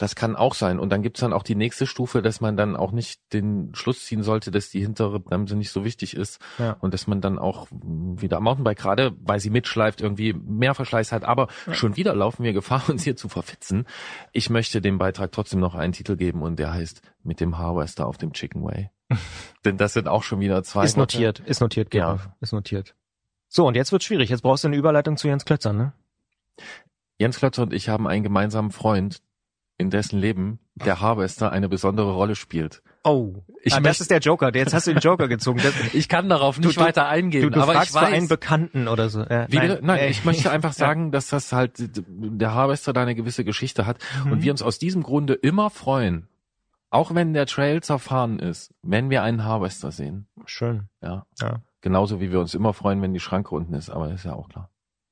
Das 0.00 0.14
kann 0.16 0.34
auch 0.34 0.54
sein. 0.54 0.78
Und 0.78 0.88
dann 0.90 1.02
gibt's 1.02 1.20
dann 1.20 1.34
auch 1.34 1.42
die 1.42 1.54
nächste 1.54 1.86
Stufe, 1.86 2.22
dass 2.22 2.40
man 2.40 2.56
dann 2.56 2.74
auch 2.74 2.90
nicht 2.90 3.20
den 3.34 3.74
Schluss 3.74 4.06
ziehen 4.06 4.22
sollte, 4.22 4.50
dass 4.50 4.70
die 4.70 4.80
hintere 4.80 5.20
Bremse 5.20 5.56
nicht 5.56 5.70
so 5.70 5.84
wichtig 5.84 6.16
ist 6.16 6.40
Ja. 6.58 6.72
und 6.80 6.94
dass 6.94 7.06
man 7.06 7.20
dann 7.20 7.38
auch 7.38 7.66
wieder 7.70 8.38
am 8.38 8.44
Mountainbike, 8.44 8.78
gerade 8.78 9.12
weil 9.20 9.40
sie 9.40 9.50
mitschleift, 9.50 10.00
irgendwie 10.00 10.32
mehr 10.32 10.74
Verschleiß 10.74 11.12
hat. 11.12 11.24
Aber 11.24 11.48
schon 11.70 11.96
wieder 11.98 12.14
laufen 12.14 12.42
wir 12.44 12.54
Gefahr, 12.54 12.82
uns 12.88 13.04
hier 13.04 13.14
zu 13.14 13.28
verfitzen. 13.28 13.84
Ich 14.32 14.48
möchte 14.48 14.80
dem 14.80 14.96
Beitrag 14.96 15.32
trotzdem 15.32 15.60
noch 15.60 15.74
einen 15.74 15.92
Titel 15.92 16.16
geben 16.16 16.40
und 16.40 16.58
der 16.58 16.72
heißt 16.72 17.02
Mit 17.22 17.40
dem 17.40 17.58
Harvester 17.58 18.06
auf 18.06 18.16
dem 18.16 18.32
Chicken 18.32 18.64
Way. 18.64 18.88
Denn 19.66 19.76
das 19.76 19.92
sind 19.92 20.08
auch 20.08 20.22
schon 20.22 20.40
wieder 20.40 20.62
zwei 20.62 20.84
Ist 20.84 20.96
Worte. 20.96 21.18
notiert, 21.18 21.40
ist 21.40 21.60
notiert, 21.60 21.92
Ja. 21.92 22.04
Gerolf. 22.06 22.28
Ist 22.40 22.52
notiert. 22.54 22.94
So, 23.48 23.66
und 23.66 23.74
jetzt 23.76 23.92
wird's 23.92 24.06
schwierig. 24.06 24.30
Jetzt 24.30 24.40
brauchst 24.40 24.64
du 24.64 24.68
eine 24.68 24.76
Überleitung 24.78 25.18
zu 25.18 25.28
Jens 25.28 25.44
Klötzer, 25.44 25.74
ne? 25.74 25.92
Jens 27.18 27.36
Klötzer 27.38 27.62
und 27.64 27.74
ich 27.74 27.90
haben 27.90 28.06
einen 28.06 28.22
gemeinsamen 28.22 28.70
Freund, 28.70 29.20
in 29.80 29.90
dessen 29.90 30.18
Leben 30.20 30.60
der 30.76 31.00
Harvester 31.00 31.50
eine 31.50 31.68
besondere 31.68 32.12
Rolle 32.12 32.34
spielt. 32.36 32.82
Oh, 33.02 33.34
Ich 33.62 33.74
ah, 33.74 33.80
das 33.80 34.00
ist 34.00 34.10
der 34.10 34.18
Joker. 34.20 34.54
Jetzt 34.54 34.74
hast 34.74 34.86
du 34.86 34.92
den 34.92 35.00
Joker 35.00 35.26
gezogen. 35.26 35.60
Das, 35.62 35.72
Ich 35.94 36.08
kann 36.08 36.28
darauf 36.28 36.58
nicht 36.58 36.76
du- 36.76 36.80
weiter 36.82 37.08
eingehen, 37.08 37.42
du 37.42 37.50
du 37.50 37.60
aber 37.62 37.72
fragst 37.72 37.90
ich 37.90 37.94
weiß, 37.94 38.08
für 38.08 38.14
einen 38.14 38.28
Bekannten 38.28 38.88
oder 38.88 39.08
so. 39.08 39.22
Ja, 39.22 39.46
Wie 39.50 39.58
bitte? 39.58 39.80
Nein, 39.82 39.98
äh, 39.98 40.08
ich 40.10 40.24
möchte 40.24 40.50
einfach 40.56 40.72
sagen, 40.74 41.10
dass 41.10 41.28
das 41.28 41.52
halt 41.52 41.72
der 41.96 42.54
Harvester 42.54 42.92
da 42.92 43.02
eine 43.02 43.14
gewisse 43.14 43.42
Geschichte 43.44 43.86
hat 43.86 43.98
Mhm. 44.24 44.32
und 44.32 44.42
wir 44.42 44.52
uns 44.52 44.62
aus 44.62 44.78
diesem 44.78 45.02
Grunde 45.02 45.32
immer 45.34 45.70
freuen, 45.70 46.28
auch 46.90 47.14
wenn 47.14 47.32
der 47.32 47.46
Trail 47.46 47.82
zerfahren 47.82 48.38
ist, 48.38 48.74
wenn 48.82 49.08
wir 49.10 49.22
einen 49.22 49.44
Harvester 49.44 49.90
sehen. 49.92 50.26
Schön. 50.44 50.88
Ja. 51.02 51.24
Ja. 51.40 51.60
Genauso 51.80 52.20
wie 52.20 52.30
wir 52.30 52.40
uns 52.40 52.54
immer 52.54 52.74
freuen, 52.74 53.00
wenn 53.00 53.14
die 53.14 53.20
Schranke 53.20 53.54
unten 53.54 53.72
ist, 53.74 53.88
aber 53.88 54.12
ist 54.12 54.24
ja 54.26 54.34
auch 54.34 54.48
klar. 54.50 54.68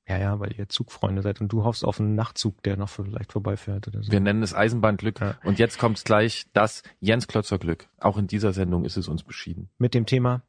Ja, 0.09 0.17
ja, 0.19 0.41
weil 0.41 0.53
ihr 0.59 0.69
Zugfreunde 0.69 1.21
seid 1.23 1.41
und 1.41 1.49
du 1.53 1.65
hoffst 1.65 1.85
auf 1.85 2.01
einen 2.01 2.15
Nachtzug, 2.15 2.63
der 2.63 2.77
noch 2.79 2.89
vielleicht 2.89 3.33
vorbeifährt 3.33 3.89
oder 3.89 4.03
so. 4.03 4.11
Wir 4.11 4.21
nennen 4.21 4.43
es 4.43 4.55
Eisenbahnglück 4.55 5.21
Ja. 5.21 5.37
und 5.45 5.59
jetzt 5.59 5.79
kommt 5.79 6.03
gleich 6.05 6.47
das 6.55 6.83
Jens 7.01 7.29
Klötzer 7.29 7.59
Glück. 7.59 7.89
Auch 8.01 8.17
in 8.17 8.27
dieser 8.27 8.53
Sendung 8.55 8.85
ist 8.87 8.97
es 8.97 9.07
uns 9.09 9.23
beschieden. 9.23 9.69
Mit 9.79 9.93
dem 9.95 10.07
Thema, 10.07 10.43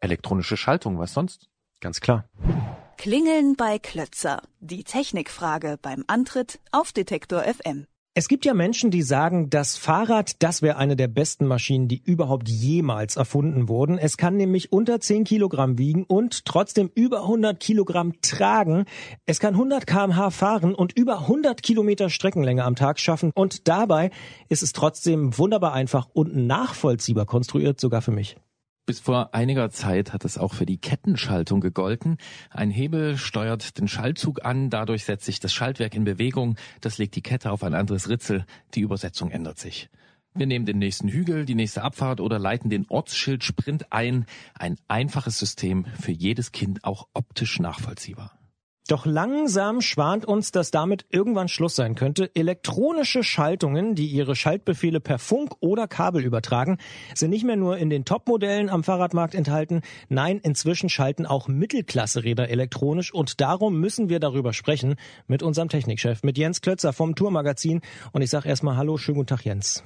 Elektronische 0.00 0.56
Schaltung, 0.56 0.98
was 0.98 1.12
sonst? 1.12 1.48
ganz 1.80 2.00
klar. 2.00 2.24
Klingeln 2.96 3.54
bei 3.56 3.78
Klötzer. 3.78 4.42
Die 4.58 4.82
Technikfrage 4.82 5.78
beim 5.80 6.02
Antritt 6.08 6.58
auf 6.72 6.92
Detektor 6.92 7.42
FM. 7.42 7.86
Es 8.14 8.26
gibt 8.26 8.44
ja 8.44 8.52
Menschen, 8.52 8.90
die 8.90 9.02
sagen, 9.02 9.48
das 9.48 9.76
Fahrrad, 9.76 10.42
das 10.42 10.60
wäre 10.60 10.76
eine 10.76 10.96
der 10.96 11.06
besten 11.06 11.46
Maschinen, 11.46 11.86
die 11.86 12.02
überhaupt 12.04 12.48
jemals 12.48 13.16
erfunden 13.16 13.68
wurden. 13.68 13.96
Es 13.96 14.16
kann 14.16 14.36
nämlich 14.36 14.72
unter 14.72 14.98
10 14.98 15.22
Kilogramm 15.22 15.78
wiegen 15.78 16.02
und 16.02 16.44
trotzdem 16.44 16.90
über 16.94 17.22
100 17.22 17.60
Kilogramm 17.60 18.20
tragen. 18.20 18.86
Es 19.24 19.38
kann 19.38 19.54
100 19.54 19.86
kmh 19.86 20.30
fahren 20.30 20.74
und 20.74 20.98
über 20.98 21.20
100 21.20 21.62
Kilometer 21.62 22.10
Streckenlänge 22.10 22.64
am 22.64 22.74
Tag 22.74 22.98
schaffen. 22.98 23.30
Und 23.34 23.68
dabei 23.68 24.10
ist 24.48 24.64
es 24.64 24.72
trotzdem 24.72 25.38
wunderbar 25.38 25.72
einfach 25.72 26.08
und 26.12 26.34
nachvollziehbar 26.34 27.26
konstruiert, 27.26 27.78
sogar 27.78 28.02
für 28.02 28.10
mich. 28.10 28.36
Bis 28.88 29.00
vor 29.00 29.34
einiger 29.34 29.68
Zeit 29.68 30.14
hat 30.14 30.24
es 30.24 30.38
auch 30.38 30.54
für 30.54 30.64
die 30.64 30.78
Kettenschaltung 30.78 31.60
gegolten. 31.60 32.16
Ein 32.48 32.70
Hebel 32.70 33.18
steuert 33.18 33.76
den 33.76 33.86
Schaltzug 33.86 34.46
an, 34.46 34.70
dadurch 34.70 35.04
setzt 35.04 35.26
sich 35.26 35.40
das 35.40 35.52
Schaltwerk 35.52 35.94
in 35.94 36.04
Bewegung, 36.04 36.56
das 36.80 36.96
legt 36.96 37.14
die 37.14 37.20
Kette 37.20 37.52
auf 37.52 37.62
ein 37.62 37.74
anderes 37.74 38.08
Ritzel, 38.08 38.46
die 38.72 38.80
Übersetzung 38.80 39.30
ändert 39.30 39.58
sich. 39.58 39.90
Wir 40.32 40.46
nehmen 40.46 40.64
den 40.64 40.78
nächsten 40.78 41.08
Hügel, 41.08 41.44
die 41.44 41.54
nächste 41.54 41.82
Abfahrt 41.82 42.18
oder 42.18 42.38
leiten 42.38 42.70
den 42.70 42.86
Ortsschild-Sprint 42.88 43.92
ein. 43.92 44.24
Ein 44.54 44.78
einfaches 44.88 45.38
System, 45.38 45.84
für 46.00 46.12
jedes 46.12 46.52
Kind 46.52 46.84
auch 46.84 47.08
optisch 47.12 47.60
nachvollziehbar. 47.60 48.37
Doch 48.88 49.04
langsam 49.04 49.82
schwant 49.82 50.24
uns, 50.24 50.50
dass 50.50 50.70
damit 50.70 51.04
irgendwann 51.10 51.48
Schluss 51.48 51.76
sein 51.76 51.94
könnte. 51.94 52.34
Elektronische 52.34 53.22
Schaltungen, 53.22 53.94
die 53.94 54.06
ihre 54.06 54.34
Schaltbefehle 54.34 54.98
per 54.98 55.18
Funk 55.18 55.52
oder 55.60 55.86
Kabel 55.86 56.24
übertragen, 56.24 56.78
sind 57.14 57.28
nicht 57.28 57.44
mehr 57.44 57.56
nur 57.56 57.76
in 57.76 57.90
den 57.90 58.06
Topmodellen 58.06 58.70
am 58.70 58.82
Fahrradmarkt 58.82 59.34
enthalten. 59.34 59.82
Nein, 60.08 60.38
inzwischen 60.38 60.88
schalten 60.88 61.26
auch 61.26 61.48
Mittelklasse-Räder 61.48 62.48
elektronisch 62.48 63.12
und 63.12 63.42
darum 63.42 63.78
müssen 63.78 64.08
wir 64.08 64.20
darüber 64.20 64.54
sprechen 64.54 64.94
mit 65.26 65.42
unserem 65.42 65.68
Technikchef, 65.68 66.22
mit 66.22 66.38
Jens 66.38 66.62
Klötzer 66.62 66.94
vom 66.94 67.14
Tourmagazin. 67.14 67.82
Und 68.12 68.22
ich 68.22 68.30
sage 68.30 68.48
erstmal 68.48 68.78
Hallo, 68.78 68.96
schönen 68.96 69.16
guten 69.18 69.28
Tag, 69.28 69.44
Jens. 69.44 69.84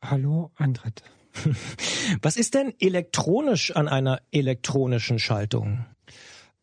Hallo, 0.00 0.52
Antritt. 0.54 1.02
Was 2.22 2.36
ist 2.36 2.54
denn 2.54 2.74
elektronisch 2.78 3.74
an 3.74 3.88
einer 3.88 4.20
elektronischen 4.30 5.18
Schaltung? 5.18 5.84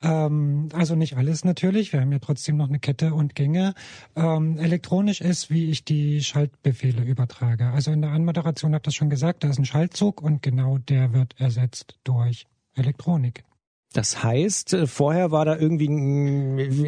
Ähm, 0.04 0.70
also 0.74 0.96
nicht 0.96 1.18
alles 1.18 1.46
natürlich. 1.46 1.94
Wir 1.94 2.02
haben 2.02 2.12
ja 2.12 2.20
trotzdem 2.20 2.58
noch 2.58 2.68
eine 2.68 2.80
Kette 2.80 3.14
und 3.14 3.36
Gänge. 3.36 3.74
Ähm, 4.16 4.58
elektronisch 4.58 5.22
ist, 5.22 5.50
wie 5.50 5.70
ich 5.70 5.86
die 5.86 6.22
Schaltbefehle 6.22 7.04
übertrage. 7.04 7.72
Also 7.72 7.92
in 7.92 8.02
der 8.02 8.12
Anmoderation 8.12 8.76
habt 8.76 8.86
ihr 8.86 8.90
das 8.90 8.96
schon 8.96 9.10
gesagt, 9.10 9.44
da 9.44 9.50
ist 9.50 9.60
ein 9.60 9.66
Schaltzug 9.66 10.22
und 10.22 10.42
genau 10.42 10.78
der 10.78 11.14
wird 11.14 11.40
ersetzt 11.40 11.98
durch 12.04 12.46
Elektronik. 12.76 13.44
Das 13.94 14.24
heißt, 14.24 14.74
äh, 14.74 14.88
vorher 14.88 15.32
war 15.32 15.46
da 15.46 15.56
irgendwie, 15.56 15.88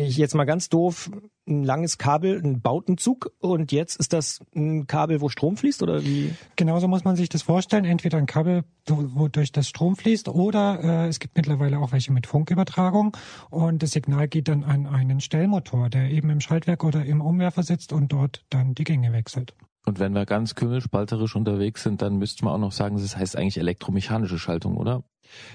jetzt 0.07 0.35
mal 0.35 0.45
ganz 0.45 0.69
doof, 0.69 1.09
ein 1.47 1.63
langes 1.63 1.97
Kabel, 1.97 2.41
ein 2.43 2.61
Bautenzug 2.61 3.31
und 3.39 3.71
jetzt 3.71 3.97
ist 3.97 4.13
das 4.13 4.39
ein 4.55 4.87
Kabel, 4.87 5.21
wo 5.21 5.29
Strom 5.29 5.57
fließt 5.57 5.83
oder 5.83 6.03
wie? 6.03 6.33
Genauso 6.55 6.87
muss 6.87 7.03
man 7.03 7.15
sich 7.15 7.29
das 7.29 7.43
vorstellen. 7.43 7.85
Entweder 7.85 8.17
ein 8.17 8.25
Kabel, 8.25 8.63
wo 8.87 9.27
durch 9.27 9.51
das 9.51 9.67
Strom 9.67 9.95
fließt 9.95 10.27
oder 10.27 10.83
äh, 10.83 11.07
es 11.07 11.19
gibt 11.19 11.35
mittlerweile 11.35 11.79
auch 11.79 11.91
welche 11.91 12.11
mit 12.11 12.27
Funkübertragung 12.27 13.15
und 13.49 13.83
das 13.83 13.91
Signal 13.91 14.27
geht 14.27 14.47
dann 14.47 14.63
an 14.63 14.87
einen 14.87 15.19
Stellmotor, 15.19 15.89
der 15.89 16.09
eben 16.09 16.29
im 16.29 16.41
Schaltwerk 16.41 16.83
oder 16.83 17.05
im 17.05 17.21
Umwerfer 17.21 17.63
sitzt 17.63 17.93
und 17.93 18.11
dort 18.11 18.43
dann 18.49 18.73
die 18.73 18.83
Gänge 18.83 19.13
wechselt. 19.13 19.53
Und 19.85 19.99
wenn 19.99 20.13
wir 20.13 20.25
ganz 20.25 20.55
kümmelspalterisch 20.55 21.35
unterwegs 21.35 21.83
sind, 21.83 22.01
dann 22.01 22.17
müsste 22.17 22.43
man 22.43 22.55
auch 22.55 22.59
noch 22.59 22.71
sagen, 22.71 22.97
das 22.97 23.15
heißt 23.15 23.37
eigentlich 23.37 23.59
elektromechanische 23.59 24.39
Schaltung, 24.39 24.77
oder? 24.77 25.03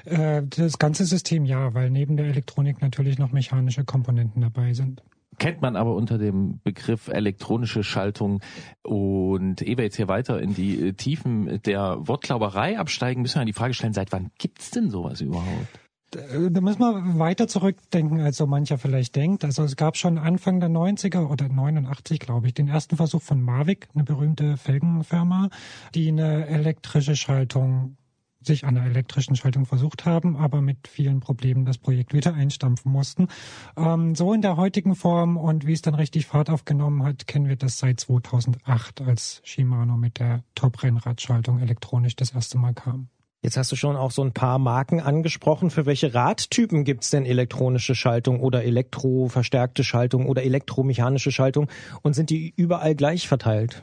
Äh, 0.05 0.43
das 0.45 0.79
ganze 0.79 1.05
System 1.05 1.45
ja, 1.45 1.75
weil 1.75 1.91
neben 1.91 2.17
der 2.17 2.27
Elektronik 2.27 2.81
natürlich 2.81 3.19
noch 3.19 3.33
mechanische 3.33 3.85
Komponenten 3.85 4.41
dabei 4.43 4.73
sind 4.73 5.03
kennt 5.41 5.63
man 5.63 5.75
aber 5.75 5.97
unter 5.97 6.19
dem 6.19 6.61
Begriff 6.63 7.09
elektronische 7.09 7.83
Schaltung. 7.83 8.41
Und 8.83 9.63
ehe 9.63 9.77
wir 9.77 9.85
jetzt 9.85 9.97
hier 9.97 10.07
weiter 10.07 10.41
in 10.41 10.55
die 10.55 10.89
äh, 10.89 10.93
Tiefen 10.93 11.61
der 11.63 11.97
Wortklauberei 12.07 12.79
absteigen, 12.79 13.23
müssen 13.23 13.41
wir 13.41 13.47
die 13.47 13.53
Frage 13.53 13.75
stellen, 13.75 13.95
seit 13.95 14.13
wann 14.13 14.31
gibt's 14.39 14.71
denn 14.71 14.91
sowas 14.91 15.21
überhaupt? 15.21 15.81
Da 16.11 16.61
müssen 16.61 16.81
wir 16.81 17.19
weiter 17.21 17.47
zurückdenken, 17.47 18.21
als 18.21 18.37
so 18.37 18.47
mancher 18.47 18.79
vielleicht 18.79 19.15
denkt. 19.15 19.45
Also 19.45 19.63
es 19.63 19.77
gab 19.77 19.97
schon 19.97 20.19
Anfang 20.19 20.59
der 20.59 20.69
90er 20.69 21.29
oder 21.29 21.49
89, 21.49 22.19
glaube 22.19 22.49
ich, 22.49 22.55
den 22.55 22.67
ersten 22.67 22.97
Versuch 22.97 23.23
von 23.23 23.41
Mavic, 23.41 23.89
eine 23.95 24.03
berühmte 24.03 24.57
Felgenfirma, 24.57 25.51
die 25.95 26.09
eine 26.09 26.49
elektrische 26.49 27.15
Schaltung 27.15 27.97
sich 28.43 28.65
an 28.65 28.75
der 28.75 28.85
elektrischen 28.85 29.37
Schaltung 29.37 29.67
versucht 29.67 30.07
haben, 30.07 30.37
aber 30.37 30.63
mit 30.63 30.89
vielen 30.89 31.21
Problemen 31.21 31.65
das 31.65 31.79
Projekt 31.79 32.15
wieder 32.15 32.35
einstampfen 32.35 32.91
mussten. 32.91 33.29
Ähm, 33.77 34.15
so 34.15 34.33
in 34.33 34.43
der 34.43 34.57
heutigen 34.57 34.95
Form 34.95 35.37
und 35.37 35.67
wie 35.67 35.73
es 35.73 35.83
dann 35.83 35.95
richtig 35.95 36.27
Fahrt 36.27 36.51
aufgenommen 36.51 37.05
hat, 37.05 37.27
kennen 37.27 37.49
wir 37.49 37.57
das 37.57 37.79
seit 37.79 38.01
2008, 38.01 39.03
als 39.03 39.41
Shimano 39.45 39.97
mit 39.97 40.19
der 40.19 40.43
Top-Rennradschaltung 40.55 41.59
elektronisch 41.59 42.17
das 42.17 42.33
erste 42.33 42.59
Mal 42.59 42.75
kam. 42.75 43.09
Jetzt 43.43 43.57
hast 43.57 43.73
du 43.73 43.77
schon 43.77 43.97
auch 43.97 44.11
so 44.11 44.23
ein 44.23 44.33
paar 44.33 44.59
Marken 44.59 45.01
angesprochen. 45.01 45.71
Für 45.71 45.87
welche 45.87 46.13
Radtypen 46.13 46.85
gibt's 46.85 47.09
denn 47.09 47.25
elektronische 47.25 47.95
Schaltung 47.95 48.41
oder 48.41 48.65
elektroverstärkte 48.65 49.83
Schaltung 49.83 50.27
oder 50.27 50.43
elektromechanische 50.43 51.33
Schaltung 51.33 51.69
und 52.03 52.13
sind 52.13 52.29
die 52.29 52.53
überall 52.55 52.95
gleich 52.95 53.29
verteilt? 53.29 53.83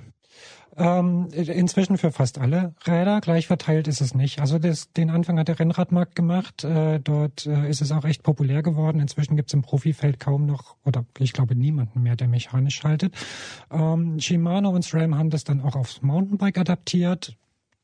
Ähm, 0.77 1.27
inzwischen 1.31 1.97
für 1.97 2.11
fast 2.11 2.37
alle 2.37 2.75
Räder. 2.85 3.19
Gleich 3.21 3.47
verteilt 3.47 3.87
ist 3.87 3.99
es 3.99 4.13
nicht. 4.13 4.39
Also 4.39 4.59
das, 4.59 4.91
den 4.93 5.09
Anfang 5.09 5.39
hat 5.39 5.47
der 5.47 5.59
Rennradmarkt 5.59 6.15
gemacht. 6.15 6.63
Äh, 6.63 6.99
dort 6.99 7.47
äh, 7.47 7.67
ist 7.67 7.81
es 7.81 7.91
auch 7.91 8.05
echt 8.05 8.21
populär 8.21 8.61
geworden. 8.61 8.99
Inzwischen 8.99 9.35
gibt 9.35 9.49
es 9.49 9.55
im 9.55 9.63
Profifeld 9.63 10.19
kaum 10.19 10.45
noch, 10.45 10.75
oder 10.85 11.03
ich 11.17 11.33
glaube 11.33 11.55
niemanden 11.55 12.03
mehr, 12.03 12.15
der 12.15 12.27
mechanisch 12.27 12.75
schaltet. 12.75 13.15
Ähm, 13.71 14.19
Shimano 14.19 14.69
und 14.69 14.83
SRAM 14.83 15.17
haben 15.17 15.31
das 15.31 15.43
dann 15.43 15.61
auch 15.61 15.75
aufs 15.75 16.03
Mountainbike 16.03 16.59
adaptiert. 16.59 17.35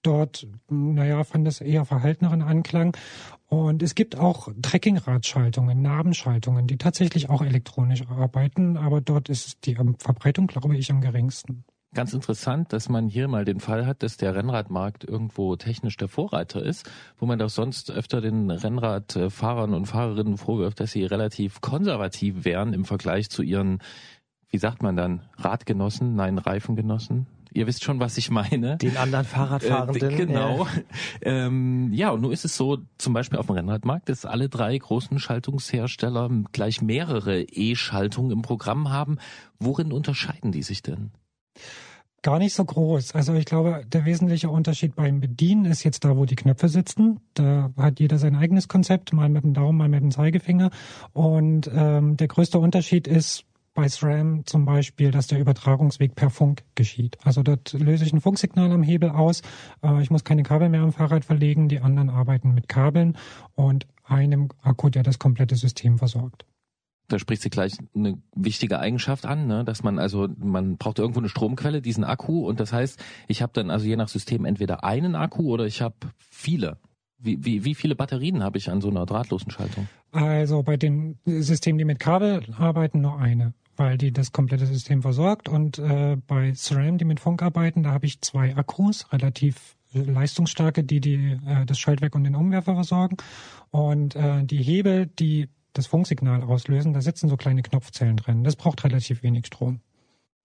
Dort, 0.04 0.46
naja, 0.70 1.24
fand 1.24 1.48
es 1.48 1.62
eher 1.62 1.86
verhalteneren 1.86 2.44
Anklang. 2.44 2.96
Und 3.48 3.82
es 3.82 3.96
gibt 3.96 4.20
auch 4.20 4.50
Trekkingradschaltungen, 4.62 5.82
Nabenschaltungen, 5.82 6.68
die 6.68 6.78
tatsächlich 6.78 7.30
auch 7.30 7.42
elektronisch 7.42 8.04
arbeiten, 8.08 8.78
aber 8.78 9.00
dort 9.00 9.30
ist 9.30 9.66
die 9.66 9.76
Verbreitung, 9.76 10.48
glaube 10.48 10.76
ich, 10.76 10.92
am 10.92 11.02
geringsten. 11.02 11.64
Ganz 11.94 12.14
interessant, 12.14 12.74
dass 12.74 12.90
man 12.90 13.08
hier 13.08 13.28
mal 13.28 13.46
den 13.46 13.60
Fall 13.60 13.86
hat, 13.86 14.02
dass 14.02 14.18
der 14.18 14.36
Rennradmarkt 14.36 15.04
irgendwo 15.04 15.56
technisch 15.56 15.96
der 15.98 16.08
Vorreiter 16.08 16.64
ist, 16.64 16.90
wo 17.20 17.28
man 17.28 17.38
doch 17.38 17.50
sonst 17.50 17.92
öfter 17.92 18.20
den 18.20 18.50
Rennradfahrern 18.50 19.74
und 19.76 19.86
Fahrerinnen 19.86 20.38
vorwirft, 20.38 20.80
dass 20.80 20.92
sie 20.92 21.06
relativ 21.06 21.62
konservativ 21.62 22.46
wären 22.46 22.74
im 22.74 22.86
Vergleich 22.86 23.30
zu 23.30 23.44
ihren, 23.44 23.80
wie 24.50 24.58
sagt 24.58 24.82
man 24.82 24.96
dann, 24.96 25.22
Radgenossen, 25.38 26.16
nein, 26.16 26.40
Reifengenossen. 26.40 27.28
Ihr 27.56 27.68
wisst 27.68 27.84
schon, 27.84 28.00
was 28.00 28.18
ich 28.18 28.32
meine. 28.32 28.78
Den 28.78 28.98
anderen 28.98 29.26
Fahrradfahrenden. 29.26 30.10
Äh, 30.10 30.16
genau. 30.16 30.66
Ja. 30.66 30.72
Ähm, 31.22 31.94
ja, 31.94 32.10
und 32.10 32.22
nun 32.22 32.32
ist 32.32 32.46
es 32.46 32.58
so, 32.58 32.80
zum 32.98 33.14
Beispiel 33.14 33.38
auf 33.38 33.46
dem 33.46 33.56
Rennradmarkt, 33.56 34.10
dass 34.10 34.26
alle 34.26 34.50
drei 34.50 34.76
großen 34.76 35.20
Schaltungshersteller 35.20 36.32
gleich 36.52 36.82
mehrere 36.82 37.44
E-Schaltungen 37.44 38.32
im 38.32 38.42
Programm 38.42 38.90
haben. 38.90 39.20
Worin 39.60 39.94
unterscheiden 39.94 40.52
die 40.52 40.64
sich 40.64 40.82
denn? 40.82 41.12
Gar 42.24 42.40
nicht 42.40 42.54
so 42.54 42.64
groß. 42.64 43.16
Also 43.16 43.34
ich 43.34 43.44
glaube, 43.44 43.84
der 43.86 44.06
wesentliche 44.06 44.50
Unterschied 44.50 44.96
beim 44.96 45.20
Bedienen 45.20 45.66
ist 45.66 45.84
jetzt 45.84 46.06
da, 46.06 46.16
wo 46.16 46.24
die 46.24 46.38
Knöpfe 46.38 46.70
sitzen. 46.70 47.20
Da 47.34 47.72
hat 47.76 48.00
jeder 48.00 48.18
sein 48.18 48.38
eigenes 48.38 48.70
Konzept, 48.70 49.12
mal 49.12 49.28
mit 49.28 49.44
dem 49.44 49.54
Daumen, 49.54 49.78
mal 49.78 49.90
mit 49.90 50.02
dem 50.02 50.10
Zeigefinger. 50.10 50.72
Und 51.12 51.70
ähm, 51.76 52.16
der 52.16 52.30
größte 52.30 52.60
Unterschied 52.60 53.10
ist 53.10 53.44
bei 53.74 53.90
SRAM 53.90 54.46
zum 54.46 54.64
Beispiel, 54.64 55.12
dass 55.12 55.28
der 55.28 55.40
Übertragungsweg 55.40 56.16
per 56.16 56.30
Funk 56.30 56.64
geschieht. 56.76 57.18
Also 57.26 57.44
dort 57.44 57.74
löse 57.74 58.06
ich 58.06 58.14
ein 58.14 58.22
Funksignal 58.22 58.72
am 58.72 58.84
Hebel 58.84 59.10
aus. 59.10 59.42
Äh, 59.84 60.02
ich 60.02 60.10
muss 60.10 60.24
keine 60.24 60.44
Kabel 60.44 60.70
mehr 60.70 60.82
am 60.82 60.94
Fahrrad 60.94 61.26
verlegen. 61.26 61.68
Die 61.68 61.82
anderen 61.82 62.10
arbeiten 62.10 62.54
mit 62.54 62.70
Kabeln 62.70 63.18
und 63.56 63.86
einem 64.06 64.48
Akku, 64.62 64.90
der 64.90 65.04
das 65.04 65.20
komplette 65.20 65.58
System 65.58 65.98
versorgt 65.98 66.46
da 67.14 67.20
spricht 67.20 67.44
sie 67.44 67.50
gleich 67.50 67.74
eine 67.96 68.18
wichtige 68.36 68.80
Eigenschaft 68.80 69.26
an, 69.26 69.46
ne? 69.48 69.64
dass 69.64 69.84
man 69.84 70.00
also, 70.00 70.28
man 70.38 70.78
braucht 70.78 70.98
irgendwo 71.00 71.20
eine 71.20 71.30
Stromquelle, 71.30 71.82
diesen 71.82 72.04
Akku 72.04 72.48
und 72.48 72.60
das 72.60 72.74
heißt, 72.74 73.00
ich 73.28 73.42
habe 73.42 73.54
dann 73.54 73.70
also 73.70 73.86
je 73.86 73.96
nach 73.96 74.08
System 74.08 74.46
entweder 74.46 74.84
einen 74.84 75.16
Akku 75.16 75.52
oder 75.52 75.66
ich 75.66 75.82
habe 75.82 75.96
viele. 76.18 76.78
Wie, 77.20 77.46
wie, 77.46 77.64
wie 77.64 77.76
viele 77.76 77.96
Batterien 77.96 78.44
habe 78.44 78.58
ich 78.58 78.70
an 78.70 78.82
so 78.82 78.90
einer 78.90 79.06
drahtlosen 79.06 79.52
Schaltung? 79.52 79.88
Also 80.12 80.62
bei 80.64 80.76
den 80.76 81.20
Systemen, 81.26 81.78
die 81.78 81.86
mit 81.86 82.00
Kabel 82.00 82.44
arbeiten, 82.58 83.00
nur 83.00 83.18
eine, 83.18 83.54
weil 83.78 83.98
die 83.98 84.12
das 84.12 84.34
komplette 84.34 84.66
System 84.66 85.02
versorgt. 85.02 85.48
Und 85.48 85.80
äh, 85.80 86.18
bei 86.28 86.54
SRAM, 86.54 86.98
die 86.98 87.06
mit 87.06 87.22
Funk 87.22 87.42
arbeiten, 87.42 87.84
da 87.84 87.92
habe 87.92 88.08
ich 88.08 88.20
zwei 88.20 88.58
Akkus, 88.58 89.14
relativ 89.14 89.78
leistungsstarke, 89.94 90.84
die, 90.84 91.00
die 91.00 91.40
äh, 91.46 91.66
das 91.66 91.80
Schaltwerk 91.80 92.16
und 92.16 92.26
den 92.26 92.36
Umwerfer 92.36 92.74
versorgen. 92.74 93.16
Und 93.72 94.16
äh, 94.16 94.44
die 94.44 94.62
Hebel, 94.62 95.06
die 95.06 95.48
das 95.74 95.88
Funksignal 95.88 96.44
auslösen, 96.44 96.94
da 96.94 97.02
sitzen 97.02 97.30
so 97.30 97.38
kleine 97.38 97.62
Knopfzellen 97.62 98.18
drin. 98.18 98.44
Das 98.44 98.56
braucht 98.56 98.84
relativ 98.84 99.24
wenig 99.24 99.48
Strom. 99.48 99.82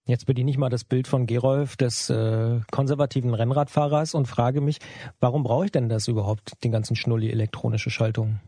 Jetzt 0.05 0.25
bediene 0.25 0.49
ich 0.49 0.57
mal 0.57 0.69
das 0.69 0.83
Bild 0.83 1.07
von 1.07 1.27
Gerolf, 1.27 1.77
des 1.77 2.09
äh, 2.09 2.61
konservativen 2.71 3.33
Rennradfahrers, 3.33 4.15
und 4.15 4.27
frage 4.27 4.59
mich, 4.59 4.79
warum 5.19 5.43
brauche 5.43 5.65
ich 5.65 5.71
denn 5.71 5.87
das 5.87 6.07
überhaupt, 6.07 6.63
den 6.63 6.71
ganzen 6.71 6.95
Schnulli 6.95 7.29
elektronische 7.29 7.91
Schaltung? 7.91 8.39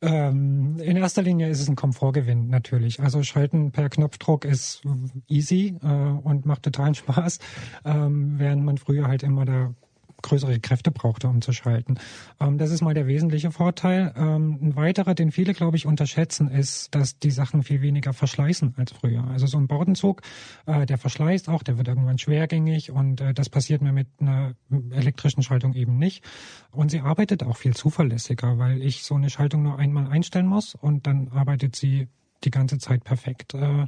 Ähm, 0.00 0.78
in 0.78 0.96
erster 0.96 1.22
Linie 1.22 1.48
ist 1.48 1.60
es 1.60 1.68
ein 1.68 1.74
Komfortgewinn 1.74 2.48
natürlich. 2.48 3.00
Also 3.00 3.24
Schalten 3.24 3.72
per 3.72 3.88
Knopfdruck 3.88 4.44
ist 4.44 4.82
easy 5.26 5.76
äh, 5.82 5.86
und 5.86 6.46
macht 6.46 6.62
totalen 6.62 6.94
Spaß, 6.94 7.40
ähm, 7.84 8.38
während 8.38 8.64
man 8.64 8.78
früher 8.78 9.08
halt 9.08 9.24
immer 9.24 9.44
da 9.44 9.74
größere 10.22 10.58
Kräfte 10.60 10.90
brauchte, 10.90 11.28
um 11.28 11.40
zu 11.42 11.52
schalten. 11.52 11.98
Ähm, 12.40 12.58
das 12.58 12.70
ist 12.70 12.82
mal 12.82 12.94
der 12.94 13.06
wesentliche 13.06 13.50
Vorteil. 13.50 14.12
Ähm, 14.16 14.58
ein 14.60 14.76
weiterer, 14.76 15.14
den 15.14 15.30
viele, 15.30 15.54
glaube 15.54 15.76
ich, 15.76 15.86
unterschätzen, 15.86 16.50
ist, 16.50 16.94
dass 16.94 17.18
die 17.18 17.30
Sachen 17.30 17.62
viel 17.62 17.80
weniger 17.80 18.12
verschleißen 18.12 18.74
als 18.76 18.92
früher. 18.92 19.24
Also 19.24 19.46
so 19.46 19.58
ein 19.58 19.68
Bordenzug, 19.68 20.22
äh, 20.66 20.86
der 20.86 20.98
verschleißt 20.98 21.48
auch, 21.48 21.62
der 21.62 21.78
wird 21.78 21.88
irgendwann 21.88 22.18
schwergängig 22.18 22.90
und 22.90 23.20
äh, 23.20 23.34
das 23.34 23.48
passiert 23.48 23.82
mir 23.82 23.92
mit 23.92 24.08
einer 24.20 24.54
elektrischen 24.90 25.42
Schaltung 25.42 25.74
eben 25.74 25.98
nicht. 25.98 26.24
Und 26.70 26.90
sie 26.90 27.00
arbeitet 27.00 27.42
auch 27.42 27.56
viel 27.56 27.74
zuverlässiger, 27.74 28.58
weil 28.58 28.82
ich 28.82 29.04
so 29.04 29.14
eine 29.14 29.30
Schaltung 29.30 29.62
nur 29.62 29.78
einmal 29.78 30.08
einstellen 30.08 30.46
muss 30.46 30.74
und 30.74 31.06
dann 31.06 31.28
arbeitet 31.28 31.76
sie 31.76 32.08
die 32.44 32.50
ganze 32.50 32.78
Zeit 32.78 33.04
perfekt. 33.04 33.54
Äh, 33.54 33.86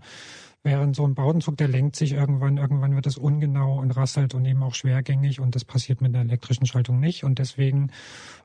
Während 0.63 0.95
so 0.95 1.07
ein 1.07 1.15
Baudenzug, 1.15 1.57
der 1.57 1.69
lenkt 1.69 1.97
sich 1.97 2.13
irgendwann, 2.13 2.59
irgendwann 2.59 2.95
wird 2.95 3.07
es 3.07 3.17
ungenau 3.17 3.79
und 3.79 3.93
rasselt 3.93 4.35
und 4.35 4.45
eben 4.45 4.63
auch 4.63 4.75
schwergängig 4.75 5.41
und 5.41 5.55
das 5.55 5.65
passiert 5.65 6.03
mit 6.03 6.13
der 6.13 6.21
elektrischen 6.21 6.67
Schaltung 6.67 7.01
nicht 7.01 7.25
und 7.25 7.39
deswegen 7.39 7.91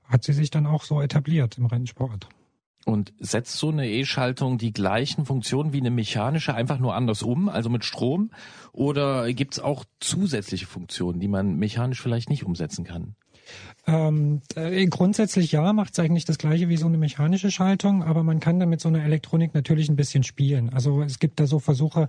hat 0.06 0.24
sie 0.24 0.32
sich 0.32 0.50
dann 0.50 0.66
auch 0.66 0.86
so 0.86 1.02
etabliert 1.02 1.58
im 1.58 1.66
Rennsport. 1.66 2.30
Und 2.86 3.14
setzt 3.20 3.58
so 3.58 3.70
eine 3.70 3.90
E-Schaltung 3.90 4.58
die 4.58 4.72
gleichen 4.72 5.26
Funktionen 5.26 5.74
wie 5.74 5.80
eine 5.80 5.90
mechanische 5.90 6.54
einfach 6.54 6.80
nur 6.80 6.96
anders 6.96 7.22
um, 7.22 7.50
also 7.50 7.70
mit 7.70 7.84
Strom? 7.84 8.30
Oder 8.72 9.34
gibt's 9.34 9.60
auch 9.60 9.84
zusätzliche 10.00 10.68
Funktionen, 10.68 11.20
die 11.20 11.28
man 11.28 11.58
mechanisch 11.58 12.02
vielleicht 12.02 12.30
nicht 12.30 12.46
umsetzen 12.46 12.86
kann? 12.86 13.16
Ähm, 13.88 14.42
äh, 14.56 14.86
grundsätzlich 14.88 15.52
ja, 15.52 15.72
macht 15.72 15.94
es 15.94 16.00
eigentlich 16.00 16.26
das 16.26 16.40
gleiche 16.40 16.70
wie 16.70 16.78
so 16.78 16.88
eine 16.88 16.98
mechanische 16.98 17.52
Schaltung, 17.52 18.04
aber 18.04 18.24
man 18.24 18.40
kann 18.40 18.60
dann 18.60 18.70
mit 18.70 18.82
so 18.82 18.90
einer 18.90 19.04
Elektronik 19.04 19.54
natürlich 19.54 19.90
ein 19.90 19.96
bisschen 19.96 20.24
spielen. 20.24 20.70
Also 20.70 21.04
es 21.04 21.20
gibt 21.20 21.40
da 21.40 21.46
so 21.46 21.60
Versuche, 21.60 22.08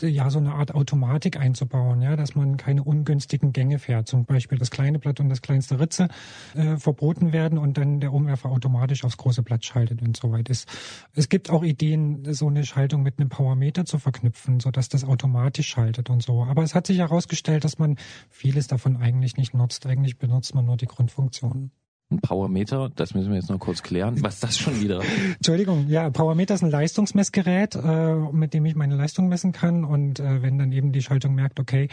ja, 0.00 0.30
so 0.30 0.38
eine 0.38 0.52
Art 0.54 0.72
Automatik 0.72 1.36
einzubauen, 1.36 2.00
ja, 2.00 2.14
dass 2.14 2.36
man 2.36 2.56
keine 2.56 2.84
ungünstigen 2.84 3.52
Gänge 3.52 3.80
fährt. 3.80 4.06
Zum 4.06 4.24
Beispiel 4.24 4.58
das 4.58 4.70
kleine 4.70 5.00
Blatt 5.00 5.18
und 5.18 5.28
das 5.30 5.42
kleinste 5.42 5.80
Ritze 5.80 6.08
äh, 6.54 6.76
verboten 6.76 7.32
werden 7.32 7.58
und 7.58 7.76
dann 7.76 7.98
der 7.98 8.12
Umwerfer 8.12 8.50
automatisch 8.50 9.02
aufs 9.04 9.16
große 9.16 9.42
Blatt 9.42 9.64
schaltet, 9.64 10.02
wenn 10.02 10.12
es 10.12 10.20
soweit 10.20 10.48
ist. 10.48 10.68
Es 11.14 11.28
gibt 11.28 11.50
auch 11.50 11.64
Ideen, 11.64 12.32
so 12.32 12.46
eine 12.46 12.64
Schaltung 12.64 13.02
mit 13.02 13.18
einem 13.18 13.30
Powermeter 13.30 13.84
zu 13.84 13.98
verknüpfen, 13.98 14.60
sodass 14.60 14.88
das 14.88 15.04
automatisch 15.04 15.68
schaltet 15.68 16.08
und 16.08 16.22
so. 16.22 16.44
Aber 16.44 16.62
es 16.62 16.76
hat 16.76 16.86
sich 16.86 16.98
herausgestellt, 16.98 17.64
dass 17.64 17.78
man 17.78 17.96
vieles 18.28 18.68
davon 18.68 18.96
eigentlich 18.96 19.36
nicht 19.36 19.54
nutzt. 19.54 19.86
Eigentlich 19.86 20.16
benutzt 20.18 20.54
man 20.54 20.66
nur 20.66 20.76
die 20.76 20.86
Grundfunktionen. 21.00 21.70
Ein 22.10 22.20
Powermeter, 22.20 22.90
das 22.94 23.14
müssen 23.14 23.30
wir 23.30 23.36
jetzt 23.36 23.48
noch 23.48 23.58
kurz 23.58 23.82
klären. 23.82 24.22
Was 24.22 24.34
ist 24.34 24.42
das 24.42 24.58
schon 24.58 24.80
wieder? 24.80 25.00
Entschuldigung, 25.36 25.88
ja, 25.88 26.10
Powermeter 26.10 26.54
ist 26.54 26.62
ein 26.62 26.70
Leistungsmessgerät, 26.70 27.76
äh, 27.76 28.14
mit 28.32 28.52
dem 28.52 28.66
ich 28.66 28.74
meine 28.74 28.96
Leistung 28.96 29.28
messen 29.28 29.52
kann. 29.52 29.84
Und 29.84 30.20
äh, 30.20 30.42
wenn 30.42 30.58
dann 30.58 30.72
eben 30.72 30.92
die 30.92 31.00
Schaltung 31.00 31.34
merkt, 31.34 31.58
okay, 31.58 31.88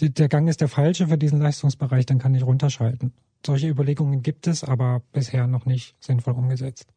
der 0.00 0.28
Gang 0.28 0.48
ist 0.48 0.60
der 0.60 0.68
falsche 0.68 1.06
für 1.06 1.16
diesen 1.16 1.40
Leistungsbereich, 1.40 2.04
dann 2.04 2.18
kann 2.18 2.34
ich 2.34 2.42
runterschalten. 2.44 3.12
Solche 3.46 3.68
Überlegungen 3.68 4.22
gibt 4.22 4.46
es, 4.46 4.62
aber 4.64 5.00
bisher 5.12 5.46
noch 5.46 5.64
nicht 5.64 5.94
sinnvoll 6.00 6.34
umgesetzt. 6.34 6.88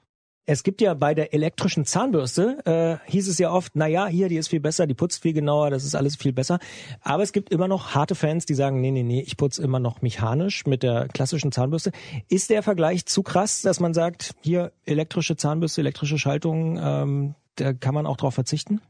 Es 0.45 0.63
gibt 0.63 0.81
ja 0.81 0.93
bei 0.93 1.13
der 1.13 1.33
elektrischen 1.33 1.85
Zahnbürste, 1.85 2.99
äh, 3.05 3.09
hieß 3.09 3.29
es 3.29 3.37
ja 3.37 3.49
oft, 3.49 3.71
na 3.75 3.87
ja, 3.87 4.07
hier, 4.07 4.27
die 4.27 4.35
ist 4.35 4.49
viel 4.49 4.59
besser, 4.59 4.87
die 4.87 4.93
putzt 4.93 5.21
viel 5.21 5.31
genauer, 5.31 5.69
das 5.69 5.85
ist 5.85 5.95
alles 5.95 6.17
viel 6.17 6.33
besser. 6.33 6.59
Aber 7.01 7.23
es 7.23 7.31
gibt 7.31 7.49
immer 7.49 7.69
noch 7.69 7.95
harte 7.95 8.13
Fans, 8.13 8.45
die 8.45 8.53
sagen, 8.53 8.81
nee, 8.81 8.91
nee, 8.91 9.03
nee, 9.03 9.21
ich 9.21 9.37
putze 9.37 9.63
immer 9.63 9.79
noch 9.79 10.01
mechanisch 10.01 10.65
mit 10.65 10.83
der 10.83 11.07
klassischen 11.07 11.53
Zahnbürste. 11.53 11.93
Ist 12.27 12.49
der 12.49 12.61
Vergleich 12.61 13.05
zu 13.05 13.23
krass, 13.23 13.61
dass 13.61 13.79
man 13.79 13.93
sagt, 13.93 14.35
hier 14.41 14.73
elektrische 14.85 15.37
Zahnbürste, 15.37 15.79
elektrische 15.79 16.17
Schaltung, 16.17 16.77
ähm, 16.77 17.35
da 17.55 17.71
kann 17.71 17.93
man 17.93 18.05
auch 18.05 18.17
drauf 18.17 18.33
verzichten? 18.33 18.81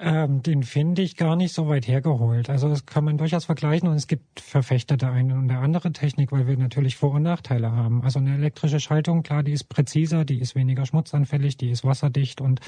Ähm, 0.00 0.42
den 0.42 0.62
finde 0.62 1.02
ich 1.02 1.16
gar 1.16 1.34
nicht 1.34 1.52
so 1.52 1.68
weit 1.68 1.88
hergeholt. 1.88 2.50
Also 2.50 2.68
das 2.68 2.86
kann 2.86 3.04
man 3.04 3.18
durchaus 3.18 3.46
vergleichen 3.46 3.88
und 3.88 3.96
es 3.96 4.06
gibt 4.06 4.40
Verfechter 4.40 4.96
der 4.96 5.12
eine 5.12 5.34
und 5.34 5.48
der 5.48 5.58
andere 5.58 5.92
Technik, 5.92 6.30
weil 6.30 6.46
wir 6.46 6.56
natürlich 6.56 6.96
Vor- 6.96 7.14
und 7.14 7.22
Nachteile 7.22 7.72
haben. 7.72 8.02
Also 8.02 8.18
eine 8.18 8.34
elektrische 8.34 8.80
Schaltung, 8.80 9.22
klar, 9.22 9.42
die 9.42 9.52
ist 9.52 9.64
präziser, 9.64 10.24
die 10.24 10.40
ist 10.40 10.54
weniger 10.54 10.86
schmutzanfällig, 10.86 11.56
die 11.56 11.70
ist 11.70 11.84
wasserdicht 11.84 12.40
und 12.40 12.60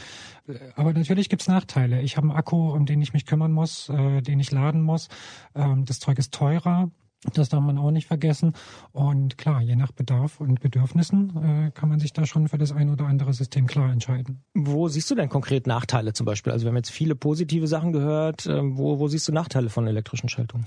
äh, 0.49 0.55
aber 0.75 0.93
natürlich 0.93 1.29
gibt's 1.29 1.47
Nachteile. 1.47 2.03
Ich 2.03 2.17
habe 2.17 2.29
einen 2.29 2.37
Akku, 2.37 2.73
um 2.73 2.87
den 2.87 3.01
ich 3.01 3.13
mich 3.13 3.27
kümmern 3.27 3.53
muss, 3.53 3.89
äh, 3.89 4.23
den 4.23 4.41
ich 4.41 4.51
laden 4.51 4.83
muss. 4.83 5.09
Ähm, 5.55 5.85
das 5.85 6.01
Zeug 6.01 6.19
ist 6.19 6.35
teurer. 6.35 6.91
Das 7.35 7.51
darf 7.51 7.63
man 7.63 7.77
auch 7.77 7.91
nicht 7.91 8.07
vergessen. 8.07 8.55
Und 8.93 9.37
klar, 9.37 9.61
je 9.61 9.77
nach 9.77 9.93
Bedarf 9.93 10.41
und 10.41 10.61
Bedürfnissen 10.61 11.67
äh, 11.67 11.71
kann 11.71 11.91
man 11.91 12.01
sich 12.01 12.15
da 12.15 12.25
schon 12.25 12.49
für 12.49 12.57
das 12.57 12.73
ein 12.73 12.89
oder 12.89 13.07
andere 13.07 13.35
System 13.35 13.67
klar 13.67 13.93
entscheiden. 13.93 14.43
Wo 14.55 14.89
siehst 14.89 15.11
du 15.11 15.15
denn 15.15 15.29
konkret 15.29 15.67
Nachteile 15.67 16.15
zum 16.15 16.25
Beispiel? 16.25 16.51
Also 16.51 16.65
wir 16.65 16.71
haben 16.71 16.77
jetzt 16.77 16.91
viele 16.91 17.15
positive 17.15 17.67
Sachen 17.67 17.93
gehört. 17.93 18.47
Äh, 18.47 18.61
wo, 18.63 18.99
wo 18.99 19.09
siehst 19.09 19.29
du 19.29 19.33
Nachteile 19.33 19.69
von 19.69 19.87
elektrischen 19.87 20.31
Schaltungen? 20.31 20.67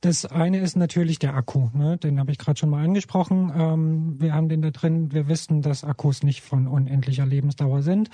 Das 0.00 0.24
eine 0.24 0.60
ist 0.60 0.74
natürlich 0.74 1.18
der 1.18 1.34
Akku. 1.34 1.68
Ne? 1.74 1.98
Den 1.98 2.18
habe 2.18 2.32
ich 2.32 2.38
gerade 2.38 2.58
schon 2.58 2.70
mal 2.70 2.82
angesprochen. 2.82 3.52
Ähm, 3.54 4.16
wir 4.18 4.34
haben 4.34 4.48
den 4.48 4.62
da 4.62 4.70
drin. 4.70 5.12
Wir 5.12 5.28
wissen, 5.28 5.60
dass 5.60 5.84
Akkus 5.84 6.22
nicht 6.22 6.40
von 6.40 6.66
unendlicher 6.66 7.26
Lebensdauer 7.26 7.82
sind. 7.82 8.08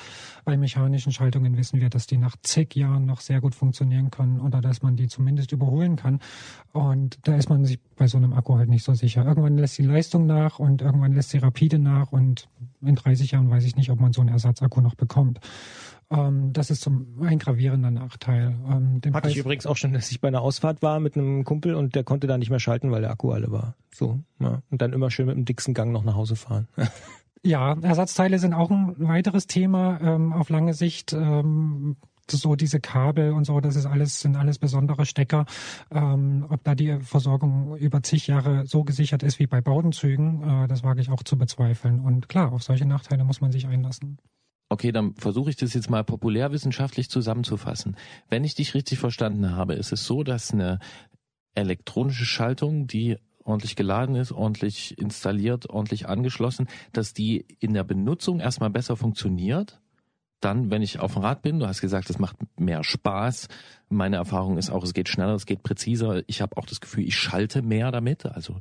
Bei 0.45 0.57
mechanischen 0.57 1.12
Schaltungen 1.12 1.57
wissen 1.57 1.80
wir, 1.80 1.89
dass 1.89 2.09
die 2.09 2.18
nach 2.18 2.34
zig 2.43 2.74
Jahren 2.74 3.07
noch 3.07 3.20
sehr 3.20 3.41
gut 3.41 3.55
funktionieren 3.55 4.11
können 4.11 4.41
oder 4.41 4.61
dass 4.61 4.82
man 4.82 4.97
die 4.97 5.07
zumindest 5.07 5.53
überholen 5.53 5.95
kann. 5.95 6.18
Und 6.72 7.20
da 7.22 7.37
ist 7.37 7.49
man 7.49 7.64
sich 7.64 7.76
bei 7.97 8.07
so 8.07 8.16
einem 8.16 8.33
Akku 8.33 8.57
halt 8.57 8.68
nicht 8.68 8.85
so 8.85 8.95
sicher. 8.95 9.24
Irgendwann 9.24 9.57
lässt 9.57 9.79
die 9.79 9.83
Leistung 9.83 10.27
nach 10.27 10.59
und 10.59 10.83
irgendwann 10.83 11.12
lässt 11.12 11.31
sie 11.31 11.39
rapide 11.39 11.79
nach 11.79 12.12
und 12.12 12.49
in 12.83 12.95
30 12.95 13.31
Jahren 13.33 13.51
weiß 13.51 13.64
ich 13.64 13.77
nicht, 13.77 13.91
ob 13.91 14.01
man 14.01 14.12
so 14.12 14.20
einen 14.20 14.31
Ersatzakku 14.31 14.81
noch 14.81 14.95
bekommt. 14.95 15.41
Ähm, 16.11 16.53
das 16.53 16.70
ist 16.70 16.83
zum, 16.83 17.20
ein 17.22 17.39
gravierender 17.39 17.91
Nachteil. 17.91 18.57
Ähm, 18.68 18.97
Hatte 18.97 19.11
Preis 19.11 19.33
ich 19.33 19.39
übrigens 19.39 19.66
auch 19.66 19.77
schon, 19.77 19.93
dass 19.93 20.11
ich 20.11 20.20
bei 20.20 20.29
einer 20.29 20.41
Ausfahrt 20.41 20.83
war 20.83 21.01
mit 21.01 21.16
einem 21.16 21.45
Kumpel 21.45 21.74
und 21.74 21.95
der 21.95 22.05
konnte 22.05 22.27
da 22.27 22.39
nicht 22.39 22.51
mehr 22.51 22.61
schalten, 22.61 22.91
weil 22.91 23.01
der 23.01 23.11
Akku 23.11 23.33
alle 23.33 23.51
war. 23.51 23.74
So, 23.93 24.20
ja. 24.39 24.62
Und 24.70 24.83
dann 24.83 24.93
immer 24.93 25.11
schön 25.11 25.27
mit 25.27 25.37
dem 25.37 25.45
dicksten 25.45 25.74
Gang 25.74 25.93
noch 25.93 26.05
nach 26.05 26.14
Hause 26.14 26.37
fahren. 26.37 26.68
ja, 27.43 27.77
Ersatzteile 27.81 28.39
sind 28.39 28.55
auch 28.55 28.70
ein 28.70 28.95
weiteres 28.99 29.47
Thema 29.47 29.99
ähm, 30.01 30.33
auf 30.33 30.49
lange 30.49 30.74
Sicht. 30.74 31.12
Ähm, 31.12 31.97
so 32.31 32.57
diese 32.57 32.81
Kabel 32.81 33.33
und 33.33 33.45
so, 33.45 33.61
das 33.61 33.77
ist 33.77 33.87
alles, 33.87 34.20
sind 34.20 34.37
alles 34.37 34.59
besondere 34.59 35.07
Stecker. 35.07 35.47
Ähm, 35.91 36.47
ob 36.49 36.64
da 36.64 36.74
die 36.74 36.99
Versorgung 37.01 37.77
über 37.77 38.03
zig 38.03 38.27
Jahre 38.27 38.66
so 38.66 38.85
gesichert 38.85 39.22
ist 39.22 39.39
wie 39.39 39.47
bei 39.47 39.61
Baudenzügen, 39.61 40.43
äh, 40.43 40.68
das 40.68 40.83
wage 40.83 41.01
ich 41.01 41.11
auch 41.11 41.22
zu 41.22 41.39
bezweifeln. 41.39 42.01
Und 42.01 42.29
klar, 42.29 42.53
auf 42.53 42.62
solche 42.62 42.87
Nachteile 42.87 43.24
muss 43.24 43.41
man 43.41 43.53
sich 43.53 43.66
einlassen. 43.66 44.18
Okay, 44.68 44.91
dann 44.91 45.14
versuche 45.14 45.51
ich 45.51 45.57
das 45.57 45.74
jetzt 45.74 45.91
mal 45.91 46.03
populärwissenschaftlich 46.03 47.09
zusammenzufassen. 47.09 47.97
Wenn 48.29 48.43
ich 48.43 48.57
dich 48.57 48.74
richtig 48.74 48.99
verstanden 48.99 49.53
habe, 49.53 49.74
ist 49.74 49.93
es 49.93 50.05
so, 50.05 50.24
dass 50.24 50.53
eine 50.53 50.81
elektronische 51.55 52.24
Schaltung, 52.24 52.89
die 52.89 53.16
ordentlich 53.45 53.77
geladen 53.77 54.16
ist, 54.16 54.33
ordentlich 54.33 54.99
installiert, 54.99 55.70
ordentlich 55.70 56.09
angeschlossen, 56.09 56.66
dass 56.93 57.14
die 57.14 57.47
in 57.61 57.74
der 57.74 57.85
Benutzung 57.85 58.41
erstmal 58.41 58.70
besser 58.70 58.97
funktioniert 58.97 59.81
dann, 60.41 60.70
wenn 60.70 60.82
ich 60.82 61.01
auf 61.01 61.14
dem 61.14 61.22
Rad 61.22 61.43
bin, 61.43 61.59
du 61.59 61.66
hast 61.66 61.80
gesagt, 61.80 62.11
es 62.11 62.18
macht 62.18 62.37
mehr 62.59 62.84
Spaß. 62.84 63.49
Meine 63.89 64.16
Erfahrung 64.16 64.59
ist 64.59 64.70
auch, 64.70 64.84
es 64.84 64.95
geht 64.95 65.09
schneller, 65.09 65.34
es 65.34 65.47
geht 65.47 65.62
präziser. 65.62 66.22
Ich 66.26 66.43
habe 66.43 66.57
auch 66.57 66.66
das 66.66 66.80
Gefühl, 66.80 67.05
ich 67.05 67.16
schalte 67.16 67.62
mehr 67.62 67.91
damit. 67.91 68.26
Also 68.26 68.61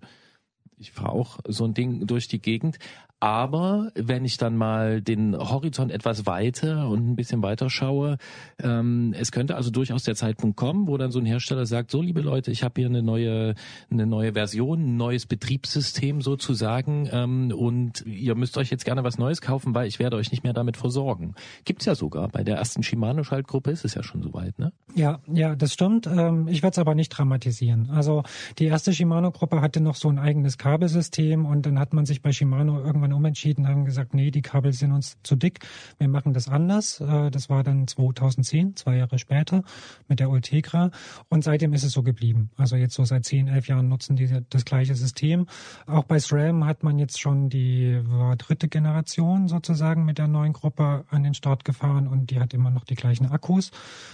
ich 0.77 0.91
fahre 0.91 1.11
auch 1.11 1.39
so 1.47 1.65
ein 1.65 1.73
Ding 1.73 2.05
durch 2.07 2.27
die 2.27 2.39
Gegend. 2.39 2.77
Aber 3.21 3.91
wenn 3.95 4.25
ich 4.25 4.37
dann 4.37 4.57
mal 4.57 5.01
den 5.01 5.37
Horizont 5.37 5.91
etwas 5.91 6.25
weiter 6.25 6.89
und 6.89 7.09
ein 7.09 7.15
bisschen 7.15 7.41
weiter 7.41 7.69
schaue, 7.69 8.17
ähm, 8.61 9.15
es 9.17 9.31
könnte 9.31 9.55
also 9.55 9.71
durchaus 9.71 10.03
der 10.03 10.15
Zeitpunkt 10.15 10.57
kommen, 10.57 10.87
wo 10.87 10.97
dann 10.97 11.11
so 11.11 11.19
ein 11.19 11.25
Hersteller 11.25 11.65
sagt, 11.65 11.91
so 11.91 12.01
liebe 12.01 12.21
Leute, 12.21 12.51
ich 12.51 12.61
habe 12.61 12.81
hier 12.81 12.89
eine 12.89 13.01
neue, 13.01 13.55
eine 13.89 14.05
neue 14.05 14.33
Version, 14.33 14.81
ein 14.81 14.97
neues 14.97 15.25
Betriebssystem 15.25 16.21
sozusagen 16.21 17.09
ähm, 17.11 17.53
und 17.55 18.05
ihr 18.05 18.35
müsst 18.35 18.57
euch 18.57 18.69
jetzt 18.69 18.83
gerne 18.83 19.03
was 19.03 19.17
Neues 19.17 19.39
kaufen, 19.41 19.73
weil 19.73 19.87
ich 19.87 19.97
werde 19.97 20.17
euch 20.17 20.31
nicht 20.31 20.43
mehr 20.43 20.53
damit 20.53 20.75
versorgen. 20.75 21.35
Gibt's 21.63 21.85
ja 21.85 21.95
sogar. 21.95 22.27
Bei 22.27 22.43
der 22.43 22.57
ersten 22.57 22.83
Shimano-Schaltgruppe 22.83 23.71
ist 23.71 23.85
es 23.85 23.95
ja 23.95 24.03
schon 24.03 24.21
soweit, 24.21 24.59
ne? 24.59 24.73
Ja, 24.97 25.19
ja, 25.27 25.57
das 25.57 25.73
stimmt. 25.73 26.07
Ähm, 26.07 26.47
ich 26.47 26.63
werde 26.63 26.75
es 26.75 26.79
aber 26.79 26.95
nicht 26.95 27.09
dramatisieren. 27.09 27.89
Also 27.89 28.23
die 28.59 28.67
erste 28.67 28.93
Shimano-Gruppe 28.93 29.59
hatte 29.59 29.81
noch 29.81 29.95
so 29.95 30.07
ein 30.07 30.17
eigenes 30.17 30.57
Kabelsystem 30.57 31.45
und 31.45 31.65
dann 31.65 31.79
hat 31.79 31.93
man 31.93 32.05
sich 32.05 32.21
bei 32.21 32.31
Shimano 32.31 32.79
irgendwann 32.79 33.11
umentschieden, 33.11 33.67
haben 33.67 33.83
gesagt, 33.83 34.13
nee, 34.13 34.31
die 34.31 34.41
Kabel 34.41 34.71
sind 34.71 34.93
uns 34.93 35.17
zu 35.21 35.35
dick, 35.35 35.59
wir 35.97 36.07
machen 36.07 36.31
das 36.31 36.47
anders. 36.47 37.01
Äh, 37.01 37.29
das 37.29 37.49
war 37.49 37.61
dann 37.61 37.89
2010, 37.89 38.77
zwei 38.77 38.95
Jahre 38.95 39.19
später 39.19 39.63
mit 40.07 40.21
der 40.21 40.29
Ultegra 40.29 40.91
und 41.27 41.43
seitdem 41.43 41.73
ist 41.73 41.83
es 41.83 41.91
so 41.91 42.01
geblieben. 42.01 42.51
Also 42.55 42.77
jetzt 42.77 42.93
so 42.93 43.03
seit 43.03 43.25
zehn, 43.25 43.49
elf 43.49 43.67
Jahren 43.67 43.89
nutzen 43.89 44.15
die 44.15 44.29
das 44.49 44.63
gleiche 44.63 44.95
System. 44.95 45.47
Auch 45.87 46.05
bei 46.05 46.19
SRAM 46.19 46.65
hat 46.65 46.83
man 46.83 46.99
jetzt 46.99 47.19
schon 47.19 47.49
die 47.49 48.01
dritte 48.37 48.69
Generation 48.69 49.49
sozusagen 49.49 50.05
mit 50.05 50.19
der 50.19 50.29
neuen 50.29 50.53
Gruppe 50.53 51.03
an 51.09 51.23
den 51.23 51.33
Start 51.33 51.65
gefahren 51.65 52.07
und 52.07 52.31
die 52.31 52.39
hat 52.39 52.53
immer 52.53 52.69
noch 52.69 52.85
die 52.85 52.95
gleichen 52.95 53.25
Akkus. 53.25 53.71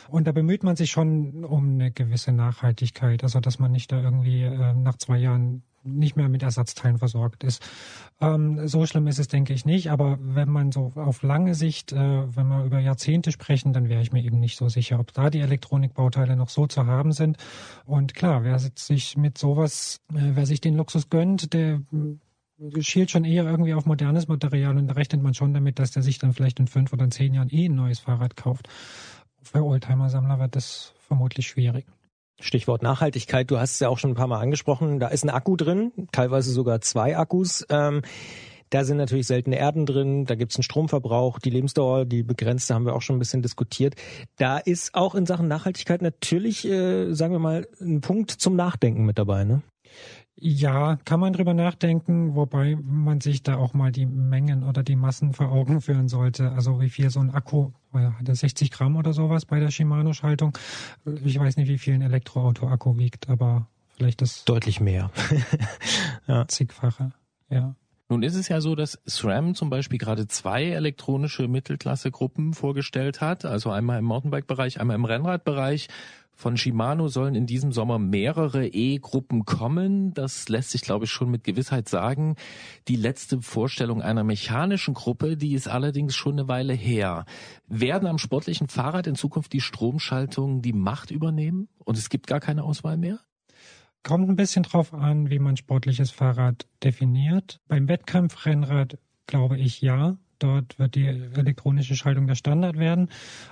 Und 0.10 0.26
da 0.26 0.32
bemüht 0.32 0.64
man 0.64 0.71
man 0.72 0.78
sich 0.78 0.92
schon 0.92 1.44
um 1.44 1.74
eine 1.74 1.92
gewisse 1.92 2.32
Nachhaltigkeit, 2.32 3.24
also 3.24 3.42
dass 3.42 3.60
man 3.60 3.74
nicht 3.74 3.92
da 3.92 4.02
irgendwie 4.02 4.44
äh, 4.44 4.74
nach 4.74 4.96
zwei 4.96 5.18
Jahren 5.18 5.64
nicht 5.84 6.16
mehr 6.16 6.30
mit 6.30 6.44
Ersatzteilen 6.44 6.98
versorgt 6.98 7.44
ist. 7.44 7.62
Ähm, 8.22 8.68
so 8.70 8.86
schlimm 8.86 9.08
ist 9.08 9.20
es, 9.20 9.28
denke 9.28 9.54
ich, 9.54 9.66
nicht. 9.66 9.92
Aber 9.92 10.18
wenn 10.22 10.50
man 10.50 10.72
so 10.72 10.94
auf 10.96 11.24
lange 11.24 11.56
Sicht, 11.56 11.92
äh, 11.92 11.98
wenn 11.98 12.48
wir 12.48 12.64
über 12.64 12.80
Jahrzehnte 12.80 13.34
sprechen, 13.34 13.74
dann 13.74 13.90
wäre 13.90 14.02
ich 14.02 14.14
mir 14.14 14.24
eben 14.24 14.40
nicht 14.40 14.58
so 14.58 14.70
sicher, 14.70 14.98
ob 14.98 15.12
da 15.12 15.30
die 15.30 15.42
Elektronikbauteile 15.42 16.38
noch 16.38 16.48
so 16.48 16.68
zu 16.68 16.86
haben 16.86 17.12
sind. 17.12 17.36
Und 17.86 18.14
klar, 18.14 18.46
wer 18.46 18.58
sich 18.58 19.18
mit 19.18 19.38
sowas, 19.38 20.00
äh, 20.14 20.32
wer 20.36 20.46
sich 20.46 20.62
den 20.62 20.78
Luxus 20.78 21.10
gönnt, 21.10 21.52
der 21.52 21.82
äh, 21.92 22.82
schielt 22.82 23.12
schon 23.12 23.26
eher 23.26 23.44
irgendwie 23.44 23.74
auf 23.74 23.86
modernes 23.86 24.30
Material 24.30 24.78
und 24.78 24.88
da 24.88 24.94
rechnet 24.94 25.22
man 25.22 25.34
schon 25.34 25.54
damit, 25.54 25.80
dass 25.80 25.92
der 25.92 26.04
sich 26.04 26.20
dann 26.20 26.32
vielleicht 26.32 26.60
in 26.60 26.68
fünf 26.68 26.94
oder 26.94 27.10
zehn 27.10 27.34
Jahren 27.34 27.50
eh 27.50 27.66
ein 27.66 27.76
neues 27.76 28.00
Fahrrad 28.00 28.38
kauft. 28.38 28.70
Für 29.42 29.64
Oldtimer-Sammler 29.64 30.40
wird 30.40 30.56
das 30.56 30.94
vermutlich 31.08 31.48
schwierig. 31.48 31.86
Stichwort 32.40 32.82
Nachhaltigkeit, 32.82 33.50
du 33.52 33.60
hast 33.60 33.74
es 33.74 33.80
ja 33.80 33.90
auch 33.90 33.98
schon 33.98 34.12
ein 34.12 34.16
paar 34.16 34.28
Mal 34.28 34.40
angesprochen, 34.40 35.00
da 35.00 35.10
ist 35.10 35.24
ein 35.24 35.30
Akku 35.30 35.56
drin, 35.56 35.92
teilweise 36.12 36.52
sogar 36.52 36.82
zwei 36.82 37.18
Akkus. 37.18 37.66
Ähm, 37.70 38.02
da 38.72 38.86
sind 38.86 38.98
natürlich 38.98 39.28
seltene 39.28 39.58
Erden 39.58 39.86
drin, 39.86 40.26
da 40.26 40.36
gibt 40.36 40.54
es 40.54 40.58
einen 40.58 40.64
Stromverbrauch, 40.64 41.40
die 41.40 41.50
Lebensdauer, 41.50 42.06
die 42.06 42.24
begrenzte 42.24 42.74
haben 42.74 42.86
wir 42.86 42.96
auch 42.96 43.02
schon 43.02 43.18
ein 43.18 43.20
bisschen 43.20 43.42
diskutiert. 43.42 43.96
Da 44.38 44.58
ist 44.58 44.96
auch 44.96 45.14
in 45.14 45.26
Sachen 45.26 45.48
Nachhaltigkeit 45.48 46.02
natürlich, 46.02 46.66
äh, 46.66 47.14
sagen 47.14 47.34
wir 47.34 47.40
mal, 47.40 47.68
ein 47.82 48.02
Punkt 48.02 48.32
zum 48.32 48.56
Nachdenken 48.56 49.06
mit 49.06 49.20
dabei, 49.20 49.44
ne? 49.44 49.62
Ja, 50.36 50.98
kann 51.06 51.20
man 51.20 51.34
drüber 51.34 51.54
nachdenken, 51.54 52.36
wobei 52.36 52.78
man 52.82 53.22
sich 53.22 53.44
da 53.44 53.58
auch 53.58 53.74
mal 53.74 53.92
die 53.92 54.06
Mengen 54.06 54.64
oder 54.64 54.82
die 54.82 54.96
Massen 54.96 55.34
vor 55.34 55.52
Augen 55.52 55.82
führen 55.82 56.08
sollte. 56.08 56.52
Also 56.52 56.82
wie 56.82 56.90
viel 56.90 57.10
so 57.10 57.20
ein 57.20 57.32
Akku, 57.32 57.72
hat 57.94 58.28
er 58.28 58.36
60 58.36 58.72
Gramm 58.72 58.96
oder 58.96 59.14
sowas 59.14 59.46
bei 59.46 59.60
der 59.60 59.70
Shimano-Schaltung? 59.70 60.58
Ich 61.24 61.38
weiß 61.38 61.58
nicht, 61.58 61.68
wie 61.68 61.78
viel 61.78 61.94
ein 61.94 62.02
Elektroauto-Akku 62.02 62.98
wiegt, 62.98 63.30
aber 63.30 63.68
vielleicht 63.98 64.22
das 64.22 64.46
deutlich 64.46 64.80
mehr. 64.80 65.12
ja. 66.28 66.48
Zigfache, 66.48 67.12
ja. 67.50 67.76
Nun 68.12 68.24
ist 68.24 68.36
es 68.36 68.50
ja 68.50 68.60
so, 68.60 68.76
dass 68.76 69.00
SRAM 69.08 69.56
zum 69.56 69.70
Beispiel 69.70 69.98
gerade 69.98 70.28
zwei 70.28 70.66
elektronische 70.66 71.48
Mittelklasse-Gruppen 71.48 72.54
vorgestellt 72.54 73.22
hat, 73.22 73.46
also 73.46 73.70
einmal 73.70 74.00
im 74.00 74.06
Mountainbike-Bereich, 74.06 74.82
einmal 74.82 74.96
im 74.96 75.06
Rennradbereich. 75.06 75.88
Von 76.42 76.58
Shimano 76.58 77.08
sollen 77.08 77.36
in 77.36 77.46
diesem 77.46 77.72
Sommer 77.72 78.00
mehrere 78.00 78.66
E-Gruppen 78.66 79.46
kommen. 79.46 80.12
Das 80.16 80.50
lässt 80.50 80.72
sich, 80.72 80.82
glaube 80.82 81.06
ich, 81.06 81.12
schon 81.12 81.30
mit 81.30 81.44
Gewissheit 81.44 81.88
sagen. 81.88 82.36
Die 82.88 82.96
letzte 82.96 83.44
Vorstellung 83.44 84.02
einer 84.02 84.24
mechanischen 84.24 84.96
Gruppe, 84.96 85.38
die 85.38 85.54
ist 85.54 85.68
allerdings 85.68 86.16
schon 86.16 86.40
eine 86.40 86.48
Weile 86.48 86.74
her. 86.74 87.26
Werden 87.68 88.08
am 88.08 88.18
sportlichen 88.18 88.70
Fahrrad 88.70 89.06
in 89.06 89.14
Zukunft 89.14 89.54
die 89.54 89.62
Stromschaltungen 89.62 90.64
die 90.64 90.74
Macht 90.74 91.12
übernehmen 91.12 91.70
und 91.78 91.96
es 91.96 92.10
gibt 92.10 92.26
gar 92.26 92.40
keine 92.40 92.64
Auswahl 92.64 92.98
mehr? 92.98 93.20
Kommt 94.02 94.28
ein 94.28 94.36
bisschen 94.36 94.64
drauf 94.64 94.96
an, 94.96 95.30
wie 95.30 95.38
man 95.38 95.58
sportliches 95.58 96.10
Fahrrad 96.10 96.66
definiert. 96.84 97.60
Beim 97.68 97.88
Wettkampfrennrad 97.88 98.98
glaube 99.28 99.60
ich 99.60 99.80
ja. 99.82 100.18
Dort 100.42 100.80
wird 100.80 100.96
die 100.96 101.06
elektronische 101.06 101.96
Schaltung 101.96 102.26
der 102.26 102.36
Standard 102.36 102.78
werden. 102.78 103.10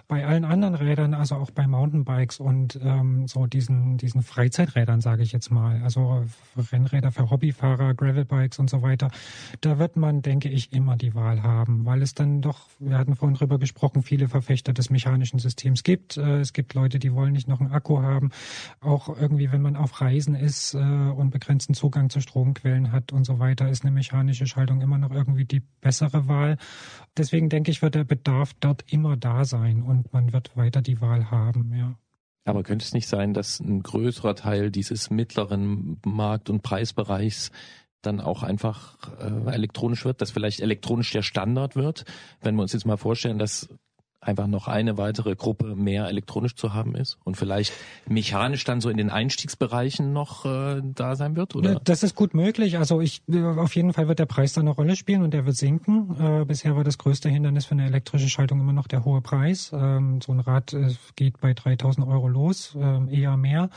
Bei 0.07 0.25
allen 0.25 0.43
anderen 0.43 0.75
Rädern, 0.75 1.13
also 1.13 1.35
auch 1.35 1.51
bei 1.51 1.67
Mountainbikes 1.67 2.39
und 2.39 2.79
ähm, 2.81 3.27
so 3.27 3.45
diesen, 3.45 3.97
diesen 3.97 4.23
Freizeiträdern, 4.23 4.99
sage 4.99 5.21
ich 5.21 5.31
jetzt 5.31 5.51
mal, 5.51 5.81
also 5.83 6.25
Rennräder 6.71 7.11
für 7.11 7.29
Hobbyfahrer, 7.29 7.93
Gravelbikes 7.93 8.57
und 8.57 8.69
so 8.69 8.81
weiter, 8.81 9.09
da 9.61 9.77
wird 9.77 9.97
man, 9.97 10.23
denke 10.23 10.49
ich, 10.49 10.73
immer 10.73 10.97
die 10.97 11.13
Wahl 11.13 11.43
haben, 11.43 11.85
weil 11.85 12.01
es 12.01 12.15
dann 12.15 12.41
doch, 12.41 12.67
wir 12.79 12.97
hatten 12.97 13.15
vorhin 13.15 13.35
drüber 13.35 13.59
gesprochen, 13.59 14.01
viele 14.01 14.27
Verfechter 14.27 14.73
des 14.73 14.89
mechanischen 14.89 15.37
Systems 15.39 15.83
gibt. 15.83 16.17
Äh, 16.17 16.39
es 16.39 16.53
gibt 16.53 16.73
Leute, 16.73 16.97
die 16.97 17.13
wollen 17.13 17.33
nicht 17.33 17.47
noch 17.47 17.59
einen 17.59 17.71
Akku 17.71 18.01
haben. 18.01 18.31
Auch 18.81 19.09
irgendwie, 19.09 19.51
wenn 19.51 19.61
man 19.61 19.75
auf 19.75 20.01
Reisen 20.01 20.33
ist 20.33 20.73
äh, 20.73 20.77
und 20.77 21.29
begrenzten 21.29 21.75
Zugang 21.75 22.09
zu 22.09 22.19
Stromquellen 22.19 22.91
hat 22.91 23.11
und 23.11 23.25
so 23.25 23.37
weiter, 23.37 23.69
ist 23.69 23.83
eine 23.83 23.91
mechanische 23.91 24.47
Schaltung 24.47 24.81
immer 24.81 24.97
noch 24.97 25.11
irgendwie 25.11 25.45
die 25.45 25.61
bessere 25.81 26.27
Wahl. 26.27 26.57
Deswegen 27.17 27.49
denke 27.49 27.71
ich, 27.71 27.81
wird 27.81 27.95
der 27.95 28.03
Bedarf 28.03 28.53
dort 28.59 28.91
immer 28.91 29.17
da 29.17 29.45
sein 29.45 29.83
und 29.83 30.13
man 30.13 30.33
wird 30.33 30.55
weiter 30.55 30.81
die 30.81 31.01
Wahl 31.01 31.31
haben, 31.31 31.73
ja. 31.73 31.95
Aber 32.45 32.63
könnte 32.63 32.83
es 32.83 32.93
nicht 32.93 33.07
sein, 33.07 33.33
dass 33.33 33.59
ein 33.59 33.83
größerer 33.83 34.35
Teil 34.35 34.71
dieses 34.71 35.09
mittleren 35.09 35.99
Markt- 36.03 36.49
und 36.49 36.63
Preisbereichs 36.63 37.51
dann 38.01 38.21
auch 38.21 38.43
einfach 38.43 38.97
äh, 39.19 39.53
elektronisch 39.53 40.05
wird, 40.05 40.21
dass 40.21 40.31
vielleicht 40.31 40.61
elektronisch 40.61 41.11
der 41.11 41.21
Standard 41.21 41.75
wird? 41.75 42.05
Wenn 42.41 42.55
wir 42.55 42.61
uns 42.61 42.73
jetzt 42.73 42.85
mal 42.85 42.97
vorstellen, 42.97 43.37
dass 43.37 43.69
einfach 44.21 44.47
noch 44.47 44.67
eine 44.67 44.97
weitere 44.97 45.35
Gruppe 45.35 45.75
mehr 45.75 46.07
elektronisch 46.07 46.55
zu 46.55 46.73
haben 46.73 46.93
ist 46.95 47.17
und 47.23 47.37
vielleicht 47.37 47.71
mechanisch 48.05 48.65
dann 48.65 48.81
so 48.81 48.89
in 48.89 48.97
den 48.97 49.09
Einstiegsbereichen 49.09 50.11
noch 50.11 50.45
äh, 50.45 50.81
da 50.83 51.15
sein 51.15 51.37
wird, 51.37 51.55
oder? 51.55 51.79
Das 51.83 52.03
ist 52.03 52.15
gut 52.15 52.33
möglich. 52.33 52.77
Also 52.77 52.99
ich 52.99 53.21
auf 53.31 53.75
jeden 53.75 53.93
Fall 53.93 54.09
wird 54.09 54.19
der 54.19 54.25
Preis 54.25 54.53
da 54.53 54.61
eine 54.61 54.71
Rolle 54.71 54.97
spielen 54.97 55.23
und 55.23 55.33
der 55.33 55.45
wird 55.45 55.55
sinken. 55.55 56.15
Äh, 56.19 56.45
bisher 56.45 56.75
war 56.75 56.83
das 56.83 56.97
größte 56.97 57.29
Hindernis 57.29 57.65
für 57.65 57.71
eine 57.71 57.85
elektrische 57.85 58.29
Schaltung 58.29 58.59
immer 58.59 58.73
noch 58.73 58.87
der 58.87 59.05
hohe 59.05 59.21
Preis. 59.21 59.71
Ähm, 59.73 60.19
so 60.21 60.33
ein 60.33 60.41
Rad 60.41 60.73
äh, 60.73 60.93
geht 61.15 61.39
bei 61.39 61.53
3000 61.53 62.05
Euro 62.05 62.27
los, 62.27 62.75
äh, 62.75 63.21
eher 63.21 63.37
mehr. 63.37 63.69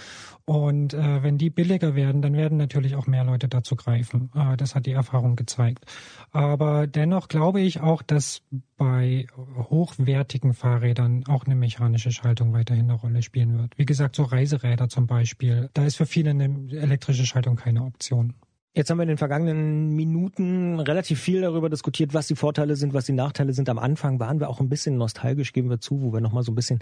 Und 0.44 0.92
äh, 0.92 1.22
wenn 1.22 1.38
die 1.38 1.50
billiger 1.50 1.94
werden, 1.94 2.20
dann 2.20 2.34
werden 2.34 2.58
natürlich 2.58 2.96
auch 2.96 3.06
mehr 3.06 3.22
Leute 3.22 3.48
dazu 3.48 3.76
greifen. 3.76 4.30
Äh, 4.34 4.56
das 4.56 4.74
hat 4.74 4.86
die 4.86 4.92
Erfahrung 4.92 5.36
gezeigt. 5.36 5.86
Aber 6.32 6.88
dennoch 6.88 7.28
glaube 7.28 7.60
ich 7.60 7.80
auch, 7.80 8.02
dass 8.02 8.42
bei 8.76 9.28
hochwertigen 9.56 10.31
Fahrrädern 10.54 11.24
auch 11.28 11.44
eine 11.44 11.54
mechanische 11.54 12.10
Schaltung 12.10 12.52
weiterhin 12.52 12.90
eine 12.90 12.94
Rolle 12.94 13.22
spielen 13.22 13.58
wird. 13.58 13.76
Wie 13.76 13.84
gesagt, 13.84 14.16
so 14.16 14.24
Reiseräder 14.24 14.88
zum 14.88 15.06
Beispiel, 15.06 15.70
da 15.74 15.84
ist 15.84 15.96
für 15.96 16.06
viele 16.06 16.30
eine 16.30 16.68
elektrische 16.70 17.26
Schaltung 17.26 17.56
keine 17.56 17.84
Option. 17.84 18.34
Jetzt 18.74 18.88
haben 18.88 18.96
wir 18.96 19.02
in 19.02 19.08
den 19.08 19.18
vergangenen 19.18 19.90
Minuten 19.90 20.80
relativ 20.80 21.20
viel 21.20 21.42
darüber 21.42 21.68
diskutiert, 21.68 22.14
was 22.14 22.26
die 22.26 22.36
Vorteile 22.36 22.74
sind, 22.74 22.94
was 22.94 23.04
die 23.04 23.12
Nachteile 23.12 23.52
sind. 23.52 23.68
Am 23.68 23.78
Anfang 23.78 24.18
waren 24.18 24.40
wir 24.40 24.48
auch 24.48 24.60
ein 24.60 24.70
bisschen 24.70 24.96
nostalgisch, 24.96 25.52
geben 25.52 25.68
wir 25.68 25.78
zu, 25.78 26.00
wo 26.00 26.14
wir 26.14 26.22
nochmal 26.22 26.42
so 26.42 26.52
ein 26.52 26.54
bisschen, 26.54 26.78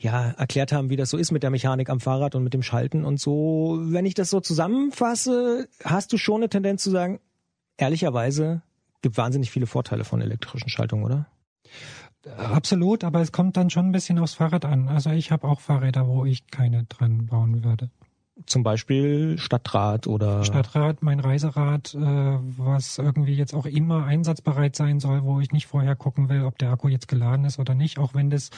ja, 0.00 0.30
erklärt 0.30 0.72
haben, 0.72 0.88
wie 0.88 0.96
das 0.96 1.10
so 1.10 1.18
ist 1.18 1.30
mit 1.30 1.42
der 1.42 1.50
Mechanik 1.50 1.90
am 1.90 2.00
Fahrrad 2.00 2.34
und 2.34 2.44
mit 2.44 2.54
dem 2.54 2.62
Schalten 2.62 3.04
und 3.04 3.20
so. 3.20 3.78
Wenn 3.82 4.06
ich 4.06 4.14
das 4.14 4.30
so 4.30 4.40
zusammenfasse, 4.40 5.68
hast 5.84 6.14
du 6.14 6.16
schon 6.16 6.36
eine 6.36 6.48
Tendenz 6.48 6.82
zu 6.82 6.90
sagen, 6.90 7.20
ehrlicherweise 7.76 8.62
gibt 9.02 9.18
wahnsinnig 9.18 9.50
viele 9.50 9.66
Vorteile 9.66 10.04
von 10.04 10.22
elektrischen 10.22 10.70
Schaltungen, 10.70 11.04
oder? 11.04 11.26
Absolut, 12.36 13.04
aber 13.04 13.20
es 13.20 13.32
kommt 13.32 13.56
dann 13.56 13.70
schon 13.70 13.86
ein 13.86 13.92
bisschen 13.92 14.18
aufs 14.18 14.34
Fahrrad 14.34 14.64
an. 14.64 14.88
Also 14.88 15.10
ich 15.10 15.30
habe 15.30 15.46
auch 15.46 15.60
Fahrräder, 15.60 16.06
wo 16.06 16.24
ich 16.24 16.46
keine 16.48 16.84
dran 16.84 17.26
bauen 17.26 17.64
würde 17.64 17.90
zum 18.46 18.62
Beispiel 18.62 19.38
Stadtrat 19.38 20.06
oder 20.06 20.44
Stadtrat, 20.44 21.02
mein 21.02 21.20
Reiserad, 21.20 21.94
äh, 21.94 21.98
was 21.98 22.98
irgendwie 22.98 23.34
jetzt 23.34 23.54
auch 23.54 23.66
immer 23.66 24.04
einsatzbereit 24.04 24.76
sein 24.76 25.00
soll, 25.00 25.24
wo 25.24 25.40
ich 25.40 25.52
nicht 25.52 25.66
vorher 25.66 25.96
gucken 25.96 26.28
will, 26.28 26.44
ob 26.44 26.58
der 26.58 26.70
Akku 26.70 26.88
jetzt 26.88 27.08
geladen 27.08 27.44
ist 27.44 27.58
oder 27.58 27.74
nicht, 27.74 27.98
auch 27.98 28.14
wenn 28.14 28.30
das 28.30 28.50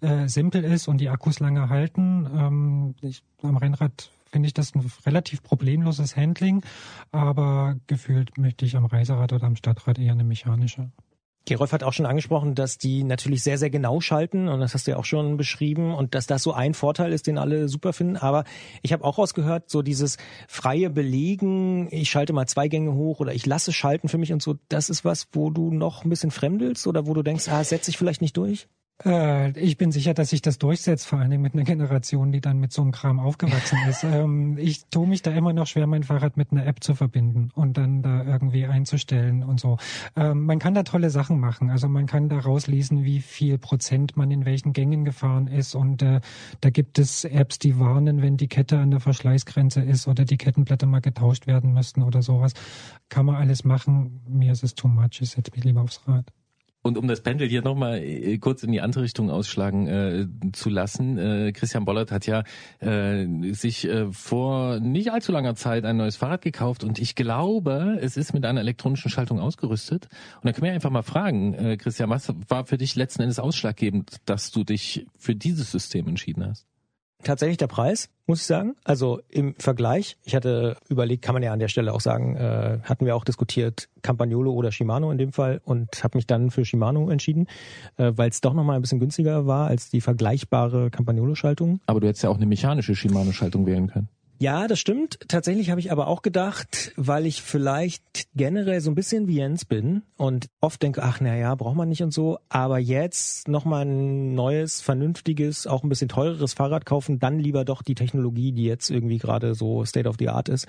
äh, 0.00 0.28
simpel 0.28 0.64
ist 0.64 0.88
und 0.88 0.98
die 0.98 1.08
Akkus 1.08 1.40
lange 1.40 1.68
halten. 1.68 2.28
Ähm, 2.36 2.94
ich, 3.00 3.22
am 3.42 3.56
Rennrad 3.56 4.10
finde 4.30 4.46
ich 4.46 4.54
das 4.54 4.74
ein 4.74 4.84
relativ 5.06 5.42
problemloses 5.42 6.16
Handling, 6.16 6.64
aber 7.12 7.76
gefühlt 7.86 8.36
möchte 8.38 8.64
ich 8.64 8.76
am 8.76 8.84
Reiserad 8.84 9.32
oder 9.32 9.46
am 9.46 9.56
Stadtrad 9.56 9.98
eher 9.98 10.12
eine 10.12 10.24
mechanische. 10.24 10.90
Gerolf 11.46 11.72
hat 11.72 11.82
auch 11.82 11.92
schon 11.92 12.06
angesprochen, 12.06 12.54
dass 12.54 12.78
die 12.78 13.04
natürlich 13.04 13.42
sehr, 13.42 13.58
sehr 13.58 13.68
genau 13.68 14.00
schalten 14.00 14.48
und 14.48 14.60
das 14.60 14.72
hast 14.72 14.86
du 14.86 14.92
ja 14.92 14.96
auch 14.96 15.04
schon 15.04 15.36
beschrieben 15.36 15.94
und 15.94 16.14
dass 16.14 16.26
das 16.26 16.42
so 16.42 16.52
ein 16.52 16.72
Vorteil 16.72 17.12
ist, 17.12 17.26
den 17.26 17.36
alle 17.36 17.68
super 17.68 17.92
finden. 17.92 18.16
Aber 18.16 18.44
ich 18.82 18.92
habe 18.92 19.04
auch 19.04 19.18
rausgehört, 19.18 19.68
so 19.68 19.82
dieses 19.82 20.16
freie 20.48 20.88
Belegen, 20.88 21.88
ich 21.90 22.10
schalte 22.10 22.32
mal 22.32 22.46
zwei 22.46 22.68
Gänge 22.68 22.94
hoch 22.94 23.20
oder 23.20 23.34
ich 23.34 23.44
lasse 23.44 23.72
schalten 23.72 24.08
für 24.08 24.18
mich 24.18 24.32
und 24.32 24.42
so, 24.42 24.56
das 24.68 24.88
ist 24.88 25.04
was, 25.04 25.28
wo 25.32 25.50
du 25.50 25.70
noch 25.70 26.04
ein 26.04 26.10
bisschen 26.10 26.30
fremdelst 26.30 26.86
oder 26.86 27.06
wo 27.06 27.12
du 27.12 27.22
denkst, 27.22 27.48
ah, 27.48 27.62
setze 27.62 27.90
ich 27.90 27.98
vielleicht 27.98 28.22
nicht 28.22 28.36
durch? 28.36 28.66
Äh, 29.02 29.58
ich 29.58 29.76
bin 29.76 29.90
sicher, 29.90 30.14
dass 30.14 30.30
sich 30.30 30.40
das 30.40 30.58
durchsetzt, 30.58 31.06
vor 31.06 31.18
allen 31.18 31.30
Dingen 31.30 31.42
mit 31.42 31.54
einer 31.54 31.64
Generation, 31.64 32.30
die 32.30 32.40
dann 32.40 32.58
mit 32.58 32.72
so 32.72 32.82
einem 32.82 32.92
Kram 32.92 33.18
aufgewachsen 33.18 33.78
ist. 33.88 34.04
ähm, 34.04 34.56
ich 34.56 34.86
tue 34.86 35.06
mich 35.06 35.22
da 35.22 35.32
immer 35.32 35.52
noch 35.52 35.66
schwer, 35.66 35.86
mein 35.86 36.04
Fahrrad 36.04 36.36
mit 36.36 36.52
einer 36.52 36.64
App 36.64 36.82
zu 36.84 36.94
verbinden 36.94 37.50
und 37.54 37.76
dann 37.76 38.02
da 38.02 38.24
irgendwie 38.24 38.66
einzustellen 38.66 39.42
und 39.42 39.58
so. 39.58 39.78
Ähm, 40.14 40.44
man 40.44 40.60
kann 40.60 40.74
da 40.74 40.84
tolle 40.84 41.10
Sachen 41.10 41.40
machen. 41.40 41.70
Also 41.70 41.88
man 41.88 42.06
kann 42.06 42.28
da 42.28 42.38
rauslesen, 42.38 43.04
wie 43.04 43.20
viel 43.20 43.58
Prozent 43.58 44.16
man 44.16 44.30
in 44.30 44.44
welchen 44.44 44.72
Gängen 44.72 45.04
gefahren 45.04 45.48
ist 45.48 45.74
und 45.74 46.02
äh, 46.02 46.20
da 46.60 46.70
gibt 46.70 46.98
es 46.98 47.24
Apps, 47.24 47.58
die 47.58 47.78
warnen, 47.80 48.22
wenn 48.22 48.36
die 48.36 48.48
Kette 48.48 48.78
an 48.78 48.92
der 48.92 49.00
Verschleißgrenze 49.00 49.80
ist 49.82 50.06
oder 50.06 50.24
die 50.24 50.36
Kettenblätter 50.36 50.86
mal 50.86 51.00
getauscht 51.00 51.46
werden 51.48 51.72
müssten 51.72 52.02
oder 52.02 52.22
sowas. 52.22 52.52
Kann 53.08 53.26
man 53.26 53.36
alles 53.36 53.64
machen. 53.64 54.20
Mir 54.28 54.52
ist 54.52 54.62
es 54.62 54.74
too 54.74 54.88
much. 54.88 55.20
Ich 55.20 55.30
setze 55.30 55.50
mich 55.52 55.64
lieber 55.64 55.82
aufs 55.82 56.06
Rad. 56.06 56.32
Und 56.86 56.98
um 56.98 57.08
das 57.08 57.22
Pendel 57.22 57.48
hier 57.48 57.62
nochmal 57.62 57.96
äh, 58.02 58.36
kurz 58.36 58.62
in 58.62 58.70
die 58.70 58.82
andere 58.82 59.04
Richtung 59.04 59.30
ausschlagen 59.30 59.86
äh, 59.86 60.26
zu 60.52 60.68
lassen, 60.68 61.16
äh, 61.16 61.52
Christian 61.52 61.86
Bollert 61.86 62.12
hat 62.12 62.26
ja 62.26 62.44
äh, 62.80 63.26
sich 63.54 63.88
äh, 63.88 64.12
vor 64.12 64.80
nicht 64.80 65.10
allzu 65.10 65.32
langer 65.32 65.54
Zeit 65.54 65.86
ein 65.86 65.96
neues 65.96 66.16
Fahrrad 66.16 66.42
gekauft 66.42 66.84
und 66.84 66.98
ich 66.98 67.14
glaube, 67.14 67.96
es 68.02 68.18
ist 68.18 68.34
mit 68.34 68.44
einer 68.44 68.60
elektronischen 68.60 69.10
Schaltung 69.10 69.40
ausgerüstet. 69.40 70.08
Und 70.42 70.44
da 70.44 70.52
können 70.52 70.66
wir 70.66 70.72
einfach 70.74 70.90
mal 70.90 71.00
fragen, 71.00 71.54
äh, 71.54 71.78
Christian, 71.78 72.10
was 72.10 72.30
war 72.48 72.66
für 72.66 72.76
dich 72.76 72.96
letzten 72.96 73.22
Endes 73.22 73.38
ausschlaggebend, 73.38 74.16
dass 74.26 74.50
du 74.50 74.62
dich 74.62 75.06
für 75.16 75.34
dieses 75.34 75.72
System 75.72 76.06
entschieden 76.06 76.44
hast? 76.44 76.66
Tatsächlich 77.24 77.58
der 77.58 77.66
Preis, 77.66 78.08
muss 78.26 78.40
ich 78.40 78.46
sagen. 78.46 78.74
Also 78.84 79.20
im 79.28 79.54
Vergleich, 79.56 80.16
ich 80.24 80.34
hatte 80.34 80.76
überlegt, 80.88 81.22
kann 81.22 81.34
man 81.34 81.42
ja 81.42 81.52
an 81.52 81.58
der 81.58 81.68
Stelle 81.68 81.92
auch 81.92 82.00
sagen, 82.00 82.36
äh, 82.36 82.78
hatten 82.82 83.06
wir 83.06 83.16
auch 83.16 83.24
diskutiert, 83.24 83.88
Campagnolo 84.02 84.52
oder 84.52 84.72
Shimano 84.72 85.10
in 85.10 85.18
dem 85.18 85.32
Fall 85.32 85.60
und 85.64 86.02
habe 86.04 86.18
mich 86.18 86.26
dann 86.26 86.50
für 86.50 86.64
Shimano 86.64 87.10
entschieden, 87.10 87.46
äh, 87.96 88.12
weil 88.14 88.30
es 88.30 88.40
doch 88.40 88.54
nochmal 88.54 88.76
ein 88.76 88.82
bisschen 88.82 89.00
günstiger 89.00 89.46
war 89.46 89.66
als 89.66 89.90
die 89.90 90.00
vergleichbare 90.00 90.90
Campagnolo-Schaltung. 90.90 91.80
Aber 91.86 92.00
du 92.00 92.06
hättest 92.06 92.24
ja 92.24 92.30
auch 92.30 92.36
eine 92.36 92.46
mechanische 92.46 92.94
Shimano-Schaltung 92.94 93.66
wählen 93.66 93.88
können. 93.88 94.08
Ja, 94.44 94.68
das 94.68 94.78
stimmt. 94.78 95.18
Tatsächlich 95.26 95.70
habe 95.70 95.80
ich 95.80 95.90
aber 95.90 96.06
auch 96.06 96.20
gedacht, 96.20 96.92
weil 96.96 97.24
ich 97.24 97.40
vielleicht 97.40 98.28
generell 98.34 98.82
so 98.82 98.90
ein 98.90 98.94
bisschen 98.94 99.26
wie 99.26 99.36
Jens 99.36 99.64
bin 99.64 100.02
und 100.18 100.48
oft 100.60 100.82
denke, 100.82 101.02
ach 101.02 101.18
na 101.22 101.34
ja, 101.34 101.54
braucht 101.54 101.76
man 101.76 101.88
nicht 101.88 102.02
und 102.02 102.12
so, 102.12 102.38
aber 102.50 102.78
jetzt 102.78 103.48
nochmal 103.48 103.86
ein 103.86 104.34
neues, 104.34 104.82
vernünftiges, 104.82 105.66
auch 105.66 105.82
ein 105.82 105.88
bisschen 105.88 106.10
teureres 106.10 106.52
Fahrrad 106.52 106.84
kaufen, 106.84 107.18
dann 107.18 107.38
lieber 107.38 107.64
doch 107.64 107.80
die 107.80 107.94
Technologie, 107.94 108.52
die 108.52 108.64
jetzt 108.64 108.90
irgendwie 108.90 109.16
gerade 109.16 109.54
so 109.54 109.82
State 109.86 110.06
of 110.06 110.16
the 110.18 110.28
Art 110.28 110.50
ist, 110.50 110.66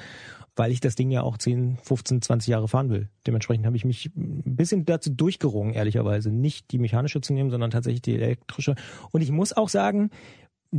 weil 0.56 0.72
ich 0.72 0.80
das 0.80 0.96
Ding 0.96 1.12
ja 1.12 1.24
auch 1.24 1.38
10, 1.38 1.78
15, 1.84 2.22
20 2.22 2.48
Jahre 2.48 2.70
fahren 2.70 2.90
will. 2.90 3.10
Dementsprechend 3.28 3.66
habe 3.66 3.76
ich 3.76 3.84
mich 3.84 4.10
ein 4.16 4.56
bisschen 4.56 4.86
dazu 4.86 5.10
durchgerungen, 5.12 5.74
ehrlicherweise, 5.74 6.32
nicht 6.32 6.72
die 6.72 6.80
mechanische 6.80 7.20
zu 7.20 7.34
nehmen, 7.34 7.50
sondern 7.50 7.72
tatsächlich 7.72 8.04
die 8.04 8.16
elektrische. 8.16 8.76
Und 9.12 9.20
ich 9.20 9.32
muss 9.32 9.52
auch 9.52 9.68
sagen, 9.68 10.12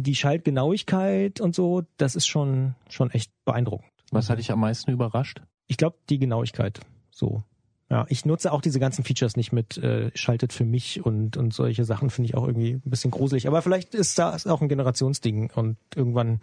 die 0.02 0.14
Schaltgenauigkeit 0.14 1.40
und 1.40 1.54
so, 1.54 1.82
das 1.96 2.16
ist 2.16 2.26
schon, 2.26 2.74
schon 2.88 3.10
echt 3.10 3.32
beeindruckend. 3.44 3.90
Was 4.10 4.30
hat 4.30 4.38
dich 4.38 4.52
am 4.52 4.60
meisten 4.60 4.90
überrascht? 4.90 5.40
Ich 5.66 5.76
glaube, 5.76 5.96
die 6.10 6.18
Genauigkeit. 6.18 6.80
So. 7.10 7.42
Ja, 7.88 8.04
ich 8.08 8.24
nutze 8.24 8.52
auch 8.52 8.60
diese 8.60 8.80
ganzen 8.80 9.04
Features 9.04 9.36
nicht 9.36 9.52
mit, 9.52 9.78
äh, 9.78 10.10
schaltet 10.14 10.52
für 10.52 10.64
mich 10.64 11.04
und, 11.04 11.36
und 11.36 11.54
solche 11.54 11.84
Sachen 11.84 12.10
finde 12.10 12.28
ich 12.28 12.36
auch 12.36 12.46
irgendwie 12.46 12.72
ein 12.72 12.90
bisschen 12.90 13.10
gruselig. 13.10 13.46
Aber 13.46 13.62
vielleicht 13.62 13.94
ist 13.94 14.18
das 14.18 14.46
auch 14.46 14.60
ein 14.60 14.68
Generationsding 14.68 15.50
und 15.54 15.76
irgendwann 15.94 16.40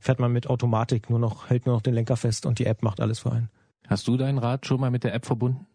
fährt 0.00 0.18
man 0.18 0.32
mit 0.32 0.48
Automatik 0.48 1.10
nur 1.10 1.18
noch, 1.18 1.50
hält 1.50 1.66
nur 1.66 1.74
noch 1.76 1.82
den 1.82 1.94
Lenker 1.94 2.16
fest 2.16 2.46
und 2.46 2.58
die 2.58 2.66
App 2.66 2.82
macht 2.82 3.00
alles 3.00 3.20
für 3.20 3.32
einen. 3.32 3.50
Hast 3.86 4.08
du 4.08 4.16
dein 4.16 4.38
Rad 4.38 4.66
schon 4.66 4.80
mal 4.80 4.90
mit 4.90 5.04
der 5.04 5.14
App 5.14 5.26
verbunden? 5.26 5.66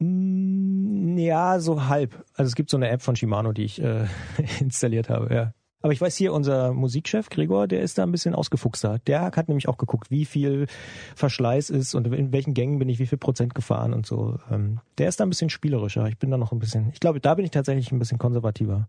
Mm, 0.00 1.16
Ja, 1.18 1.60
so 1.60 1.86
halb. 1.88 2.24
Also 2.34 2.48
es 2.48 2.54
gibt 2.54 2.70
so 2.70 2.76
eine 2.76 2.88
App 2.88 3.02
von 3.02 3.16
Shimano, 3.16 3.52
die 3.52 3.64
ich 3.64 3.82
äh, 3.82 4.06
installiert 4.60 5.08
habe, 5.08 5.34
ja. 5.34 5.52
Aber 5.80 5.92
ich 5.92 6.00
weiß 6.00 6.16
hier, 6.16 6.32
unser 6.32 6.72
Musikchef 6.72 7.28
Gregor, 7.30 7.68
der 7.68 7.82
ist 7.82 7.98
da 7.98 8.02
ein 8.02 8.10
bisschen 8.10 8.34
ausgefuchster. 8.34 8.98
Der 9.06 9.22
hat 9.22 9.48
nämlich 9.48 9.68
auch 9.68 9.78
geguckt, 9.78 10.10
wie 10.10 10.24
viel 10.24 10.66
Verschleiß 11.14 11.70
ist 11.70 11.94
und 11.94 12.06
in 12.08 12.32
welchen 12.32 12.54
Gängen 12.54 12.78
bin 12.78 12.88
ich 12.88 12.98
wie 12.98 13.06
viel 13.06 13.18
Prozent 13.18 13.54
gefahren 13.54 13.94
und 13.94 14.04
so. 14.04 14.38
Ähm, 14.50 14.80
der 14.98 15.08
ist 15.08 15.20
da 15.20 15.24
ein 15.24 15.28
bisschen 15.28 15.50
spielerischer. 15.50 16.06
Ich 16.06 16.18
bin 16.18 16.30
da 16.30 16.36
noch 16.36 16.52
ein 16.52 16.58
bisschen, 16.58 16.90
ich 16.92 17.00
glaube, 17.00 17.20
da 17.20 17.34
bin 17.34 17.44
ich 17.44 17.52
tatsächlich 17.52 17.92
ein 17.92 17.98
bisschen 17.98 18.18
konservativer. 18.18 18.88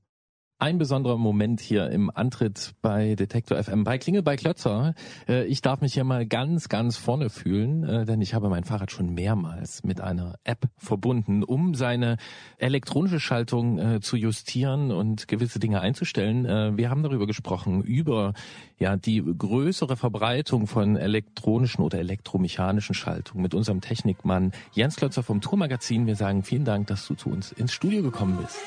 Ein 0.62 0.78
besonderer 0.78 1.18
Moment 1.18 1.62
hier 1.62 1.90
im 1.90 2.12
Antritt 2.14 2.74
bei 2.82 3.16
Detektor 3.16 3.64
FM 3.64 3.86
bei 3.86 3.98
Klingel 3.98 4.24
bei 4.24 4.36
Klötzer. 4.36 4.94
Äh, 5.26 5.46
Ich 5.46 5.62
darf 5.62 5.80
mich 5.80 5.94
hier 5.94 6.04
mal 6.04 6.26
ganz, 6.26 6.68
ganz 6.68 6.98
vorne 6.98 7.30
fühlen, 7.30 7.86
äh, 7.86 8.04
denn 8.04 8.20
ich 8.20 8.34
habe 8.34 8.50
mein 8.50 8.66
Fahrrad 8.66 8.92
schon 8.92 9.14
mehrmals 9.14 9.86
mit 9.86 10.02
einer 10.02 10.36
App 10.44 10.68
verbunden, 10.76 11.46
um 11.46 11.76
seine 11.76 12.18
elektronische 12.58 13.22
Schaltung 13.22 13.80
äh, 13.80 14.02
zu 14.02 14.18
justieren 14.18 14.92
und 14.92 15.30
gewisse 15.30 15.60
Dinge 15.60 15.80
einzustellen. 15.80 16.44
Wir 16.78 16.90
haben 16.90 17.04
darüber 17.04 17.26
gesprochen, 17.26 17.82
über 17.82 18.34
ja 18.80 18.98
die 18.98 19.24
größere 19.24 19.96
Verbreitung 19.96 20.68
von 20.68 20.98
elektronischen 20.98 21.86
oder 21.86 22.00
elektromechanischen 22.00 22.96
Schaltungen 22.96 23.44
mit 23.44 23.54
unserem 23.54 23.80
Technikmann 23.80 24.52
Jens 24.74 24.98
Klötzer 24.98 25.24
vom 25.24 25.40
Tourmagazin. 25.40 26.06
Wir 26.06 26.18
sagen 26.18 26.44
vielen 26.44 26.66
Dank, 26.66 26.88
dass 26.88 27.08
du 27.08 27.14
zu 27.14 27.30
uns 27.30 27.54
ins 27.54 27.72
Studio 27.72 28.02
gekommen 28.02 28.38
bist. 28.42 28.60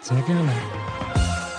Sehr 0.00 0.22
gerne. 0.22 0.52
If 0.52 1.55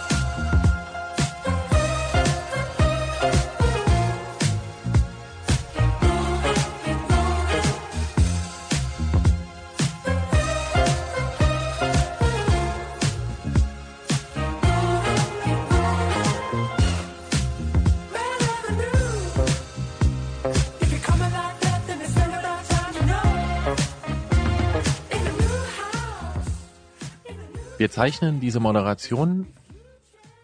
Wir 27.77 27.91
zeichnen 27.91 28.39
diese 28.39 28.59
Moderation 28.59 29.47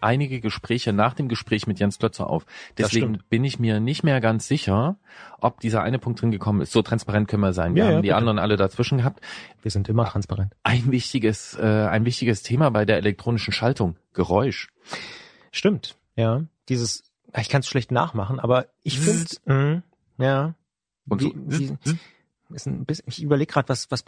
einige 0.00 0.40
Gespräche 0.40 0.92
nach 0.92 1.14
dem 1.14 1.28
Gespräch 1.28 1.66
mit 1.66 1.80
Jens 1.80 1.98
Klötzer 1.98 2.28
auf. 2.28 2.44
Deswegen 2.76 3.18
bin 3.30 3.42
ich 3.42 3.58
mir 3.58 3.80
nicht 3.80 4.04
mehr 4.04 4.20
ganz 4.20 4.46
sicher, 4.46 4.96
ob 5.40 5.60
dieser 5.60 5.82
eine 5.82 5.98
Punkt 5.98 6.20
drin 6.20 6.30
gekommen 6.30 6.60
ist. 6.60 6.72
So 6.72 6.82
transparent 6.82 7.26
können 7.26 7.42
wir 7.42 7.54
sein. 7.54 7.74
Wir 7.74 7.84
Ja, 7.84 7.88
ja, 7.90 7.96
haben 7.96 8.02
die 8.02 8.08
bitte. 8.08 8.16
anderen 8.16 8.38
alle 8.38 8.56
dazwischen 8.56 8.98
gehabt. 8.98 9.20
Wir 9.62 9.70
sind 9.70 9.88
immer 9.88 10.04
transparent. 10.04 10.52
Ein 10.62 10.92
wichtiges, 10.92 11.56
äh, 11.58 11.62
ein 11.64 12.04
wichtiges 12.04 12.42
Thema 12.42 12.70
bei 12.70 12.84
der 12.84 12.98
elektronischen 12.98 13.52
Schaltung. 13.52 13.96
Geräusch. 14.12 14.68
Stimmt, 15.50 15.96
ja. 16.16 16.42
Dieses, 16.68 17.04
ich 17.40 17.48
kann 17.48 17.60
es 17.60 17.66
schlecht 17.68 17.90
nachmachen, 17.90 18.38
aber 18.38 18.66
ich 18.82 19.00
finde, 19.00 19.82
ja. 20.18 20.54
Und 21.08 21.22
so, 21.22 21.28
Wie- 21.34 21.70
wie- 21.82 21.98
ist 22.54 22.66
ein 22.66 22.84
bisschen, 22.84 23.04
ich 23.08 23.22
überlege 23.22 23.52
gerade, 23.52 23.68
was, 23.68 23.90
was, 23.90 24.04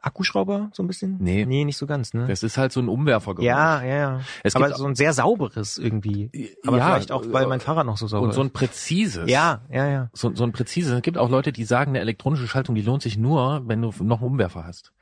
Akkuschrauber 0.00 0.70
so 0.72 0.82
ein 0.82 0.86
bisschen? 0.86 1.16
Nee. 1.18 1.44
Nee, 1.46 1.64
nicht 1.64 1.76
so 1.76 1.86
ganz, 1.86 2.14
ne? 2.14 2.26
das 2.28 2.42
ist 2.42 2.58
halt 2.58 2.72
so 2.72 2.80
ein 2.80 2.88
Umwerfergeräusch. 2.88 3.46
Ja, 3.46 3.82
ja, 3.82 3.96
ja. 3.96 4.20
Es 4.42 4.54
aber 4.54 4.74
so 4.74 4.86
ein 4.86 4.94
sehr 4.94 5.12
sauberes 5.12 5.78
irgendwie. 5.78 6.54
Aber 6.66 6.78
ja, 6.78 6.86
vielleicht 6.86 7.12
auch, 7.12 7.24
weil 7.28 7.46
mein 7.46 7.60
Fahrrad 7.60 7.86
noch 7.86 7.96
so 7.96 8.06
sauber 8.06 8.26
und 8.26 8.32
so 8.32 8.40
ein 8.40 8.48
ist. 8.48 8.52
präzises. 8.52 9.28
Ja, 9.28 9.62
ja, 9.70 9.88
ja. 9.88 10.10
So, 10.12 10.34
so 10.34 10.44
ein 10.44 10.52
präzises. 10.52 10.92
Es 10.92 11.02
gibt 11.02 11.18
auch 11.18 11.30
Leute, 11.30 11.52
die 11.52 11.64
sagen, 11.64 11.92
eine 11.92 12.00
elektronische 12.00 12.46
Schaltung, 12.46 12.74
die 12.74 12.82
lohnt 12.82 13.02
sich 13.02 13.18
nur, 13.18 13.62
wenn 13.66 13.82
du 13.82 13.92
noch 14.00 14.20
einen 14.20 14.30
Umwerfer 14.32 14.64
hast. 14.64 14.92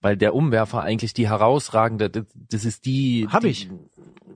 Weil 0.00 0.16
der 0.16 0.34
Umwerfer 0.34 0.82
eigentlich 0.82 1.14
die 1.14 1.28
herausragende, 1.28 2.10
das, 2.10 2.64
ist 2.64 2.84
die. 2.86 3.28
Hab 3.30 3.42
die, 3.42 3.48
ich. 3.48 3.70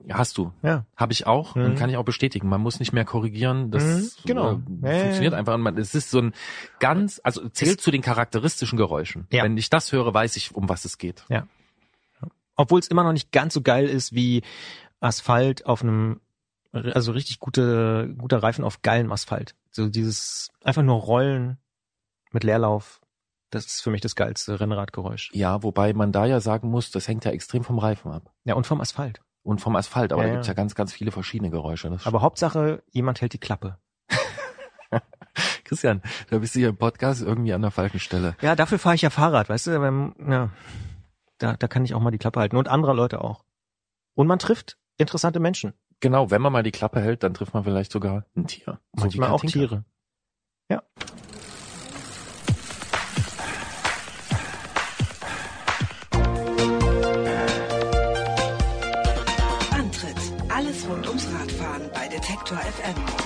Hast 0.08 0.38
du. 0.38 0.52
Ja. 0.62 0.86
Habe 0.96 1.12
ich 1.12 1.26
auch 1.26 1.54
Mhm. 1.56 1.64
und 1.64 1.74
kann 1.76 1.90
ich 1.90 1.96
auch 1.96 2.04
bestätigen. 2.04 2.48
Man 2.48 2.60
muss 2.60 2.78
nicht 2.78 2.92
mehr 2.92 3.04
korrigieren. 3.04 3.70
Das 3.70 3.82
Mhm, 3.84 4.08
genau. 4.24 4.52
äh, 4.52 4.58
Ja, 4.82 4.92
ja, 4.92 5.00
funktioniert 5.02 5.32
ja. 5.32 5.38
einfach. 5.38 5.54
Und 5.54 5.62
man, 5.62 5.76
es 5.78 5.94
ist 5.94 6.10
so 6.10 6.20
ein 6.20 6.32
ganz, 6.78 7.20
also 7.24 7.48
zählt 7.48 7.80
zu 7.80 7.90
den 7.90 8.02
charakteristischen 8.02 8.76
Geräuschen. 8.78 9.26
Ja. 9.32 9.42
Wenn 9.44 9.56
ich 9.56 9.68
das 9.70 9.90
höre, 9.92 10.12
weiß 10.14 10.36
ich, 10.36 10.54
um 10.54 10.68
was 10.68 10.84
es 10.84 10.98
geht. 10.98 11.24
Obwohl 12.58 12.80
es 12.80 12.88
immer 12.88 13.04
noch 13.04 13.12
nicht 13.12 13.32
ganz 13.32 13.52
so 13.54 13.60
geil 13.60 13.86
ist 13.86 14.14
wie 14.14 14.42
Asphalt 15.00 15.66
auf 15.66 15.82
einem, 15.82 16.20
also 16.72 17.12
richtig 17.12 17.38
gute, 17.38 18.14
guter 18.16 18.42
Reifen 18.42 18.64
auf 18.64 18.80
geilem 18.82 19.12
Asphalt. 19.12 19.54
So 19.70 19.88
dieses 19.88 20.50
einfach 20.64 20.82
nur 20.82 20.96
Rollen 21.00 21.58
mit 22.32 22.44
Leerlauf. 22.44 23.00
Das 23.50 23.66
ist 23.66 23.80
für 23.82 23.90
mich 23.90 24.00
das 24.00 24.16
geilste 24.16 24.58
Rennradgeräusch. 24.58 25.30
Ja, 25.34 25.62
wobei 25.62 25.92
man 25.92 26.12
da 26.12 26.26
ja 26.26 26.40
sagen 26.40 26.68
muss, 26.70 26.90
das 26.90 27.06
hängt 27.08 27.24
ja 27.24 27.30
extrem 27.30 27.62
vom 27.62 27.78
Reifen 27.78 28.10
ab. 28.10 28.32
Ja, 28.44 28.54
und 28.54 28.66
vom 28.66 28.80
Asphalt. 28.80 29.20
Und 29.46 29.60
vom 29.60 29.76
Asphalt, 29.76 30.12
aber 30.12 30.22
Ja, 30.22 30.26
da 30.28 30.34
gibt's 30.34 30.48
ja 30.48 30.54
ganz, 30.54 30.74
ganz 30.74 30.92
viele 30.92 31.12
verschiedene 31.12 31.50
Geräusche. 31.50 31.88
Das 31.88 32.04
Aber 32.04 32.20
Hauptsache, 32.20 32.82
jemand 32.90 33.20
hält 33.20 33.32
die 33.32 33.38
Klappe. 33.38 33.78
Christian, 35.64 36.02
da 36.30 36.38
bist 36.38 36.56
du 36.56 36.58
hier 36.58 36.68
im 36.70 36.76
Podcast 36.76 37.22
irgendwie 37.22 37.52
an 37.52 37.62
der 37.62 37.70
falschen 37.70 38.00
Stelle. 38.00 38.34
Ja, 38.40 38.56
dafür 38.56 38.80
fahre 38.80 38.96
ich 38.96 39.02
ja 39.02 39.10
Fahrrad, 39.10 39.48
weißt 39.48 39.68
du? 39.68 39.80
Wenn, 39.80 40.14
ja, 40.28 40.50
da, 41.38 41.56
da 41.56 41.68
kann 41.68 41.84
ich 41.84 41.94
auch 41.94 42.00
mal 42.00 42.10
die 42.10 42.18
Klappe 42.18 42.40
halten. 42.40 42.56
Und 42.56 42.66
andere 42.66 42.92
Leute 42.92 43.22
auch. 43.22 43.44
Und 44.14 44.26
man 44.26 44.40
trifft 44.40 44.78
interessante 44.96 45.38
Menschen. 45.38 45.74
Genau, 46.00 46.32
wenn 46.32 46.42
man 46.42 46.52
mal 46.52 46.64
die 46.64 46.72
Klappe 46.72 47.00
hält, 47.00 47.22
dann 47.22 47.32
trifft 47.32 47.54
man 47.54 47.62
vielleicht 47.62 47.92
sogar 47.92 48.26
ein 48.36 48.48
Tier. 48.48 48.80
So 48.96 49.04
Manchmal 49.04 49.28
wie 49.28 49.32
auch. 49.32 49.40
Tiere. 49.42 49.84
Ja. 50.68 50.82
Detektor 62.46 62.70
FM. 62.70 63.25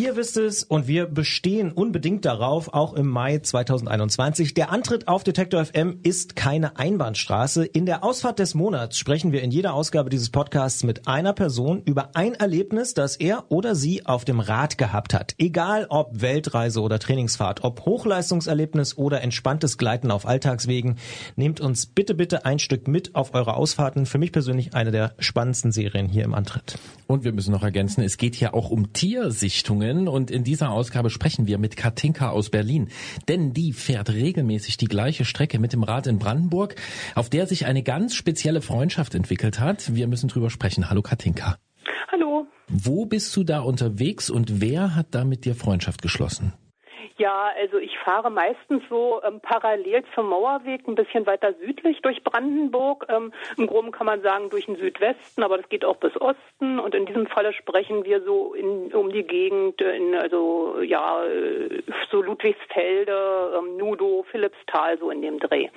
Ihr 0.00 0.16
wisst 0.16 0.38
es 0.38 0.64
und 0.64 0.88
wir 0.88 1.04
bestehen 1.04 1.72
unbedingt 1.72 2.24
darauf, 2.24 2.72
auch 2.72 2.94
im 2.94 3.06
Mai 3.06 3.40
2021. 3.40 4.54
Der 4.54 4.72
Antritt 4.72 5.08
auf 5.08 5.24
Detektor 5.24 5.62
FM 5.62 5.98
ist 6.02 6.36
keine 6.36 6.78
Einbahnstraße. 6.78 7.66
In 7.66 7.84
der 7.84 8.02
Ausfahrt 8.02 8.38
des 8.38 8.54
Monats 8.54 8.98
sprechen 8.98 9.30
wir 9.30 9.42
in 9.42 9.50
jeder 9.50 9.74
Ausgabe 9.74 10.08
dieses 10.08 10.30
Podcasts 10.30 10.84
mit 10.84 11.06
einer 11.06 11.34
Person 11.34 11.82
über 11.84 12.16
ein 12.16 12.32
Erlebnis, 12.32 12.94
das 12.94 13.16
er 13.16 13.44
oder 13.50 13.74
sie 13.74 14.06
auf 14.06 14.24
dem 14.24 14.40
Rad 14.40 14.78
gehabt 14.78 15.12
hat. 15.12 15.34
Egal 15.36 15.84
ob 15.90 16.22
Weltreise 16.22 16.80
oder 16.80 16.98
Trainingsfahrt, 16.98 17.62
ob 17.62 17.84
Hochleistungserlebnis 17.84 18.96
oder 18.96 19.20
entspanntes 19.20 19.76
Gleiten 19.76 20.10
auf 20.10 20.26
Alltagswegen, 20.26 20.96
nehmt 21.36 21.60
uns 21.60 21.84
bitte, 21.84 22.14
bitte 22.14 22.46
ein 22.46 22.58
Stück 22.58 22.88
mit 22.88 23.14
auf 23.14 23.34
eure 23.34 23.52
Ausfahrten. 23.52 24.06
Für 24.06 24.16
mich 24.16 24.32
persönlich 24.32 24.72
eine 24.72 24.92
der 24.92 25.12
spannendsten 25.18 25.72
Serien 25.72 26.08
hier 26.08 26.24
im 26.24 26.32
Antritt. 26.32 26.78
Und 27.06 27.22
wir 27.24 27.32
müssen 27.32 27.52
noch 27.52 27.64
ergänzen, 27.64 28.02
es 28.02 28.16
geht 28.16 28.34
hier 28.34 28.54
auch 28.54 28.70
um 28.70 28.94
Tiersichtungen. 28.94 29.89
Begegnungen 29.90 30.08
und 30.08 30.30
in 30.30 30.44
dieser 30.44 30.70
Ausgabe 30.70 31.10
sprechen 31.10 31.46
wir 31.46 31.58
mit 31.58 31.76
Katinka 31.76 32.30
aus 32.30 32.50
Berlin, 32.50 32.88
denn 33.28 33.52
die 33.52 33.72
fährt 33.72 34.10
regelmäßig 34.10 34.76
die 34.76 34.86
gleiche 34.86 35.24
Strecke 35.24 35.58
mit 35.58 35.72
dem 35.72 35.82
Rad 35.82 36.06
in 36.06 36.18
Brandenburg, 36.18 36.76
auf 37.14 37.28
der 37.28 37.46
sich 37.46 37.66
eine 37.66 37.82
ganz 37.82 38.14
spezielle 38.14 38.60
Freundschaft 38.60 39.14
entwickelt 39.14 39.58
hat. 39.58 39.94
Wir 39.94 40.06
müssen 40.06 40.28
drüber 40.28 40.50
sprechen. 40.50 40.90
Hallo 40.90 41.02
Katinka. 41.02 41.56
Hallo. 42.12 42.46
Wo 42.68 43.06
bist 43.06 43.34
du 43.36 43.42
da 43.42 43.60
unterwegs 43.60 44.30
und 44.30 44.60
wer 44.60 44.94
hat 44.94 45.08
da 45.10 45.24
mit 45.24 45.44
dir 45.44 45.54
Freundschaft 45.56 46.02
geschlossen? 46.02 46.52
Ja, 47.20 47.50
also 47.54 47.76
ich 47.76 47.98
fahre 47.98 48.30
meistens 48.30 48.82
so 48.88 49.20
ähm, 49.22 49.40
parallel 49.40 50.02
zum 50.14 50.30
Mauerweg, 50.30 50.88
ein 50.88 50.94
bisschen 50.94 51.26
weiter 51.26 51.52
südlich 51.60 52.00
durch 52.00 52.24
Brandenburg. 52.24 53.04
Ähm, 53.10 53.34
Im 53.58 53.66
Groben 53.66 53.92
kann 53.92 54.06
man 54.06 54.22
sagen 54.22 54.48
durch 54.48 54.64
den 54.64 54.76
Südwesten, 54.76 55.42
aber 55.42 55.58
das 55.58 55.68
geht 55.68 55.84
auch 55.84 55.98
bis 55.98 56.18
Osten. 56.18 56.78
Und 56.78 56.94
in 56.94 57.04
diesem 57.04 57.26
Falle 57.26 57.52
sprechen 57.52 58.04
wir 58.06 58.22
so 58.22 58.54
in, 58.54 58.90
um 58.94 59.12
die 59.12 59.24
Gegend, 59.24 59.82
in, 59.82 60.14
also 60.14 60.80
ja, 60.80 61.22
äh, 61.26 61.82
so 62.10 62.22
Ludwigsfelde, 62.22 63.52
ähm, 63.58 63.76
Nudo, 63.76 64.24
Philippsthal, 64.30 64.98
so 64.98 65.10
in 65.10 65.20
dem 65.20 65.38
Dreh 65.40 65.68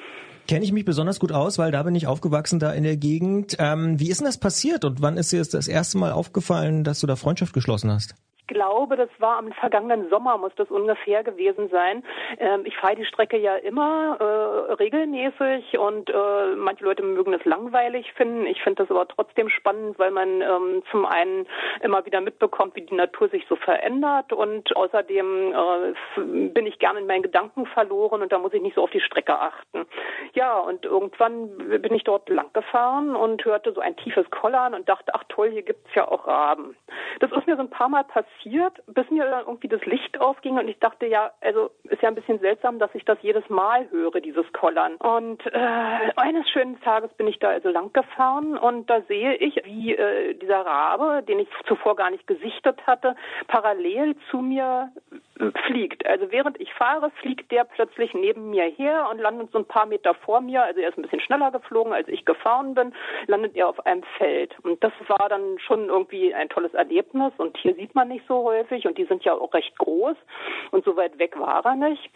kenne 0.45 0.65
ich 0.65 0.73
mich 0.73 0.83
besonders 0.83 1.21
gut 1.21 1.31
aus, 1.31 1.57
weil 1.57 1.71
da 1.71 1.83
bin 1.83 1.95
ich 1.95 2.05
aufgewachsen, 2.05 2.59
da 2.59 2.73
in 2.73 2.83
der 2.83 2.97
Gegend. 2.97 3.55
Ähm, 3.59 3.97
wie 4.01 4.09
ist 4.09 4.19
denn 4.19 4.25
das 4.25 4.37
passiert 4.37 4.83
und 4.83 5.01
wann 5.01 5.15
ist 5.15 5.31
dir 5.31 5.41
das 5.41 5.67
erste 5.69 5.97
Mal 5.97 6.11
aufgefallen, 6.11 6.83
dass 6.83 6.99
du 6.99 7.07
da 7.07 7.15
Freundschaft 7.15 7.53
geschlossen 7.53 7.89
hast? 7.89 8.13
Glaube, 8.47 8.97
das 8.97 9.09
war 9.19 9.37
am 9.37 9.51
vergangenen 9.53 10.09
Sommer, 10.09 10.37
muss 10.37 10.53
das 10.55 10.69
ungefähr 10.69 11.23
gewesen 11.23 11.69
sein. 11.69 12.03
Ähm, 12.39 12.61
ich 12.65 12.75
fahre 12.77 12.95
die 12.95 13.05
Strecke 13.05 13.37
ja 13.37 13.55
immer 13.55 14.17
äh, 14.19 14.73
regelmäßig 14.73 15.77
und 15.77 16.09
äh, 16.09 16.55
manche 16.55 16.83
Leute 16.83 17.03
mögen 17.03 17.33
es 17.33 17.43
langweilig 17.45 18.11
finden. 18.13 18.45
Ich 18.45 18.61
finde 18.61 18.83
das 18.83 18.91
aber 18.91 19.07
trotzdem 19.07 19.49
spannend, 19.49 19.97
weil 19.97 20.11
man 20.11 20.41
ähm, 20.41 20.83
zum 20.91 21.05
einen 21.05 21.47
immer 21.81 22.05
wieder 22.05 22.21
mitbekommt, 22.21 22.75
wie 22.75 22.81
die 22.81 22.95
Natur 22.95 23.29
sich 23.29 23.45
so 23.47 23.55
verändert 23.55 24.33
und 24.33 24.75
außerdem 24.75 25.53
äh, 25.53 26.21
bin 26.49 26.65
ich 26.65 26.79
gerne 26.79 26.99
in 26.99 27.07
meinen 27.07 27.23
Gedanken 27.23 27.65
verloren 27.67 28.21
und 28.21 28.31
da 28.31 28.39
muss 28.39 28.53
ich 28.53 28.61
nicht 28.61 28.75
so 28.75 28.83
auf 28.83 28.91
die 28.91 29.01
Strecke 29.01 29.39
achten. 29.39 29.85
Ja, 30.33 30.57
und 30.59 30.85
irgendwann 30.85 31.57
bin 31.57 31.93
ich 31.95 32.03
dort 32.03 32.29
lang 32.29 32.51
gefahren 32.53 33.15
und 33.15 33.43
hörte 33.45 33.71
so 33.73 33.81
ein 33.81 33.95
tiefes 33.97 34.29
Kollern 34.31 34.73
und 34.73 34.89
dachte, 34.89 35.13
ach 35.13 35.23
toll, 35.29 35.51
hier 35.51 35.63
gibt's 35.63 35.93
ja 35.95 36.07
auch 36.07 36.27
Raben. 36.27 36.75
Das 37.19 37.31
ist 37.31 37.47
mir 37.47 37.55
so 37.55 37.61
ein 37.61 37.69
paar 37.69 37.89
Mal 37.89 38.03
passiert 38.03 38.32
passiert, 38.43 38.81
bis 38.87 39.09
mir 39.09 39.25
dann 39.25 39.45
irgendwie 39.45 39.67
das 39.67 39.83
Licht 39.85 40.19
aufging 40.19 40.57
und 40.57 40.67
ich 40.67 40.79
dachte 40.79 41.05
ja, 41.05 41.31
also 41.41 41.71
ist 41.83 42.01
ja 42.01 42.09
ein 42.09 42.15
bisschen 42.15 42.39
seltsam, 42.39 42.79
dass 42.79 42.93
ich 42.93 43.05
das 43.05 43.17
jedes 43.21 43.47
Mal 43.49 43.89
höre, 43.91 44.21
dieses 44.21 44.51
Kollern. 44.53 44.95
Und 44.95 45.45
äh, 45.45 46.11
eines 46.15 46.49
schönen 46.49 46.79
Tages 46.81 47.13
bin 47.13 47.27
ich 47.27 47.39
da 47.39 47.49
also 47.49 47.69
lang 47.69 47.91
gefahren 47.93 48.57
und 48.57 48.89
da 48.89 49.01
sehe 49.01 49.35
ich, 49.35 49.61
wie 49.65 49.95
äh, 49.95 50.35
dieser 50.35 50.65
Rabe, 50.65 51.23
den 51.23 51.39
ich 51.39 51.47
zuvor 51.67 51.95
gar 51.95 52.09
nicht 52.09 52.27
gesichtet 52.27 52.85
hatte, 52.85 53.15
parallel 53.47 54.15
zu 54.29 54.37
mir 54.37 54.91
fliegt. 55.65 56.05
Also 56.05 56.31
während 56.31 56.59
ich 56.59 56.73
fahre, 56.73 57.09
fliegt 57.21 57.51
der 57.51 57.63
plötzlich 57.63 58.13
neben 58.13 58.49
mir 58.49 58.65
her 58.65 59.07
und 59.11 59.19
landet 59.19 59.51
so 59.51 59.59
ein 59.59 59.65
paar 59.65 59.85
Meter 59.85 60.13
vor 60.13 60.41
mir. 60.41 60.63
Also 60.63 60.79
er 60.79 60.89
ist 60.89 60.97
ein 60.97 61.01
bisschen 61.01 61.19
schneller 61.19 61.51
geflogen, 61.51 61.93
als 61.93 62.07
ich 62.07 62.25
gefahren 62.25 62.75
bin, 62.75 62.93
landet 63.27 63.55
er 63.55 63.69
auf 63.69 63.85
einem 63.85 64.03
Feld. 64.17 64.55
Und 64.63 64.83
das 64.83 64.93
war 65.07 65.29
dann 65.29 65.57
schon 65.59 65.89
irgendwie 65.89 66.33
ein 66.33 66.49
tolles 66.49 66.73
Erlebnis. 66.73 67.33
Und 67.37 67.57
hier 67.57 67.73
sieht 67.75 67.95
man 67.95 68.09
nicht 68.09 68.25
so 68.27 68.43
häufig 68.43 68.85
und 68.85 68.97
die 68.97 69.05
sind 69.05 69.23
ja 69.23 69.33
auch 69.33 69.53
recht 69.53 69.77
groß 69.77 70.15
und 70.71 70.85
so 70.85 70.95
weit 70.95 71.17
weg 71.17 71.39
war 71.39 71.65
er 71.65 71.75
nicht. 71.75 72.11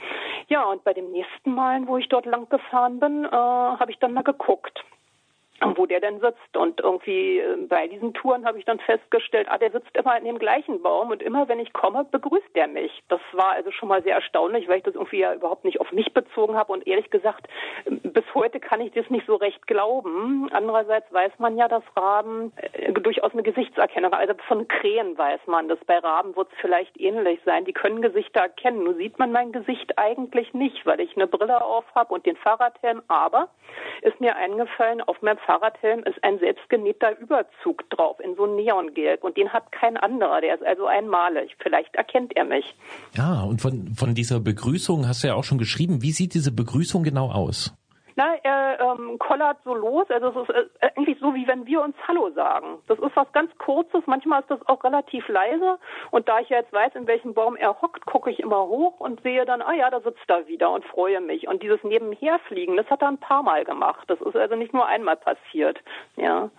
Ja, 0.47 0.63
und 0.65 0.83
bei 0.83 0.93
dem 0.93 1.11
nächsten 1.11 1.53
Mal, 1.53 1.87
wo 1.87 1.97
ich 1.97 2.09
dort 2.09 2.25
lang 2.25 2.47
gefahren 2.49 2.99
bin, 2.99 3.25
äh, 3.25 3.31
habe 3.31 3.91
ich 3.91 3.97
dann 3.99 4.13
mal 4.13 4.23
geguckt 4.23 4.83
wo 5.75 5.85
der 5.85 5.99
denn 5.99 6.19
sitzt. 6.19 6.55
Und 6.55 6.79
irgendwie 6.79 7.39
äh, 7.39 7.57
bei 7.67 7.87
diesen 7.87 8.13
Touren 8.13 8.45
habe 8.45 8.59
ich 8.59 8.65
dann 8.65 8.79
festgestellt, 8.79 9.47
ah, 9.49 9.57
der 9.57 9.71
sitzt 9.71 9.95
immer 9.95 10.17
in 10.17 10.25
dem 10.25 10.39
gleichen 10.39 10.81
Baum 10.81 11.11
und 11.11 11.23
immer 11.23 11.47
wenn 11.47 11.59
ich 11.59 11.73
komme, 11.73 12.05
begrüßt 12.05 12.55
er 12.55 12.67
mich. 12.67 13.03
Das 13.09 13.21
war 13.33 13.51
also 13.51 13.71
schon 13.71 13.89
mal 13.89 14.03
sehr 14.03 14.15
erstaunlich, 14.15 14.67
weil 14.67 14.77
ich 14.77 14.83
das 14.83 14.95
irgendwie 14.95 15.19
ja 15.19 15.33
überhaupt 15.33 15.65
nicht 15.65 15.79
auf 15.79 15.91
mich 15.91 16.13
bezogen 16.13 16.55
habe 16.55 16.73
und 16.73 16.85
ehrlich 16.87 17.09
gesagt, 17.09 17.47
bis 17.85 18.23
heute 18.33 18.59
kann 18.59 18.81
ich 18.81 18.91
das 18.93 19.09
nicht 19.09 19.25
so 19.25 19.35
recht 19.35 19.65
glauben. 19.67 20.49
Andererseits 20.51 21.11
weiß 21.11 21.33
man 21.39 21.57
ja, 21.57 21.67
dass 21.67 21.83
Raben 21.95 22.53
äh, 22.57 22.91
durchaus 22.93 23.33
eine 23.33 23.43
Gesichtserkennung, 23.43 24.13
also 24.13 24.33
von 24.47 24.67
Krähen 24.67 25.17
weiß 25.17 25.41
man 25.47 25.67
das. 25.67 25.79
Bei 25.85 25.97
Raben 25.99 26.35
wird 26.35 26.49
es 26.51 26.57
vielleicht 26.59 26.99
ähnlich 26.99 27.39
sein. 27.45 27.65
Die 27.65 27.73
können 27.73 28.01
Gesichter 28.01 28.41
erkennen. 28.41 28.83
Nur 28.83 28.95
sieht 28.95 29.17
man 29.19 29.31
mein 29.31 29.51
Gesicht 29.51 29.97
eigentlich 29.97 30.53
nicht, 30.53 30.85
weil 30.85 30.99
ich 30.99 31.15
eine 31.15 31.27
Brille 31.27 31.63
auf 31.63 31.85
habe 31.95 32.13
und 32.13 32.25
den 32.25 32.37
Fahrradhelm. 32.37 33.01
Aber 33.07 33.49
ist 34.01 34.19
mir 34.19 34.35
eingefallen, 34.35 35.01
auf 35.01 35.21
meinem 35.21 35.37
Fahrradhelm 35.47 36.03
ist 36.03 36.21
ein 36.23 36.39
selbstgenähter 36.39 37.17
Überzug 37.19 37.89
drauf 37.89 38.19
in 38.19 38.35
so 38.35 38.45
Neongelb 38.45 39.23
und 39.23 39.37
den 39.37 39.53
hat 39.53 39.71
kein 39.71 39.95
anderer. 39.95 40.41
Der 40.41 40.55
ist 40.55 40.63
also 40.63 40.85
einmalig. 40.87 41.55
Vielleicht 41.59 41.95
erkennt 41.95 42.35
er 42.35 42.43
mich. 42.43 42.75
Ja, 43.15 43.43
und 43.43 43.61
von, 43.61 43.95
von 43.95 44.13
dieser 44.13 44.41
Begrüßung 44.41 45.07
hast 45.07 45.23
du 45.23 45.29
ja 45.29 45.35
auch 45.35 45.45
schon 45.45 45.57
geschrieben. 45.57 46.01
Wie 46.01 46.11
sieht 46.11 46.33
diese 46.33 46.51
Begrüßung 46.51 47.03
genau 47.03 47.31
aus? 47.31 47.73
Na, 48.17 48.33
er 48.41 48.79
ähm, 48.79 49.19
kollert 49.19 49.57
so 49.63 49.75
los. 49.75 50.09
Also 50.09 50.29
es 50.29 50.49
ist 50.49 50.55
äh, 50.81 50.89
eigentlich 50.95 51.19
so, 51.19 51.35
wie 51.35 51.47
wenn 51.47 51.67
wir 51.67 51.83
uns 51.83 51.95
Hallo 52.07 52.31
sagen. 52.31 52.79
Das 52.87 52.97
ist 52.97 53.15
was 53.15 53.31
ganz 53.31 53.55
Kurzes. 53.59 54.01
Manchmal 54.07 54.41
ist 54.41 54.49
das 54.49 54.67
auch 54.67 54.83
relativ 54.83 55.27
leise. 55.27 55.77
Und 56.09 56.27
da 56.27 56.39
ich 56.39 56.49
ja 56.49 56.57
jetzt 56.57 56.73
weiß, 56.73 56.95
in 56.95 57.05
welchem 57.05 57.35
Baum 57.35 57.55
er 57.55 57.79
hockt, 57.79 58.07
gucke 58.07 58.31
ich 58.31 58.39
immer 58.39 58.65
hoch 58.65 58.99
und 58.99 59.21
sehe 59.21 59.45
dann, 59.45 59.61
ah 59.61 59.73
ja, 59.73 59.91
da 59.91 59.99
sitzt 59.99 60.27
er 60.29 60.47
wieder 60.47 60.71
und 60.71 60.83
freue 60.85 61.21
mich. 61.21 61.47
Und 61.47 61.61
dieses 61.61 61.83
Nebenherfliegen, 61.83 62.75
das 62.75 62.89
hat 62.89 63.03
er 63.03 63.09
ein 63.09 63.19
paar 63.19 63.43
Mal 63.43 63.65
gemacht. 63.65 64.09
Das 64.09 64.19
ist 64.19 64.35
also 64.35 64.55
nicht 64.55 64.73
nur 64.73 64.87
einmal 64.87 65.17
passiert. 65.17 65.79
Ja. 66.15 66.49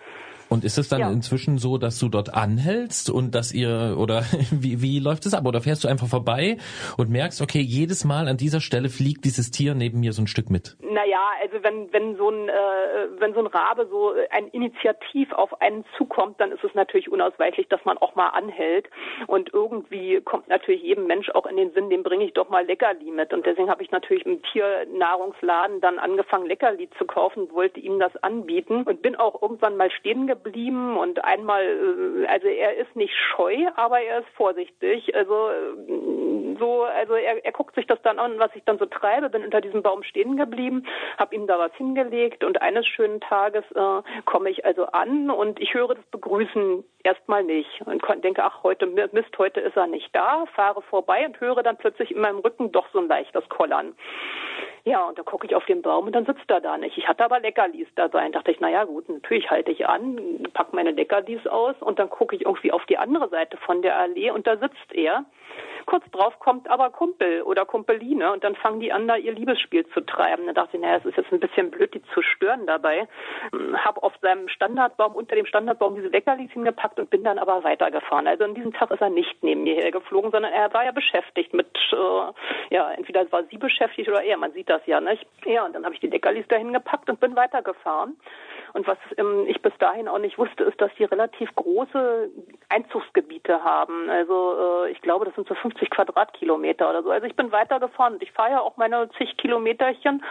Und 0.49 0.63
ist 0.65 0.79
es 0.79 0.89
dann 0.89 0.99
ja. 0.99 1.11
inzwischen 1.11 1.59
so, 1.59 1.77
dass 1.77 1.99
du 1.99 2.09
dort 2.09 2.33
anhältst 2.33 3.11
und 3.11 3.35
dass 3.35 3.53
ihr 3.53 3.95
oder 3.97 4.23
wie, 4.51 4.81
wie 4.81 4.99
läuft 4.99 5.25
es 5.27 5.35
ab? 5.35 5.45
Oder 5.45 5.61
fährst 5.61 5.83
du 5.83 5.87
einfach 5.87 6.07
vorbei 6.07 6.57
und 6.97 7.09
merkst, 7.09 7.41
okay, 7.41 7.59
jedes 7.59 8.03
Mal 8.03 8.27
an 8.27 8.37
dieser 8.37 8.59
Stelle 8.59 8.89
fliegt 8.89 9.25
dieses 9.25 9.51
Tier 9.51 9.75
neben 9.75 9.99
mir 9.99 10.11
so 10.11 10.23
ein 10.23 10.27
Stück 10.27 10.49
mit? 10.49 10.75
Naja, 10.81 11.21
also 11.41 11.63
wenn, 11.63 11.93
wenn 11.93 12.17
so 12.17 12.29
ein, 12.29 12.49
äh, 12.49 13.19
wenn 13.19 13.33
so 13.35 13.41
ein 13.41 13.47
Rabe 13.47 13.87
so 13.91 14.13
ein 14.31 14.47
Initiativ 14.47 15.31
auf 15.33 15.61
einen 15.61 15.85
zukommt, 15.97 16.41
dann 16.41 16.51
ist 16.51 16.63
es 16.63 16.73
natürlich 16.73 17.11
unausweichlich, 17.11 17.67
dass 17.67 17.85
man 17.85 17.99
auch 17.99 18.15
mal 18.15 18.29
anhält. 18.29 18.89
Und 19.27 19.53
irgendwie 19.53 20.19
kommt 20.21 20.47
natürlich 20.47 20.81
jedem 20.81 21.05
Mensch 21.05 21.29
auch 21.29 21.45
in 21.45 21.57
den 21.57 21.71
Sinn, 21.73 21.91
dem 21.91 22.01
bringe 22.01 22.25
ich 22.25 22.33
doch 22.33 22.49
mal 22.49 22.65
Leckerli 22.65 23.11
mit. 23.11 23.33
Und 23.33 23.45
deswegen 23.45 23.69
habe 23.69 23.83
ich 23.83 23.91
natürlich 23.91 24.25
im 24.25 24.41
Tiernahrungsladen 24.51 25.79
dann 25.79 25.99
angefangen, 25.99 26.47
Leckerli 26.47 26.89
zu 26.97 27.05
kaufen, 27.05 27.51
wollte 27.51 27.79
ihm 27.79 27.99
das 27.99 28.15
anbieten 28.23 28.83
und 28.83 29.03
bin 29.03 29.15
auch 29.15 29.41
irgendwann 29.43 29.77
mal 29.77 29.91
stehen 29.91 30.25
geblieben 30.25 30.38
geblieben 30.43 30.97
und 30.97 31.23
einmal, 31.23 31.63
äh, 31.63 32.27
also 32.27 32.47
er 32.47 32.77
ist 32.77 32.95
nicht 32.95 33.13
scheu, 33.13 33.67
aber 33.75 34.01
er 34.01 34.19
ist 34.19 34.29
vorsichtig. 34.35 35.15
Also 35.15 35.49
äh, 35.49 36.55
so, 36.59 36.83
also 36.83 37.13
er, 37.13 37.43
er 37.43 37.51
guckt 37.51 37.75
sich 37.75 37.87
das 37.87 38.01
dann 38.01 38.19
an, 38.19 38.39
was 38.39 38.51
ich 38.55 38.63
dann 38.65 38.77
so 38.77 38.85
treibe, 38.85 39.29
bin 39.29 39.43
unter 39.43 39.61
diesem 39.61 39.81
Baum 39.81 40.03
stehen 40.03 40.37
geblieben, 40.37 40.85
habe 41.17 41.35
ihm 41.35 41.47
da 41.47 41.59
was 41.59 41.73
hingelegt 41.75 42.43
und 42.43 42.61
eines 42.61 42.85
schönen 42.87 43.21
Tages 43.21 43.63
äh, 43.75 44.01
komme 44.25 44.49
ich 44.49 44.65
also 44.65 44.85
an 44.87 45.29
und 45.29 45.59
ich 45.59 45.73
höre 45.73 45.95
das 45.95 46.05
Begrüßen 46.11 46.83
erstmal 47.03 47.43
nicht 47.43 47.81
und 47.85 48.03
denke, 48.23 48.43
ach, 48.43 48.63
heute 48.63 48.85
Mist, 48.85 49.37
heute 49.37 49.59
ist 49.59 49.77
er 49.77 49.87
nicht 49.87 50.13
da, 50.13 50.45
fahre 50.53 50.81
vorbei 50.81 51.25
und 51.25 51.39
höre 51.39 51.63
dann 51.63 51.77
plötzlich 51.77 52.11
in 52.11 52.21
meinem 52.21 52.39
Rücken 52.39 52.71
doch 52.71 52.87
so 52.91 52.99
ein 52.99 53.07
leichtes 53.07 53.47
Kollern. 53.49 53.95
Ja, 54.85 55.07
und 55.07 55.17
da 55.17 55.23
gucke 55.23 55.45
ich 55.45 55.55
auf 55.55 55.65
den 55.65 55.81
Baum 55.81 56.07
und 56.07 56.13
dann 56.13 56.25
sitzt 56.25 56.49
er 56.49 56.61
da 56.61 56.77
nicht. 56.77 56.97
Ich 56.97 57.07
hatte 57.07 57.25
aber 57.25 57.39
Leckerlis 57.39 57.87
dabei 57.95 58.25
und 58.25 58.35
dachte 58.35 58.51
ich, 58.51 58.59
naja 58.59 58.85
gut, 58.85 59.09
natürlich 59.09 59.49
halte 59.49 59.71
ich 59.71 59.87
an, 59.87 60.47
pack 60.53 60.73
meine 60.73 60.91
Leckerlis 60.91 61.45
aus 61.47 61.75
und 61.79 61.99
dann 61.99 62.09
gucke 62.09 62.35
ich 62.35 62.45
irgendwie 62.45 62.71
auf 62.71 62.85
die 62.85 62.97
andere 62.97 63.29
Seite 63.29 63.57
von 63.57 63.81
der 63.81 63.97
Allee 63.97 64.31
und 64.31 64.47
da 64.47 64.57
sitzt 64.57 64.93
er. 64.93 65.25
Kurz 65.89 66.05
drauf 66.11 66.37
kommt 66.37 66.69
aber 66.69 66.91
Kumpel 66.91 67.41
oder 67.41 67.65
Kumpeline 67.65 68.31
und 68.31 68.43
dann 68.43 68.55
fangen 68.55 68.79
die 68.79 68.93
an, 68.93 69.07
da 69.07 69.15
ihr 69.15 69.33
Liebesspiel 69.33 69.87
zu 69.87 70.01
treiben. 70.01 70.45
Da 70.45 70.53
dachte 70.53 70.77
ich, 70.77 70.83
naja, 70.83 70.97
es 70.97 71.05
ist 71.05 71.17
jetzt 71.17 71.33
ein 71.33 71.39
bisschen 71.39 71.71
blöd, 71.71 71.91
die 71.95 72.03
zu 72.13 72.21
stören 72.21 72.67
dabei. 72.67 73.07
Hab 73.73 74.03
auf 74.03 74.13
seinem 74.21 74.47
Standardbaum, 74.49 75.15
unter 75.15 75.35
dem 75.35 75.47
Standardbaum 75.47 75.95
diese 75.95 76.09
Leckerlis 76.09 76.51
hingepackt 76.51 76.99
und 76.99 77.09
bin 77.09 77.23
dann 77.23 77.39
aber 77.39 77.63
weitergefahren. 77.63 78.27
Also 78.27 78.43
an 78.43 78.53
diesem 78.53 78.71
Tag 78.71 78.91
ist 78.91 79.01
er 79.01 79.09
nicht 79.09 79.41
neben 79.41 79.63
mir 79.63 79.77
hergeflogen, 79.77 80.29
sondern 80.29 80.53
er 80.53 80.71
war 80.75 80.85
ja 80.85 80.91
beschäftigt 80.91 81.55
mit, 81.55 81.75
äh, 81.91 82.75
ja, 82.75 82.91
entweder 82.91 83.31
war 83.31 83.45
sie 83.45 83.57
beschäftigt 83.57 84.09
oder 84.09 84.21
er, 84.21 84.37
man 84.37 84.51
sieht 84.51 84.69
das 84.69 84.85
ja 84.85 85.01
nicht. 85.01 85.25
Ja, 85.43 85.65
und 85.65 85.73
dann 85.73 85.85
habe 85.85 85.95
ich 85.95 86.01
die 86.01 86.09
Leckerlis 86.09 86.47
dahin 86.49 86.71
gepackt 86.71 87.09
und 87.09 87.19
bin 87.19 87.35
weitergefahren. 87.35 88.15
Und 88.73 88.87
was 88.87 88.97
ähm, 89.17 89.45
ich 89.47 89.61
bis 89.61 89.73
dahin 89.79 90.07
auch 90.07 90.19
nicht 90.19 90.37
wusste, 90.37 90.63
ist, 90.63 90.79
dass 90.79 90.91
die 90.97 91.03
relativ 91.03 91.53
große 91.55 92.29
Einzugsgebiete 92.69 93.63
haben. 93.63 94.09
Also 94.09 94.85
äh, 94.85 94.91
ich 94.91 95.01
glaube, 95.01 95.25
das 95.25 95.35
sind 95.35 95.47
so 95.47 95.55
50 95.55 95.89
Quadratkilometer 95.89 96.89
oder 96.89 97.03
so. 97.03 97.11
Also 97.11 97.25
ich 97.27 97.35
bin 97.35 97.51
weitergefahren 97.51 98.15
und 98.15 98.23
ich 98.23 98.31
fahre 98.31 98.51
ja 98.51 98.59
auch 98.61 98.77
meine 98.77 99.09
zig 99.17 99.37
Kilometerchen. 99.37 100.23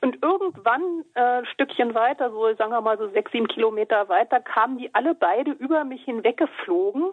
Und 0.00 0.22
irgendwann 0.22 1.04
äh, 1.14 1.20
ein 1.20 1.46
Stückchen 1.46 1.94
weiter, 1.94 2.30
so 2.30 2.52
sagen 2.54 2.72
wir 2.72 2.80
mal 2.80 2.98
so 2.98 3.08
sechs, 3.08 3.32
sieben 3.32 3.48
Kilometer 3.48 4.08
weiter, 4.08 4.40
kamen 4.40 4.78
die 4.78 4.94
alle 4.94 5.14
beide 5.14 5.52
über 5.52 5.84
mich 5.84 6.04
hinweggeflogen 6.04 7.12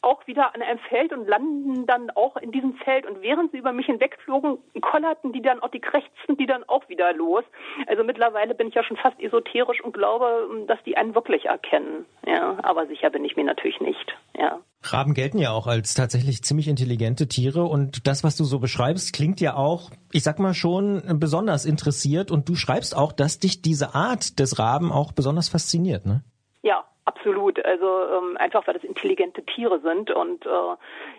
auch 0.00 0.26
wieder 0.26 0.54
an 0.54 0.62
einem 0.62 0.78
Feld 0.88 1.12
und 1.12 1.26
landen 1.26 1.86
dann 1.86 2.10
auch 2.10 2.36
in 2.36 2.52
diesem 2.52 2.74
Feld. 2.74 3.06
Und 3.06 3.20
während 3.22 3.52
sie 3.52 3.58
über 3.58 3.72
mich 3.72 3.86
hinwegflogen, 3.86 4.58
kollerten 4.80 5.32
die 5.32 5.42
dann 5.42 5.60
auch, 5.60 5.70
die 5.70 5.80
krächzten 5.80 6.36
die 6.36 6.46
dann 6.46 6.64
auch 6.64 6.88
wieder 6.88 7.12
los. 7.12 7.44
Also 7.86 8.04
mittlerweile 8.04 8.54
bin 8.54 8.68
ich 8.68 8.74
ja 8.74 8.84
schon 8.84 8.96
fast 8.96 9.18
esoterisch 9.20 9.82
und 9.82 9.92
glaube, 9.92 10.48
dass 10.66 10.82
die 10.84 10.96
einen 10.96 11.14
wirklich 11.14 11.46
erkennen. 11.46 12.06
Ja, 12.26 12.58
aber 12.62 12.86
sicher 12.86 13.10
bin 13.10 13.24
ich 13.24 13.36
mir 13.36 13.44
natürlich 13.44 13.80
nicht. 13.80 14.16
Ja. 14.38 14.60
Raben 14.82 15.14
gelten 15.14 15.38
ja 15.38 15.50
auch 15.50 15.66
als 15.66 15.94
tatsächlich 15.94 16.42
ziemlich 16.42 16.68
intelligente 16.68 17.26
Tiere 17.26 17.64
und 17.64 18.06
das, 18.06 18.22
was 18.22 18.36
du 18.36 18.44
so 18.44 18.60
beschreibst, 18.60 19.12
klingt 19.12 19.40
ja 19.40 19.56
auch, 19.56 19.90
ich 20.12 20.22
sag 20.22 20.38
mal 20.38 20.54
schon, 20.54 21.02
besonders 21.18 21.64
interessiert 21.64 22.30
und 22.30 22.48
du 22.48 22.54
schreibst 22.54 22.96
auch, 22.96 23.12
dass 23.12 23.40
dich 23.40 23.60
diese 23.60 23.96
Art 23.96 24.38
des 24.38 24.60
Raben 24.60 24.92
auch 24.92 25.10
besonders 25.10 25.48
fasziniert, 25.48 26.06
ne? 26.06 26.22
Ja, 26.62 26.84
absolut. 27.08 27.64
Also 27.64 27.86
ähm, 27.86 28.36
einfach, 28.36 28.66
weil 28.66 28.74
das 28.74 28.84
intelligente 28.84 29.42
Tiere 29.42 29.80
sind 29.80 30.10
und 30.10 30.46
äh, 30.46 30.76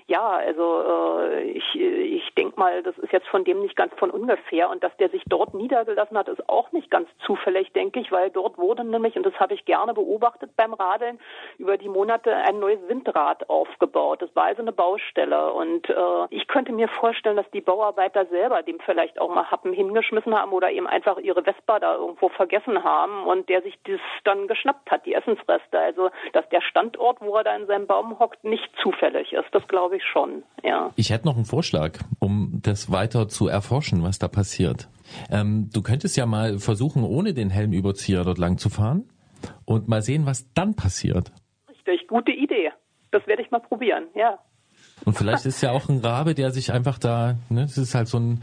ja, 0.09 0.27
also 0.27 0.81
äh, 1.21 1.43
ich, 1.51 1.75
ich 1.75 2.33
denke 2.33 2.59
mal, 2.59 2.81
das 2.81 2.97
ist 2.97 3.13
jetzt 3.13 3.27
von 3.27 3.43
dem 3.43 3.59
nicht 3.61 3.75
ganz 3.75 3.93
von 3.95 4.09
ungefähr 4.09 4.69
und 4.69 4.83
dass 4.83 4.95
der 4.97 5.09
sich 5.09 5.21
dort 5.27 5.53
niedergelassen 5.53 6.17
hat, 6.17 6.27
ist 6.27 6.49
auch 6.49 6.71
nicht 6.71 6.89
ganz 6.89 7.07
zufällig, 7.25 7.71
denke 7.73 7.99
ich, 7.99 8.11
weil 8.11 8.31
dort 8.31 8.57
wurde 8.57 8.83
nämlich, 8.83 9.15
und 9.15 9.25
das 9.25 9.39
habe 9.39 9.53
ich 9.53 9.65
gerne 9.65 9.93
beobachtet 9.93 10.49
beim 10.57 10.73
Radeln, 10.73 11.19
über 11.59 11.77
die 11.77 11.89
Monate 11.89 12.35
ein 12.35 12.59
neues 12.59 12.79
Windrad 12.87 13.47
aufgebaut. 13.51 14.23
Das 14.23 14.35
war 14.35 14.45
also 14.45 14.63
eine 14.63 14.71
Baustelle 14.71 15.53
und 15.53 15.87
äh, 15.89 15.93
ich 16.31 16.47
könnte 16.47 16.71
mir 16.71 16.87
vorstellen, 16.87 17.37
dass 17.37 17.49
die 17.51 17.61
Bauarbeiter 17.61 18.25
selber 18.25 18.63
dem 18.63 18.79
vielleicht 18.79 19.21
auch 19.21 19.29
mal 19.29 19.51
Happen 19.51 19.73
hingeschmissen 19.73 20.35
haben 20.35 20.53
oder 20.53 20.71
eben 20.71 20.87
einfach 20.87 21.19
ihre 21.19 21.43
Vespa 21.43 21.79
da 21.79 21.95
irgendwo 21.95 22.29
vergessen 22.29 22.83
haben 22.83 23.27
und 23.27 23.47
der 23.47 23.61
sich 23.61 23.77
das 23.83 23.99
dann 24.23 24.47
geschnappt 24.47 24.89
hat, 24.89 25.05
die 25.05 25.13
Essensreste. 25.13 25.79
Also, 25.79 26.09
dass 26.33 26.49
der 26.49 26.61
Standort, 26.61 27.21
wo 27.21 27.35
er 27.35 27.43
da 27.43 27.55
in 27.55 27.67
seinem 27.67 27.85
Baum 27.85 28.17
hockt, 28.17 28.43
nicht 28.43 28.75
zufällig 28.81 29.33
ist, 29.33 29.53
das 29.53 29.67
glaube 29.67 29.97
ich 29.97 29.98
schon, 30.03 30.43
ja. 30.63 30.91
Ich 30.95 31.09
hätte 31.09 31.25
noch 31.25 31.35
einen 31.35 31.45
Vorschlag, 31.45 31.99
um 32.19 32.59
das 32.61 32.91
weiter 32.91 33.27
zu 33.27 33.47
erforschen, 33.47 34.03
was 34.03 34.19
da 34.19 34.27
passiert. 34.27 34.89
Ähm, 35.31 35.69
du 35.73 35.81
könntest 35.81 36.17
ja 36.17 36.25
mal 36.25 36.59
versuchen, 36.59 37.03
ohne 37.03 37.33
den 37.33 37.49
Helmüberzieher 37.49 38.23
dort 38.23 38.37
lang 38.37 38.57
zu 38.57 38.69
fahren 38.69 39.09
und 39.65 39.87
mal 39.87 40.01
sehen, 40.01 40.25
was 40.25 40.51
dann 40.53 40.75
passiert. 40.75 41.31
Richtig, 41.69 42.07
gute 42.07 42.31
Idee. 42.31 42.71
Das 43.11 43.25
werde 43.25 43.41
ich 43.41 43.51
mal 43.51 43.59
probieren, 43.59 44.05
ja. 44.15 44.39
Und 45.05 45.17
vielleicht 45.17 45.45
ist 45.45 45.61
ja 45.61 45.71
auch 45.71 45.87
ein 45.89 45.99
Rabe, 45.99 46.35
der 46.35 46.51
sich 46.51 46.73
einfach 46.73 46.97
da, 46.99 47.35
ne, 47.49 47.61
das 47.61 47.77
ist 47.77 47.95
halt 47.95 48.07
so 48.07 48.19
ein, 48.19 48.41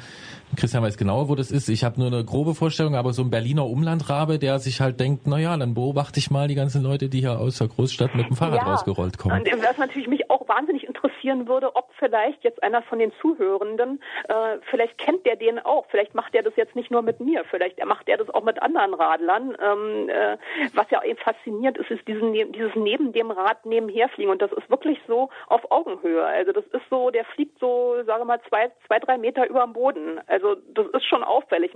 Christian 0.56 0.82
weiß 0.82 0.96
genauer, 0.96 1.28
wo 1.28 1.34
das 1.34 1.50
ist. 1.50 1.68
Ich 1.68 1.84
habe 1.84 2.00
nur 2.00 2.08
eine 2.08 2.24
grobe 2.24 2.54
Vorstellung, 2.54 2.94
aber 2.94 3.12
so 3.12 3.22
ein 3.22 3.30
Berliner 3.30 3.66
Umlandrabe, 3.66 4.38
der 4.38 4.58
sich 4.58 4.80
halt 4.80 4.98
denkt, 4.98 5.26
na 5.26 5.38
ja, 5.38 5.56
dann 5.56 5.74
beobachte 5.74 6.18
ich 6.18 6.30
mal 6.30 6.48
die 6.48 6.54
ganzen 6.54 6.82
Leute, 6.82 7.08
die 7.08 7.20
hier 7.20 7.38
aus 7.38 7.58
der 7.58 7.68
Großstadt 7.68 8.14
mit 8.14 8.28
dem 8.28 8.36
Fahrrad 8.36 8.62
ja. 8.62 8.72
rausgerollt 8.72 9.18
kommen. 9.18 9.38
Und 9.38 9.62
was 9.62 9.78
natürlich 9.78 10.08
mich 10.08 10.30
auch 10.30 10.48
wahnsinnig 10.48 10.85
interessieren 11.06 11.48
würde, 11.48 11.74
ob 11.76 11.90
vielleicht 11.98 12.42
jetzt 12.44 12.62
einer 12.62 12.82
von 12.82 12.98
den 12.98 13.12
Zuhörenden, 13.20 14.00
äh, 14.28 14.58
vielleicht 14.70 14.98
kennt 14.98 15.24
der 15.26 15.36
den 15.36 15.58
auch, 15.58 15.86
vielleicht 15.88 16.14
macht 16.14 16.34
er 16.34 16.42
das 16.42 16.54
jetzt 16.56 16.74
nicht 16.76 16.90
nur 16.90 17.02
mit 17.02 17.20
mir, 17.20 17.44
vielleicht 17.50 17.84
macht 17.84 18.08
er 18.08 18.16
das 18.16 18.28
auch 18.30 18.42
mit 18.42 18.60
anderen 18.62 18.94
Radlern. 18.94 19.56
Ähm, 19.62 20.08
äh, 20.08 20.36
was 20.74 20.90
ja 20.90 21.02
eben 21.04 21.18
fasziniert 21.18 21.78
ist, 21.78 21.90
ist 21.90 22.06
diesen, 22.06 22.32
dieses 22.32 22.74
neben 22.74 23.12
dem 23.12 23.30
Rad 23.30 23.64
nebenher 23.66 24.08
fliegen 24.08 24.30
und 24.30 24.42
das 24.42 24.52
ist 24.52 24.68
wirklich 24.70 24.98
so 25.06 25.28
auf 25.48 25.70
Augenhöhe. 25.70 26.24
Also 26.24 26.52
das 26.52 26.64
ist 26.66 26.82
so, 26.90 27.10
der 27.10 27.24
fliegt 27.24 27.58
so, 27.58 27.94
sage 28.06 28.24
mal, 28.24 28.40
zwei, 28.48 28.70
zwei, 28.86 28.98
drei 28.98 29.18
Meter 29.18 29.48
über 29.48 29.62
dem 29.62 29.72
Boden. 29.72 30.20
Also 30.26 30.56
das 30.74 30.86
ist 30.92 31.04
schon 31.04 31.22
auffällig, 31.22 31.72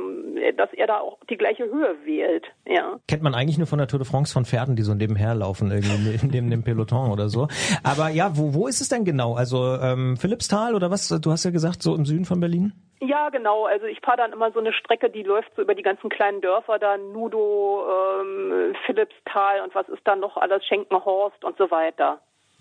dass 0.56 0.72
er 0.72 0.86
da 0.86 0.98
auch 0.98 1.18
die 1.28 1.36
gleiche 1.36 1.64
Höhe 1.64 1.96
wählt. 2.04 2.46
Ja. 2.66 2.98
Kennt 3.08 3.22
man 3.22 3.34
eigentlich 3.34 3.58
nur 3.58 3.66
von 3.66 3.78
der 3.78 3.88
Tour 3.88 3.98
de 3.98 4.08
France 4.08 4.32
von 4.32 4.44
Pferden, 4.44 4.76
die 4.76 4.82
so 4.82 4.94
nebenher 4.94 5.34
laufen, 5.34 5.70
irgendwie 5.70 6.26
neben 6.30 6.50
dem 6.50 6.64
Peloton 6.64 7.10
oder 7.10 7.28
so. 7.28 7.48
Aber 7.82 8.08
ja, 8.08 8.36
wo, 8.36 8.54
wo 8.54 8.66
ist 8.66 8.80
es 8.80 8.88
denn 8.88 9.04
genau? 9.04 9.19
Also 9.28 9.76
ähm, 9.76 10.16
Philippsthal 10.16 10.74
oder 10.74 10.90
was? 10.90 11.08
Du 11.08 11.30
hast 11.30 11.44
ja 11.44 11.50
gesagt, 11.50 11.82
so 11.82 11.94
im 11.94 12.04
Süden 12.04 12.24
von 12.24 12.40
Berlin? 12.40 12.72
Ja, 13.00 13.30
genau. 13.30 13.64
Also 13.64 13.86
ich 13.86 14.00
fahre 14.00 14.18
dann 14.18 14.32
immer 14.32 14.52
so 14.52 14.60
eine 14.60 14.72
Strecke, 14.72 15.08
die 15.08 15.22
läuft 15.22 15.50
so 15.56 15.62
über 15.62 15.74
die 15.74 15.82
ganzen 15.82 16.10
kleinen 16.10 16.40
Dörfer, 16.40 16.78
da 16.78 16.98
Nudo, 16.98 17.84
ähm, 18.20 18.74
Philippsthal 18.84 19.62
und 19.62 19.74
was 19.74 19.88
ist 19.88 20.02
da 20.04 20.16
noch 20.16 20.36
alles, 20.36 20.64
Schenkenhorst 20.66 21.42
und 21.44 21.56
so 21.56 21.70
weiter. 21.70 22.20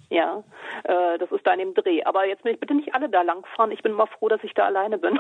Ja, 0.09 0.43
äh, 0.85 1.17
das 1.19 1.31
ist 1.31 1.45
da 1.45 1.53
in 1.53 1.59
dem 1.59 1.73
Dreh. 1.75 2.03
Aber 2.03 2.25
jetzt 2.25 2.43
bitte 2.43 2.73
nicht 2.73 2.95
alle 2.95 3.09
da 3.09 3.21
langfahren. 3.21 3.71
Ich 3.71 3.83
bin 3.83 3.91
mal 3.91 4.07
froh, 4.07 4.27
dass 4.27 4.43
ich 4.43 4.53
da 4.53 4.65
alleine 4.65 4.97
bin. 4.97 5.19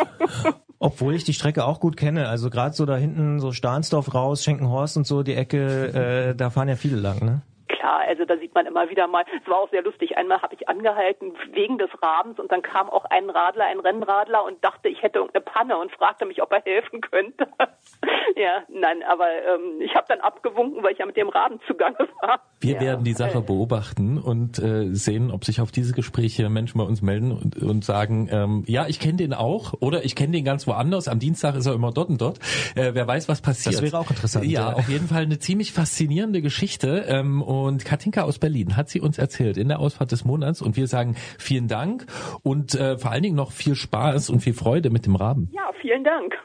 Obwohl 0.80 1.14
ich 1.14 1.24
die 1.24 1.32
Strecke 1.32 1.64
auch 1.64 1.78
gut 1.78 1.96
kenne. 1.96 2.28
Also 2.28 2.50
gerade 2.50 2.74
so 2.74 2.86
da 2.86 2.96
hinten, 2.96 3.38
so 3.38 3.52
Stahnsdorf 3.52 4.14
raus, 4.14 4.42
Schenkenhorst 4.42 4.96
und 4.96 5.06
so, 5.06 5.22
die 5.22 5.34
Ecke, 5.34 6.30
äh, 6.30 6.34
da 6.34 6.50
fahren 6.50 6.68
ja 6.68 6.76
viele 6.76 6.96
lang, 6.96 7.24
ne? 7.24 7.42
Klar, 7.80 8.00
also 8.06 8.24
da 8.24 8.36
sieht 8.36 8.54
man 8.54 8.66
immer 8.66 8.88
wieder 8.90 9.06
mal, 9.06 9.24
es 9.40 9.48
war 9.48 9.58
auch 9.58 9.70
sehr 9.70 9.82
lustig, 9.82 10.16
einmal 10.16 10.42
habe 10.42 10.54
ich 10.54 10.68
angehalten 10.68 11.32
wegen 11.52 11.78
des 11.78 11.90
Rabens 12.02 12.38
und 12.38 12.52
dann 12.52 12.62
kam 12.62 12.88
auch 12.90 13.04
ein 13.06 13.30
Radler, 13.30 13.64
ein 13.64 13.80
Rennradler 13.80 14.44
und 14.44 14.62
dachte, 14.62 14.88
ich 14.88 15.02
hätte 15.02 15.18
irgendeine 15.18 15.44
Panne 15.44 15.78
und 15.78 15.90
fragte 15.92 16.26
mich, 16.26 16.42
ob 16.42 16.52
er 16.52 16.62
helfen 16.62 17.00
könnte. 17.00 17.48
ja, 18.36 18.62
nein, 18.68 19.02
aber 19.02 19.26
ähm, 19.26 19.80
ich 19.80 19.94
habe 19.94 20.06
dann 20.08 20.20
abgewunken, 20.20 20.82
weil 20.82 20.92
ich 20.92 20.98
ja 20.98 21.06
mit 21.06 21.16
dem 21.16 21.28
Raben 21.28 21.60
zugange 21.66 21.98
war. 22.20 22.40
Wir 22.60 22.74
ja. 22.74 22.80
werden 22.80 23.04
die 23.04 23.14
Sache 23.14 23.40
beobachten 23.40 24.18
und 24.18 24.58
äh, 24.58 24.92
sehen, 24.94 25.30
ob 25.30 25.44
sich 25.44 25.60
auf 25.60 25.72
diese 25.72 25.94
Gespräche 25.94 26.48
Menschen 26.50 26.78
bei 26.78 26.84
uns 26.84 27.00
melden 27.00 27.32
und, 27.32 27.56
und 27.56 27.84
sagen, 27.84 28.28
ähm, 28.30 28.64
ja, 28.66 28.86
ich 28.86 29.00
kenne 29.00 29.16
den 29.16 29.32
auch 29.32 29.74
oder 29.80 30.04
ich 30.04 30.14
kenne 30.14 30.32
den 30.32 30.44
ganz 30.44 30.66
woanders. 30.66 31.08
Am 31.08 31.18
Dienstag 31.18 31.54
ist 31.56 31.66
er 31.66 31.74
immer 31.74 31.92
dort 31.92 32.10
und 32.10 32.20
dort. 32.20 32.38
Äh, 32.74 32.92
wer 32.92 33.06
weiß, 33.06 33.28
was 33.28 33.40
passiert. 33.40 33.76
Das 33.76 33.82
wäre 33.82 33.98
auch 33.98 34.10
interessant. 34.10 34.44
Ja, 34.44 34.70
ja. 34.70 34.72
auf 34.74 34.88
jeden 34.88 35.08
Fall 35.08 35.22
eine 35.22 35.38
ziemlich 35.38 35.72
faszinierende 35.72 36.42
Geschichte. 36.42 37.06
Ähm, 37.08 37.40
und 37.40 37.69
Katinka 37.78 38.22
aus 38.22 38.38
Berlin 38.38 38.76
hat 38.76 38.88
sie 38.88 39.00
uns 39.00 39.18
erzählt 39.18 39.56
in 39.56 39.68
der 39.68 39.80
Ausfahrt 39.80 40.12
des 40.12 40.24
Monats 40.24 40.62
und 40.62 40.76
wir 40.76 40.86
sagen 40.86 41.16
vielen 41.38 41.68
Dank 41.68 42.06
und 42.42 42.74
äh, 42.74 42.98
vor 42.98 43.10
allen 43.10 43.22
Dingen 43.22 43.36
noch 43.36 43.52
viel 43.52 43.74
Spaß 43.74 44.30
und 44.30 44.40
viel 44.40 44.54
Freude 44.54 44.90
mit 44.90 45.06
dem 45.06 45.16
Raben. 45.16 45.50
Ja, 45.52 45.70
vielen 45.80 46.04
Dank. 46.04 46.36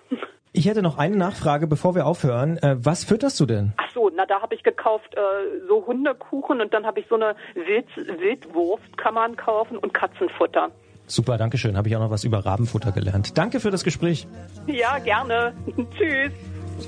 Ich 0.57 0.67
hätte 0.67 0.81
noch 0.81 0.97
eine 0.97 1.17
Nachfrage, 1.17 1.67
bevor 1.67 1.95
wir 1.95 2.05
aufhören. 2.05 2.57
Äh, 2.57 2.77
was 2.79 3.03
fütterst 3.03 3.39
du 3.41 3.45
denn? 3.45 3.73
Ach 3.75 3.91
so, 3.93 4.09
na 4.15 4.25
da 4.25 4.41
habe 4.41 4.55
ich 4.55 4.63
gekauft 4.63 5.13
äh, 5.13 5.67
so 5.67 5.85
Hundekuchen 5.85 6.61
und 6.61 6.73
dann 6.73 6.85
habe 6.85 7.01
ich 7.01 7.07
so 7.09 7.15
eine 7.15 7.35
Wild 7.55 7.87
Wildwurst 7.97 8.97
kann 8.97 9.15
man 9.15 9.35
kaufen 9.35 9.77
und 9.77 9.93
Katzenfutter. 9.93 10.71
Super, 11.07 11.37
danke 11.37 11.57
schön. 11.57 11.77
Habe 11.77 11.89
ich 11.89 11.95
auch 11.95 11.99
noch 11.99 12.09
was 12.09 12.23
über 12.23 12.45
Rabenfutter 12.45 12.91
gelernt. 12.91 13.37
Danke 13.37 13.59
für 13.59 13.69
das 13.69 13.83
Gespräch. 13.83 14.27
Ja, 14.67 14.97
gerne. 14.99 15.53
Tschüss. 15.97 16.31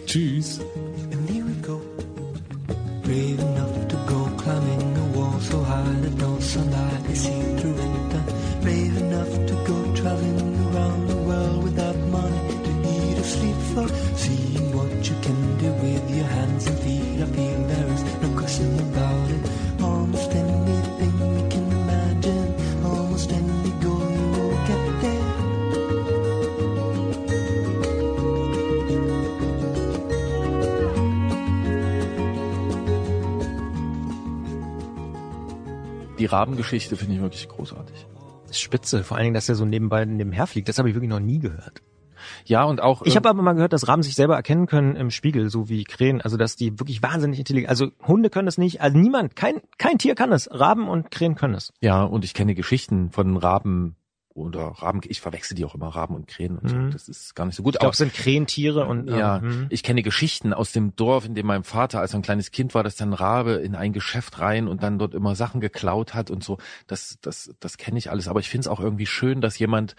Tschüss. 0.05 0.61
So 5.39 5.63
high 5.63 5.99
that 6.01 6.15
no 6.15 6.39
sunlight 6.39 7.05
is 7.09 7.23
seen 7.23 7.57
through 7.57 7.77
it. 7.77 8.61
Brave 8.61 8.97
enough 8.97 9.33
to 9.49 9.53
go 9.65 9.95
traveling 9.95 10.55
around 10.67 11.07
the 11.07 11.15
world 11.15 11.63
without 11.63 11.97
money 12.17 12.39
to 12.65 12.71
eat 12.93 13.17
or 13.19 13.23
sleep 13.23 13.55
for. 13.73 13.87
Seeing 14.17 14.75
what 14.75 15.09
you 15.09 15.15
can 15.21 15.57
do 15.57 15.71
with 15.73 16.15
your 16.15 16.25
hands 16.25 16.67
and 16.67 16.79
feet, 16.79 17.21
I 17.21 17.25
feel 17.25 17.63
there 17.67 17.87
is 17.93 18.03
no 18.21 18.29
question 18.39 18.86
Die 36.17 36.25
Rabengeschichte 36.25 36.95
finde 36.95 37.15
ich 37.15 37.21
wirklich 37.21 37.47
großartig. 37.47 38.07
Das 38.47 38.51
ist 38.51 38.61
spitze. 38.61 39.03
Vor 39.03 39.17
allen 39.17 39.25
Dingen, 39.25 39.33
dass 39.33 39.49
er 39.49 39.55
so 39.55 39.65
nebenbei 39.65 40.05
nebenher 40.05 40.47
fliegt. 40.47 40.69
Das 40.69 40.77
habe 40.77 40.89
ich 40.89 40.95
wirklich 40.95 41.09
noch 41.09 41.19
nie 41.19 41.39
gehört. 41.39 41.81
Ja, 42.45 42.63
und 42.63 42.81
auch. 42.81 43.03
Ich 43.03 43.13
äh, 43.13 43.17
habe 43.17 43.29
aber 43.29 43.41
mal 43.41 43.53
gehört, 43.53 43.73
dass 43.73 43.87
Raben 43.87 44.03
sich 44.03 44.15
selber 44.15 44.35
erkennen 44.35 44.65
können 44.65 44.95
im 44.95 45.11
Spiegel, 45.11 45.49
so 45.49 45.69
wie 45.69 45.83
Krähen. 45.83 46.21
Also 46.21 46.37
dass 46.37 46.55
die 46.55 46.79
wirklich 46.79 47.03
wahnsinnig 47.03 47.39
intelligent. 47.39 47.69
Also 47.69 47.89
Hunde 48.05 48.29
können 48.29 48.45
das 48.45 48.57
nicht. 48.57 48.81
Also 48.81 48.97
niemand, 48.97 49.35
kein 49.35 49.61
kein 49.77 49.97
Tier 49.97 50.15
kann 50.15 50.31
es. 50.31 50.49
Raben 50.51 50.87
und 50.87 51.11
Krähen 51.11 51.35
können 51.35 51.53
es. 51.53 51.73
Ja, 51.81 52.03
und 52.03 52.25
ich 52.25 52.33
kenne 52.33 52.55
Geschichten 52.55 53.11
von 53.11 53.37
Raben 53.37 53.96
oder 54.37 54.67
Raben, 54.67 55.01
ich 55.05 55.19
verwechsel 55.19 55.55
die 55.55 55.65
auch 55.65 55.75
immer, 55.75 55.87
Raben 55.87 56.15
und 56.15 56.27
Krähen 56.27 56.57
und 56.57 56.69
so. 56.69 56.75
Mhm. 56.75 56.91
Das 56.91 57.09
ist 57.09 57.35
gar 57.35 57.45
nicht 57.45 57.55
so 57.55 57.63
gut. 57.63 57.75
Ich 57.75 57.79
glaube, 57.79 57.93
es 57.93 57.97
sind 57.97 58.13
Krähentiere 58.13 58.85
und 58.85 59.09
Ja, 59.09 59.37
ähm, 59.37 59.65
ich 59.69 59.83
kenne 59.83 60.03
Geschichten 60.03 60.53
aus 60.53 60.71
dem 60.71 60.95
Dorf, 60.95 61.25
in 61.25 61.35
dem 61.35 61.47
mein 61.47 61.63
Vater 61.63 61.99
als 61.99 62.13
er 62.13 62.19
ein 62.19 62.23
kleines 62.23 62.51
Kind 62.51 62.75
war, 62.75 62.83
dass 62.83 62.95
dann 62.95 63.13
Rabe 63.13 63.53
in 63.53 63.75
ein 63.75 63.93
Geschäft 63.93 64.39
rein 64.39 64.67
und 64.67 64.83
dann 64.83 64.99
dort 64.99 65.15
immer 65.15 65.35
Sachen 65.35 65.59
geklaut 65.59 66.13
hat 66.13 66.29
und 66.29 66.43
so. 66.43 66.57
Das, 66.85 67.17
das, 67.21 67.55
das 67.59 67.77
kenne 67.77 67.97
ich 67.97 68.11
alles. 68.11 68.27
Aber 68.27 68.39
ich 68.39 68.49
finde 68.49 68.61
es 68.61 68.67
auch 68.67 68.79
irgendwie 68.79 69.07
schön, 69.07 69.41
dass 69.41 69.57
jemand, 69.57 69.95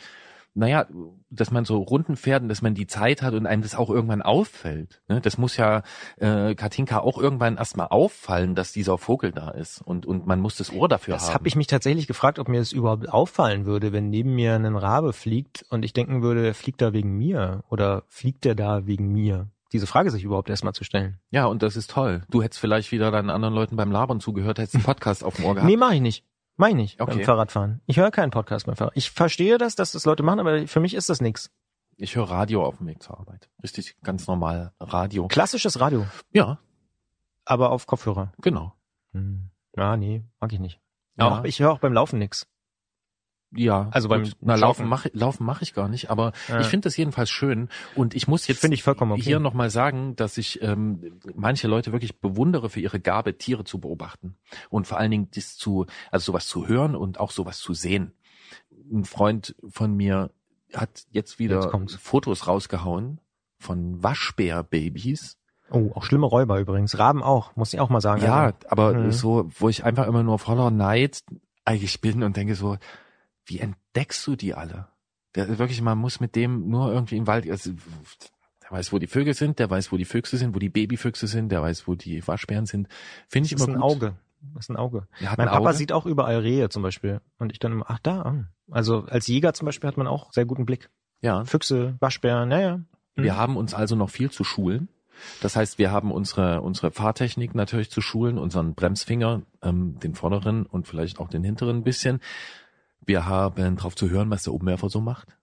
naja, 0.59 0.86
dass 1.30 1.51
man 1.51 1.64
so 1.64 1.78
Runden 1.78 2.16
fährt 2.16 2.43
und 2.43 2.48
dass 2.48 2.62
man 2.62 2.74
die 2.74 2.86
Zeit 2.86 3.22
hat 3.22 3.35
und 3.35 3.47
einem 3.47 3.62
das 3.62 3.74
auch 3.74 3.90
irgendwann 3.90 4.22
auffällt. 4.22 5.01
Ne? 5.09 5.20
Das 5.20 5.39
muss 5.39 5.56
ja 5.56 5.82
äh, 6.16 6.55
Katinka 6.55 6.98
auch 6.98 7.16
irgendwann 7.18 7.56
erstmal 7.56 7.89
auffallen, 7.89 8.55
dass 8.55 8.72
dieser 8.72 8.98
Vogel 8.98 9.30
da 9.32 9.51
ist. 9.51 9.80
Und, 9.82 10.05
und 10.05 10.26
man 10.26 10.40
muss 10.40 10.56
das 10.56 10.72
Ohr 10.72 10.89
dafür 10.89 11.14
Das 11.14 11.28
haben. 11.28 11.35
habe 11.35 11.48
ich 11.48 11.55
mich 11.56 11.68
tatsächlich 11.68 12.06
gefragt, 12.06 12.39
ob 12.39 12.48
mir 12.48 12.59
das 12.59 12.72
überhaupt 12.72 13.09
auffallen 13.09 13.66
würde, 13.66 13.93
wenn 13.93 14.10
neben 14.10 14.35
mir 14.35 14.55
ein 14.55 14.76
Rabe 14.76 15.12
fliegt 15.12 15.64
und 15.70 15.85
ich 15.85 15.93
denken 15.93 16.22
würde, 16.22 16.43
der 16.43 16.55
fliegt 16.55 16.82
da 16.82 16.93
wegen 16.93 17.16
mir 17.16 17.62
oder 17.68 18.02
fliegt 18.09 18.44
der 18.44 18.55
da 18.55 18.86
wegen 18.86 19.12
mir? 19.12 19.48
Diese 19.72 19.86
Frage 19.86 20.10
sich 20.10 20.24
überhaupt 20.24 20.48
erstmal 20.48 20.72
zu 20.72 20.82
stellen. 20.82 21.18
Ja, 21.30 21.44
und 21.44 21.62
das 21.62 21.76
ist 21.76 21.90
toll. 21.90 22.22
Du 22.30 22.43
hättest 22.43 22.59
vielleicht 22.59 22.90
wieder 22.90 23.10
deinen 23.10 23.28
anderen 23.28 23.55
Leuten 23.55 23.76
beim 23.76 23.93
Labern 23.93 24.18
zugehört, 24.18 24.59
hättest 24.59 24.76
einen 24.76 24.85
Podcast 24.85 25.22
auf 25.22 25.36
dem 25.36 25.44
Ohr 25.44 25.55
gehabt. 25.55 25.68
Nee, 25.70 25.76
mache 25.76 25.94
ich 25.97 26.01
nicht. 26.01 26.24
Meine 26.59 26.82
ich 26.82 27.01
Okay. 27.01 27.14
beim 27.16 27.24
Fahrradfahren. 27.24 27.80
Ich 27.86 27.97
höre 27.98 28.10
keinen 28.10 28.30
Podcast 28.30 28.66
beim 28.66 28.76
Fahrrad. 28.76 28.93
Ich 28.97 29.10
verstehe 29.10 29.56
das, 29.59 29.74
dass 29.76 29.93
das 29.93 30.05
Leute 30.05 30.22
machen, 30.22 30.40
aber 30.40 30.66
für 30.66 30.80
mich 30.80 30.93
ist 30.94 31.09
das 31.09 31.20
nichts. 31.22 31.51
Ich 31.97 32.14
höre 32.16 32.28
Radio 32.30 32.64
auf 32.64 32.76
dem 32.78 32.86
Weg 32.89 33.02
zur 33.02 33.18
Arbeit. 33.18 33.48
Richtig, 33.62 33.97
ganz 34.02 34.26
normal 34.26 34.72
Radio. 34.80 35.28
Klassisches 35.28 35.80
Radio, 35.80 36.05
Ja, 36.32 36.59
aber 37.44 37.70
auf 37.70 37.86
Kopfhörer. 37.86 38.32
genau. 38.40 38.74
Hm. 39.12 39.51
Ja, 39.76 39.97
nee, 39.97 40.24
mag 40.40 40.52
ich 40.52 40.59
nicht. 40.60 40.80
Ja. 41.16 41.40
Auch, 41.40 41.44
ich 41.44 41.60
höre 41.60 41.72
auch 41.72 41.78
beim 41.78 41.93
Laufen 41.93 42.18
nix. 42.18 42.47
Ja, 43.51 43.89
Also 43.93 44.09
beim 44.11 44.25
gut. 44.25 44.37
Na. 44.41 44.57
Laufen 44.57 44.87
mache 44.87 45.11
Laufen 45.15 45.45
mach 45.47 45.62
ich 45.62 45.73
gar 45.73 45.89
nicht, 45.89 46.11
aber 46.11 46.33
Ja. 46.49 46.61
ich 46.61 46.66
finde 46.66 46.87
das 46.87 46.97
jedenfalls 46.99 47.31
schön 47.31 47.70
und 47.95 48.15
ich 48.15 48.29
muss 48.29 48.47
jetzt 48.47 48.61
Finde 48.61 48.75
ich 48.75 48.83
vollkommen 48.83 49.12
okay. 49.12 49.23
hier 49.23 49.41
nochmal 49.41 49.70
sagen, 49.70 50.15
dass 50.16 50.37
ich 50.37 50.61
ähm, 50.62 51.19
manche 51.35 51.66
Leute 51.66 51.93
wirklich 51.93 52.20
bewundere 52.20 52.69
für 52.69 52.81
ihre 52.81 53.01
Gabe, 53.01 53.39
Tiere 53.39 53.65
zu 53.65 53.79
beobachten 53.81 54.37
und 54.69 54.87
vor 54.87 54.99
allen 54.99 55.11
Dingen 55.11 55.29
das 55.35 55.57
zu, 55.57 55.87
also 56.11 56.33
sowas 56.33 56.47
zu 56.47 56.69
hören 56.69 56.95
und 56.95 57.19
auch 57.20 57.31
sowas 57.31 57.59
zu 57.59 57.73
sehen. 57.73 58.12
Ein 58.93 59.05
Freund 59.05 59.55
von 59.69 59.95
mir 59.95 60.31
hat 60.75 61.05
jetzt 61.11 61.39
wieder 61.39 61.73
Jetzt. 61.73 61.97
Fotos 61.97 62.47
rausgehauen 62.47 63.20
von 63.59 64.03
Waschbärbabys. 64.03 65.37
Oh, 65.70 65.91
auch 65.95 66.03
schlimme 66.05 66.27
Räuber 66.27 66.59
übrigens. 66.61 66.99
Raben 66.99 67.23
auch, 67.23 67.55
muss 67.57 67.73
ich 67.75 67.81
auch 67.81 67.91
mal 67.91 68.01
sagen. 68.01 68.23
Ja, 68.23 68.45
Also, 68.47 68.57
aber 68.69 68.95
Mhm. 68.95 69.12
so, 69.12 69.51
wo 69.59 69.69
ich 69.69 69.85
einfach 69.85 70.07
immer 70.07 70.23
nur 70.23 70.39
voller 70.39 70.70
Neid 70.70 71.23
eigentlich 71.65 72.01
bin 72.01 72.23
und 72.23 72.37
denke 72.37 72.55
so, 72.55 72.79
wie 73.49 73.59
entdeckst 73.61 74.27
du 74.27 74.37
die 74.37 74.55
alle? 74.55 74.89
Der, 75.35 75.59
wirklich, 75.59 75.83
man 75.83 75.99
muss 75.99 76.20
mit 76.20 76.37
dem 76.37 76.69
nur 76.69 76.93
irgendwie 76.93 77.16
im 77.16 77.27
Wald, 77.27 77.49
also, 77.51 77.70
der 78.62 78.70
weiß, 78.70 78.93
wo 78.93 78.99
die 78.99 79.07
Vögel 79.07 79.35
sind, 79.35 79.59
der 79.59 79.69
weiß, 79.70 79.93
wo 79.93 79.97
die 79.97 80.05
Füchse 80.05 80.37
sind, 80.37 80.55
wo 80.55 80.59
die 80.59 80.69
Babyfüchse 80.69 81.27
sind, 81.27 81.51
der 81.51 81.62
weiß, 81.62 81.87
wo 81.89 81.95
die 81.95 82.27
Waschbären 82.27 82.66
sind. 82.66 82.89
Finde 83.29 83.47
ich 83.47 83.53
das 83.53 83.62
ist 83.62 83.69
immer 83.69 83.77
ein 83.77 83.81
gut. 83.81 83.91
Auge. 83.91 84.15
Das 84.55 84.65
ist 84.66 84.70
ein 84.70 84.77
Auge. 84.77 85.09
Hat 85.25 85.39
Mein 85.39 85.49
ein 85.49 85.55
Papa 85.55 85.70
Auge. 85.70 85.77
sieht 85.77 85.93
auch 85.93 86.07
überall 86.07 86.39
Rehe 86.39 86.69
zum 86.69 86.83
Beispiel. 86.83 87.20
Und 87.39 87.51
ich 87.53 87.59
dann 87.59 87.73
immer, 87.73 87.87
ach 87.89 87.99
da. 88.01 88.23
ah. 88.23 88.45
Also 88.70 89.05
als 89.07 89.27
Jäger 89.27 89.53
zum 89.53 89.66
Beispiel 89.66 89.89
hat 89.89 89.97
man 89.97 90.07
auch 90.07 90.33
sehr 90.33 90.45
guten 90.45 90.65
Blick. 90.65 90.91
ja. 91.20 91.45
Füchse, 91.45 91.97
Waschbären, 92.01 92.49
naja. 92.49 92.81
Wir 93.16 93.37
haben 93.37 93.57
uns 93.57 93.75
also 93.75 93.97
noch 93.97 94.11
viel 94.11 94.31
zu 94.31 94.45
schulen. 94.45 94.89
Das 95.41 95.57
heißt, 95.57 95.79
wir 95.79 95.91
haben 95.91 96.12
unsere, 96.12 96.62
unsere 96.62 96.93
Fahrtechnik 96.93 97.53
natürlich 97.55 97.91
zu 97.91 98.01
schulen, 98.01 98.39
unseren 98.39 98.75
Bremsfinger, 98.75 99.43
ähm, 99.62 99.99
den 99.99 100.15
vorderen 100.15 100.65
und 100.65 100.87
vielleicht 100.87 101.19
auch 101.19 101.29
den 101.29 101.43
hinteren 101.43 101.79
ein 101.79 101.83
bisschen. 101.83 102.20
Wir 103.05 103.27
haben 103.27 103.77
drauf 103.77 103.95
zu 103.97 104.11
hören, 104.11 104.31
was 104.31 104.43
der 104.43 104.53
Umwerfer 104.55 104.89
so 104.89 105.01
macht. 105.01 105.37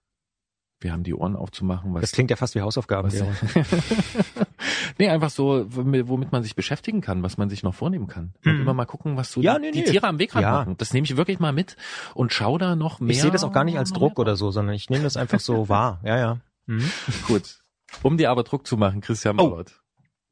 Wir 0.78 0.92
haben 0.92 1.04
die 1.04 1.14
Ohren 1.14 1.36
aufzumachen, 1.36 1.94
was 1.94 2.02
Das 2.02 2.12
klingt 2.12 2.28
ja 2.30 2.36
fast 2.36 2.54
wie 2.54 2.60
Hausaufgaben. 2.60 3.10
Gero. 3.10 3.26
nee, 4.98 5.08
einfach 5.08 5.30
so, 5.30 5.64
womit 5.68 6.32
man 6.32 6.42
sich 6.42 6.54
beschäftigen 6.54 7.00
kann, 7.00 7.22
was 7.22 7.38
man 7.38 7.48
sich 7.48 7.62
noch 7.62 7.74
vornehmen 7.74 8.06
kann. 8.08 8.34
Und 8.44 8.54
Mhm. 8.56 8.60
immer 8.62 8.74
mal 8.74 8.84
gucken, 8.84 9.16
was 9.16 9.32
so 9.32 9.40
Ja, 9.40 9.54
die, 9.54 9.62
nee, 9.66 9.70
die 9.72 9.78
nee. 9.80 9.84
Tiere 9.86 10.06
am 10.06 10.18
Wegrand 10.18 10.42
Ja. 10.42 10.52
machen. 10.52 10.76
Das 10.76 10.92
nehme 10.92 11.04
ich 11.06 11.16
wirklich 11.16 11.38
mal 11.38 11.52
mit 11.52 11.76
und 12.14 12.32
schau 12.32 12.58
da 12.58 12.76
noch 12.76 13.00
mehr. 13.00 13.10
Ich 13.10 13.22
sehe 13.22 13.30
das 13.30 13.42
auch 13.44 13.52
gar 13.52 13.64
nicht 13.64 13.78
als 13.78 13.92
Druck 13.92 14.18
oder 14.18 14.36
so, 14.36 14.50
sondern 14.50 14.74
ich 14.74 14.90
nehme 14.90 15.02
das 15.04 15.16
einfach 15.16 15.40
so 15.40 15.68
wahr. 15.68 16.00
Ja, 16.04 16.18
ja. 16.18 16.40
Mhm. 16.66 16.90
Gut. 17.26 17.60
Um 18.02 18.18
dir 18.18 18.30
aber 18.30 18.42
Druck 18.42 18.66
zu 18.66 18.76
machen, 18.76 19.00
Christian 19.00 19.38
Oh. 19.40 19.48
Ballard. 19.50 19.80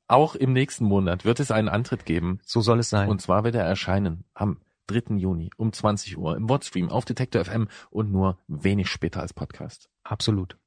Auch 0.07 0.35
im 0.35 0.53
nächsten 0.53 0.85
Monat 0.85 1.25
wird 1.25 1.41
es 1.41 1.51
einen 1.51 1.71
Antritt 1.71 2.05
geben. 2.05 2.39
So 2.45 2.61
soll 2.61 2.79
es 2.81 2.91
sein. 2.91 3.09
Und 3.09 3.23
zwar 3.23 3.45
wird 3.45 3.55
er 3.55 3.65
erscheinen 3.65 4.25
am 4.35 4.59
3. 4.87 5.17
Juni 5.17 5.51
um 5.57 5.73
20 5.73 6.19
Uhr 6.19 6.37
im 6.37 6.49
Wordstream 6.49 6.91
auf 6.91 7.05
Detektor 7.05 7.45
FM 7.45 7.69
und 7.91 8.11
nur 8.13 8.39
wenig 8.49 8.89
später 8.89 9.21
als 9.21 9.33
Podcast. 9.33 9.89
Absolut. 10.03 10.59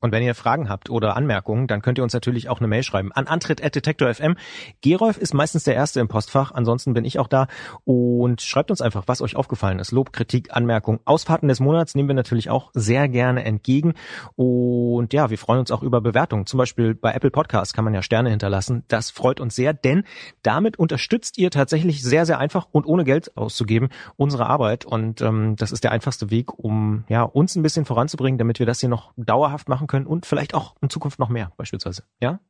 Und 0.00 0.12
wenn 0.12 0.22
ihr 0.22 0.34
Fragen 0.34 0.70
habt 0.70 0.88
oder 0.88 1.14
Anmerkungen, 1.14 1.66
dann 1.66 1.82
könnt 1.82 1.98
ihr 1.98 2.04
uns 2.04 2.14
natürlich 2.14 2.48
auch 2.48 2.58
eine 2.58 2.68
Mail 2.68 2.82
schreiben 2.82 3.12
an 3.12 3.26
antritt.detektor.fm. 3.26 4.36
Gerolf 4.80 5.18
ist 5.18 5.34
meistens 5.34 5.64
der 5.64 5.74
Erste 5.74 6.00
im 6.00 6.08
Postfach, 6.08 6.52
ansonsten 6.52 6.94
bin 6.94 7.04
ich 7.04 7.18
auch 7.18 7.28
da. 7.28 7.48
Und 7.84 8.40
schreibt 8.40 8.70
uns 8.70 8.80
einfach, 8.80 9.04
was 9.06 9.20
euch 9.20 9.36
aufgefallen 9.36 9.78
ist. 9.78 9.92
Lob, 9.92 10.12
Kritik, 10.12 10.56
Anmerkung. 10.56 11.00
Ausfahrten 11.04 11.48
des 11.48 11.60
Monats 11.60 11.94
nehmen 11.94 12.08
wir 12.08 12.14
natürlich 12.14 12.48
auch 12.48 12.70
sehr 12.72 13.08
gerne 13.08 13.44
entgegen. 13.44 13.92
Und 14.36 15.12
ja, 15.12 15.28
wir 15.28 15.36
freuen 15.36 15.60
uns 15.60 15.70
auch 15.70 15.82
über 15.82 16.00
Bewertungen. 16.00 16.46
Zum 16.46 16.56
Beispiel 16.56 16.94
bei 16.94 17.12
Apple 17.12 17.30
Podcasts 17.30 17.74
kann 17.74 17.84
man 17.84 17.92
ja 17.92 18.02
Sterne 18.02 18.30
hinterlassen. 18.30 18.84
Das 18.88 19.10
freut 19.10 19.38
uns 19.38 19.54
sehr, 19.54 19.74
denn 19.74 20.04
damit 20.42 20.78
unterstützt 20.78 21.36
ihr 21.36 21.50
tatsächlich 21.50 22.02
sehr, 22.02 22.24
sehr 22.24 22.38
einfach 22.38 22.68
und 22.72 22.86
ohne 22.86 23.04
Geld 23.04 23.36
auszugeben 23.36 23.90
unsere 24.16 24.46
Arbeit. 24.46 24.86
Und 24.86 25.20
ähm, 25.20 25.56
das 25.56 25.72
ist 25.72 25.84
der 25.84 25.92
einfachste 25.92 26.30
Weg, 26.30 26.58
um 26.58 27.04
ja 27.08 27.22
uns 27.22 27.54
ein 27.54 27.62
bisschen 27.62 27.84
voranzubringen, 27.84 28.38
damit 28.38 28.60
wir 28.60 28.66
das 28.66 28.80
hier 28.80 28.88
noch 28.88 29.12
dauerhaft 29.18 29.68
machen 29.68 29.89
können 29.90 30.06
und 30.06 30.24
vielleicht 30.24 30.54
auch 30.54 30.76
in 30.80 30.88
Zukunft 30.88 31.18
noch 31.18 31.28
mehr 31.28 31.52
beispielsweise. 31.56 32.04
Ja? 32.20 32.40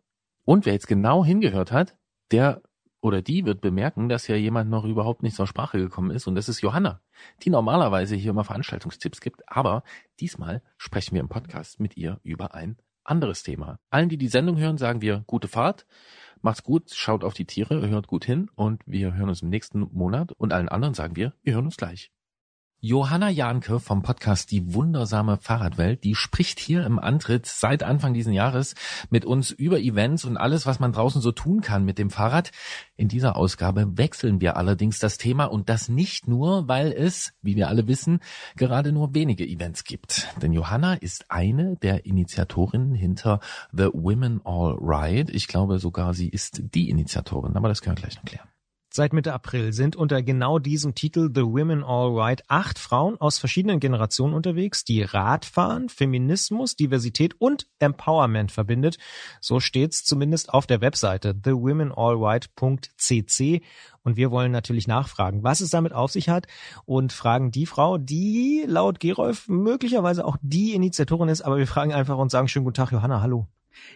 Und 0.44 0.66
wer 0.66 0.74
jetzt 0.74 0.86
genau 0.86 1.24
hingehört 1.24 1.72
hat, 1.72 1.96
der 2.30 2.62
oder 3.00 3.22
die 3.22 3.46
wird 3.46 3.62
bemerken, 3.62 4.10
dass 4.10 4.28
ja 4.28 4.36
jemand 4.36 4.68
noch 4.68 4.84
überhaupt 4.84 5.22
nicht 5.22 5.34
zur 5.34 5.46
Sprache 5.46 5.78
gekommen 5.78 6.10
ist 6.10 6.26
und 6.26 6.34
das 6.34 6.50
ist 6.50 6.60
Johanna, 6.60 7.00
die 7.42 7.48
normalerweise 7.48 8.14
hier 8.14 8.32
immer 8.32 8.44
Veranstaltungstipps 8.44 9.22
gibt, 9.22 9.42
aber 9.48 9.84
diesmal 10.20 10.62
sprechen 10.76 11.14
wir 11.14 11.22
im 11.22 11.30
Podcast 11.30 11.80
mit 11.80 11.96
ihr 11.96 12.20
über 12.22 12.54
ein 12.54 12.76
anderes 13.04 13.42
Thema. 13.42 13.80
Allen, 13.88 14.10
die 14.10 14.18
die 14.18 14.28
Sendung 14.28 14.58
hören, 14.58 14.76
sagen 14.76 15.00
wir 15.00 15.24
gute 15.26 15.48
Fahrt, 15.48 15.86
macht's 16.42 16.62
gut, 16.62 16.90
schaut 16.90 17.24
auf 17.24 17.32
die 17.32 17.46
Tiere, 17.46 17.88
hört 17.88 18.06
gut 18.06 18.26
hin 18.26 18.50
und 18.54 18.82
wir 18.84 19.14
hören 19.14 19.30
uns 19.30 19.40
im 19.40 19.48
nächsten 19.48 19.88
Monat 19.92 20.32
und 20.32 20.52
allen 20.52 20.68
anderen 20.68 20.92
sagen 20.92 21.16
wir, 21.16 21.32
wir 21.42 21.54
hören 21.54 21.64
uns 21.64 21.78
gleich. 21.78 22.12
Johanna 22.82 23.28
Jahnke 23.28 23.78
vom 23.78 24.00
Podcast 24.00 24.50
Die 24.50 24.72
wundersame 24.72 25.36
Fahrradwelt, 25.36 26.02
die 26.02 26.14
spricht 26.14 26.58
hier 26.58 26.86
im 26.86 26.98
Antritt 26.98 27.44
seit 27.44 27.82
Anfang 27.82 28.14
diesen 28.14 28.32
Jahres 28.32 28.74
mit 29.10 29.26
uns 29.26 29.50
über 29.50 29.78
Events 29.78 30.24
und 30.24 30.38
alles, 30.38 30.64
was 30.64 30.80
man 30.80 30.90
draußen 30.90 31.20
so 31.20 31.30
tun 31.30 31.60
kann 31.60 31.84
mit 31.84 31.98
dem 31.98 32.08
Fahrrad. 32.08 32.52
In 32.96 33.08
dieser 33.08 33.36
Ausgabe 33.36 33.98
wechseln 33.98 34.40
wir 34.40 34.56
allerdings 34.56 34.98
das 34.98 35.18
Thema 35.18 35.44
und 35.44 35.68
das 35.68 35.90
nicht 35.90 36.26
nur, 36.26 36.68
weil 36.68 36.90
es, 36.90 37.34
wie 37.42 37.54
wir 37.54 37.68
alle 37.68 37.86
wissen, 37.86 38.20
gerade 38.56 38.92
nur 38.92 39.14
wenige 39.14 39.46
Events 39.46 39.84
gibt. 39.84 40.28
Denn 40.40 40.54
Johanna 40.54 40.94
ist 40.94 41.26
eine 41.30 41.76
der 41.76 42.06
Initiatorinnen 42.06 42.94
hinter 42.94 43.40
The 43.72 43.90
Women 43.92 44.40
All 44.44 44.78
Ride. 44.80 45.32
Ich 45.32 45.48
glaube 45.48 45.80
sogar, 45.80 46.14
sie 46.14 46.30
ist 46.30 46.62
die 46.74 46.88
Initiatorin, 46.88 47.56
aber 47.56 47.68
das 47.68 47.82
können 47.82 47.98
wir 47.98 48.04
gleich 48.04 48.16
noch 48.16 48.24
klären. 48.24 48.49
Seit 48.92 49.12
Mitte 49.12 49.32
April 49.32 49.72
sind 49.72 49.94
unter 49.94 50.20
genau 50.20 50.58
diesem 50.58 50.96
Titel 50.96 51.30
The 51.32 51.42
Women 51.42 51.84
All 51.84 52.12
Right 52.12 52.42
acht 52.48 52.76
Frauen 52.76 53.20
aus 53.20 53.38
verschiedenen 53.38 53.78
Generationen 53.78 54.34
unterwegs, 54.34 54.82
die 54.82 55.02
Radfahren, 55.02 55.88
Feminismus, 55.88 56.74
Diversität 56.74 57.40
und 57.40 57.68
Empowerment 57.78 58.50
verbindet. 58.50 58.98
So 59.40 59.60
steht's 59.60 60.02
zumindest 60.02 60.52
auf 60.52 60.66
der 60.66 60.80
Webseite 60.80 61.40
thewomenallright.cc. 61.40 63.62
Und 64.02 64.16
wir 64.16 64.32
wollen 64.32 64.50
natürlich 64.50 64.88
nachfragen, 64.88 65.44
was 65.44 65.60
es 65.60 65.70
damit 65.70 65.92
auf 65.92 66.10
sich 66.10 66.28
hat 66.28 66.48
und 66.84 67.12
fragen 67.12 67.52
die 67.52 67.66
Frau, 67.66 67.96
die 67.96 68.64
laut 68.66 68.98
Gerolf 68.98 69.46
möglicherweise 69.46 70.24
auch 70.24 70.36
die 70.42 70.74
Initiatorin 70.74 71.28
ist, 71.28 71.42
aber 71.42 71.58
wir 71.58 71.68
fragen 71.68 71.92
einfach 71.92 72.18
und 72.18 72.32
sagen 72.32 72.48
schönen 72.48 72.64
guten 72.64 72.74
Tag, 72.74 72.90
Johanna, 72.90 73.20
hallo. 73.20 73.46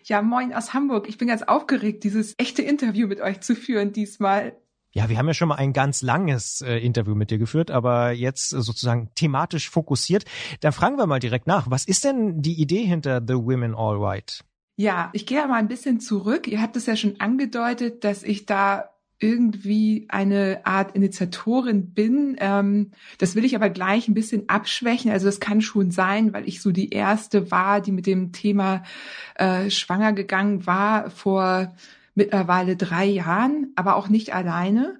Ja, 0.04 0.22
moin 0.22 0.52
aus 0.52 0.72
Hamburg. 0.72 1.08
Ich 1.08 1.18
bin 1.18 1.26
ganz 1.26 1.42
aufgeregt, 1.42 2.04
dieses 2.04 2.34
echte 2.38 2.62
Interview 2.62 3.08
mit 3.08 3.20
euch 3.20 3.40
zu 3.40 3.56
führen 3.56 3.92
diesmal. 3.92 4.56
Ja, 4.96 5.08
wir 5.08 5.18
haben 5.18 5.26
ja 5.26 5.34
schon 5.34 5.48
mal 5.48 5.56
ein 5.56 5.72
ganz 5.72 6.02
langes 6.02 6.60
äh, 6.60 6.76
Interview 6.76 7.16
mit 7.16 7.32
dir 7.32 7.38
geführt, 7.38 7.72
aber 7.72 8.12
jetzt 8.12 8.52
äh, 8.52 8.60
sozusagen 8.62 9.10
thematisch 9.16 9.68
fokussiert. 9.68 10.24
Da 10.60 10.70
fragen 10.70 10.96
wir 10.96 11.06
mal 11.06 11.18
direkt 11.18 11.48
nach. 11.48 11.68
Was 11.68 11.84
ist 11.84 12.04
denn 12.04 12.42
die 12.42 12.60
Idee 12.60 12.84
hinter 12.84 13.20
The 13.26 13.34
Women 13.34 13.74
All 13.74 13.96
Right? 13.96 14.44
Ja, 14.76 15.10
ich 15.12 15.26
gehe 15.26 15.44
mal 15.48 15.56
ein 15.56 15.66
bisschen 15.66 15.98
zurück. 15.98 16.46
Ihr 16.46 16.62
habt 16.62 16.76
es 16.76 16.86
ja 16.86 16.94
schon 16.94 17.20
angedeutet, 17.20 18.04
dass 18.04 18.22
ich 18.22 18.46
da 18.46 18.90
irgendwie 19.18 20.06
eine 20.10 20.60
Art 20.64 20.94
Initiatorin 20.94 21.92
bin. 21.92 22.36
Ähm, 22.38 22.92
das 23.18 23.34
will 23.34 23.44
ich 23.44 23.56
aber 23.56 23.70
gleich 23.70 24.06
ein 24.06 24.14
bisschen 24.14 24.48
abschwächen. 24.48 25.10
Also 25.10 25.26
das 25.26 25.40
kann 25.40 25.60
schon 25.60 25.90
sein, 25.90 26.32
weil 26.32 26.46
ich 26.46 26.62
so 26.62 26.70
die 26.70 26.90
erste 26.90 27.50
war, 27.50 27.80
die 27.80 27.92
mit 27.92 28.06
dem 28.06 28.30
Thema 28.30 28.84
äh, 29.34 29.70
schwanger 29.70 30.12
gegangen 30.12 30.66
war 30.66 31.10
vor 31.10 31.74
mittlerweile 32.14 32.76
drei 32.76 33.04
Jahren, 33.04 33.72
aber 33.76 33.96
auch 33.96 34.08
nicht 34.08 34.34
alleine. 34.34 34.98